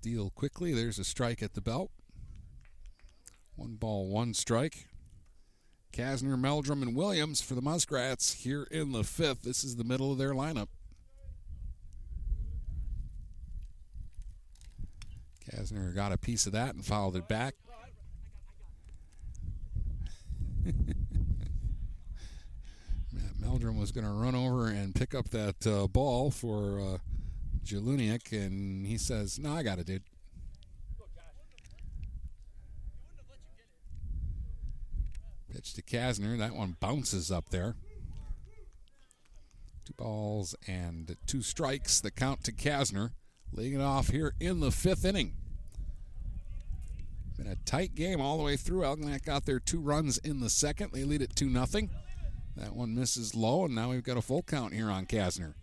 Deal 0.00 0.30
quickly. 0.30 0.72
There's 0.72 0.98
a 0.98 1.04
strike 1.04 1.42
at 1.42 1.54
the 1.54 1.60
belt. 1.60 1.90
One 3.56 3.76
ball, 3.76 4.08
one 4.08 4.34
strike. 4.34 4.86
Kasner, 5.92 6.38
Meldrum, 6.38 6.82
and 6.82 6.94
Williams 6.94 7.40
for 7.40 7.54
the 7.54 7.62
Muskrats 7.62 8.34
here 8.34 8.64
in 8.70 8.92
the 8.92 9.02
fifth. 9.02 9.42
This 9.42 9.64
is 9.64 9.76
the 9.76 9.84
middle 9.84 10.12
of 10.12 10.18
their 10.18 10.32
lineup. 10.32 10.68
Kasner 15.50 15.94
got 15.94 16.12
a 16.12 16.18
piece 16.18 16.46
of 16.46 16.52
that 16.52 16.74
and 16.74 16.84
fouled 16.84 17.16
it 17.16 17.28
back. 17.28 17.54
Matt 23.12 23.38
Meldrum 23.40 23.78
was 23.78 23.92
going 23.92 24.04
to 24.04 24.12
run 24.12 24.34
over 24.34 24.68
and 24.68 24.94
pick 24.94 25.14
up 25.14 25.30
that 25.30 25.66
uh, 25.66 25.86
ball 25.86 26.30
for 26.30 26.80
uh, 26.80 26.98
Jaluiak, 27.66 28.32
and 28.32 28.86
he 28.86 28.96
says, 28.96 29.38
"No, 29.38 29.52
I 29.52 29.62
got 29.62 29.78
it, 29.78 29.86
dude." 29.86 30.02
Pitch 35.52 35.74
to 35.74 35.82
Kasner. 35.82 36.38
That 36.38 36.54
one 36.54 36.76
bounces 36.80 37.30
up 37.30 37.48
there. 37.50 37.76
Two 39.84 39.94
balls 39.94 40.54
and 40.66 41.16
two 41.26 41.42
strikes. 41.42 42.00
The 42.00 42.10
count 42.10 42.44
to 42.44 42.52
Kasner. 42.52 43.12
Laying 43.52 43.74
it 43.74 43.80
off 43.80 44.08
here 44.08 44.34
in 44.40 44.60
the 44.60 44.70
fifth 44.70 45.04
inning. 45.04 45.34
Been 47.36 47.46
a 47.46 47.56
tight 47.64 47.94
game 47.94 48.20
all 48.20 48.38
the 48.38 48.42
way 48.42 48.56
through. 48.56 48.80
Algonac 48.80 49.24
got 49.24 49.44
their 49.44 49.60
two 49.60 49.80
runs 49.80 50.18
in 50.18 50.40
the 50.40 50.50
second. 50.50 50.92
They 50.92 51.04
lead 51.04 51.22
it 51.22 51.36
2 51.36 51.48
nothing. 51.48 51.90
That 52.56 52.74
one 52.74 52.94
misses 52.94 53.34
low, 53.34 53.66
and 53.66 53.74
now 53.74 53.90
we've 53.90 54.02
got 54.02 54.16
a 54.16 54.22
full 54.22 54.42
count 54.42 54.72
here 54.72 54.90
on 54.90 55.06
Kasner. 55.06 55.54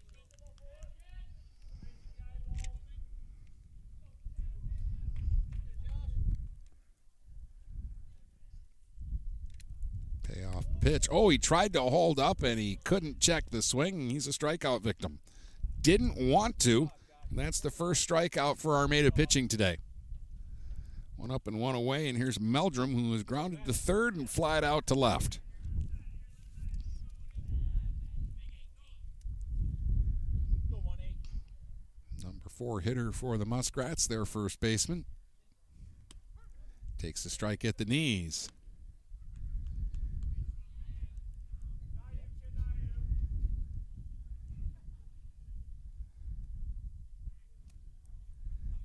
Pitch. 10.83 11.07
Oh, 11.09 11.29
he 11.29 11.37
tried 11.37 11.73
to 11.73 11.81
hold 11.81 12.19
up 12.19 12.43
and 12.43 12.59
he 12.59 12.77
couldn't 12.83 13.19
check 13.19 13.49
the 13.49 13.61
swing. 13.61 14.09
He's 14.09 14.27
a 14.27 14.31
strikeout 14.31 14.81
victim. 14.81 15.19
Didn't 15.81 16.17
want 16.17 16.59
to. 16.59 16.91
That's 17.31 17.61
the 17.61 17.71
first 17.71 18.07
strikeout 18.07 18.59
for 18.59 18.75
Armada 18.75 19.11
pitching 19.11 19.47
today. 19.47 19.77
One 21.15 21.31
up 21.31 21.47
and 21.47 21.57
one 21.57 21.75
away, 21.75 22.09
and 22.09 22.17
here's 22.17 22.39
Meldrum, 22.39 22.93
who 22.93 23.13
is 23.13 23.23
grounded 23.23 23.65
to 23.65 23.73
third 23.73 24.15
and 24.15 24.29
flied 24.29 24.63
out 24.63 24.85
to 24.87 24.93
left. 24.93 25.39
Number 32.23 32.49
four 32.49 32.81
hitter 32.81 33.11
for 33.11 33.37
the 33.37 33.45
Muskrats, 33.45 34.07
their 34.07 34.25
first 34.25 34.59
baseman. 34.59 35.05
Takes 36.97 37.25
a 37.25 37.29
strike 37.29 37.63
at 37.63 37.77
the 37.77 37.85
knees. 37.85 38.49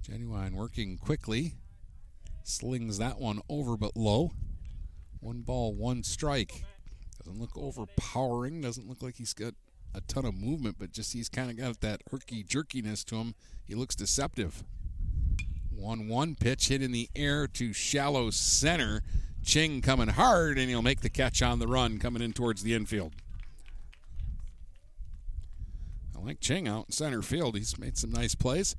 Genuine 0.09 0.57
working 0.57 0.97
quickly. 0.97 1.55
Slings 2.43 2.97
that 2.99 3.19
one 3.19 3.41
over 3.49 3.77
but 3.77 3.95
low. 3.95 4.31
One 5.21 5.43
ball, 5.43 5.75
one 5.75 6.03
strike. 6.03 6.65
Doesn't 7.19 7.39
look 7.39 7.57
overpowering. 7.57 8.63
Doesn't 8.63 8.89
look 8.89 9.03
like 9.03 9.17
he's 9.17 9.35
got 9.35 9.55
a 9.95 10.01
ton 10.03 10.25
of 10.25 10.35
movement, 10.35 10.77
but 10.79 10.93
just 10.93 11.13
he's 11.13 11.29
kind 11.29 11.51
of 11.51 11.59
got 11.59 11.81
that 11.81 12.03
herky 12.11 12.43
jerkiness 12.43 13.05
to 13.07 13.17
him. 13.17 13.35
He 13.67 13.75
looks 13.75 13.95
deceptive. 13.95 14.65
1 15.71 16.09
1 16.09 16.35
pitch 16.37 16.69
hit 16.69 16.83
in 16.83 16.93
the 16.93 17.11
air 17.15 17.47
to 17.47 17.73
shallow 17.73 18.31
center. 18.31 19.03
Ching 19.45 19.81
coming 19.81 20.09
hard, 20.09 20.59
and 20.59 20.69
he'll 20.69 20.83
make 20.83 21.01
the 21.01 21.09
catch 21.09 21.43
on 21.43 21.59
the 21.59 21.67
run 21.67 21.99
coming 21.99 22.23
in 22.23 22.33
towards 22.33 22.63
the 22.63 22.75
infield. 22.75 23.15
I 26.17 26.21
like 26.21 26.41
Ching 26.41 26.67
out 26.67 26.87
in 26.87 26.93
center 26.93 27.23
field. 27.23 27.57
He's 27.57 27.79
made 27.79 27.97
some 27.97 28.11
nice 28.11 28.35
plays. 28.35 28.75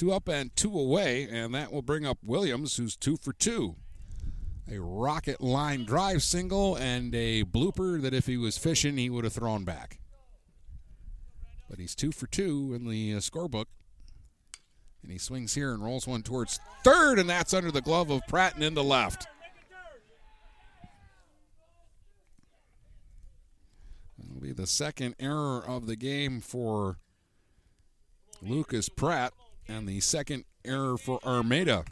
Two 0.00 0.12
up 0.12 0.28
and 0.28 0.56
two 0.56 0.78
away, 0.78 1.28
and 1.30 1.54
that 1.54 1.70
will 1.70 1.82
bring 1.82 2.06
up 2.06 2.16
Williams, 2.24 2.78
who's 2.78 2.96
two 2.96 3.18
for 3.18 3.34
two. 3.34 3.76
A 4.66 4.80
rocket 4.80 5.42
line 5.42 5.84
drive 5.84 6.22
single 6.22 6.74
and 6.74 7.14
a 7.14 7.44
blooper 7.44 8.00
that 8.00 8.14
if 8.14 8.24
he 8.24 8.38
was 8.38 8.56
fishing, 8.56 8.96
he 8.96 9.10
would 9.10 9.24
have 9.24 9.34
thrown 9.34 9.64
back. 9.64 10.00
But 11.68 11.78
he's 11.78 11.94
two 11.94 12.12
for 12.12 12.26
two 12.26 12.72
in 12.74 12.88
the 12.88 13.12
uh, 13.12 13.18
scorebook. 13.18 13.66
And 15.02 15.12
he 15.12 15.18
swings 15.18 15.52
here 15.52 15.74
and 15.74 15.84
rolls 15.84 16.06
one 16.06 16.22
towards 16.22 16.60
third, 16.82 17.18
and 17.18 17.28
that's 17.28 17.52
under 17.52 17.70
the 17.70 17.82
glove 17.82 18.08
of 18.08 18.26
Pratt 18.26 18.54
and 18.54 18.64
into 18.64 18.80
left. 18.80 19.26
That'll 24.18 24.40
be 24.40 24.52
the 24.52 24.66
second 24.66 25.16
error 25.20 25.62
of 25.62 25.86
the 25.86 25.96
game 25.96 26.40
for 26.40 26.96
Lucas 28.40 28.88
Pratt 28.88 29.34
and 29.70 29.86
the 29.86 30.00
second 30.00 30.44
error 30.64 30.98
for 30.98 31.20
Armada. 31.24 31.84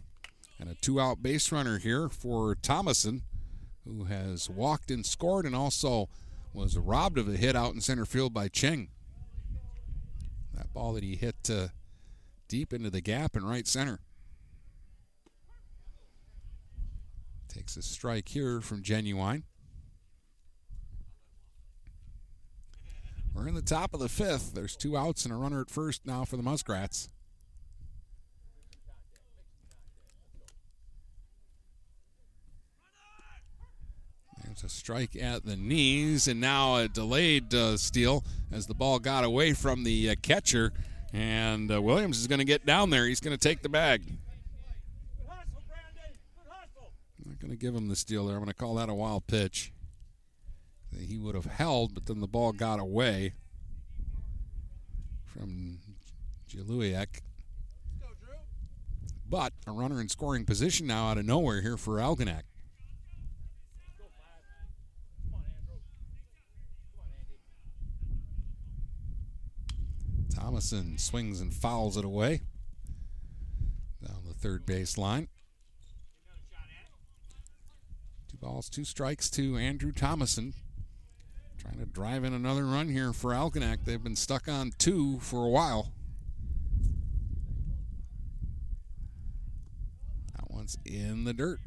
And 0.59 0.69
a 0.69 0.75
two 0.75 1.01
out 1.01 1.23
base 1.23 1.53
runner 1.53 1.79
here 1.79 2.09
for 2.09 2.57
Thomason, 2.57 3.23
who 3.85 4.05
has 4.05 4.51
walked 4.51 4.91
and 4.91 5.07
scored 5.07 5.47
and 5.47 5.55
also 5.55 6.09
was 6.53 6.77
robbed 6.77 7.19
of 7.19 7.29
a 7.29 7.37
hit 7.37 7.55
out 7.55 7.75
in 7.75 7.81
center 7.81 8.05
field 8.05 8.35
by 8.35 8.49
Ching. 8.49 8.89
That 10.55 10.73
ball 10.73 10.93
that 10.95 11.05
he 11.05 11.15
hit 11.15 11.49
uh, 11.49 11.69
deep 12.49 12.73
into 12.73 12.91
the 12.91 13.01
gap 13.01 13.37
in 13.37 13.45
right 13.45 13.67
center. 13.67 14.01
Takes 17.49 17.77
a 17.77 17.83
strike 17.83 18.29
here 18.29 18.61
from 18.61 18.83
Genuine. 18.83 19.45
We're 23.33 23.47
in 23.47 23.55
the 23.55 23.63
top 23.63 23.95
of 23.95 24.01
the 24.01 24.09
fifth. 24.09 24.53
There's 24.55 24.75
two 24.75 24.97
outs 24.97 25.25
and 25.25 25.33
a 25.33 25.37
runner 25.37 25.61
at 25.61 25.71
first 25.71 26.05
now 26.05 26.25
for 26.25 26.37
the 26.37 26.43
Muskrats. 26.43 27.09
There's 34.45 34.65
a 34.65 34.69
strike 34.69 35.17
at 35.17 35.45
the 35.45 35.57
knees, 35.57 36.29
and 36.29 36.41
now 36.41 36.77
a 36.77 36.89
delayed 36.89 37.55
uh, 37.55 37.77
steal 37.77 38.25
as 38.51 38.67
the 38.67 38.75
ball 38.75 38.99
got 38.99 39.25
away 39.25 39.53
from 39.53 39.85
the 39.85 40.11
uh, 40.11 40.15
catcher. 40.23 40.73
And 41.13 41.73
uh, 41.73 41.81
Williams 41.81 42.19
is 42.19 42.27
going 42.27 42.39
to 42.39 42.45
get 42.45 42.67
down 42.67 42.91
there. 42.91 43.07
He's 43.07 43.21
going 43.21 43.37
to 43.37 43.41
take 43.41 43.63
the 43.63 43.69
bag. 43.69 44.03
I'm 47.19 47.31
not 47.31 47.41
going 47.41 47.51
to 47.51 47.57
give 47.57 47.75
him 47.75 47.89
the 47.89 47.97
steal 47.97 48.27
there. 48.27 48.37
I'm 48.37 48.43
going 48.43 48.53
to 48.53 48.55
call 48.55 48.75
that 48.75 48.89
a 48.89 48.95
wild 48.95 49.27
pitch. 49.27 49.73
He 50.97 51.19
would 51.19 51.35
have 51.35 51.47
held, 51.47 51.95
but 51.95 52.07
then 52.07 52.21
the 52.21 52.27
ball 52.27 52.53
got 52.53 52.81
away 52.81 53.35
from 55.25 55.79
Jaluiak. 56.51 57.21
But 59.29 59.53
a 59.67 59.73
runner 59.73 60.01
in 60.01 60.09
scoring 60.09 60.47
position 60.47 60.87
now 60.87 61.09
out 61.09 61.19
of 61.19 61.27
nowhere 61.27 61.61
here 61.61 61.77
for 61.77 61.97
Algonac. 61.97 62.43
Thomason 70.39 70.99
swings 70.99 71.41
and 71.41 71.53
fouls 71.53 71.97
it 71.97 72.05
away 72.05 72.43
down 74.07 74.23
the 74.27 74.35
third 74.35 74.65
base 74.65 74.97
line. 74.97 75.29
Two 78.31 78.37
balls, 78.37 78.69
two 78.69 78.85
strikes 78.85 79.29
to 79.31 79.57
Andrew 79.57 79.93
Thomason. 79.93 80.55
Trying 81.59 81.79
to 81.79 81.87
drive 81.87 82.23
in 82.23 82.33
another 82.33 82.65
run 82.65 82.89
here 82.89 83.13
for 83.13 83.33
Algonac. 83.33 83.85
They've 83.85 84.03
been 84.03 84.15
stuck 84.15 84.47
on 84.49 84.73
two 84.79 85.19
for 85.19 85.45
a 85.45 85.51
while. 85.51 85.93
That 90.37 90.51
one's 90.51 90.79
in 90.85 91.25
the 91.25 91.35
dirt. 91.35 91.59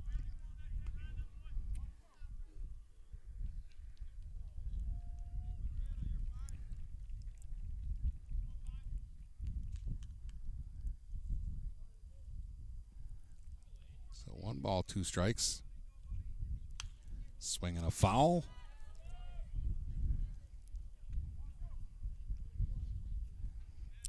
So 14.14 14.30
one 14.42 14.58
ball, 14.58 14.84
two 14.84 15.04
strikes. 15.04 15.62
Swinging 17.38 17.84
a 17.84 17.92
foul. 17.92 18.44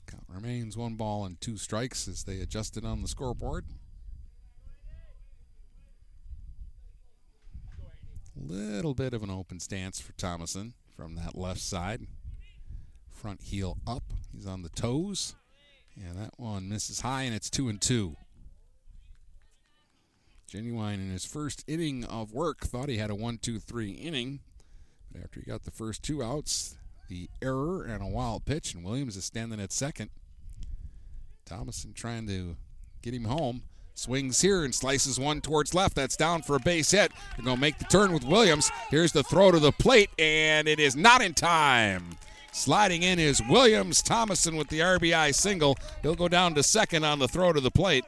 Count 0.06 0.24
remains 0.28 0.76
one 0.76 0.96
ball 0.96 1.24
and 1.24 1.40
two 1.40 1.56
strikes 1.56 2.08
as 2.08 2.24
they 2.24 2.40
adjusted 2.40 2.84
on 2.84 3.02
the 3.02 3.08
scoreboard. 3.08 3.66
Little 8.34 8.94
bit 8.94 9.12
of 9.12 9.22
an 9.22 9.30
open 9.30 9.60
stance 9.60 10.00
for 10.00 10.12
Thomason 10.12 10.74
from 10.96 11.14
that 11.16 11.36
left 11.36 11.60
side. 11.60 12.06
Front 13.10 13.42
heel 13.42 13.76
up. 13.86 14.02
He's 14.32 14.46
on 14.46 14.62
the 14.62 14.70
toes. 14.70 15.34
And 15.94 16.18
that 16.18 16.32
one 16.38 16.68
misses 16.70 17.00
high, 17.00 17.22
and 17.22 17.34
it's 17.34 17.50
two 17.50 17.68
and 17.68 17.80
two. 17.80 18.16
Genuine 20.52 21.00
in 21.00 21.10
his 21.10 21.24
first 21.24 21.64
inning 21.66 22.04
of 22.04 22.34
work 22.34 22.66
thought 22.66 22.90
he 22.90 22.98
had 22.98 23.08
a 23.08 23.14
1 23.14 23.38
2 23.38 23.58
3 23.58 23.90
inning. 23.92 24.40
But 25.10 25.22
after 25.22 25.40
he 25.40 25.46
got 25.46 25.62
the 25.62 25.70
first 25.70 26.02
two 26.02 26.22
outs, 26.22 26.76
the 27.08 27.30
error 27.40 27.84
and 27.84 28.02
a 28.02 28.06
wild 28.06 28.44
pitch, 28.44 28.74
and 28.74 28.84
Williams 28.84 29.16
is 29.16 29.24
standing 29.24 29.60
at 29.60 29.72
second. 29.72 30.10
Thomason 31.46 31.94
trying 31.94 32.26
to 32.26 32.56
get 33.00 33.14
him 33.14 33.24
home. 33.24 33.62
Swings 33.94 34.42
here 34.42 34.62
and 34.62 34.74
slices 34.74 35.18
one 35.18 35.40
towards 35.40 35.72
left. 35.72 35.96
That's 35.96 36.18
down 36.18 36.42
for 36.42 36.56
a 36.56 36.60
base 36.60 36.90
hit. 36.90 37.12
They're 37.36 37.46
going 37.46 37.56
to 37.56 37.60
make 37.60 37.78
the 37.78 37.86
turn 37.86 38.12
with 38.12 38.24
Williams. 38.24 38.70
Here's 38.90 39.12
the 39.12 39.22
throw 39.22 39.52
to 39.52 39.58
the 39.58 39.72
plate, 39.72 40.10
and 40.18 40.68
it 40.68 40.78
is 40.78 40.94
not 40.94 41.22
in 41.22 41.32
time. 41.32 42.04
Sliding 42.52 43.04
in 43.04 43.18
is 43.18 43.40
Williams. 43.48 44.02
Thomason 44.02 44.56
with 44.56 44.68
the 44.68 44.80
RBI 44.80 45.34
single. 45.34 45.78
He'll 46.02 46.14
go 46.14 46.28
down 46.28 46.54
to 46.56 46.62
second 46.62 47.04
on 47.04 47.20
the 47.20 47.28
throw 47.28 47.54
to 47.54 47.60
the 47.60 47.70
plate. 47.70 48.04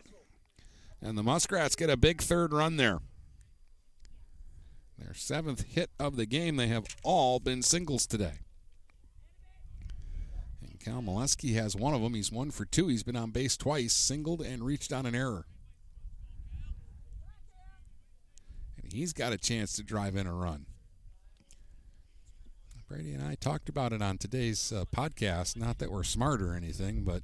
And 1.04 1.18
the 1.18 1.22
Muskrats 1.22 1.76
get 1.76 1.90
a 1.90 1.98
big 1.98 2.22
third 2.22 2.54
run 2.54 2.78
there. 2.78 3.00
Their 4.98 5.12
seventh 5.12 5.64
hit 5.64 5.90
of 6.00 6.16
the 6.16 6.24
game. 6.24 6.56
They 6.56 6.68
have 6.68 6.86
all 7.02 7.40
been 7.40 7.60
singles 7.60 8.06
today. 8.06 8.38
And 10.62 10.80
Cal 10.80 11.02
Molesky 11.02 11.54
has 11.56 11.76
one 11.76 11.92
of 11.92 12.00
them. 12.00 12.14
He's 12.14 12.32
one 12.32 12.50
for 12.50 12.64
two. 12.64 12.88
He's 12.88 13.02
been 13.02 13.16
on 13.16 13.32
base 13.32 13.54
twice, 13.58 13.92
singled 13.92 14.40
and 14.40 14.64
reached 14.64 14.94
on 14.94 15.04
an 15.04 15.14
error. 15.14 15.44
And 18.82 18.90
he's 18.90 19.12
got 19.12 19.34
a 19.34 19.38
chance 19.38 19.74
to 19.74 19.82
drive 19.82 20.16
in 20.16 20.26
a 20.26 20.32
run. 20.32 20.64
Brady 22.88 23.12
and 23.12 23.22
I 23.22 23.34
talked 23.34 23.68
about 23.68 23.92
it 23.92 24.00
on 24.00 24.16
today's 24.16 24.72
uh, 24.72 24.84
podcast. 24.94 25.54
Not 25.56 25.78
that 25.78 25.92
we're 25.92 26.02
smart 26.02 26.40
or 26.40 26.54
anything, 26.54 27.02
but 27.02 27.22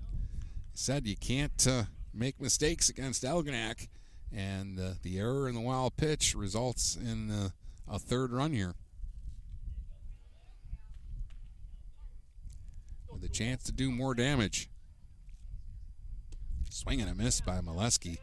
said 0.74 1.06
you 1.06 1.16
can't 1.16 1.66
uh, 1.66 1.84
make 2.12 2.40
mistakes 2.40 2.88
against 2.88 3.22
Algonac, 3.22 3.88
and 4.34 4.78
uh, 4.78 4.90
the 5.02 5.18
error 5.18 5.48
in 5.48 5.54
the 5.54 5.60
wild 5.60 5.96
pitch 5.96 6.34
results 6.34 6.96
in 6.96 7.30
uh, 7.30 7.48
a 7.88 7.98
third 7.98 8.32
run 8.32 8.52
here. 8.52 8.74
With 13.12 13.24
a 13.24 13.28
chance 13.28 13.64
to 13.64 13.72
do 13.72 13.90
more 13.90 14.14
damage. 14.14 14.68
Swing 16.70 17.00
and 17.00 17.10
a 17.10 17.14
miss 17.14 17.40
by 17.40 17.60
Molesky. 17.60 18.18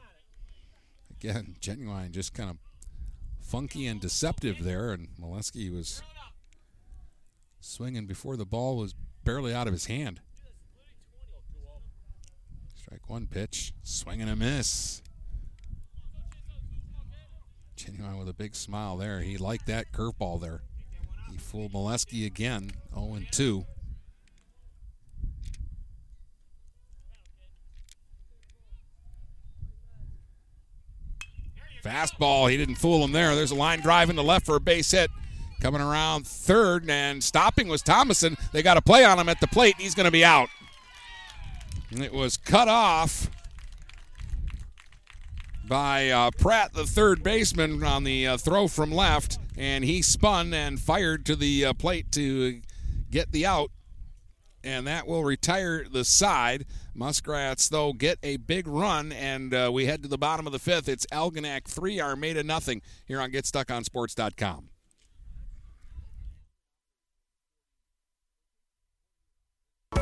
Again, 1.11 1.55
Genuine 1.61 2.11
just 2.11 2.33
kind 2.33 2.49
of 2.49 2.57
funky 3.41 3.87
and 3.87 3.99
deceptive 3.99 4.63
there, 4.63 4.91
and 4.91 5.09
Molesky 5.19 5.73
was 5.73 6.01
swinging 7.59 8.05
before 8.05 8.37
the 8.37 8.45
ball 8.45 8.77
was 8.77 8.95
barely 9.23 9.53
out 9.53 9.67
of 9.67 9.73
his 9.73 9.87
hand. 9.87 10.21
Strike 12.87 13.09
one 13.09 13.27
pitch, 13.27 13.73
swing 13.83 14.21
and 14.21 14.29
a 14.29 14.35
miss. 14.37 15.01
Genuine 17.75 18.17
with 18.17 18.29
a 18.29 18.33
big 18.33 18.55
smile 18.55 18.95
there. 18.95 19.19
He 19.19 19.35
liked 19.35 19.67
that 19.67 19.91
curveball 19.91 20.39
there. 20.39 20.61
He 21.29 21.37
fooled 21.37 21.73
Molesky 21.73 22.25
again, 22.25 22.71
0 22.93 23.19
2. 23.29 23.65
Fastball, 31.83 32.49
he 32.49 32.55
didn't 32.55 32.75
fool 32.75 33.03
him 33.03 33.11
there. 33.11 33.35
There's 33.35 33.51
a 33.51 33.55
line 33.55 33.81
drive 33.81 34.09
into 34.09 34.21
left 34.21 34.45
for 34.45 34.55
a 34.55 34.61
base 34.61 34.91
hit. 34.91 35.11
Coming 35.59 35.81
around 35.81 36.25
third 36.25 36.89
and 36.89 37.21
stopping 37.21 37.67
was 37.67 37.81
Thomason. 37.81 38.37
They 38.53 38.63
got 38.63 38.77
a 38.77 38.81
play 38.81 39.03
on 39.03 39.19
him 39.19 39.27
at 39.27 39.41
the 39.41 39.47
plate. 39.47 39.75
He's 39.77 39.93
going 39.93 40.05
to 40.05 40.11
be 40.11 40.23
out. 40.23 40.47
And 41.91 42.03
it 42.03 42.13
was 42.13 42.37
cut 42.37 42.67
off 42.67 43.29
by 45.67 46.09
uh, 46.09 46.31
Pratt, 46.31 46.73
the 46.73 46.85
third 46.85 47.23
baseman, 47.23 47.83
on 47.83 48.03
the 48.03 48.27
uh, 48.27 48.37
throw 48.37 48.67
from 48.67 48.91
left, 48.91 49.37
and 49.57 49.83
he 49.83 50.01
spun 50.01 50.53
and 50.53 50.79
fired 50.79 51.25
to 51.25 51.35
the 51.35 51.65
uh, 51.65 51.73
plate 51.73 52.11
to 52.13 52.61
get 53.09 53.31
the 53.31 53.45
out, 53.45 53.71
and 54.63 54.87
that 54.87 55.07
will 55.07 55.23
retire 55.23 55.85
the 55.89 56.05
side. 56.05 56.65
Muskrats, 56.93 57.69
though, 57.69 57.93
get 57.93 58.17
a 58.23 58.37
big 58.37 58.67
run, 58.67 59.11
and 59.11 59.53
uh, 59.53 59.69
we 59.73 59.85
head 59.85 60.01
to 60.03 60.09
the 60.09 60.17
bottom 60.17 60.47
of 60.47 60.53
the 60.53 60.59
fifth. 60.59 60.89
It's 60.89 61.05
Algonac 61.07 61.65
3, 61.65 62.01
Armada 62.01 62.43
nothing 62.43 62.81
here 63.05 63.21
on 63.21 63.31
GetStuckOnSports.com. 63.31 64.69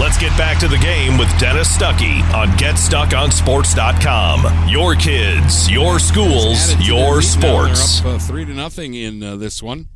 Let's 0.00 0.16
get 0.16 0.34
back 0.38 0.58
to 0.60 0.66
the 0.66 0.78
game 0.78 1.18
with 1.18 1.28
Dennis 1.38 1.76
Stuckey 1.76 2.22
on 2.32 2.48
GetStuckOnSports.com. 2.56 4.70
Your 4.70 4.94
kids, 4.94 5.70
your 5.70 5.98
schools, 5.98 6.74
your 6.80 7.20
sports. 7.20 8.00
Up, 8.00 8.06
uh, 8.06 8.18
three 8.18 8.46
to 8.46 8.54
nothing 8.54 8.94
in 8.94 9.22
uh, 9.22 9.36
this 9.36 9.62
one. 9.62 9.90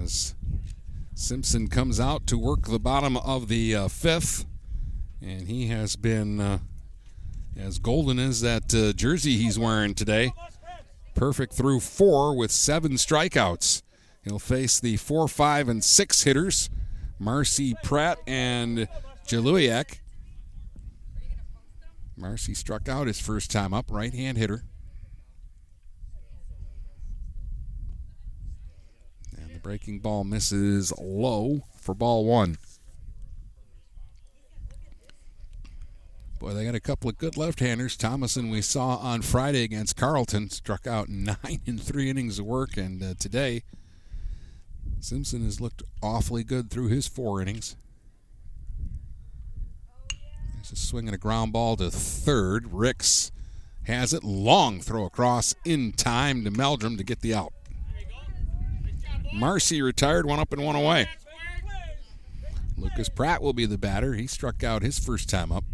As 0.00 0.36
Simpson 1.16 1.66
comes 1.66 1.98
out 1.98 2.28
to 2.28 2.38
work 2.38 2.68
the 2.68 2.78
bottom 2.78 3.16
of 3.16 3.48
the 3.48 3.74
uh, 3.74 3.88
fifth, 3.88 4.46
and 5.20 5.48
he 5.48 5.66
has 5.66 5.96
been 5.96 6.38
uh, 6.38 6.58
as 7.56 7.80
golden 7.80 8.20
as 8.20 8.40
that 8.42 8.72
uh, 8.72 8.92
jersey 8.92 9.36
he's 9.36 9.58
wearing 9.58 9.94
today. 9.94 10.32
Perfect 11.16 11.54
through 11.54 11.80
four 11.80 12.36
with 12.36 12.52
seven 12.52 12.92
strikeouts. 12.92 13.82
He'll 14.22 14.38
face 14.38 14.78
the 14.78 14.96
four, 14.96 15.26
five, 15.26 15.68
and 15.68 15.82
six 15.82 16.22
hitters. 16.22 16.70
Marcy 17.18 17.74
Pratt 17.82 18.18
and 18.26 18.88
Jaluiak. 19.26 19.98
Marcy 22.16 22.54
struck 22.54 22.88
out 22.88 23.06
his 23.06 23.20
first 23.20 23.50
time 23.50 23.72
up, 23.72 23.90
right 23.90 24.12
hand 24.12 24.38
hitter. 24.38 24.62
And 29.36 29.54
the 29.54 29.60
breaking 29.60 30.00
ball 30.00 30.24
misses 30.24 30.92
low 30.98 31.64
for 31.80 31.94
ball 31.94 32.24
one. 32.24 32.58
Boy, 36.38 36.54
they 36.54 36.64
got 36.64 36.76
a 36.76 36.80
couple 36.80 37.10
of 37.10 37.18
good 37.18 37.36
left-handers. 37.36 37.96
Thomason, 37.96 38.48
we 38.48 38.62
saw 38.62 38.96
on 38.96 39.22
Friday 39.22 39.64
against 39.64 39.96
Carleton, 39.96 40.50
struck 40.50 40.86
out 40.86 41.08
nine 41.08 41.60
in 41.66 41.78
three 41.78 42.08
innings 42.08 42.38
of 42.38 42.46
work, 42.46 42.76
and 42.76 43.02
uh, 43.02 43.14
today 43.18 43.64
Simpson 45.00 45.44
has 45.44 45.60
looked 45.60 45.82
awfully 46.02 46.44
good 46.44 46.70
through 46.70 46.88
his 46.88 47.06
four 47.06 47.40
innings. 47.40 47.76
He's 50.58 50.70
just 50.70 50.88
swinging 50.88 51.14
a 51.14 51.18
ground 51.18 51.52
ball 51.52 51.76
to 51.76 51.90
third. 51.90 52.72
Ricks 52.72 53.30
has 53.84 54.12
it. 54.12 54.24
Long 54.24 54.80
throw 54.80 55.04
across 55.04 55.54
in 55.64 55.92
time 55.92 56.44
to 56.44 56.50
Meldrum 56.50 56.96
to 56.96 57.04
get 57.04 57.20
the 57.20 57.34
out. 57.34 57.52
Marcy 59.32 59.82
retired, 59.82 60.26
one 60.26 60.40
up 60.40 60.52
and 60.52 60.64
one 60.64 60.76
away. 60.76 61.08
Lucas 62.76 63.08
Pratt 63.08 63.42
will 63.42 63.52
be 63.52 63.66
the 63.66 63.78
batter. 63.78 64.14
He 64.14 64.26
struck 64.26 64.62
out 64.62 64.82
his 64.82 64.98
first 64.98 65.28
time 65.28 65.52
up. 65.52 65.64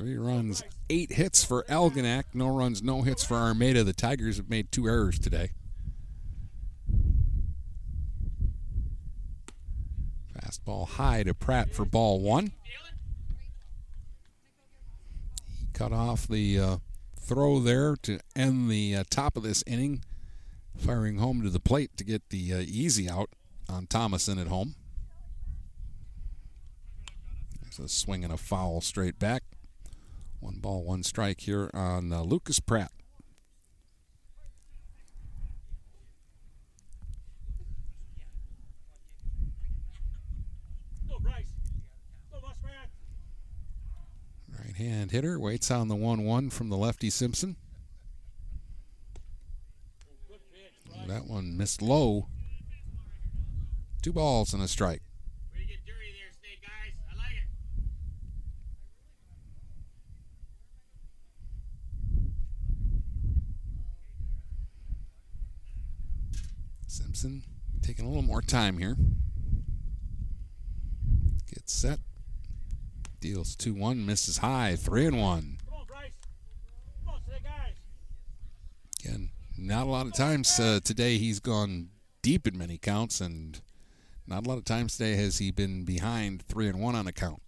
Three 0.00 0.16
runs, 0.16 0.62
eight 0.88 1.12
hits 1.12 1.44
for 1.44 1.62
Algonac. 1.64 2.24
No 2.32 2.48
runs, 2.48 2.82
no 2.82 3.02
hits 3.02 3.22
for 3.22 3.34
Armada. 3.34 3.84
The 3.84 3.92
Tigers 3.92 4.38
have 4.38 4.48
made 4.48 4.72
two 4.72 4.86
errors 4.86 5.18
today. 5.18 5.50
Fastball 10.34 10.88
high 10.88 11.22
to 11.24 11.34
Pratt 11.34 11.74
for 11.74 11.84
ball 11.84 12.18
one. 12.18 12.52
He 15.58 15.66
cut 15.74 15.92
off 15.92 16.26
the 16.26 16.58
uh, 16.58 16.76
throw 17.20 17.58
there 17.58 17.94
to 17.96 18.20
end 18.34 18.70
the 18.70 18.96
uh, 18.96 19.04
top 19.10 19.36
of 19.36 19.42
this 19.42 19.62
inning, 19.66 20.02
firing 20.78 21.18
home 21.18 21.42
to 21.42 21.50
the 21.50 21.60
plate 21.60 21.94
to 21.98 22.04
get 22.04 22.30
the 22.30 22.54
uh, 22.54 22.60
easy 22.60 23.06
out 23.06 23.28
on 23.68 23.86
Thomason 23.86 24.38
at 24.38 24.46
home. 24.46 24.76
There's 27.60 27.78
a 27.78 27.86
swing 27.86 28.24
and 28.24 28.32
a 28.32 28.38
foul 28.38 28.80
straight 28.80 29.18
back. 29.18 29.42
One 30.40 30.58
ball, 30.58 30.84
one 30.84 31.02
strike 31.02 31.40
here 31.42 31.70
on 31.74 32.12
uh, 32.12 32.22
Lucas 32.22 32.60
Pratt. 32.60 32.90
Muskrat. 42.42 42.88
hand 44.76 45.10
hitter 45.10 45.38
waits 45.38 45.70
on 45.70 45.88
the 45.88 45.94
1 45.94 46.24
1 46.24 46.50
from 46.50 46.70
the 46.70 46.76
lefty 46.76 47.10
Simpson. 47.10 47.56
That 51.06 51.26
one 51.26 51.56
missed 51.56 51.82
low. 51.82 52.28
Two 54.00 54.12
balls 54.12 54.54
and 54.54 54.62
a 54.62 54.68
strike. 54.68 55.02
Simpson 66.90 67.44
taking 67.82 68.04
a 68.04 68.08
little 68.08 68.22
more 68.22 68.42
time 68.42 68.78
here. 68.78 68.96
Gets 71.54 71.72
set. 71.72 72.00
Deals 73.20 73.54
2 73.54 73.74
1, 73.74 74.04
misses 74.04 74.38
high, 74.38 74.74
3 74.74 75.06
and 75.06 75.20
1. 75.20 75.58
Again, 79.04 79.30
not 79.56 79.86
a 79.86 79.90
lot 79.90 80.06
of 80.06 80.14
times 80.14 80.58
uh, 80.58 80.80
today 80.82 81.16
he's 81.16 81.38
gone 81.38 81.90
deep 82.22 82.48
in 82.48 82.58
many 82.58 82.76
counts, 82.76 83.20
and 83.20 83.60
not 84.26 84.44
a 84.44 84.48
lot 84.48 84.58
of 84.58 84.64
times 84.64 84.96
today 84.96 85.14
has 85.14 85.38
he 85.38 85.52
been 85.52 85.84
behind 85.84 86.42
3 86.48 86.68
and 86.68 86.80
1 86.80 86.96
on 86.96 87.06
a 87.06 87.12
count. 87.12 87.40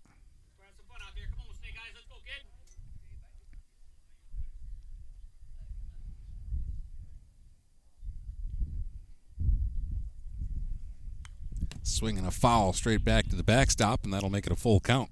Swinging 12.03 12.27
a 12.27 12.33
foul 12.33 12.73
straight 12.73 13.05
back 13.05 13.29
to 13.29 13.37
the 13.37 13.45
backstop, 13.45 14.03
and 14.03 14.13
that'll 14.13 14.29
make 14.29 14.45
it 14.45 14.51
a 14.51 14.57
full 14.57 14.81
count. 14.81 15.09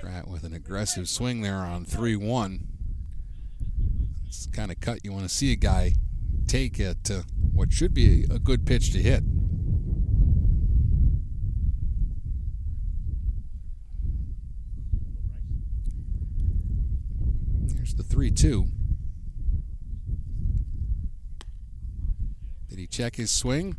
Pratt 0.00 0.26
with 0.26 0.42
an 0.42 0.52
aggressive 0.52 1.08
swing 1.08 1.40
there 1.40 1.58
on 1.58 1.84
3 1.84 2.16
1. 2.16 2.66
It's 4.26 4.46
kind 4.46 4.72
of 4.72 4.80
cut 4.80 5.04
you 5.04 5.12
want 5.12 5.22
to 5.22 5.28
see 5.28 5.52
a 5.52 5.56
guy 5.56 5.92
take 6.48 6.78
to 6.78 7.24
what 7.52 7.72
should 7.72 7.94
be 7.94 8.24
a 8.28 8.40
good 8.40 8.66
pitch 8.66 8.92
to 8.92 8.98
hit. 9.00 9.22
Here's 17.72 17.94
the 17.94 18.02
3 18.02 18.32
2. 18.32 18.66
He 22.86 22.88
check 22.88 23.16
his 23.16 23.32
swing? 23.32 23.74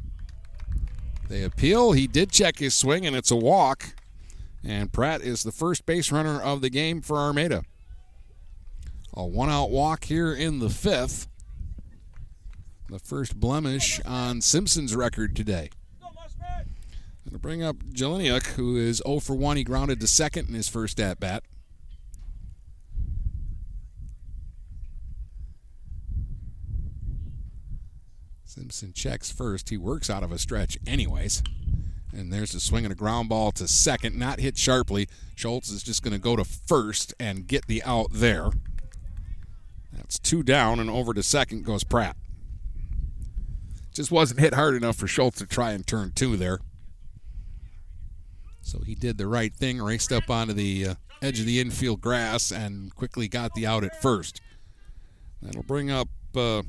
They 1.29 1.43
appeal. 1.43 1.93
He 1.93 2.07
did 2.07 2.29
check 2.29 2.59
his 2.59 2.75
swing, 2.75 3.05
and 3.05 3.15
it's 3.15 3.31
a 3.31 3.37
walk. 3.37 3.95
And 4.65 4.91
Pratt 4.91 5.21
is 5.21 5.43
the 5.43 5.53
first 5.53 5.85
base 5.85 6.11
runner 6.11 6.41
of 6.41 6.59
the 6.59 6.69
game 6.69 6.99
for 6.99 7.15
Armada. 7.15 7.63
A 9.13 9.25
one 9.25 9.49
out 9.49 9.69
walk 9.69 10.03
here 10.03 10.33
in 10.33 10.59
the 10.59 10.69
fifth. 10.69 11.29
The 12.89 12.99
first 12.99 13.39
blemish 13.39 14.01
on 14.03 14.41
Simpson's 14.41 14.93
record 14.93 15.37
today. 15.37 15.69
Going 16.01 17.31
to 17.31 17.39
bring 17.39 17.63
up 17.63 17.77
Jaluiak, 17.77 18.55
who 18.55 18.75
is 18.75 19.01
0 19.07 19.21
for 19.21 19.35
1. 19.35 19.55
He 19.55 19.63
grounded 19.63 20.01
to 20.01 20.07
second 20.07 20.49
in 20.49 20.53
his 20.53 20.67
first 20.67 20.99
at 20.99 21.17
bat. 21.21 21.43
Simpson 28.57 28.91
checks 28.91 29.29
first. 29.29 29.69
He 29.69 29.77
works 29.77 30.09
out 30.09 30.23
of 30.23 30.31
a 30.31 30.39
stretch, 30.39 30.79
anyways. 30.87 31.43
And 32.11 32.33
there's 32.33 32.55
a 32.55 32.59
swing 32.59 32.85
and 32.85 32.91
a 32.91 32.95
ground 32.95 33.29
ball 33.29 33.51
to 33.51 33.67
second, 33.67 34.17
not 34.17 34.39
hit 34.39 34.57
sharply. 34.57 35.07
Schultz 35.35 35.69
is 35.69 35.83
just 35.83 36.01
going 36.01 36.13
to 36.13 36.19
go 36.19 36.35
to 36.35 36.43
first 36.43 37.13
and 37.19 37.45
get 37.45 37.67
the 37.67 37.83
out 37.83 38.07
there. 38.11 38.49
That's 39.93 40.17
two 40.17 40.41
down, 40.41 40.79
and 40.79 40.89
over 40.89 41.13
to 41.13 41.21
second 41.21 41.65
goes 41.65 41.83
Pratt. 41.83 42.17
Just 43.93 44.09
wasn't 44.09 44.39
hit 44.39 44.55
hard 44.55 44.73
enough 44.73 44.95
for 44.95 45.05
Schultz 45.05 45.37
to 45.37 45.45
try 45.45 45.71
and 45.73 45.85
turn 45.85 46.11
two 46.15 46.35
there. 46.35 46.59
So 48.61 48.79
he 48.79 48.95
did 48.95 49.19
the 49.19 49.27
right 49.27 49.53
thing, 49.53 49.79
raced 49.79 50.11
up 50.11 50.31
onto 50.31 50.53
the 50.53 50.87
uh, 50.87 50.95
edge 51.21 51.39
of 51.39 51.45
the 51.45 51.59
infield 51.59 52.01
grass, 52.01 52.51
and 52.51 52.93
quickly 52.95 53.27
got 53.27 53.53
the 53.53 53.67
out 53.67 53.83
at 53.83 54.01
first. 54.01 54.41
That'll 55.43 55.61
bring 55.61 55.91
up 55.91 56.09
uh, 56.35 56.63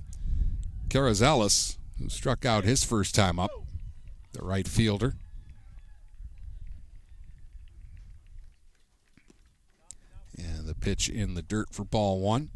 who 1.98 2.08
struck 2.08 2.44
out 2.44 2.64
his 2.64 2.84
first 2.84 3.14
time 3.14 3.38
up, 3.38 3.50
the 4.32 4.42
right 4.42 4.68
fielder. 4.68 5.14
And 10.36 10.66
the 10.66 10.74
pitch 10.74 11.08
in 11.08 11.34
the 11.34 11.42
dirt 11.42 11.72
for 11.72 11.84
ball 11.84 12.20
one. 12.20 12.50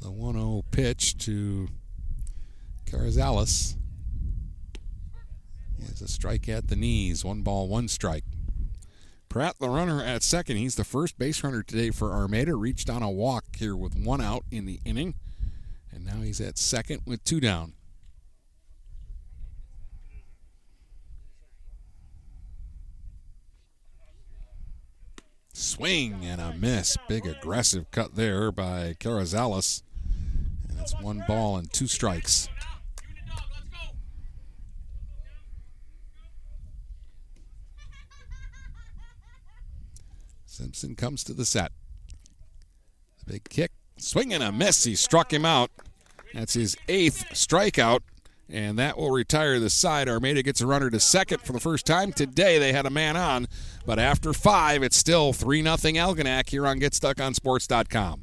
The 0.00 0.12
1 0.12 0.34
0 0.34 0.64
pitch 0.70 1.18
to 1.24 1.66
Carrizales 2.86 3.74
is 5.92 6.00
a 6.00 6.08
strike 6.08 6.48
at 6.48 6.68
the 6.68 6.76
knees. 6.76 7.24
One 7.24 7.42
ball, 7.42 7.68
one 7.68 7.88
strike. 7.88 8.24
Pratt, 9.28 9.56
the 9.58 9.68
runner 9.68 10.02
at 10.02 10.22
second. 10.22 10.56
He's 10.56 10.76
the 10.76 10.84
first 10.84 11.18
base 11.18 11.42
runner 11.42 11.62
today 11.62 11.90
for 11.90 12.12
Armada. 12.12 12.54
Reached 12.54 12.88
on 12.88 13.02
a 13.02 13.10
walk 13.10 13.56
here 13.56 13.76
with 13.76 13.94
one 13.96 14.20
out 14.20 14.44
in 14.50 14.66
the 14.66 14.80
inning. 14.84 15.14
And 15.90 16.06
now 16.06 16.22
he's 16.22 16.40
at 16.40 16.58
second 16.58 17.02
with 17.06 17.24
two 17.24 17.40
down. 17.40 17.74
Swing 25.52 26.24
and 26.24 26.40
a 26.40 26.54
miss. 26.54 26.96
Big 27.08 27.26
aggressive 27.26 27.90
cut 27.90 28.14
there 28.14 28.52
by 28.52 28.94
Carrizales. 29.00 29.82
And 30.68 30.78
it's 30.80 30.94
one 31.00 31.24
ball 31.26 31.56
and 31.56 31.70
two 31.72 31.86
strikes. 31.86 32.48
Simpson 40.56 40.96
comes 40.96 41.22
to 41.24 41.34
the 41.34 41.44
set. 41.44 41.70
The 43.18 43.32
big 43.32 43.44
kick, 43.50 43.72
swing 43.98 44.32
and 44.32 44.42
a 44.42 44.50
miss. 44.50 44.84
He 44.84 44.94
struck 44.94 45.30
him 45.30 45.44
out. 45.44 45.70
That's 46.32 46.54
his 46.54 46.78
eighth 46.88 47.26
strikeout, 47.32 48.00
and 48.48 48.78
that 48.78 48.96
will 48.96 49.10
retire 49.10 49.60
the 49.60 49.68
side. 49.68 50.08
Armada 50.08 50.42
gets 50.42 50.62
a 50.62 50.66
runner 50.66 50.88
to 50.88 50.98
second 50.98 51.42
for 51.42 51.52
the 51.52 51.60
first 51.60 51.84
time 51.84 52.10
today. 52.10 52.58
They 52.58 52.72
had 52.72 52.86
a 52.86 52.90
man 52.90 53.18
on, 53.18 53.48
but 53.84 53.98
after 53.98 54.32
five, 54.32 54.82
it's 54.82 54.96
still 54.96 55.34
3 55.34 55.62
0 55.62 55.76
Algonac 55.76 56.48
here 56.48 56.66
on 56.66 56.80
GetStuckOnSports.com. 56.80 58.22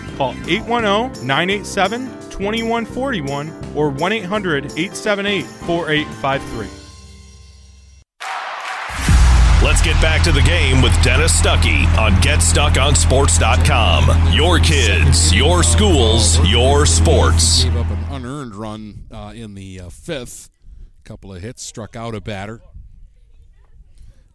Call 0.21 0.35
810 0.47 1.25
987 1.25 2.05
2141 2.29 3.75
or 3.75 3.89
1 3.89 4.13
800 4.13 4.65
878 4.65 5.45
4853. 5.45 6.67
Let's 9.65 9.81
get 9.81 9.99
back 9.99 10.21
to 10.23 10.31
the 10.31 10.41
game 10.41 10.83
with 10.83 10.93
Dennis 11.01 11.41
Stuckey 11.41 11.87
on 11.97 12.11
GetStuckOnSports.com. 12.21 14.33
Your 14.33 14.59
kids, 14.59 15.33
your 15.33 15.63
schools, 15.63 16.37
your 16.47 16.85
sports. 16.85 17.63
Gave 17.63 17.77
up 17.77 17.89
an 17.89 18.03
unearned 18.11 18.53
run 18.53 19.07
uh, 19.11 19.33
in 19.35 19.55
the 19.55 19.79
uh, 19.79 19.89
fifth. 19.89 20.51
Couple 21.03 21.33
of 21.33 21.41
hits, 21.41 21.63
struck 21.63 21.95
out 21.95 22.13
a 22.13 22.21
batter. 22.21 22.61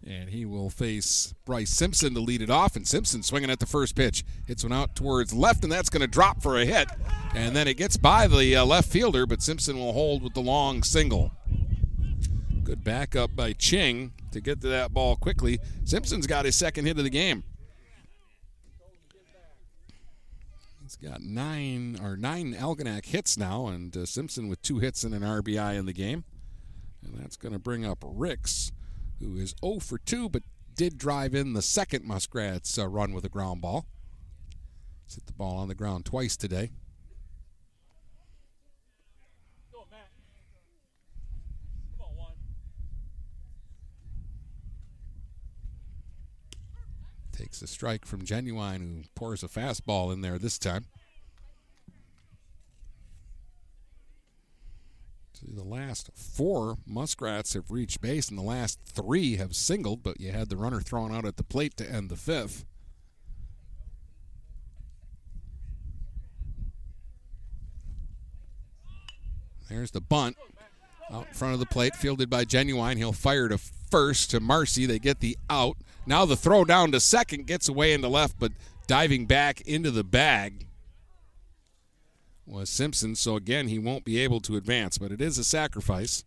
And 0.07 0.31
he 0.31 0.45
will 0.45 0.71
face 0.71 1.35
Bryce 1.45 1.71
Simpson 1.71 2.15
to 2.15 2.21
lead 2.21 2.41
it 2.41 2.49
off. 2.49 2.77
And 2.77 2.87
Simpson 2.87 3.25
swinging 3.25 3.51
at 3.51 3.59
the 3.59 3.67
first 3.67 3.97
pitch. 3.97 4.25
Hits 4.47 4.63
one 4.63 4.73
out 4.73 4.95
towards 4.95 5.35
left, 5.35 5.65
and 5.65 5.73
that's 5.73 5.91
going 5.91 6.01
to 6.01 6.07
drop 6.07 6.43
for 6.43 6.57
a 6.57 6.65
hit. 6.65 6.89
And 7.35 7.57
then 7.57 7.67
it 7.67 7.77
gets 7.77 7.97
by 7.97 8.29
the 8.29 8.55
uh, 8.55 8.65
left 8.65 8.89
fielder, 8.89 9.27
but 9.27 9.43
Simpson 9.43 9.79
will 9.79 9.93
hold 9.93 10.23
with 10.23 10.35
the 10.35 10.41
long 10.41 10.85
single. 10.85 11.33
Good 12.63 12.85
backup 12.85 13.35
by 13.35 13.53
Ching 13.53 14.13
to 14.31 14.41
get 14.41 14.61
to 14.61 14.69
that 14.69 14.95
ball 14.95 15.17
quickly. 15.17 15.59
Simpson's 15.85 16.27
got 16.27 16.45
his 16.45 16.55
second 16.55 16.87
hit 16.87 16.99
of 16.99 17.05
the 17.05 17.11
game. 17.11 17.43
He's 20.83 20.97
got 20.97 21.21
nine 21.21 21.99
or 22.01 22.17
nine 22.17 22.55
Algonac 22.55 23.07
hits 23.07 23.37
now, 23.37 23.67
and 23.67 23.97
uh, 23.97 24.07
Simpson 24.07 24.49
with 24.49 24.63
two 24.63 24.79
hits 24.79 25.03
and 25.03 25.13
an 25.15 25.23
RBI 25.23 25.77
in 25.77 25.85
the 25.85 25.93
game. 25.93 26.23
And 27.05 27.19
that's 27.19 27.37
going 27.37 27.53
to 27.53 27.59
bring 27.59 27.85
up 27.85 28.05
Ricks, 28.05 28.71
who 29.21 29.37
is 29.37 29.55
0 29.65 29.81
for 29.81 29.99
2, 29.99 30.29
but 30.29 30.43
did 30.75 30.99
drive 30.99 31.35
in 31.35 31.55
the 31.55 31.63
second 31.63 32.05
Muskrats 32.05 32.79
uh, 32.79 32.87
run 32.87 33.13
with 33.13 33.25
a 33.25 33.29
ground 33.29 33.63
ball. 33.63 33.87
He's 35.07 35.15
hit 35.15 35.27
the 35.27 35.33
ball 35.33 35.57
on 35.57 35.69
the 35.69 35.75
ground 35.75 36.05
twice 36.05 36.37
today. 36.37 36.71
Takes 47.33 47.61
a 47.63 47.67
strike 47.67 48.07
from 48.07 48.25
Genuine, 48.25 48.81
who 48.81 49.09
pours 49.15 49.43
a 49.43 49.49
fastball 49.49 50.13
in 50.13 50.23
there 50.23 50.39
this 50.39 50.59
time. 50.59 50.87
The 55.55 55.65
last 55.65 56.11
four 56.15 56.77
Muskrats 56.87 57.55
have 57.55 57.71
reached 57.71 58.01
base, 58.01 58.29
and 58.29 58.39
the 58.39 58.43
last 58.43 58.81
three 58.85 59.37
have 59.37 59.55
singled, 59.55 60.03
but 60.03 60.21
you 60.21 60.33
had 60.33 60.49
the 60.49 60.57
runner 60.57 60.81
thrown 60.81 61.15
out 61.15 61.25
at 61.25 61.37
the 61.37 61.45
plate 61.45 61.77
to 61.77 61.91
end 61.91 62.09
the 62.09 62.17
fifth. 62.17 62.65
There's 69.69 69.91
the 69.91 70.01
bunt 70.01 70.37
out 71.11 71.29
in 71.29 71.35
front 71.35 71.55
of 71.55 71.61
the 71.61 71.67
plate, 71.67 71.97
fielded 71.97 72.31
by 72.31 72.45
Genuine. 72.45 72.97
He'll 72.97 73.13
fire 73.13 73.49
to 73.49 73.59
first 73.59 74.31
to 74.31 74.41
Marcy. 74.41 74.87
They 74.87 74.99
get 74.99 75.21
the 75.21 75.37
out. 75.51 75.77
Now 76.07 76.25
the 76.25 76.37
throw 76.37 76.65
down 76.65 76.93
to 76.93 77.01
second 77.01 77.47
gets 77.47 77.69
away 77.69 77.93
into 77.93 78.09
left, 78.09 78.39
but 78.39 78.53
diving 78.87 79.27
back 79.27 79.61
into 79.63 79.91
the 79.91 80.05
bag 80.05 80.66
was 82.47 82.71
Simpson. 82.71 83.15
So 83.15 83.37
again, 83.37 83.69
he 83.69 83.79
won't 83.79 84.05
be 84.05 84.19
able 84.19 84.41
to 84.41 84.57
advance, 84.57 84.99
but 84.99 85.13
it 85.13 85.21
is 85.21 85.39
a 85.39 85.45
sacrifice. 85.45 86.25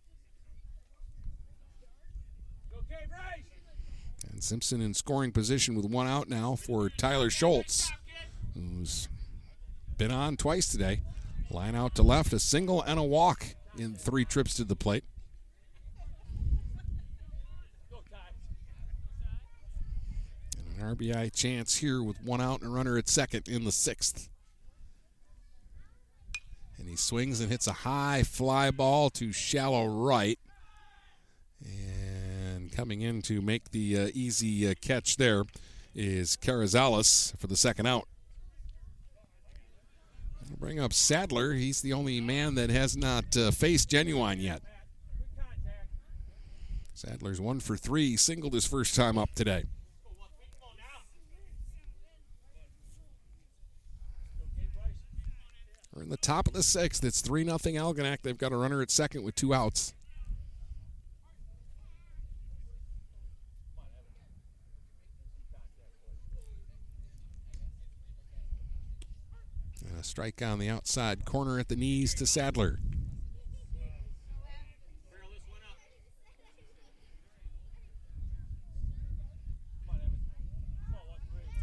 And 4.30 4.42
Simpson 4.42 4.80
in 4.80 4.94
scoring 4.94 5.32
position 5.32 5.74
with 5.74 5.84
one 5.84 6.06
out 6.06 6.28
now 6.28 6.56
for 6.56 6.88
Tyler 6.88 7.30
Schultz, 7.30 7.90
who's 8.54 9.08
been 9.98 10.10
on 10.10 10.38
twice 10.38 10.66
today. 10.66 11.02
Line 11.50 11.74
out 11.74 11.94
to 11.96 12.02
left, 12.02 12.32
a 12.32 12.38
single 12.38 12.80
and 12.80 12.98
a 12.98 13.02
walk 13.02 13.44
in 13.76 13.94
three 13.94 14.24
trips 14.24 14.54
to 14.54 14.64
the 14.64 14.76
plate. 14.76 15.04
And 20.56 20.80
an 20.80 20.96
RBI 20.96 21.34
chance 21.34 21.76
here 21.76 22.02
with 22.02 22.22
one 22.22 22.40
out 22.40 22.62
and 22.62 22.70
a 22.70 22.74
runner 22.74 22.96
at 22.96 23.08
second 23.08 23.46
in 23.46 23.64
the 23.64 23.72
sixth. 23.72 24.29
He 26.90 26.96
swings 26.96 27.40
and 27.40 27.48
hits 27.48 27.68
a 27.68 27.72
high 27.72 28.24
fly 28.24 28.72
ball 28.72 29.10
to 29.10 29.30
shallow 29.30 29.86
right. 29.86 30.40
And 31.64 32.72
coming 32.72 33.00
in 33.02 33.22
to 33.22 33.40
make 33.40 33.70
the 33.70 33.96
uh, 33.96 34.08
easy 34.12 34.68
uh, 34.68 34.74
catch 34.80 35.16
there 35.16 35.44
is 35.94 36.36
Carrizales 36.36 37.38
for 37.38 37.46
the 37.46 37.56
second 37.56 37.86
out. 37.86 38.08
Bring 40.58 40.80
up 40.80 40.92
Sadler. 40.92 41.52
He's 41.52 41.80
the 41.80 41.92
only 41.92 42.20
man 42.20 42.56
that 42.56 42.70
has 42.70 42.96
not 42.96 43.36
uh, 43.36 43.52
faced 43.52 43.88
Genuine 43.88 44.40
yet. 44.40 44.60
Sadler's 46.94 47.40
one 47.40 47.60
for 47.60 47.76
three, 47.76 48.16
singled 48.16 48.52
his 48.52 48.66
first 48.66 48.96
time 48.96 49.16
up 49.16 49.30
today. 49.36 49.62
We're 56.00 56.04
in 56.04 56.08
the 56.08 56.16
top 56.16 56.46
of 56.46 56.54
the 56.54 56.62
sixth. 56.62 57.04
It's 57.04 57.20
3 57.20 57.44
0 57.44 57.58
Algonac. 57.58 58.22
They've 58.22 58.38
got 58.38 58.52
a 58.52 58.56
runner 58.56 58.80
at 58.80 58.90
second 58.90 59.22
with 59.22 59.34
two 59.34 59.52
outs. 59.52 59.92
And 69.86 70.00
a 70.00 70.02
strike 70.02 70.40
on 70.40 70.58
the 70.58 70.70
outside 70.70 71.26
corner 71.26 71.58
at 71.58 71.68
the 71.68 71.76
knees 71.76 72.14
to 72.14 72.26
Sadler. 72.26 72.78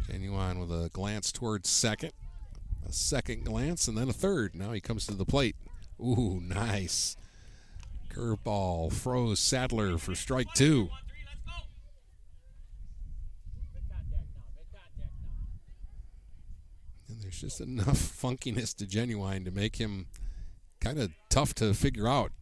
Genuine 0.06 0.60
with 0.60 0.70
a 0.70 0.90
glance 0.90 1.32
towards 1.32 1.68
second 1.68 2.12
a 2.88 2.92
second 2.92 3.44
glance, 3.44 3.86
and 3.86 3.96
then 3.96 4.08
a 4.08 4.12
third. 4.12 4.54
Now 4.54 4.72
he 4.72 4.80
comes 4.80 5.06
to 5.06 5.14
the 5.14 5.24
plate. 5.24 5.56
Ooh, 6.00 6.40
nice. 6.42 7.16
Curveball 8.10 8.92
froze 8.92 9.38
Sadler 9.38 9.98
for 9.98 10.14
strike 10.14 10.52
two. 10.54 10.88
And 17.08 17.20
there's 17.20 17.40
just 17.40 17.60
enough 17.60 17.98
funkiness 18.22 18.74
to 18.76 18.86
Genuine 18.86 19.44
to 19.44 19.50
make 19.50 19.76
him 19.76 20.06
kind 20.80 20.98
of 20.98 21.10
tough 21.28 21.54
to 21.54 21.74
figure 21.74 22.08
out. 22.08 22.32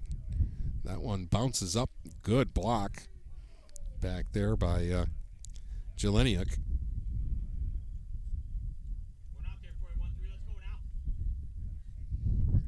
That 0.85 1.01
one 1.01 1.25
bounces 1.25 1.77
up. 1.77 1.91
Good 2.23 2.55
block 2.55 3.03
back 4.01 4.27
there 4.33 4.57
by 4.57 4.89
uh. 4.89 5.07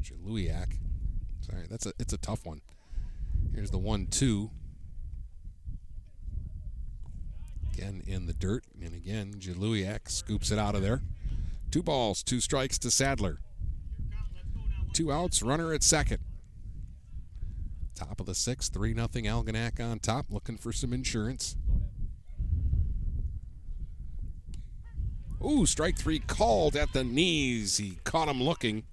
Jaluiak. 0.09 0.79
Sorry, 1.41 1.67
that's 1.69 1.87
a 1.87 1.93
it's 1.99 2.13
a 2.13 2.19
tough 2.19 2.45
one. 2.45 2.61
Here's 3.55 3.71
the 3.71 3.79
one 3.79 4.07
two. 4.07 4.51
Again 7.73 8.03
in 8.07 8.27
the 8.27 8.33
dirt, 8.33 8.65
and 8.83 8.95
again 8.95 9.35
Jaluiak 9.39 10.11
scoops 10.11 10.51
it 10.51 10.59
out 10.59 10.75
of 10.75 10.83
there. 10.83 11.03
Two 11.71 11.83
balls, 11.83 12.23
two 12.23 12.41
strikes 12.41 12.79
to 12.79 12.91
Sadler. 12.91 13.41
Two 14.93 15.13
outs, 15.13 15.43
runner 15.43 15.73
at 15.73 15.83
second. 15.83 16.19
Top 17.95 18.21
of 18.21 18.27
the 18.27 18.35
sixth, 18.35 18.73
3 18.73 18.95
0 18.95 19.09
Algonac 19.09 19.81
on 19.81 19.99
top, 19.99 20.27
looking 20.31 20.57
for 20.57 20.73
some 20.73 20.93
insurance. 20.93 21.57
Ooh, 25.45 25.67
strike 25.67 25.97
three 25.97 26.19
called 26.19 26.75
at 26.75 26.93
the 26.93 27.05
knees. 27.05 27.77
He 27.77 27.99
caught 28.05 28.29
him 28.29 28.43
looking. 28.43 28.85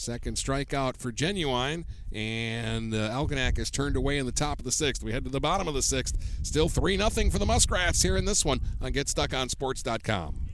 Second 0.00 0.38
strikeout 0.38 0.96
for 0.96 1.12
Genuine, 1.12 1.84
and 2.10 2.94
uh, 2.94 3.10
Algonac 3.10 3.58
is 3.58 3.70
turned 3.70 3.96
away 3.96 4.16
in 4.16 4.24
the 4.24 4.32
top 4.32 4.58
of 4.58 4.64
the 4.64 4.72
sixth. 4.72 5.02
We 5.02 5.12
head 5.12 5.24
to 5.24 5.30
the 5.30 5.40
bottom 5.40 5.68
of 5.68 5.74
the 5.74 5.82
sixth. 5.82 6.16
Still 6.42 6.70
3 6.70 6.96
0 6.96 7.10
for 7.30 7.38
the 7.38 7.44
Muskrats 7.44 8.02
here 8.02 8.16
in 8.16 8.24
this 8.24 8.42
one 8.42 8.60
on 8.80 8.92
GetStuckOnSports.com. 8.92 10.49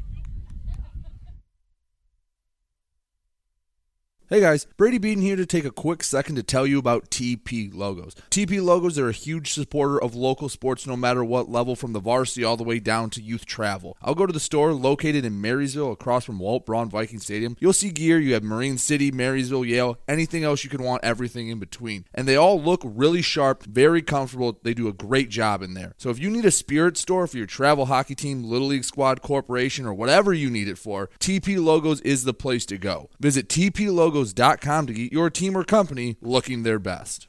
Hey 4.28 4.40
guys, 4.40 4.66
Brady 4.76 4.98
Beaton 4.98 5.22
here 5.22 5.36
to 5.36 5.46
take 5.46 5.64
a 5.64 5.70
quick 5.70 6.02
second 6.02 6.34
to 6.34 6.42
tell 6.42 6.66
you 6.66 6.80
about 6.80 7.12
TP 7.12 7.72
Logos. 7.72 8.16
TP 8.28 8.60
Logos 8.60 8.98
are 8.98 9.08
a 9.08 9.12
huge 9.12 9.52
supporter 9.52 10.02
of 10.02 10.16
local 10.16 10.48
sports 10.48 10.84
no 10.84 10.96
matter 10.96 11.22
what 11.24 11.48
level, 11.48 11.76
from 11.76 11.92
the 11.92 12.00
varsity 12.00 12.42
all 12.42 12.56
the 12.56 12.64
way 12.64 12.80
down 12.80 13.08
to 13.10 13.22
youth 13.22 13.46
travel. 13.46 13.96
I'll 14.02 14.16
go 14.16 14.26
to 14.26 14.32
the 14.32 14.40
store 14.40 14.72
located 14.72 15.24
in 15.24 15.40
Marysville 15.40 15.92
across 15.92 16.24
from 16.24 16.40
Walt 16.40 16.66
Braun 16.66 16.90
Viking 16.90 17.20
Stadium. 17.20 17.56
You'll 17.60 17.72
see 17.72 17.90
gear, 17.92 18.18
you 18.18 18.34
have 18.34 18.42
Marine 18.42 18.78
City, 18.78 19.12
Marysville, 19.12 19.64
Yale, 19.64 19.96
anything 20.08 20.42
else 20.42 20.64
you 20.64 20.70
can 20.70 20.82
want, 20.82 21.04
everything 21.04 21.48
in 21.48 21.60
between. 21.60 22.04
And 22.12 22.26
they 22.26 22.34
all 22.34 22.60
look 22.60 22.82
really 22.84 23.22
sharp, 23.22 23.62
very 23.62 24.02
comfortable. 24.02 24.58
They 24.60 24.74
do 24.74 24.88
a 24.88 24.92
great 24.92 25.28
job 25.28 25.62
in 25.62 25.74
there. 25.74 25.94
So 25.98 26.10
if 26.10 26.18
you 26.18 26.30
need 26.30 26.46
a 26.46 26.50
spirit 26.50 26.96
store 26.96 27.28
for 27.28 27.36
your 27.36 27.46
travel 27.46 27.86
hockey 27.86 28.16
team, 28.16 28.42
Little 28.42 28.66
League 28.66 28.82
Squad 28.82 29.22
Corporation, 29.22 29.86
or 29.86 29.94
whatever 29.94 30.34
you 30.34 30.50
need 30.50 30.66
it 30.66 30.78
for, 30.78 31.10
TP 31.20 31.64
Logos 31.64 32.00
is 32.00 32.24
the 32.24 32.34
place 32.34 32.66
to 32.66 32.76
go. 32.76 33.08
Visit 33.20 33.48
TP 33.48 33.88
Logos 33.88 34.15
DuraCleanLogos.com 34.16 34.86
to 34.86 34.92
get 34.92 35.12
your 35.12 35.30
team 35.30 35.56
or 35.56 35.64
company 35.64 36.16
looking 36.20 36.62
their 36.62 36.78
best. 36.78 37.28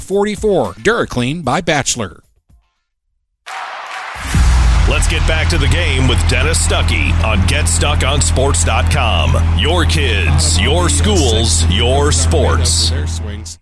44. 0.00 0.74
DuraClean 0.74 1.44
by 1.44 1.60
Bachelor. 1.60 2.22
Let's 4.88 5.06
get 5.06 5.20
back 5.28 5.50
to 5.50 5.58
the 5.58 5.68
game 5.68 6.08
with 6.08 6.18
Dennis 6.30 6.66
Stuckey 6.66 7.12
on 7.22 7.36
GetStuckOnSports.com. 7.40 9.58
Your 9.58 9.84
kids, 9.84 10.58
your 10.58 10.88
schools, 10.88 11.70
your 11.70 12.10
sports. 12.10 12.88
Their 12.88 13.06
swings. 13.06 13.58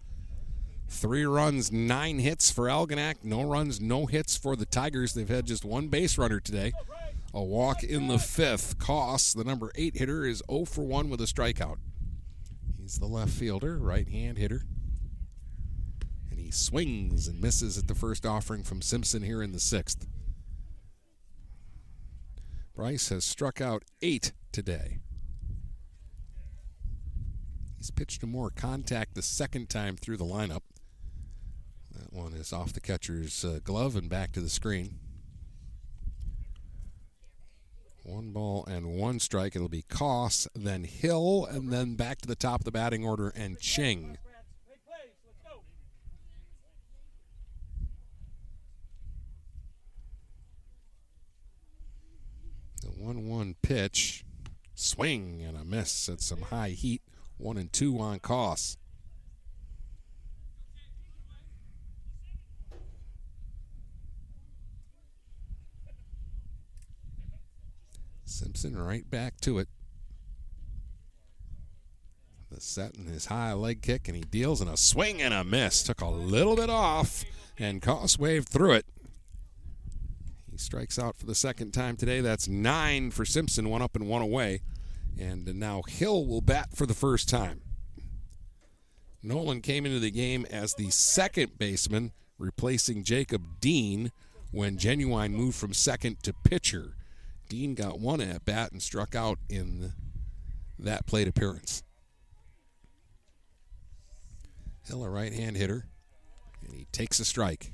Three 0.89 1.27
runs, 1.27 1.73
nine 1.73 2.21
hits 2.21 2.53
for 2.53 2.67
Algonac. 2.67 3.25
No 3.25 3.43
runs, 3.43 3.81
no 3.81 4.07
hits 4.07 4.37
for 4.37 4.55
the 4.55 4.67
Tigers. 4.67 5.15
They've 5.15 5.29
had 5.29 5.47
just 5.47 5.65
one 5.65 5.89
base 5.89 6.17
runner 6.17 6.39
today. 6.39 6.71
A 7.35 7.43
walk 7.43 7.83
in 7.83 8.07
the 8.07 8.21
fifth. 8.21 8.79
Koss, 8.79 9.35
the 9.37 9.43
number 9.43 9.73
eight 9.75 9.97
hitter, 9.97 10.25
is 10.25 10.45
0 10.49 10.65
for 10.65 10.85
1 10.85 11.11
with 11.11 11.21
a 11.21 11.25
strikeout. 11.25 11.79
He's 12.79 13.01
the 13.01 13.07
left 13.07 13.33
fielder, 13.33 13.79
right 13.79 14.09
hand 14.09 14.39
hitter. 14.39 14.63
He 16.47 16.53
swings 16.53 17.27
and 17.27 17.41
misses 17.41 17.77
at 17.77 17.89
the 17.89 17.95
first 17.97 18.25
offering 18.25 18.63
from 18.63 18.81
Simpson 18.81 19.25
here 19.25 19.43
in 19.43 19.51
the 19.51 19.59
sixth. 19.59 20.07
Bryce 22.73 23.09
has 23.09 23.25
struck 23.25 23.61
out 23.61 23.83
eight 24.01 24.31
today. 24.53 24.99
He's 27.77 27.91
pitched 27.91 28.21
to 28.21 28.29
more 28.29 28.51
contact 28.51 29.17
the 29.17 29.23
second 29.23 29.69
time 29.69 29.97
through 29.97 30.19
the 30.19 30.25
lineup. 30.25 30.63
That 31.91 32.13
one 32.13 32.33
is 32.33 32.53
off 32.53 32.73
the 32.73 32.81
catcher's 32.81 33.45
uh, 33.45 33.59
glove 33.65 33.97
and 33.97 34.09
back 34.09 34.31
to 34.35 34.41
the 34.41 34.49
screen. 34.49 35.01
One 38.05 38.31
ball 38.31 38.65
and 38.67 38.95
one 38.95 39.19
strike. 39.19 39.57
It'll 39.57 39.69
be 39.69 39.83
Koss, 39.83 40.47
then 40.55 40.85
Hill, 40.85 41.45
and 41.51 41.73
then 41.73 41.97
back 41.97 42.21
to 42.21 42.29
the 42.29 42.37
top 42.37 42.61
of 42.61 42.65
the 42.67 42.71
batting 42.71 43.05
order 43.05 43.31
and 43.31 43.59
Ching. 43.59 44.19
The 52.87 52.93
1 52.93 53.29
1 53.29 53.57
pitch. 53.63 54.25
Swing 54.77 55.43
and 55.43 55.57
a 55.57 55.65
miss 55.65 56.09
at 56.09 56.21
some 56.21 56.43
high 56.43 56.69
heat. 56.69 57.03
One 57.37 57.57
and 57.57 57.73
two 57.73 57.99
on 57.99 58.21
Koss. 58.21 58.77
Simpson 68.25 68.77
right 68.77 69.09
back 69.11 69.41
to 69.41 69.59
it. 69.59 69.69
The 72.53 72.61
set 72.61 72.95
and 72.95 73.09
his 73.09 73.27
high 73.27 73.53
leg 73.55 73.83
kick, 73.83 74.07
and 74.07 74.17
he 74.17 74.23
deals 74.23 74.61
in 74.61 74.69
a 74.69 74.77
swing 74.77 75.21
and 75.21 75.35
a 75.35 75.43
miss. 75.43 75.83
Took 75.83 76.03
a 76.03 76.09
little 76.09 76.55
bit 76.55 76.71
off, 76.71 77.25
and 77.59 77.83
Koss 77.83 78.17
waved 78.17 78.49
through 78.49 78.75
it. 78.75 78.87
He 80.57 80.61
strikes 80.61 80.99
out 80.99 81.19
for 81.19 81.27
the 81.27 81.35
second 81.35 81.73
time 81.73 81.97
today. 81.97 82.23
That's 82.23 82.49
nine 82.49 83.11
for 83.11 83.27
Simpson, 83.27 83.69
one 83.69 83.83
up 83.83 83.95
and 83.95 84.09
one 84.09 84.23
away. 84.23 84.63
And 85.21 85.45
now 85.61 85.83
Hill 85.87 86.25
will 86.25 86.41
bat 86.41 86.71
for 86.75 86.87
the 86.87 86.95
first 86.95 87.29
time. 87.29 87.61
Nolan 89.23 89.61
came 89.61 89.85
into 89.85 89.99
the 89.99 90.11
game 90.11 90.47
as 90.49 90.73
the 90.73 90.89
second 90.89 91.59
baseman, 91.59 92.13
replacing 92.39 93.05
Jacob 93.05 93.61
Dean 93.61 94.13
when 94.51 94.79
Genuine 94.79 95.35
moved 95.35 95.59
from 95.59 95.75
second 95.75 96.23
to 96.23 96.33
pitcher. 96.33 96.97
Dean 97.51 97.75
got 97.75 98.01
one 98.01 98.23
at 98.23 98.47
bat 98.47 98.73
and 98.73 98.81
struck 98.81 99.15
out 99.15 99.39
in 99.51 99.93
that 100.79 101.05
plate 101.05 101.29
appearance. 101.29 101.83
Hill, 104.87 105.05
a 105.05 105.11
right 105.11 105.35
hand 105.35 105.59
hitter, 105.59 105.85
and 106.65 106.73
he 106.73 106.87
takes 106.93 107.21
a 107.21 107.27
strike. 107.27 107.73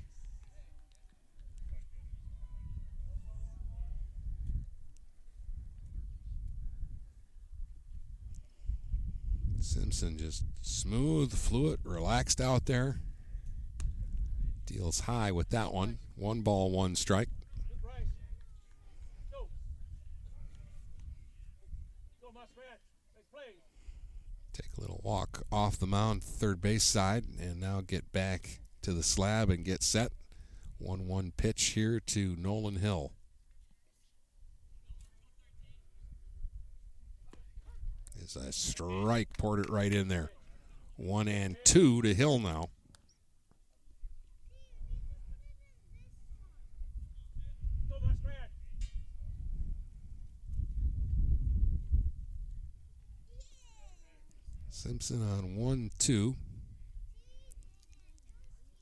Simpson 9.63 10.19
just 10.19 10.45
smooth, 10.61 11.33
fluid, 11.33 11.81
relaxed 11.85 12.41
out 12.41 12.67
there. 12.67 13.01
Deals 14.67 15.01
high 15.01 15.31
with 15.31 15.51
that 15.51 15.73
one. 15.73 15.99
One 16.17 16.43
ball, 16.43 16.71
one 16.71 16.97
strike. 16.97 17.29
Take 24.53 24.77
a 24.77 24.81
little 24.81 25.01
walk 25.03 25.45
off 25.51 25.79
the 25.79 25.87
mound, 25.87 26.23
third 26.23 26.61
base 26.61 26.85
side, 26.85 27.25
and 27.41 27.61
now 27.61 27.81
get 27.81 28.13
back 28.13 28.61
to 28.83 28.93
the 28.93 29.03
slab 29.03 29.49
and 29.49 29.65
get 29.65 29.83
set. 29.83 30.13
1 30.79 31.07
1 31.07 31.33
pitch 31.37 31.63
here 31.67 32.01
to 32.01 32.37
Nolan 32.37 32.77
Hill. 32.77 33.13
Is 38.23 38.37
a 38.37 38.53
strike, 38.53 39.37
poured 39.37 39.59
it 39.59 39.69
right 39.69 39.93
in 39.93 40.07
there. 40.07 40.31
One 40.97 41.27
and 41.27 41.57
two 41.65 42.03
to 42.03 42.15
Hill 42.15 42.39
now. 42.39 42.69
Simpson 54.71 55.23
on 55.23 55.57
one, 55.57 55.91
two. 55.99 56.37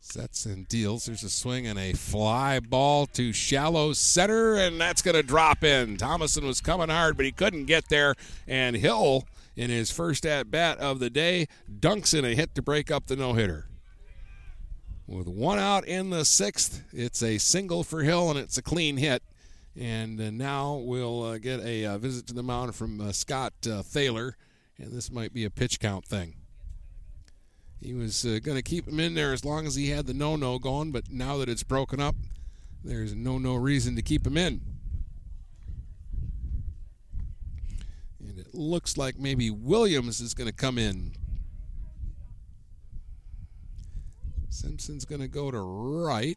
Sets 0.02 0.46
and 0.46 0.66
deals. 0.66 1.04
There's 1.04 1.22
a 1.22 1.28
swing 1.28 1.66
and 1.66 1.78
a 1.78 1.92
fly 1.92 2.58
ball 2.58 3.06
to 3.08 3.34
shallow 3.34 3.92
center, 3.92 4.54
and 4.54 4.80
that's 4.80 5.02
going 5.02 5.14
to 5.14 5.22
drop 5.22 5.62
in. 5.62 5.98
Thomason 5.98 6.46
was 6.46 6.62
coming 6.62 6.88
hard, 6.88 7.18
but 7.18 7.26
he 7.26 7.32
couldn't 7.32 7.66
get 7.66 7.90
there. 7.90 8.14
And 8.48 8.74
Hill, 8.76 9.24
in 9.56 9.68
his 9.68 9.90
first 9.90 10.24
at 10.24 10.50
bat 10.50 10.78
of 10.78 11.00
the 11.00 11.10
day, 11.10 11.48
dunks 11.70 12.18
in 12.18 12.24
a 12.24 12.34
hit 12.34 12.54
to 12.54 12.62
break 12.62 12.90
up 12.90 13.06
the 13.06 13.16
no 13.16 13.34
hitter. 13.34 13.66
With 15.06 15.28
one 15.28 15.58
out 15.58 15.86
in 15.86 16.08
the 16.10 16.24
sixth, 16.24 16.82
it's 16.92 17.22
a 17.22 17.36
single 17.36 17.84
for 17.84 18.02
Hill, 18.02 18.30
and 18.30 18.38
it's 18.38 18.56
a 18.56 18.62
clean 18.62 18.96
hit. 18.96 19.22
And 19.76 20.18
uh, 20.18 20.30
now 20.30 20.76
we'll 20.76 21.22
uh, 21.22 21.38
get 21.38 21.60
a 21.60 21.84
uh, 21.84 21.98
visit 21.98 22.26
to 22.28 22.34
the 22.34 22.42
mound 22.42 22.74
from 22.74 23.00
uh, 23.00 23.12
Scott 23.12 23.52
uh, 23.70 23.82
Thaler, 23.82 24.36
and 24.78 24.92
this 24.92 25.12
might 25.12 25.34
be 25.34 25.44
a 25.44 25.50
pitch 25.50 25.78
count 25.78 26.06
thing. 26.06 26.39
He 27.80 27.94
was 27.94 28.26
uh, 28.26 28.38
going 28.42 28.56
to 28.56 28.62
keep 28.62 28.86
him 28.86 29.00
in 29.00 29.14
there 29.14 29.32
as 29.32 29.44
long 29.44 29.66
as 29.66 29.74
he 29.74 29.88
had 29.88 30.06
the 30.06 30.12
no 30.12 30.36
no 30.36 30.58
going, 30.58 30.92
but 30.92 31.10
now 31.10 31.38
that 31.38 31.48
it's 31.48 31.62
broken 31.62 32.00
up, 32.00 32.14
there's 32.84 33.14
no 33.14 33.38
no 33.38 33.54
reason 33.54 33.96
to 33.96 34.02
keep 34.02 34.26
him 34.26 34.36
in. 34.36 34.60
And 38.20 38.38
it 38.38 38.54
looks 38.54 38.98
like 38.98 39.18
maybe 39.18 39.50
Williams 39.50 40.20
is 40.20 40.34
going 40.34 40.48
to 40.48 40.54
come 40.54 40.76
in. 40.76 41.12
Simpson's 44.50 45.06
going 45.06 45.22
to 45.22 45.28
go 45.28 45.50
to 45.50 45.60
right. 45.60 46.36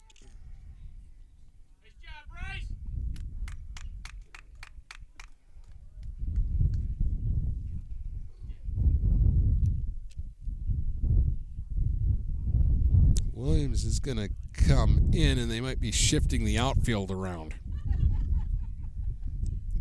Williams 13.43 13.83
is 13.83 13.99
going 13.99 14.17
to 14.17 14.29
come 14.53 15.11
in, 15.13 15.37
and 15.37 15.51
they 15.51 15.59
might 15.59 15.81
be 15.81 15.91
shifting 15.91 16.45
the 16.45 16.57
outfield 16.57 17.11
around. 17.11 17.55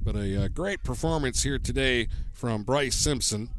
But 0.03 0.17
a, 0.17 0.45
uh 0.45 0.49
great 0.49 0.83
performance 0.83 1.45
here 1.45 1.61
today 1.61 2.09
from 2.33 2.65
Bryce 2.65 2.97
Simpson. 2.97 3.51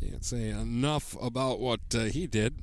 Can't 0.00 0.24
say 0.24 0.48
enough 0.48 1.16
about 1.22 1.60
what 1.60 1.80
uh, 1.94 2.04
he 2.04 2.26
did. 2.26 2.56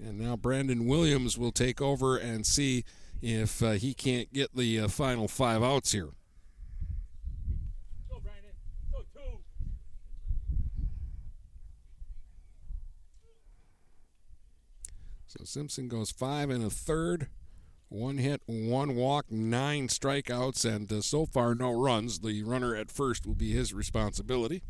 And 0.00 0.18
now 0.18 0.36
Brandon 0.36 0.86
Williams 0.86 1.38
will 1.38 1.52
take 1.52 1.80
over 1.80 2.16
and 2.16 2.44
see 2.44 2.84
if 3.22 3.62
uh, 3.62 3.72
he 3.72 3.94
can't 3.94 4.32
get 4.32 4.56
the 4.56 4.80
uh, 4.80 4.88
final 4.88 5.28
five 5.28 5.62
outs 5.62 5.92
here. 5.92 6.10
So 15.36 15.44
Simpson 15.44 15.88
goes 15.88 16.12
five 16.12 16.48
and 16.48 16.64
a 16.64 16.70
third. 16.70 17.26
One 17.88 18.18
hit, 18.18 18.40
one 18.46 18.94
walk, 18.94 19.30
nine 19.30 19.88
strikeouts, 19.88 20.64
and 20.64 20.92
uh, 20.92 21.00
so 21.00 21.26
far 21.26 21.56
no 21.56 21.72
runs. 21.72 22.20
The 22.20 22.44
runner 22.44 22.76
at 22.76 22.90
first 22.90 23.26
will 23.26 23.34
be 23.34 23.52
his 23.52 23.72
responsibility. 23.74 24.62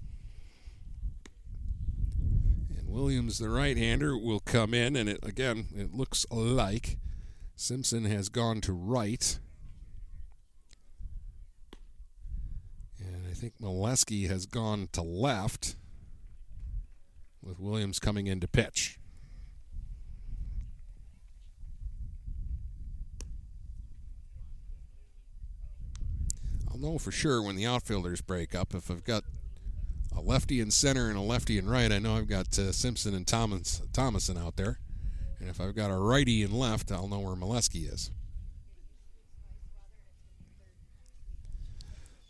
And 2.77 2.89
Williams, 2.89 3.39
the 3.39 3.51
right 3.51 3.77
hander, 3.77 4.17
will 4.17 4.41
come 4.41 4.73
in, 4.73 4.97
and 4.97 5.09
it 5.09 5.21
again, 5.23 5.67
it 5.77 5.95
looks 5.95 6.25
like 6.31 6.97
Simpson 7.57 8.05
has 8.07 8.31
gone 8.31 8.63
to 8.63 8.73
right. 8.73 9.39
And 12.99 13.27
I 13.31 13.35
think 13.35 13.59
Molesky 13.61 14.29
has 14.29 14.47
gone 14.47 14.89
to 14.93 15.03
left, 15.03 15.77
with 17.43 17.59
Williams 17.59 17.99
coming 17.99 18.27
in 18.27 18.41
to 18.41 18.49
pitch. 18.49 18.99
I'll 26.75 26.81
know 26.81 26.99
for 26.99 27.13
sure 27.13 27.41
when 27.41 27.55
the 27.55 27.67
outfielders 27.67 28.21
break 28.21 28.55
up. 28.55 28.75
If 28.75 28.91
I've 28.91 29.05
got 29.05 29.23
a 30.17 30.21
lefty 30.21 30.61
in 30.61 30.73
center 30.73 31.09
and 31.09 31.17
a 31.17 31.21
lefty 31.21 31.57
in 31.57 31.69
right, 31.69 31.93
I 31.93 32.01
know 32.01 32.17
I've 32.17 32.29
got 32.29 32.59
uh, 32.59 32.73
Simpson 32.73 33.15
and 33.15 33.27
Thomas, 33.27 33.81
Thomason 33.93 34.37
out 34.37 34.57
there. 34.57 34.81
And 35.39 35.49
if 35.49 35.61
I've 35.61 35.77
got 35.77 35.91
a 35.91 35.97
righty 35.97 36.43
in 36.43 36.53
left, 36.53 36.91
I'll 36.91 37.07
know 37.07 37.21
where 37.21 37.37
Molesky 37.37 37.93
is. 37.93 38.11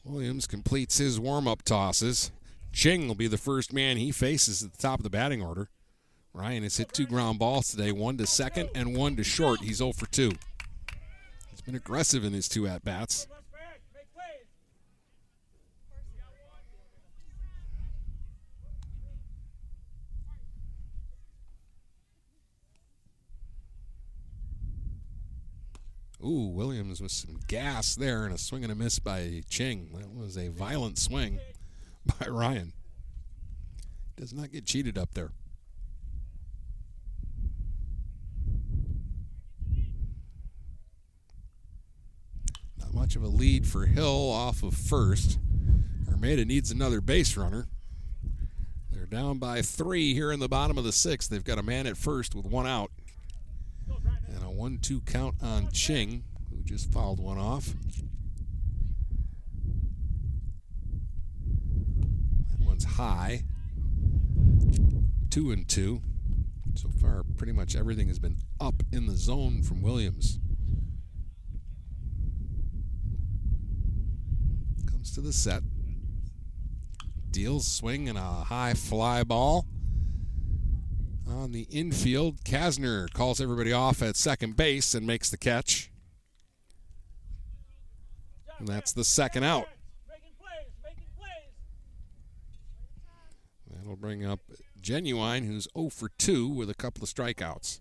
Williams 0.04 0.46
completes 0.46 0.98
his 0.98 1.18
warm 1.18 1.48
up 1.48 1.62
tosses. 1.62 2.30
Ching 2.70 3.08
will 3.08 3.14
be 3.14 3.28
the 3.28 3.38
first 3.38 3.72
man 3.72 3.96
he 3.96 4.12
faces 4.12 4.62
at 4.62 4.72
the 4.72 4.78
top 4.78 4.98
of 4.98 5.04
the 5.04 5.10
batting 5.10 5.40
order. 5.40 5.70
Ryan 6.34 6.64
has 6.64 6.76
hit 6.76 6.92
two 6.92 7.06
ground 7.06 7.38
balls 7.38 7.70
today, 7.70 7.92
one 7.92 8.18
to 8.18 8.26
second 8.26 8.68
and 8.74 8.94
one 8.94 9.16
to 9.16 9.24
short. 9.24 9.60
He's 9.60 9.78
0 9.78 9.92
for 9.92 10.06
2. 10.06 10.32
He's 11.50 11.60
been 11.62 11.76
aggressive 11.76 12.24
in 12.24 12.34
his 12.34 12.48
two 12.48 12.66
at 12.66 12.84
bats. 12.84 13.26
Ooh, 26.24 26.48
Williams 26.48 27.02
with 27.02 27.12
some 27.12 27.38
gas 27.48 27.94
there 27.94 28.24
and 28.24 28.34
a 28.34 28.38
swing 28.38 28.62
and 28.62 28.72
a 28.72 28.74
miss 28.74 28.98
by 28.98 29.42
Ching. 29.50 29.90
That 29.94 30.10
was 30.10 30.38
a 30.38 30.48
violent 30.48 30.98
swing 30.98 31.38
by 32.18 32.28
Ryan. 32.28 32.72
Does 34.16 34.32
not 34.32 34.50
get 34.50 34.64
cheated 34.64 34.96
up 34.96 35.12
there. 35.12 35.32
Not 42.78 42.94
much 42.94 43.16
of 43.16 43.22
a 43.22 43.28
lead 43.28 43.66
for 43.66 43.84
Hill 43.84 44.30
off 44.30 44.62
of 44.62 44.74
first. 44.74 45.38
Armada 46.10 46.46
needs 46.46 46.70
another 46.70 47.02
base 47.02 47.36
runner. 47.36 47.66
They're 48.90 49.04
down 49.04 49.38
by 49.38 49.60
three 49.60 50.14
here 50.14 50.32
in 50.32 50.40
the 50.40 50.48
bottom 50.48 50.78
of 50.78 50.84
the 50.84 50.92
sixth. 50.92 51.28
They've 51.28 51.44
got 51.44 51.58
a 51.58 51.62
man 51.62 51.86
at 51.86 51.98
first 51.98 52.34
with 52.34 52.46
one 52.46 52.66
out. 52.66 52.90
1 54.64 54.78
2 54.78 55.02
count 55.02 55.34
on 55.42 55.68
Ching, 55.72 56.24
who 56.48 56.62
just 56.62 56.90
fouled 56.90 57.20
one 57.20 57.36
off. 57.36 57.74
That 62.48 62.60
one's 62.66 62.84
high. 62.84 63.42
Two 65.28 65.50
and 65.50 65.68
two. 65.68 66.00
So 66.76 66.88
far, 66.98 67.24
pretty 67.36 67.52
much 67.52 67.76
everything 67.76 68.08
has 68.08 68.18
been 68.18 68.38
up 68.58 68.82
in 68.90 69.04
the 69.04 69.12
zone 69.12 69.62
from 69.62 69.82
Williams. 69.82 70.38
Comes 74.90 75.12
to 75.14 75.20
the 75.20 75.34
set. 75.34 75.62
Deals 77.30 77.66
swing 77.66 78.08
and 78.08 78.16
a 78.16 78.22
high 78.22 78.72
fly 78.72 79.24
ball 79.24 79.66
on 81.28 81.52
the 81.52 81.66
infield. 81.70 82.44
Kasner 82.44 83.12
calls 83.12 83.40
everybody 83.40 83.72
off 83.72 84.02
at 84.02 84.16
second 84.16 84.56
base 84.56 84.94
and 84.94 85.06
makes 85.06 85.30
the 85.30 85.36
catch. 85.36 85.90
And 88.58 88.68
that's 88.68 88.92
the 88.92 89.04
second 89.04 89.44
out. 89.44 89.68
That'll 93.70 93.96
bring 93.96 94.24
up 94.24 94.40
Genuine, 94.80 95.44
who's 95.44 95.68
0 95.76 95.90
for 95.90 96.08
2 96.18 96.48
with 96.48 96.70
a 96.70 96.74
couple 96.74 97.02
of 97.02 97.08
strikeouts. 97.08 97.80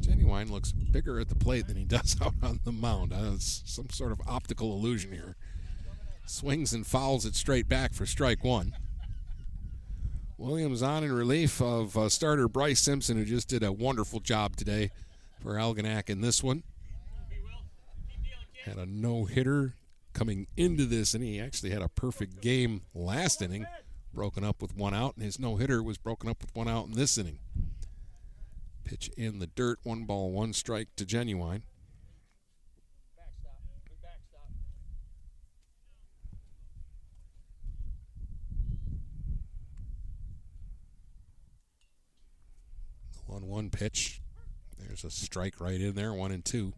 Genuine 0.00 0.50
looks 0.50 0.72
bigger 0.72 1.20
at 1.20 1.28
the 1.28 1.34
plate 1.34 1.68
than 1.68 1.76
he 1.76 1.84
does 1.84 2.16
out 2.22 2.34
on 2.42 2.60
the 2.64 2.72
mound. 2.72 3.12
Uh, 3.12 3.38
some 3.38 3.90
sort 3.90 4.12
of 4.12 4.20
optical 4.26 4.72
illusion 4.72 5.12
here. 5.12 5.36
Swings 6.26 6.72
and 6.72 6.86
fouls 6.86 7.26
it 7.26 7.34
straight 7.34 7.68
back 7.68 7.94
for 7.94 8.06
strike 8.06 8.42
one. 8.44 8.74
Williams 10.38 10.82
on 10.82 11.04
in 11.04 11.12
relief 11.12 11.60
of 11.60 11.96
uh, 11.96 12.08
starter 12.08 12.48
Bryce 12.48 12.80
Simpson, 12.80 13.16
who 13.16 13.24
just 13.24 13.48
did 13.48 13.62
a 13.62 13.70
wonderful 13.70 14.18
job 14.18 14.56
today 14.56 14.90
for 15.40 15.54
Algonac 15.54 16.10
in 16.10 16.20
this 16.20 16.42
one. 16.42 16.62
Had 18.64 18.76
a 18.76 18.86
no 18.86 19.24
hitter 19.24 19.74
coming 20.12 20.46
into 20.56 20.84
this, 20.84 21.14
and 21.14 21.22
he 21.22 21.40
actually 21.40 21.70
had 21.70 21.82
a 21.82 21.88
perfect 21.88 22.40
game 22.40 22.82
last 22.94 23.40
inning, 23.42 23.66
broken 24.12 24.44
up 24.44 24.62
with 24.62 24.76
one 24.76 24.94
out, 24.94 25.14
and 25.16 25.24
his 25.24 25.38
no 25.38 25.56
hitter 25.56 25.82
was 25.82 25.98
broken 25.98 26.28
up 26.28 26.40
with 26.40 26.54
one 26.54 26.68
out 26.68 26.86
in 26.86 26.92
this 26.92 27.18
inning. 27.18 27.38
Pitch 28.84 29.10
in 29.16 29.38
the 29.38 29.46
dirt, 29.46 29.78
one 29.84 30.04
ball, 30.04 30.32
one 30.32 30.52
strike 30.52 30.88
to 30.96 31.04
Genuine. 31.04 31.62
One 43.32 43.46
one 43.48 43.70
pitch. 43.70 44.20
There's 44.78 45.04
a 45.04 45.10
strike 45.10 45.58
right 45.58 45.80
in 45.80 45.94
there, 45.94 46.12
one 46.12 46.32
and 46.32 46.44
two. 46.44 46.74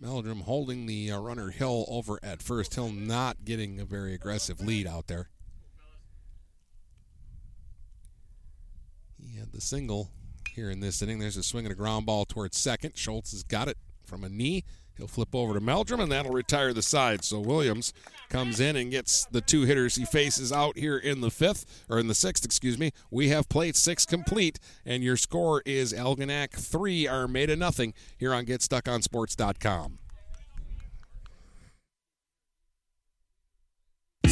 Meldrum 0.00 0.40
holding 0.40 0.86
the 0.86 1.12
uh, 1.12 1.18
runner 1.18 1.50
Hill 1.50 1.84
over 1.88 2.18
at 2.22 2.40
first. 2.40 2.74
Hill 2.74 2.90
not 2.90 3.44
getting 3.44 3.78
a 3.78 3.84
very 3.84 4.14
aggressive 4.14 4.62
lead 4.62 4.86
out 4.86 5.08
there. 5.08 5.28
He 9.22 9.38
had 9.38 9.52
the 9.52 9.60
single 9.60 10.10
here 10.50 10.70
in 10.70 10.80
this 10.80 11.02
inning. 11.02 11.18
There's 11.18 11.36
a 11.36 11.42
swing 11.42 11.66
and 11.66 11.72
a 11.72 11.76
ground 11.76 12.06
ball 12.06 12.24
towards 12.24 12.56
second. 12.56 12.96
Schultz 12.96 13.32
has 13.32 13.42
got 13.42 13.68
it 13.68 13.76
from 14.06 14.24
a 14.24 14.30
knee. 14.30 14.64
He'll 14.96 15.08
flip 15.08 15.34
over 15.34 15.54
to 15.54 15.60
Meldrum, 15.60 16.00
and 16.00 16.12
that'll 16.12 16.32
retire 16.32 16.72
the 16.72 16.82
side. 16.82 17.24
So 17.24 17.40
Williams 17.40 17.92
comes 18.28 18.60
in 18.60 18.76
and 18.76 18.90
gets 18.90 19.26
the 19.26 19.40
two 19.40 19.62
hitters 19.62 19.96
he 19.96 20.04
faces 20.04 20.52
out 20.52 20.78
here 20.78 20.96
in 20.96 21.20
the 21.20 21.30
fifth, 21.30 21.84
or 21.88 21.98
in 21.98 22.06
the 22.06 22.14
sixth, 22.14 22.44
excuse 22.44 22.78
me. 22.78 22.92
We 23.10 23.28
have 23.28 23.48
played 23.48 23.76
six 23.76 24.06
complete, 24.06 24.58
and 24.84 25.02
your 25.02 25.16
score 25.16 25.62
is 25.66 25.92
Algonac 25.92 26.52
3, 26.52 27.08
Armada 27.08 27.56
nothing 27.56 27.94
here 28.16 28.32
on 28.32 28.46
GetStuckOnSports.com. 28.46 29.98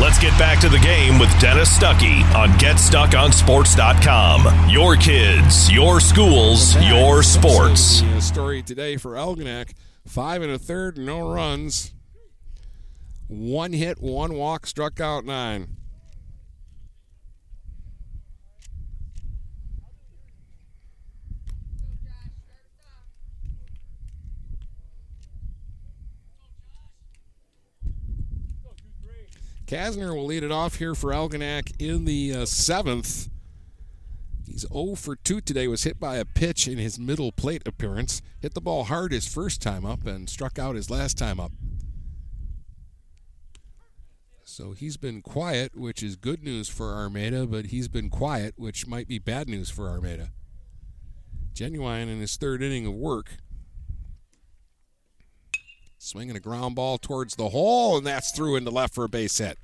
Let's 0.00 0.18
get 0.18 0.36
back 0.38 0.58
to 0.60 0.68
the 0.68 0.78
game 0.80 1.18
with 1.18 1.30
Dennis 1.38 1.78
Stuckey 1.78 2.22
on 2.34 2.48
GetStuckOnSports.com. 2.58 4.68
Your 4.68 4.96
kids, 4.96 5.70
your 5.70 6.00
schools, 6.00 6.74
your 6.82 7.22
sports. 7.22 8.02
Uh, 8.02 8.20
story 8.20 8.62
today 8.62 8.96
for 8.96 9.12
Algonac: 9.12 9.74
five 10.06 10.42
and 10.42 10.50
a 10.50 10.58
third, 10.58 10.98
no 10.98 11.32
runs, 11.32 11.94
one 13.28 13.72
hit, 13.72 14.02
one 14.02 14.34
walk, 14.34 14.66
struck 14.66 15.00
out 15.00 15.24
nine. 15.24 15.76
Kasner 29.72 30.14
will 30.14 30.26
lead 30.26 30.42
it 30.42 30.52
off 30.52 30.74
here 30.74 30.94
for 30.94 31.12
Algonac 31.12 31.72
in 31.78 32.04
the 32.04 32.34
uh, 32.34 32.44
seventh. 32.44 33.30
He's 34.46 34.66
0 34.70 34.96
for 34.96 35.16
2 35.16 35.40
today, 35.40 35.66
was 35.66 35.84
hit 35.84 35.98
by 35.98 36.16
a 36.16 36.26
pitch 36.26 36.68
in 36.68 36.76
his 36.76 36.98
middle 36.98 37.32
plate 37.32 37.62
appearance. 37.64 38.20
Hit 38.38 38.52
the 38.52 38.60
ball 38.60 38.84
hard 38.84 39.12
his 39.12 39.26
first 39.26 39.62
time 39.62 39.86
up 39.86 40.04
and 40.04 40.28
struck 40.28 40.58
out 40.58 40.74
his 40.74 40.90
last 40.90 41.16
time 41.16 41.40
up. 41.40 41.52
So 44.44 44.72
he's 44.72 44.98
been 44.98 45.22
quiet, 45.22 45.74
which 45.74 46.02
is 46.02 46.16
good 46.16 46.44
news 46.44 46.68
for 46.68 46.92
Armada, 46.92 47.46
but 47.46 47.66
he's 47.66 47.88
been 47.88 48.10
quiet, 48.10 48.52
which 48.58 48.86
might 48.86 49.08
be 49.08 49.18
bad 49.18 49.48
news 49.48 49.70
for 49.70 49.88
Armada. 49.88 50.32
Genuine 51.54 52.10
in 52.10 52.20
his 52.20 52.36
third 52.36 52.62
inning 52.62 52.84
of 52.84 52.92
work. 52.92 53.38
Swinging 56.04 56.34
a 56.34 56.40
ground 56.40 56.74
ball 56.74 56.98
towards 56.98 57.36
the 57.36 57.50
hole, 57.50 57.96
and 57.96 58.04
that's 58.04 58.32
through 58.32 58.56
into 58.56 58.72
left 58.72 58.92
for 58.92 59.04
a 59.04 59.08
base 59.08 59.38
hit. 59.38 59.56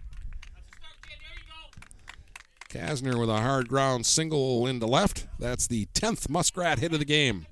Kasner 2.68 3.18
with 3.18 3.28
a 3.28 3.40
hard 3.40 3.68
ground 3.68 4.06
single 4.06 4.64
into 4.68 4.86
left. 4.86 5.26
That's 5.40 5.66
the 5.66 5.86
10th 5.94 6.28
Muskrat 6.28 6.78
hit 6.78 6.92
of 6.92 7.00
the 7.00 7.04
game. 7.04 7.46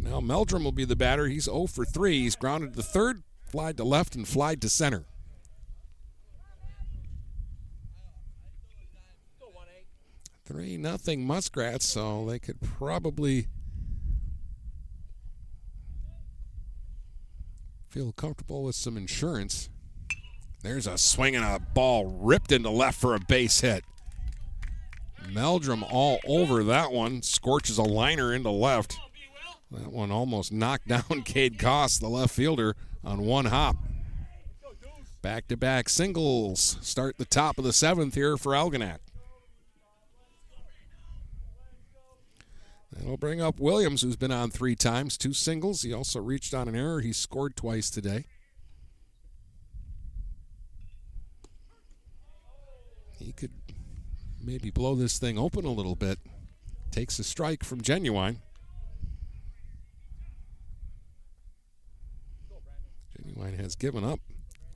Now 0.00 0.20
Meldrum 0.20 0.64
will 0.64 0.72
be 0.72 0.84
the 0.84 0.96
batter. 0.96 1.28
He's 1.28 1.44
0 1.44 1.68
for 1.68 1.84
3. 1.84 2.22
He's 2.22 2.34
grounded 2.34 2.74
to 2.74 2.82
third, 2.82 3.22
flied 3.42 3.76
to 3.76 3.84
left, 3.84 4.16
and 4.16 4.26
flied 4.26 4.60
to 4.62 4.68
center. 4.68 5.04
Three 10.44 10.76
nothing 10.76 11.24
Muskrats, 11.24 11.86
so 11.86 12.26
they 12.26 12.40
could 12.40 12.60
probably 12.60 13.46
feel 17.92 18.12
comfortable 18.12 18.62
with 18.62 18.74
some 18.74 18.96
insurance. 18.96 19.68
There's 20.62 20.86
a 20.86 20.96
swing 20.96 21.36
and 21.36 21.44
a 21.44 21.58
ball 21.58 22.06
ripped 22.06 22.50
into 22.50 22.70
left 22.70 22.98
for 22.98 23.14
a 23.14 23.20
base 23.20 23.60
hit. 23.60 23.84
Meldrum 25.30 25.84
all 25.84 26.18
over 26.26 26.64
that 26.64 26.90
one. 26.90 27.20
Scorches 27.20 27.76
a 27.76 27.82
liner 27.82 28.32
into 28.32 28.50
left. 28.50 28.96
That 29.70 29.92
one 29.92 30.10
almost 30.10 30.52
knocked 30.52 30.88
down 30.88 31.22
Cade 31.26 31.58
Koss, 31.58 32.00
the 32.00 32.08
left 32.08 32.34
fielder, 32.34 32.76
on 33.04 33.26
one 33.26 33.46
hop. 33.46 33.76
Back 35.20 35.46
to 35.48 35.56
back 35.58 35.90
singles 35.90 36.78
start 36.80 37.18
the 37.18 37.26
top 37.26 37.58
of 37.58 37.64
the 37.64 37.74
seventh 37.74 38.14
here 38.14 38.38
for 38.38 38.52
Algonac. 38.52 38.98
That'll 42.92 43.16
bring 43.16 43.40
up 43.40 43.58
Williams, 43.58 44.02
who's 44.02 44.16
been 44.16 44.32
on 44.32 44.50
three 44.50 44.76
times, 44.76 45.16
two 45.16 45.32
singles. 45.32 45.82
He 45.82 45.92
also 45.92 46.20
reached 46.20 46.52
on 46.52 46.68
an 46.68 46.76
error. 46.76 47.00
He 47.00 47.12
scored 47.12 47.56
twice 47.56 47.88
today. 47.88 48.26
He 53.18 53.32
could 53.32 53.52
maybe 54.42 54.70
blow 54.70 54.94
this 54.94 55.18
thing 55.18 55.38
open 55.38 55.64
a 55.64 55.70
little 55.70 55.94
bit. 55.94 56.18
Takes 56.90 57.18
a 57.18 57.24
strike 57.24 57.64
from 57.64 57.80
Genuine. 57.80 58.40
Genuine 63.16 63.56
has 63.58 63.74
given 63.74 64.04
up 64.04 64.20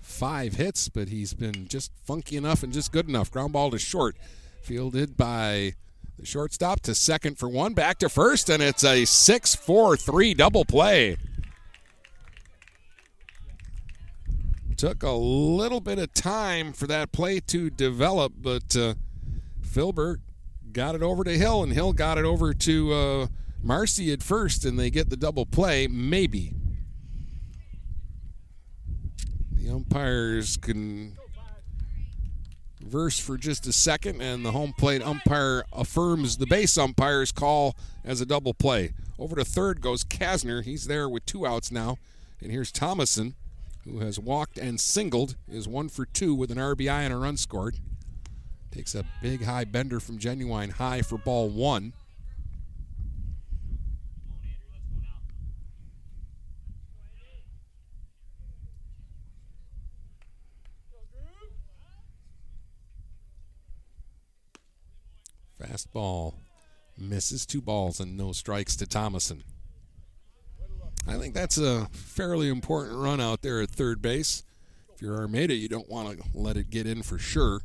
five 0.01 0.55
hits, 0.55 0.89
but 0.89 1.09
he's 1.09 1.35
been 1.35 1.69
just 1.69 1.93
funky 2.05 2.37
enough 2.37 2.63
and 2.63 2.73
just 2.73 2.93
good 2.93 3.09
enough. 3.09 3.31
Ground 3.31 3.53
ball 3.53 3.71
to 3.73 3.79
short, 3.79 4.17
fielded 4.63 5.17
by 5.17 5.75
the 6.19 6.25
shortstop 6.27 6.81
to 6.81 6.95
second 6.95 7.39
for 7.39 7.49
one, 7.49 7.75
back 7.75 7.99
to 7.99 8.09
first, 8.09 8.49
and 8.49 8.63
it's 8.63 8.85
a 8.85 9.05
6 9.05 9.55
4 9.55 9.97
3 9.97 10.35
double 10.35 10.65
play. 10.65 11.17
Took 14.77 15.03
a 15.03 15.13
little 15.13 15.81
bit 15.81 15.99
of 15.99 16.13
time 16.13 16.73
for 16.73 16.87
that 16.87 17.13
play 17.13 17.41
to 17.41 17.71
develop, 17.71 18.35
but 18.39 18.77
uh, 18.77 18.95
Filbert 19.63 20.21
got 20.73 20.95
it 20.95 21.03
over 21.03 21.25
to 21.25 21.37
Hill, 21.37 21.63
and 21.63 21.73
Hill 21.73 21.95
got 21.95 22.19
it 22.19 22.25
over 22.25 22.53
to 22.53 22.93
uh, 22.93 23.27
Marcy 23.63 24.13
at 24.13 24.23
first, 24.23 24.67
and 24.67 24.79
they 24.79 24.91
get 24.91 25.09
the 25.09 25.17
double 25.17 25.47
play, 25.47 25.87
maybe. 25.87 26.53
The 29.53 29.71
umpires 29.71 30.59
can 30.59 31.17
verse 32.87 33.19
for 33.19 33.37
just 33.37 33.67
a 33.67 33.73
second, 33.73 34.21
and 34.21 34.45
the 34.45 34.53
home 34.53 34.73
plate 34.79 35.03
umpire 35.03 35.65
affirms 35.73 36.37
the 36.37 36.47
base 36.47 36.79
umpire's 36.79 37.33
call 37.33 37.77
as 38.05 38.21
a 38.21 38.27
double 38.27 38.55
play. 38.55 38.93
Over 39.19 39.37
to 39.37 39.45
third 39.45 39.81
goes 39.81 40.05
Kasner. 40.05 40.63
He's 40.63 40.87
there 40.87 41.09
with 41.09 41.27
two 41.27 41.47
outs 41.47 41.71
now. 41.71 41.99
And 42.41 42.51
here's 42.51 42.71
Thomason, 42.71 43.35
who 43.85 44.01
has 44.01 44.19
walked 44.19 44.59
and 44.59 44.81
singled, 44.81 45.37
is 45.49 45.67
one 45.67 45.89
for 45.89 46.05
two 46.05 46.35
with 46.35 46.51
an 46.51 46.59
RBI 46.59 46.89
and 46.89 47.13
a 47.13 47.17
run 47.17 47.37
scored. 47.37 47.79
Takes 48.71 48.95
a 48.95 49.05
big 49.23 49.45
high 49.45 49.65
bender 49.65 50.01
from 50.01 50.19
Genuine 50.19 50.71
high 50.71 51.03
for 51.03 51.19
ball 51.19 51.49
one. 51.49 51.93
Fastball 65.61 66.35
misses 66.99 67.47
two 67.47 67.61
balls 67.61 68.01
and 68.01 68.17
no 68.17 68.33
strikes 68.33 68.77
to 68.77 68.87
Thomason. 68.87 69.45
I 71.07 71.17
think 71.19 71.35
that's 71.35 71.59
a 71.59 71.89
fairly 71.93 72.49
important 72.49 72.97
run 72.97 73.21
out 73.21 73.43
there 73.43 73.61
at 73.61 73.71
third 73.71 74.03
base. 74.03 74.43
If 74.95 75.03
you're 75.03 75.17
Armada, 75.17 75.55
you 75.55 75.69
don't 75.69 75.89
want 75.89 76.19
to 76.19 76.25
let 76.35 76.57
it 76.57 76.71
get 76.71 76.87
in 76.87 77.03
for 77.03 77.19
sure. 77.19 77.61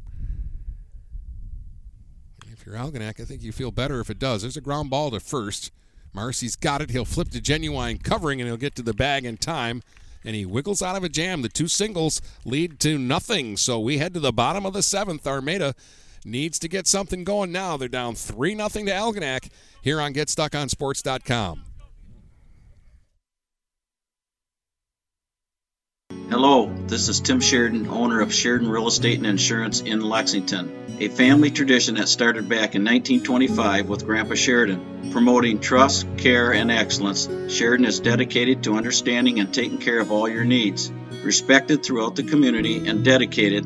If 2.51 2.65
you're 2.65 2.76
Algonac, 2.76 3.19
I 3.19 3.26
think 3.26 3.41
you 3.41 3.51
feel 3.51 3.72
better 3.72 3.99
if 3.99 4.09
it 4.09 4.19
does. 4.19 4.43
There's 4.43 4.57
a 4.57 4.61
ground 4.61 4.89
ball 4.89 5.09
to 5.11 5.19
first. 5.19 5.72
Marcy's 6.13 6.55
got 6.55 6.81
it. 6.81 6.91
He'll 6.91 7.05
flip 7.05 7.30
to 7.30 7.41
genuine 7.41 7.97
covering 7.97 8.39
and 8.41 8.47
he'll 8.47 8.57
get 8.57 8.76
to 8.76 8.84
the 8.84 8.93
bag 8.93 9.26
in 9.26 9.38
time. 9.38 9.81
And 10.23 10.35
he 10.35 10.45
wiggles 10.45 10.84
out 10.84 10.95
of 10.95 11.03
a 11.03 11.09
jam. 11.09 11.41
The 11.41 11.49
two 11.49 11.68
singles 11.68 12.22
lead 12.45 12.80
to 12.81 12.99
nothing. 12.99 13.57
So 13.57 13.80
we 13.80 13.97
head 13.97 14.13
to 14.13 14.19
the 14.19 14.31
bottom 14.31 14.65
of 14.65 14.73
the 14.73 14.84
seventh. 14.84 15.26
Armada 15.26 15.73
needs 16.26 16.60
to 16.60 16.68
get 16.68 16.88
something 16.88 17.23
going 17.23 17.52
now. 17.52 17.77
They're 17.77 17.88
down 17.88 18.15
3 18.15 18.56
0 18.56 18.68
to 18.68 18.91
Algonac 18.91 19.49
here 19.81 19.99
on 20.02 20.14
GetStuckOnSports.com. 20.14 21.64
Hello, 26.31 26.73
this 26.88 27.10
is 27.10 27.19
Tim 27.19 27.41
Sheridan, 27.41 27.88
owner 27.89 28.22
of 28.22 28.34
Sheridan 28.34 28.69
Real 28.69 28.88
Estate 28.88 29.18
and 29.18 29.27
Insurance 29.27 29.81
in 29.81 29.99
Lexington, 29.99 30.98
a 31.02 31.10
family 31.10 31.52
tradition 31.52 31.95
that 31.95 32.07
started 32.07 32.48
back 32.48 32.73
in 32.73 32.85
1925 32.85 33.89
with 33.89 34.06
Grandpa 34.06 34.35
Sheridan. 34.35 35.11
Promoting 35.11 35.60
trust, 35.60 36.07
care, 36.18 36.53
and 36.53 36.72
excellence, 36.72 37.27
Sheridan 37.49 37.85
is 37.85 37.99
dedicated 37.99 38.64
to 38.64 38.76
understanding 38.76 39.41
and 39.41 39.53
taking 39.53 39.77
care 39.77 39.99
of 39.99 40.10
all 40.10 40.30
your 40.30 40.45
needs. 40.45 40.89
Respected 41.22 41.84
throughout 41.84 42.15
the 42.15 42.23
community 42.23 42.88
and 42.88 43.03
dedicated, 43.03 43.65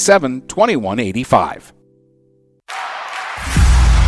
987 0.00 0.48
2185. 0.48 1.72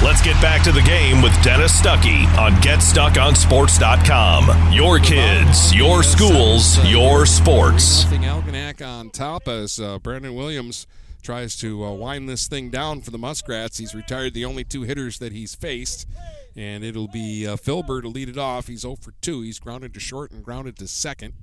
Let's 0.02 0.22
get 0.22 0.40
back 0.42 0.64
to 0.64 0.72
the 0.72 0.80
game 0.80 1.22
with 1.22 1.32
Dennis 1.44 1.80
Stuckey 1.80 2.26
on 2.36 2.54
GetStuckOnSports.com. 2.54 4.72
Your 4.72 4.98
kids, 4.98 5.72
your 5.74 6.02
schools, 6.02 6.84
your 6.88 7.24
sports. 7.24 8.02
Nothing 8.04 8.22
Algonac 8.22 8.84
on 8.84 9.10
top 9.10 9.46
as 9.46 9.78
uh, 9.78 10.00
Brandon 10.00 10.34
Williams 10.34 10.88
tries 11.22 11.54
to 11.58 11.84
uh, 11.84 11.92
wind 11.92 12.28
this 12.28 12.48
thing 12.48 12.70
down 12.70 13.00
for 13.02 13.12
the 13.12 13.18
Muskrats. 13.18 13.78
He's 13.78 13.94
retired 13.94 14.34
the 14.34 14.44
only 14.44 14.64
two 14.64 14.82
hitters 14.82 15.20
that 15.20 15.30
he's 15.32 15.54
faced, 15.54 16.08
and 16.56 16.82
it'll 16.82 17.06
be 17.06 17.46
uh, 17.46 17.54
Filber 17.54 18.02
to 18.02 18.08
lead 18.08 18.28
it 18.28 18.38
off. 18.38 18.66
He's 18.66 18.80
0 18.80 18.96
for 18.96 19.12
2. 19.20 19.42
He's 19.42 19.60
grounded 19.60 19.94
to 19.94 20.00
short 20.00 20.32
and 20.32 20.42
grounded 20.42 20.76
to 20.78 20.88
second. 20.88 21.34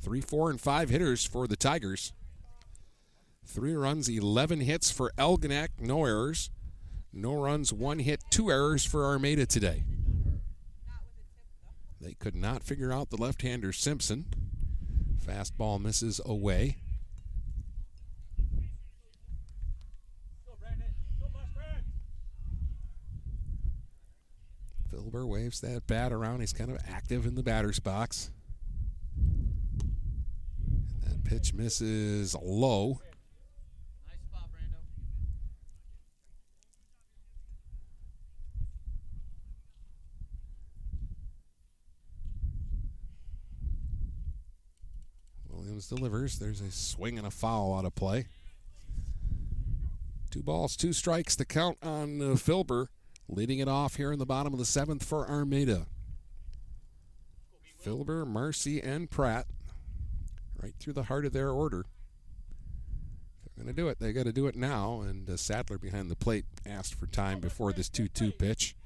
Three, 0.00 0.22
four, 0.22 0.48
and 0.48 0.58
five 0.58 0.88
hitters 0.88 1.26
for 1.26 1.46
the 1.46 1.56
Tigers. 1.56 2.14
Three 3.52 3.74
runs, 3.74 4.08
11 4.08 4.60
hits 4.60 4.92
for 4.92 5.10
Algonac, 5.18 5.70
no 5.80 6.04
errors. 6.04 6.50
No 7.12 7.34
runs, 7.34 7.72
one 7.72 7.98
hit, 7.98 8.22
two 8.30 8.48
errors 8.48 8.84
for 8.84 9.04
Armada 9.04 9.44
today. 9.44 9.82
They 12.00 12.12
could 12.14 12.36
not 12.36 12.62
figure 12.62 12.92
out 12.92 13.10
the 13.10 13.16
left 13.16 13.42
hander 13.42 13.72
Simpson. 13.72 14.26
Fastball 15.26 15.82
misses 15.82 16.20
away. 16.24 16.76
Filber 24.94 25.26
waves 25.26 25.60
that 25.60 25.88
bat 25.88 26.12
around. 26.12 26.38
He's 26.38 26.52
kind 26.52 26.70
of 26.70 26.78
active 26.88 27.26
in 27.26 27.34
the 27.34 27.42
batter's 27.42 27.80
box. 27.80 28.30
And 29.16 31.02
that 31.02 31.24
pitch 31.24 31.52
misses 31.52 32.36
low. 32.40 33.00
Williams 45.80 45.88
delivers. 45.88 46.38
There's 46.38 46.60
a 46.60 46.70
swing 46.70 47.16
and 47.16 47.26
a 47.26 47.30
foul 47.30 47.74
out 47.74 47.84
of 47.84 47.94
play. 47.94 48.26
Two 50.30 50.42
balls, 50.42 50.76
two 50.76 50.92
strikes 50.92 51.34
The 51.34 51.44
count 51.44 51.78
on 51.82 52.20
uh, 52.20 52.24
Filber, 52.34 52.86
leading 53.28 53.58
it 53.58 53.68
off 53.68 53.96
here 53.96 54.12
in 54.12 54.18
the 54.18 54.26
bottom 54.26 54.52
of 54.52 54.58
the 54.58 54.64
seventh 54.64 55.04
for 55.04 55.28
Armada. 55.28 55.86
Filber, 57.84 58.26
Marcy, 58.26 58.80
and 58.80 59.10
Pratt, 59.10 59.46
right 60.62 60.74
through 60.78 60.92
the 60.92 61.04
heart 61.04 61.24
of 61.24 61.32
their 61.32 61.50
order. 61.50 61.86
They're 63.56 63.64
going 63.64 63.74
to 63.74 63.82
do 63.82 63.88
it, 63.88 63.98
they 63.98 64.12
got 64.12 64.26
to 64.26 64.32
do 64.32 64.46
it 64.46 64.56
now. 64.56 65.00
And 65.00 65.28
uh, 65.28 65.36
Sadler 65.36 65.78
behind 65.78 66.10
the 66.10 66.16
plate 66.16 66.44
asked 66.66 66.94
for 66.94 67.06
time 67.06 67.40
before 67.40 67.72
this 67.72 67.88
2 67.88 68.08
2 68.08 68.32
pitch. 68.32 68.76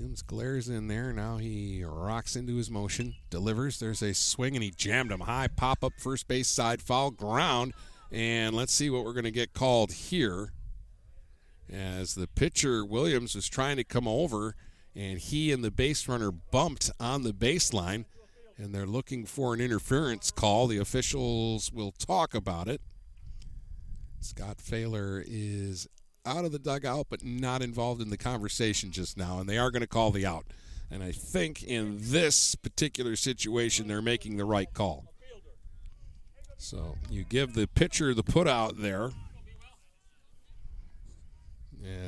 Williams 0.00 0.22
glares 0.22 0.70
in 0.70 0.88
there. 0.88 1.12
Now 1.12 1.36
he 1.36 1.84
rocks 1.84 2.34
into 2.34 2.56
his 2.56 2.70
motion, 2.70 3.16
delivers. 3.28 3.78
There's 3.78 4.00
a 4.00 4.14
swing, 4.14 4.56
and 4.56 4.64
he 4.64 4.70
jammed 4.70 5.12
him 5.12 5.20
high. 5.20 5.46
Pop 5.46 5.84
up 5.84 5.92
first 5.98 6.26
base 6.26 6.48
side, 6.48 6.80
foul 6.80 7.10
ground. 7.10 7.74
And 8.10 8.56
let's 8.56 8.72
see 8.72 8.88
what 8.88 9.04
we're 9.04 9.12
going 9.12 9.24
to 9.24 9.30
get 9.30 9.52
called 9.52 9.92
here. 9.92 10.54
As 11.70 12.14
the 12.14 12.26
pitcher, 12.26 12.82
Williams, 12.82 13.34
was 13.34 13.46
trying 13.46 13.76
to 13.76 13.84
come 13.84 14.08
over, 14.08 14.56
and 14.96 15.18
he 15.18 15.52
and 15.52 15.62
the 15.62 15.70
base 15.70 16.08
runner 16.08 16.30
bumped 16.30 16.90
on 16.98 17.22
the 17.22 17.34
baseline, 17.34 18.06
and 18.56 18.74
they're 18.74 18.86
looking 18.86 19.26
for 19.26 19.52
an 19.52 19.60
interference 19.60 20.30
call. 20.30 20.66
The 20.66 20.78
officials 20.78 21.70
will 21.70 21.92
talk 21.92 22.34
about 22.34 22.68
it. 22.68 22.80
Scott 24.20 24.62
Failer 24.62 25.22
is 25.26 25.86
out 26.26 26.44
of 26.44 26.52
the 26.52 26.58
dugout, 26.58 27.06
but 27.08 27.24
not 27.24 27.62
involved 27.62 28.00
in 28.00 28.10
the 28.10 28.16
conversation 28.16 28.90
just 28.90 29.16
now, 29.16 29.38
and 29.38 29.48
they 29.48 29.58
are 29.58 29.70
going 29.70 29.82
to 29.82 29.86
call 29.86 30.10
the 30.10 30.26
out. 30.26 30.46
And 30.90 31.02
I 31.02 31.12
think 31.12 31.62
in 31.62 31.98
this 32.00 32.54
particular 32.54 33.16
situation, 33.16 33.86
they're 33.86 34.02
making 34.02 34.36
the 34.36 34.44
right 34.44 34.72
call. 34.72 35.04
So 36.58 36.96
you 37.08 37.24
give 37.24 37.54
the 37.54 37.66
pitcher 37.66 38.12
the 38.12 38.22
put 38.22 38.46
out 38.46 38.78
there 38.78 39.10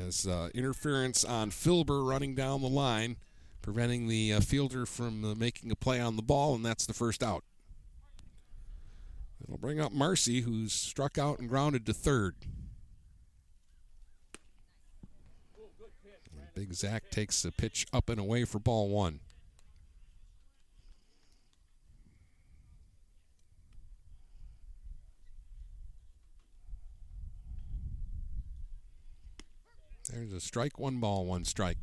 as 0.05 0.27
uh, 0.27 0.49
interference 0.53 1.25
on 1.25 1.49
Filber 1.49 2.07
running 2.07 2.35
down 2.35 2.61
the 2.61 2.69
line, 2.69 3.17
preventing 3.61 4.07
the 4.07 4.33
uh, 4.33 4.39
fielder 4.41 4.85
from 4.85 5.25
uh, 5.25 5.33
making 5.35 5.71
a 5.71 5.75
play 5.75 5.99
on 5.99 6.15
the 6.15 6.21
ball, 6.21 6.53
and 6.53 6.63
that's 6.63 6.85
the 6.85 6.93
first 6.93 7.23
out. 7.23 7.43
It'll 9.43 9.57
bring 9.57 9.79
up 9.79 9.91
Marcy, 9.91 10.41
who's 10.41 10.71
struck 10.71 11.17
out 11.17 11.39
and 11.39 11.49
grounded 11.49 11.85
to 11.87 11.93
third. 11.93 12.35
Big 16.53 16.73
Zach 16.73 17.09
takes 17.09 17.41
the 17.41 17.51
pitch 17.51 17.87
up 17.91 18.09
and 18.09 18.19
away 18.19 18.45
for 18.45 18.59
ball 18.59 18.89
one. 18.89 19.19
There's 30.11 30.33
a 30.33 30.39
strike, 30.39 30.77
one 30.77 30.99
ball, 30.99 31.25
one 31.25 31.43
strike. 31.43 31.77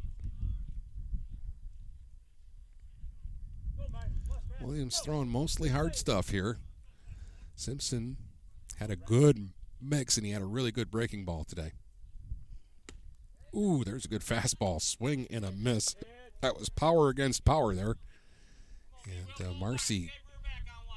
Williams 4.60 5.00
throwing 5.00 5.28
mostly 5.28 5.70
hard 5.70 5.96
stuff 5.96 6.28
here. 6.28 6.58
Simpson 7.56 8.18
had 8.78 8.90
a 8.90 8.96
good 8.96 9.50
mix 9.80 10.16
and 10.16 10.24
he 10.24 10.32
had 10.32 10.42
a 10.42 10.46
really 10.46 10.70
good 10.70 10.90
breaking 10.90 11.24
ball 11.24 11.44
today. 11.44 11.72
Ooh, 13.54 13.82
there's 13.84 14.04
a 14.04 14.08
good 14.08 14.22
fastball 14.22 14.80
swing 14.80 15.26
and 15.30 15.44
a 15.44 15.50
miss. 15.50 15.96
That 16.40 16.58
was 16.58 16.68
power 16.68 17.08
against 17.08 17.44
power 17.44 17.74
there. 17.74 17.96
And 19.04 19.48
uh, 19.48 19.52
Marcy 19.54 20.10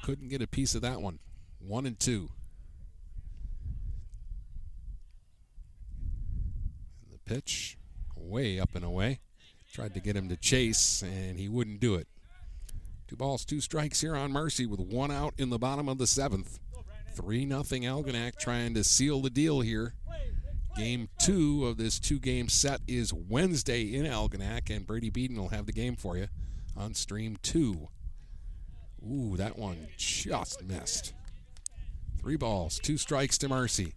couldn't 0.02 0.28
get 0.28 0.42
a 0.42 0.46
piece 0.46 0.74
of 0.74 0.82
that 0.82 1.00
one. 1.00 1.18
One 1.58 1.86
and 1.86 1.98
two. 1.98 2.30
And 7.02 7.12
the 7.12 7.18
pitch 7.18 7.76
way 8.16 8.58
up 8.58 8.74
and 8.74 8.84
away. 8.84 9.20
Tried 9.72 9.94
to 9.94 10.00
get 10.00 10.14
him 10.14 10.28
to 10.28 10.36
chase, 10.36 11.02
and 11.02 11.38
he 11.38 11.48
wouldn't 11.48 11.80
do 11.80 11.96
it. 11.96 12.06
Two 13.08 13.16
balls, 13.16 13.44
two 13.44 13.60
strikes 13.60 14.00
here 14.00 14.14
on 14.14 14.30
Marcy 14.30 14.66
with 14.66 14.78
one 14.80 15.10
out 15.10 15.34
in 15.36 15.50
the 15.50 15.58
bottom 15.58 15.88
of 15.88 15.98
the 15.98 16.06
seventh. 16.06 16.60
3 17.14 17.44
nothing 17.44 17.82
Algonac 17.82 18.38
trying 18.38 18.74
to 18.74 18.82
seal 18.82 19.20
the 19.20 19.30
deal 19.30 19.60
here. 19.60 19.94
Game 20.76 21.08
two 21.20 21.66
of 21.66 21.76
this 21.76 22.00
two 22.00 22.18
game 22.18 22.48
set 22.48 22.80
is 22.88 23.12
Wednesday 23.12 23.94
in 23.94 24.06
Algonac, 24.06 24.74
and 24.74 24.84
Brady 24.84 25.08
Beaton 25.08 25.36
will 25.36 25.50
have 25.50 25.66
the 25.66 25.72
game 25.72 25.94
for 25.94 26.16
you 26.16 26.26
on 26.76 26.94
stream 26.94 27.36
two. 27.42 27.88
Ooh, 29.08 29.36
that 29.36 29.56
one 29.56 29.86
just 29.96 30.64
missed. 30.64 31.14
Three 32.20 32.36
balls, 32.36 32.80
two 32.82 32.96
strikes 32.96 33.38
to 33.38 33.48
Marcy. 33.48 33.94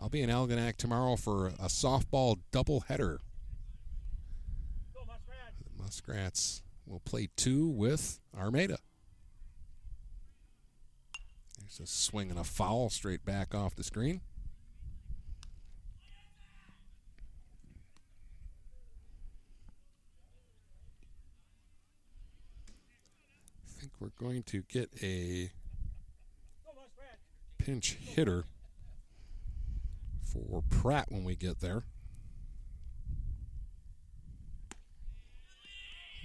I'll 0.00 0.08
be 0.08 0.22
in 0.22 0.30
Algonac 0.30 0.76
tomorrow 0.76 1.16
for 1.16 1.48
a 1.48 1.66
softball 1.66 2.38
doubleheader. 2.52 3.18
The 4.94 5.82
Muskrats 5.82 6.62
will 6.86 7.00
play 7.00 7.28
two 7.36 7.68
with 7.68 8.20
Armada. 8.36 8.78
There's 11.60 11.80
a 11.80 11.86
swing 11.86 12.30
and 12.30 12.38
a 12.38 12.44
foul 12.44 12.88
straight 12.88 13.24
back 13.24 13.54
off 13.54 13.76
the 13.76 13.84
screen. 13.84 14.22
We're 24.00 24.10
going 24.18 24.42
to 24.44 24.62
get 24.62 24.90
a 25.02 25.50
pinch 27.58 27.94
hitter 27.94 28.44
for 30.22 30.62
Pratt 30.70 31.06
when 31.10 31.24
we 31.24 31.34
get 31.34 31.60
there. 31.60 31.82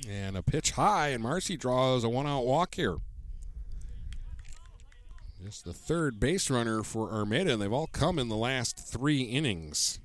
And 0.07 0.35
a 0.35 0.43
pitch 0.43 0.71
high, 0.71 1.09
and 1.09 1.23
Marcy 1.23 1.55
draws 1.57 2.03
a 2.03 2.09
one 2.09 2.27
out 2.27 2.45
walk 2.45 2.75
here. 2.75 2.97
Just 5.43 5.65
the 5.65 5.73
third 5.73 6.19
base 6.19 6.49
runner 6.49 6.83
for 6.83 7.11
Armada, 7.11 7.53
and 7.53 7.61
they've 7.61 7.73
all 7.73 7.87
come 7.87 8.19
in 8.19 8.29
the 8.29 8.35
last 8.35 8.77
three 8.77 9.21
innings. 9.21 9.99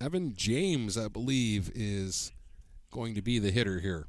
Evan 0.00 0.34
James, 0.34 0.98
I 0.98 1.08
believe, 1.08 1.70
is 1.74 2.32
going 2.90 3.14
to 3.14 3.22
be 3.22 3.38
the 3.38 3.50
hitter 3.50 3.80
here. 3.80 4.06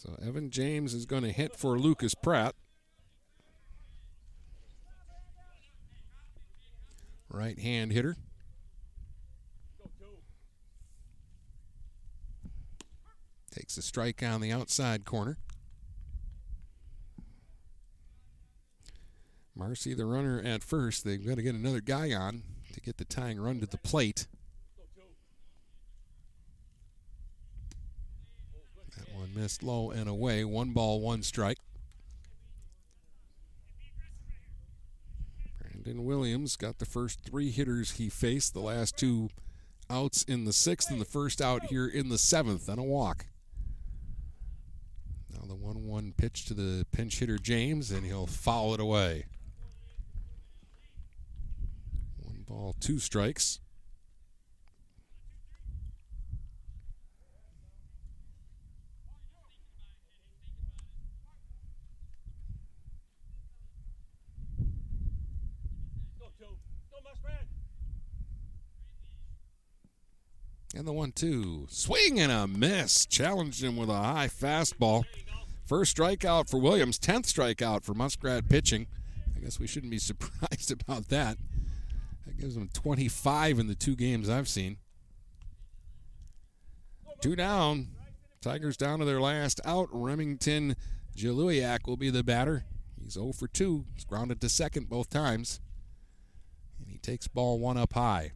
So 0.00 0.16
Evan 0.24 0.50
James 0.50 0.94
is 0.94 1.06
going 1.06 1.24
to 1.24 1.32
hit 1.32 1.56
for 1.56 1.76
Lucas 1.76 2.14
Pratt. 2.14 2.54
Right 7.28 7.58
hand 7.58 7.90
hitter. 7.90 8.16
Takes 13.50 13.76
a 13.76 13.82
strike 13.82 14.22
on 14.22 14.40
the 14.40 14.52
outside 14.52 15.04
corner. 15.04 15.36
Marcy, 19.56 19.94
the 19.94 20.06
runner 20.06 20.40
at 20.40 20.62
first. 20.62 21.04
They've 21.04 21.26
got 21.26 21.38
to 21.38 21.42
get 21.42 21.56
another 21.56 21.80
guy 21.80 22.14
on 22.14 22.44
to 22.72 22.80
get 22.80 22.98
the 22.98 23.04
tying 23.04 23.40
run 23.40 23.58
to 23.58 23.66
the 23.66 23.78
plate. 23.78 24.28
Missed 29.38 29.62
low 29.62 29.90
and 29.90 30.08
away. 30.08 30.44
One 30.44 30.70
ball, 30.70 31.00
one 31.00 31.22
strike. 31.22 31.58
Brandon 35.60 36.04
Williams 36.04 36.56
got 36.56 36.78
the 36.78 36.84
first 36.84 37.20
three 37.20 37.50
hitters 37.50 37.92
he 37.92 38.08
faced. 38.08 38.52
The 38.52 38.60
last 38.60 38.96
two 38.96 39.30
outs 39.88 40.24
in 40.24 40.44
the 40.44 40.52
sixth 40.52 40.90
and 40.90 41.00
the 41.00 41.04
first 41.04 41.40
out 41.40 41.66
here 41.66 41.86
in 41.86 42.08
the 42.08 42.18
seventh 42.18 42.68
and 42.68 42.78
a 42.78 42.82
walk. 42.82 43.26
Now 45.32 45.46
the 45.46 45.54
1 45.54 45.86
1 45.86 46.14
pitch 46.16 46.44
to 46.46 46.54
the 46.54 46.84
pinch 46.90 47.20
hitter 47.20 47.38
James, 47.38 47.90
and 47.92 48.04
he'll 48.04 48.26
foul 48.26 48.74
it 48.74 48.80
away. 48.80 49.26
One 52.22 52.44
ball, 52.46 52.74
two 52.80 52.98
strikes. 52.98 53.60
And 70.74 70.86
the 70.86 70.92
one 70.92 71.12
two. 71.12 71.66
Swing 71.70 72.20
and 72.20 72.30
a 72.30 72.46
miss. 72.46 73.06
Challenged 73.06 73.62
him 73.62 73.76
with 73.76 73.88
a 73.88 73.94
high 73.94 74.28
fastball. 74.28 75.04
First 75.64 75.96
strikeout 75.96 76.48
for 76.48 76.58
Williams, 76.58 76.98
10th 76.98 77.26
strikeout 77.26 77.84
for 77.84 77.92
Muskrat 77.94 78.48
pitching. 78.48 78.86
I 79.36 79.40
guess 79.40 79.60
we 79.60 79.66
shouldn't 79.66 79.90
be 79.90 79.98
surprised 79.98 80.70
about 80.70 81.08
that. 81.08 81.36
That 82.26 82.38
gives 82.38 82.56
him 82.56 82.70
25 82.72 83.58
in 83.58 83.66
the 83.66 83.74
two 83.74 83.96
games 83.96 84.28
I've 84.28 84.48
seen. 84.48 84.78
Two 87.20 87.36
down. 87.36 87.88
Tigers 88.40 88.76
down 88.76 89.00
to 89.00 89.04
their 89.04 89.20
last 89.20 89.60
out. 89.64 89.88
Remington 89.90 90.76
Jaluiak 91.16 91.86
will 91.86 91.96
be 91.96 92.10
the 92.10 92.22
batter. 92.22 92.64
He's 93.02 93.14
0 93.14 93.32
for 93.32 93.48
2. 93.48 93.84
He's 93.94 94.04
grounded 94.04 94.40
to 94.40 94.48
second 94.48 94.88
both 94.88 95.10
times. 95.10 95.60
And 96.78 96.88
he 96.88 96.98
takes 96.98 97.26
ball 97.26 97.58
one 97.58 97.76
up 97.76 97.94
high. 97.94 98.32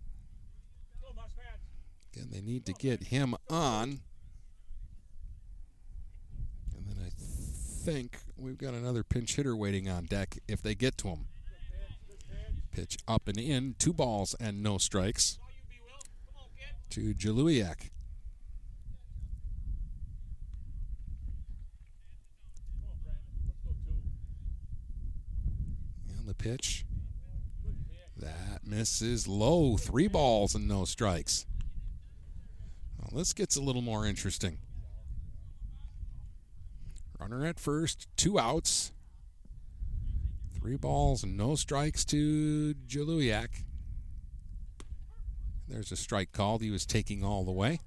Again, 2.13 2.29
they 2.31 2.41
need 2.41 2.67
to 2.67 2.73
get 2.73 3.05
him 3.05 3.35
on. 3.49 4.01
And 6.77 6.87
then 6.87 6.97
I 7.07 7.11
think 7.85 8.19
we've 8.37 8.59
got 8.59 8.75
another 8.75 9.03
pinch 9.03 9.37
hitter 9.37 9.57
waiting 9.57 9.89
on 9.89 10.05
deck 10.05 10.39
if 10.47 10.63
they 10.63 10.75
get 10.75 10.99
to 10.99 11.09
him. 11.09 11.27
Pitch 12.71 12.99
up 13.07 13.29
and 13.29 13.39
in, 13.39 13.75
two 13.79 13.93
balls 13.93 14.35
and 14.41 14.63
no 14.63 14.79
strikes 14.79 15.39
to 16.91 17.15
Jaluiak. 17.15 17.91
And 26.19 26.29
the 26.29 26.35
pitch. 26.35 26.85
That 28.17 28.67
misses 28.67 29.27
low. 29.27 29.77
Three 29.77 30.07
balls 30.07 30.55
and 30.55 30.69
no 30.69 30.85
strikes. 30.85 31.47
This 33.15 33.35
gets 33.35 33.57
a 33.57 33.61
little 33.61 33.83
more 33.83 34.07
interesting. 34.07 34.57
Runner 37.21 37.45
at 37.45 37.61
first, 37.61 38.09
two 38.17 38.39
outs. 38.39 38.93
Three 40.55 40.77
balls 40.77 41.23
and 41.23 41.37
no 41.37 41.55
strikes 41.55 42.05
to 42.07 42.75
Jaluiak. 42.87 43.65
There's 45.69 45.93
a 45.93 45.97
strike 45.97 46.33
called. 46.33 46.63
He 46.63 46.71
was 46.71 46.87
taking 46.87 47.23
all 47.23 47.45
the 47.45 47.53
way. 47.53 47.81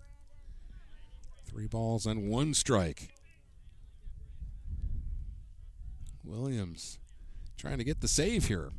Three 1.45 1.67
balls 1.67 2.05
and 2.05 2.29
one 2.29 2.53
strike. 2.53 3.09
Williams 6.23 6.99
trying 7.57 7.77
to 7.77 7.83
get 7.83 8.01
the 8.01 8.07
save 8.07 8.45
here 8.45 8.71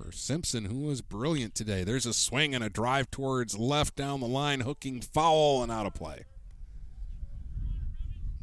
for 0.00 0.12
Simpson, 0.12 0.66
who 0.66 0.80
was 0.80 1.02
brilliant 1.02 1.54
today. 1.54 1.84
There's 1.84 2.06
a 2.06 2.14
swing 2.14 2.54
and 2.54 2.64
a 2.64 2.70
drive 2.70 3.10
towards 3.10 3.58
left 3.58 3.96
down 3.96 4.20
the 4.20 4.26
line, 4.26 4.60
hooking 4.60 5.00
foul 5.00 5.62
and 5.62 5.70
out 5.70 5.86
of 5.86 5.94
play. 5.94 6.24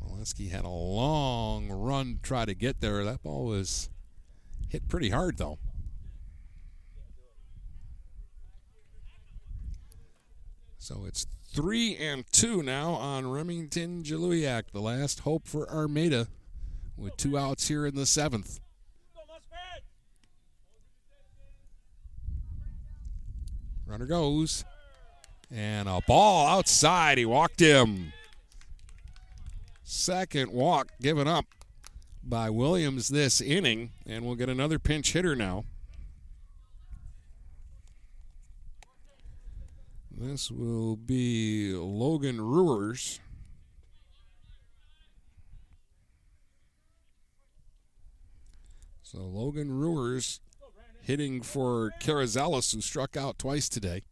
Molesky 0.04 0.52
had 0.52 0.66
a 0.66 0.70
long 0.70 1.70
run 1.70 2.16
to 2.16 2.22
try 2.22 2.46
to 2.46 2.54
get 2.54 2.80
there. 2.82 3.04
That 3.04 3.24
ball 3.24 3.46
was 3.46 3.90
hit 4.70 4.88
pretty 4.88 5.10
hard, 5.10 5.38
though. 5.38 5.58
So 10.78 11.06
it's 11.06 11.26
three 11.54 11.98
and 11.98 12.24
two 12.32 12.62
now 12.62 12.92
on 12.92 13.30
Remington 13.30 14.04
Jaluiak, 14.04 14.72
the 14.72 14.82
last 14.82 15.22
hope 15.22 15.48
for 15.48 15.70
Armada, 15.70 16.28
with 16.96 17.18
two 17.18 17.38
outs 17.38 17.68
here 17.68 17.86
in 17.86 17.96
the 17.96 18.06
seventh. 18.06 18.60
Runner 23.88 24.06
goes. 24.06 24.66
And 25.50 25.88
a 25.88 26.02
ball 26.06 26.46
outside. 26.48 27.18
He 27.18 27.26
walked 27.26 27.62
him. 27.62 28.12
Second 29.84 30.52
walk 30.52 30.92
given 31.02 31.28
up 31.28 31.46
by 32.22 32.50
Williams 32.50 33.08
this 33.08 33.40
inning. 33.40 33.92
And 34.06 34.26
we'll 34.26 34.36
get 34.36 34.50
another 34.50 34.78
pinch 34.78 35.14
hitter 35.14 35.36
now. 35.36 35.64
This 40.12 40.52
will 40.52 40.98
be 40.98 41.72
Logan 41.74 42.42
Ruers. 42.42 43.22
So 49.04 49.20
Logan 49.20 49.72
Ruers 49.72 50.42
hitting 51.08 51.42
for 51.42 51.94
Carrizales, 52.02 52.76
who 52.76 52.82
struck 52.82 53.16
out 53.16 53.40
twice 53.40 53.70
today. 53.70 54.04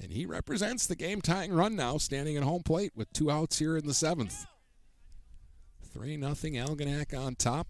And 0.00 0.12
he 0.12 0.26
represents 0.26 0.86
the 0.86 0.94
game 0.94 1.22
tying 1.22 1.50
run 1.50 1.74
now, 1.74 1.96
standing 1.96 2.36
at 2.36 2.42
home 2.42 2.62
plate 2.62 2.92
with 2.94 3.10
two 3.14 3.30
outs 3.30 3.58
here 3.58 3.78
in 3.78 3.86
the 3.86 3.94
seventh. 3.94 4.44
3 5.94 6.20
0 6.20 6.34
Algonac 6.34 7.18
on 7.18 7.36
top. 7.36 7.68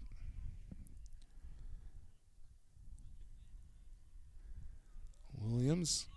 Williams 5.41 6.07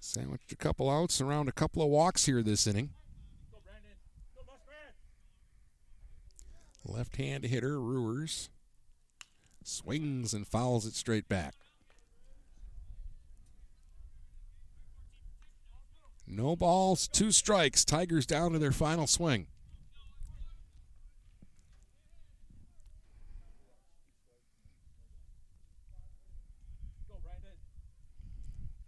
sandwiched 0.00 0.50
a 0.50 0.56
couple 0.56 0.90
outs 0.90 1.20
around 1.20 1.48
a 1.48 1.52
couple 1.52 1.82
of 1.82 1.88
walks 1.88 2.26
here 2.26 2.42
this 2.42 2.66
inning. 2.66 2.90
Left 6.84 7.14
hand 7.14 7.44
hitter, 7.44 7.80
Ruers 7.80 8.48
swings 9.66 10.34
and 10.34 10.46
fouls 10.46 10.86
it 10.86 10.94
straight 10.94 11.28
back. 11.28 11.54
No 16.26 16.56
balls, 16.56 17.08
two 17.08 17.30
strikes. 17.30 17.84
Tigers 17.84 18.26
down 18.26 18.52
to 18.52 18.58
their 18.58 18.72
final 18.72 19.06
swing. 19.06 19.46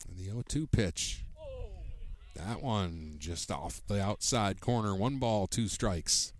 And 0.09 0.16
the 0.16 0.24
0 0.24 0.42
2 0.46 0.66
pitch. 0.66 1.24
That 2.34 2.62
one 2.62 3.16
just 3.18 3.51
off 3.51 3.80
the 3.86 4.02
outside 4.02 4.60
corner. 4.60 4.94
One 4.94 5.18
ball, 5.18 5.46
two 5.46 5.68
strikes. 5.68 6.34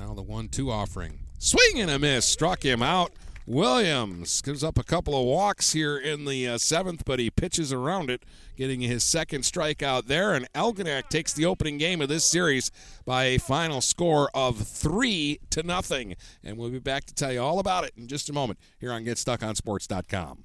Now 0.00 0.14
the 0.14 0.22
one 0.22 0.48
two 0.48 0.70
offering. 0.70 1.18
Swing 1.38 1.78
and 1.78 1.90
a 1.90 1.98
miss. 1.98 2.24
Struck 2.24 2.64
him 2.64 2.82
out. 2.82 3.12
Williams 3.46 4.40
gives 4.40 4.64
up 4.64 4.78
a 4.78 4.82
couple 4.82 5.18
of 5.18 5.26
walks 5.26 5.74
here 5.74 5.98
in 5.98 6.24
the 6.24 6.48
uh, 6.48 6.56
seventh, 6.56 7.02
but 7.04 7.18
he 7.18 7.30
pitches 7.30 7.70
around 7.70 8.08
it, 8.08 8.22
getting 8.56 8.80
his 8.80 9.04
second 9.04 9.42
strikeout 9.42 10.06
there. 10.06 10.32
And 10.32 10.50
Algonac 10.54 11.10
takes 11.10 11.34
the 11.34 11.44
opening 11.44 11.76
game 11.76 12.00
of 12.00 12.08
this 12.08 12.24
series 12.24 12.70
by 13.04 13.24
a 13.24 13.38
final 13.38 13.82
score 13.82 14.30
of 14.34 14.66
three 14.66 15.38
to 15.50 15.62
nothing. 15.62 16.16
And 16.42 16.56
we'll 16.56 16.70
be 16.70 16.78
back 16.78 17.04
to 17.04 17.14
tell 17.14 17.32
you 17.32 17.42
all 17.42 17.58
about 17.58 17.84
it 17.84 17.92
in 17.96 18.06
just 18.06 18.30
a 18.30 18.32
moment 18.32 18.58
here 18.78 18.92
on 18.92 19.04
GetStuckOnSports.com. 19.04 20.44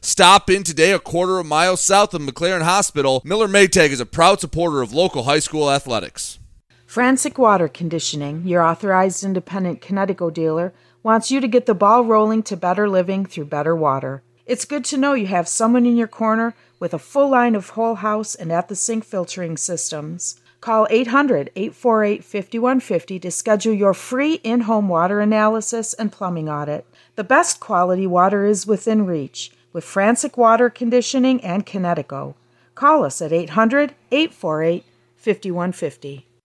Stop 0.00 0.50
in 0.50 0.62
today 0.64 0.92
a 0.92 0.98
quarter 0.98 1.38
of 1.38 1.46
a 1.46 1.48
mile 1.48 1.76
south 1.76 2.14
of 2.14 2.22
McLaren 2.22 2.62
Hospital. 2.62 3.22
Miller 3.24 3.48
Maytag 3.48 3.90
is 3.90 4.00
a 4.00 4.06
proud 4.06 4.40
supporter 4.40 4.82
of 4.82 4.92
local 4.92 5.24
high 5.24 5.38
school 5.38 5.70
athletics. 5.70 6.38
Frantic 6.86 7.36
Water 7.36 7.68
Conditioning, 7.68 8.46
your 8.46 8.62
authorized 8.62 9.22
independent 9.22 9.82
Kinetico 9.82 10.32
dealer, 10.32 10.72
wants 11.02 11.30
you 11.30 11.40
to 11.40 11.46
get 11.46 11.66
the 11.66 11.74
ball 11.74 12.04
rolling 12.04 12.42
to 12.44 12.56
better 12.56 12.88
living 12.88 13.26
through 13.26 13.44
better 13.44 13.76
water. 13.76 14.22
It's 14.46 14.64
good 14.64 14.84
to 14.86 14.96
know 14.96 15.12
you 15.12 15.26
have 15.26 15.46
someone 15.46 15.84
in 15.84 15.96
your 15.96 16.08
corner 16.08 16.54
with 16.80 16.94
a 16.94 16.98
full 16.98 17.28
line 17.28 17.54
of 17.54 17.70
whole 17.70 17.96
house 17.96 18.34
and 18.34 18.50
at 18.50 18.68
the 18.68 18.74
sink 18.74 19.04
filtering 19.04 19.58
systems. 19.58 20.40
Call 20.62 20.86
800 20.90 21.50
848 21.54 22.24
5150 22.24 23.20
to 23.20 23.30
schedule 23.30 23.74
your 23.74 23.94
free 23.94 24.34
in 24.42 24.62
home 24.62 24.88
water 24.88 25.20
analysis 25.20 25.92
and 25.94 26.10
plumbing 26.10 26.48
audit. 26.48 26.86
The 27.16 27.24
best 27.24 27.60
quality 27.60 28.06
water 28.06 28.46
is 28.46 28.66
within 28.66 29.04
reach 29.04 29.52
with 29.78 29.84
Frantic 29.84 30.36
Water 30.36 30.68
Conditioning 30.68 31.40
and 31.44 31.64
Kinetico. 31.64 32.34
Call 32.74 33.04
us 33.04 33.22
at 33.22 33.32
800 33.32 33.94
848 34.10 34.84
5150. 35.16 36.26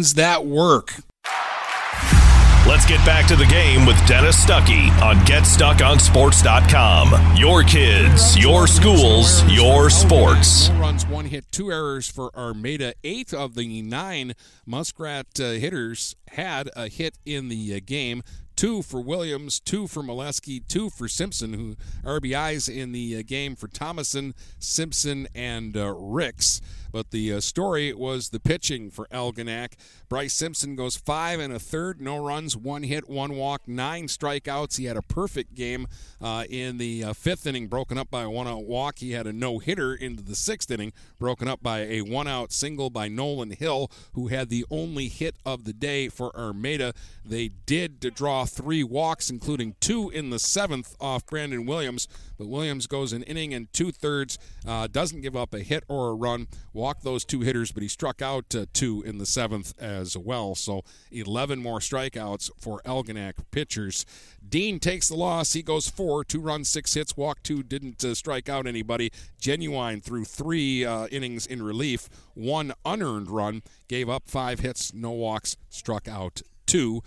that 0.00 0.46
work. 0.46 0.94
Let's 2.66 2.86
get 2.86 3.04
back 3.04 3.26
to 3.26 3.36
the 3.36 3.44
game 3.44 3.84
with 3.84 3.98
Dennis 4.06 4.42
Stuckey 4.42 4.88
on 5.02 5.16
GetStuckOnSports.com. 5.26 7.36
Your 7.36 7.62
kids, 7.62 8.38
your 8.38 8.66
schools, 8.66 9.44
your 9.52 9.90
sports. 9.90 10.68
Four 10.68 10.76
runs, 10.76 11.06
one 11.06 11.26
hit, 11.26 11.44
two 11.52 11.70
errors 11.70 12.10
for 12.10 12.34
Armada. 12.34 12.94
Eight 13.04 13.34
of 13.34 13.54
the 13.56 13.82
nine 13.82 14.32
Muskrat 14.64 15.38
uh, 15.38 15.50
hitters 15.50 16.16
had 16.28 16.70
a 16.74 16.88
hit 16.88 17.18
in 17.26 17.48
the 17.48 17.74
uh, 17.74 17.80
game. 17.84 18.22
Two 18.56 18.80
for 18.82 19.00
Williams, 19.02 19.60
two 19.60 19.86
for 19.86 20.02
Molesky, 20.02 20.66
two 20.66 20.88
for 20.88 21.08
Simpson, 21.08 21.52
who 21.54 21.76
RBIs 22.04 22.74
in 22.74 22.92
the 22.92 23.18
uh, 23.18 23.22
game 23.26 23.56
for 23.56 23.68
Thomason, 23.68 24.34
Simpson, 24.58 25.26
and 25.34 25.76
uh, 25.76 25.92
Ricks. 25.94 26.62
But 26.92 27.10
the 27.10 27.32
uh, 27.32 27.40
story 27.40 27.92
was 27.92 28.28
the 28.28 28.38
pitching 28.38 28.90
for 28.90 29.06
Algonac. 29.06 29.72
Bryce 30.08 30.34
Simpson 30.34 30.76
goes 30.76 30.96
five 30.96 31.40
and 31.40 31.52
a 31.52 31.58
third, 31.58 32.00
no 32.00 32.24
runs, 32.24 32.56
one 32.56 32.82
hit, 32.82 33.08
one 33.08 33.34
walk, 33.34 33.62
nine 33.66 34.06
strikeouts. 34.06 34.76
He 34.76 34.84
had 34.84 34.96
a 34.96 35.02
perfect 35.02 35.54
game 35.54 35.86
uh, 36.20 36.44
in 36.48 36.78
the 36.78 37.02
uh, 37.02 37.12
fifth 37.14 37.46
inning, 37.46 37.66
broken 37.66 37.96
up 37.96 38.10
by 38.10 38.22
a 38.22 38.30
one 38.30 38.46
out 38.46 38.64
walk. 38.64 38.98
He 38.98 39.12
had 39.12 39.26
a 39.26 39.32
no 39.32 39.58
hitter 39.58 39.94
into 39.94 40.22
the 40.22 40.36
sixth 40.36 40.70
inning, 40.70 40.92
broken 41.18 41.48
up 41.48 41.62
by 41.62 41.80
a 41.80 42.02
one 42.02 42.28
out 42.28 42.52
single 42.52 42.90
by 42.90 43.08
Nolan 43.08 43.50
Hill, 43.50 43.90
who 44.12 44.28
had 44.28 44.50
the 44.50 44.66
only 44.70 45.08
hit 45.08 45.36
of 45.46 45.64
the 45.64 45.72
day 45.72 46.08
for 46.08 46.36
Armada. 46.36 46.92
They 47.24 47.48
did 47.48 48.00
draw 48.00 48.44
three 48.44 48.84
walks, 48.84 49.30
including 49.30 49.76
two 49.80 50.10
in 50.10 50.30
the 50.30 50.38
seventh 50.38 50.94
off 51.00 51.24
Brandon 51.26 51.64
Williams, 51.64 52.08
but 52.36 52.48
Williams 52.48 52.86
goes 52.86 53.12
an 53.12 53.22
inning 53.22 53.54
and 53.54 53.72
two 53.72 53.92
thirds, 53.92 54.38
uh, 54.66 54.88
doesn't 54.88 55.22
give 55.22 55.36
up 55.36 55.54
a 55.54 55.60
hit 55.60 55.84
or 55.88 56.10
a 56.10 56.14
run, 56.14 56.48
walked 56.82 57.04
those 57.04 57.24
two 57.24 57.42
hitters, 57.42 57.70
but 57.70 57.80
he 57.80 57.88
struck 57.88 58.20
out 58.20 58.52
uh, 58.56 58.66
two 58.72 59.02
in 59.02 59.18
the 59.18 59.24
seventh 59.24 59.72
as 59.80 60.16
well. 60.16 60.56
So 60.56 60.82
11 61.12 61.62
more 61.62 61.78
strikeouts 61.78 62.50
for 62.58 62.82
Algonac 62.84 63.34
pitchers. 63.52 64.04
Dean 64.48 64.80
takes 64.80 65.06
the 65.06 65.14
loss. 65.14 65.52
He 65.52 65.62
goes 65.62 65.88
four, 65.88 66.24
two 66.24 66.40
runs, 66.40 66.68
six 66.68 66.92
hits, 66.94 67.16
walk 67.16 67.40
two, 67.44 67.62
didn't 67.62 68.04
uh, 68.04 68.16
strike 68.16 68.48
out 68.48 68.66
anybody. 68.66 69.12
Genuine 69.38 70.00
through 70.00 70.24
three 70.24 70.84
uh, 70.84 71.06
innings 71.12 71.46
in 71.46 71.62
relief, 71.62 72.08
one 72.34 72.72
unearned 72.84 73.30
run, 73.30 73.62
gave 73.86 74.08
up 74.08 74.24
five 74.26 74.58
hits, 74.58 74.92
no 74.92 75.12
walks, 75.12 75.56
struck 75.70 76.08
out 76.08 76.42
two. 76.66 77.00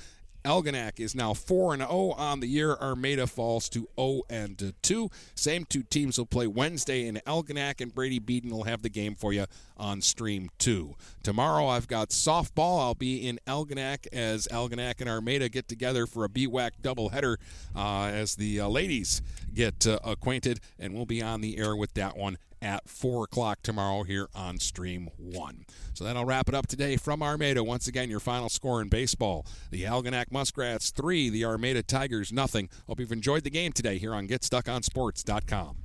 Algonac 0.45 0.99
is 0.99 1.15
now 1.15 1.33
4 1.33 1.73
and 1.73 1.81
0 1.81 2.11
on 2.11 2.39
the 2.39 2.47
year. 2.47 2.75
Armada 2.79 3.27
falls 3.27 3.67
to 3.69 3.89
0 3.99 4.21
and 4.29 4.73
2. 4.81 5.09
Same 5.33 5.65
two 5.65 5.83
teams 5.83 6.17
will 6.17 6.25
play 6.25 6.47
Wednesday 6.47 7.07
in 7.07 7.19
Algonac, 7.25 7.81
and 7.81 7.93
Brady 7.93 8.19
Beaton 8.19 8.51
will 8.51 8.63
have 8.63 8.83
the 8.83 8.89
game 8.89 9.15
for 9.15 9.33
you 9.33 9.45
on 9.75 10.01
Stream 10.01 10.49
2. 10.59 10.95
Tomorrow 11.23 11.67
I've 11.67 11.87
got 11.87 12.09
softball. 12.09 12.79
I'll 12.79 12.93
be 12.93 13.27
in 13.27 13.39
Algonac 13.47 14.07
as 14.13 14.47
Algonac 14.47 15.01
and 15.01 15.09
Armada 15.09 15.49
get 15.49 15.67
together 15.67 16.05
for 16.05 16.23
a 16.23 16.29
BWAC 16.29 16.71
doubleheader 16.81 17.37
uh, 17.75 18.05
as 18.05 18.35
the 18.35 18.61
uh, 18.61 18.67
ladies 18.67 19.21
get 19.53 19.87
uh, 19.87 19.99
acquainted, 20.03 20.59
and 20.79 20.93
we'll 20.93 21.05
be 21.05 21.21
on 21.21 21.41
the 21.41 21.57
air 21.57 21.75
with 21.75 21.93
that 21.95 22.15
one 22.15 22.37
at 22.65 22.89
4 22.89 23.25
o'clock 23.25 23.59
tomorrow 23.61 24.03
here 24.03 24.27
on 24.35 24.59
Stream 24.59 25.09
1. 25.17 25.65
So 25.93 26.03
that'll 26.03 26.25
wrap 26.25 26.49
it 26.49 26.55
up 26.55 26.67
today 26.67 26.97
from 26.97 27.21
Armada. 27.21 27.63
Once 27.63 27.87
again, 27.87 28.09
your 28.09 28.19
final 28.19 28.49
score 28.49 28.81
in 28.81 28.89
baseball. 28.89 29.45
The 29.69 29.83
Algonac 29.83 30.31
Muskrats 30.31 30.89
3, 30.89 31.29
the 31.29 31.45
Armada 31.45 31.83
Tigers 31.83 32.33
nothing. 32.33 32.69
Hope 32.87 32.99
you've 32.99 33.11
enjoyed 33.11 33.43
the 33.43 33.49
game 33.51 33.71
today 33.71 33.99
here 33.99 34.13
on 34.13 34.27
GetStuckOnSports.com. 34.27 35.84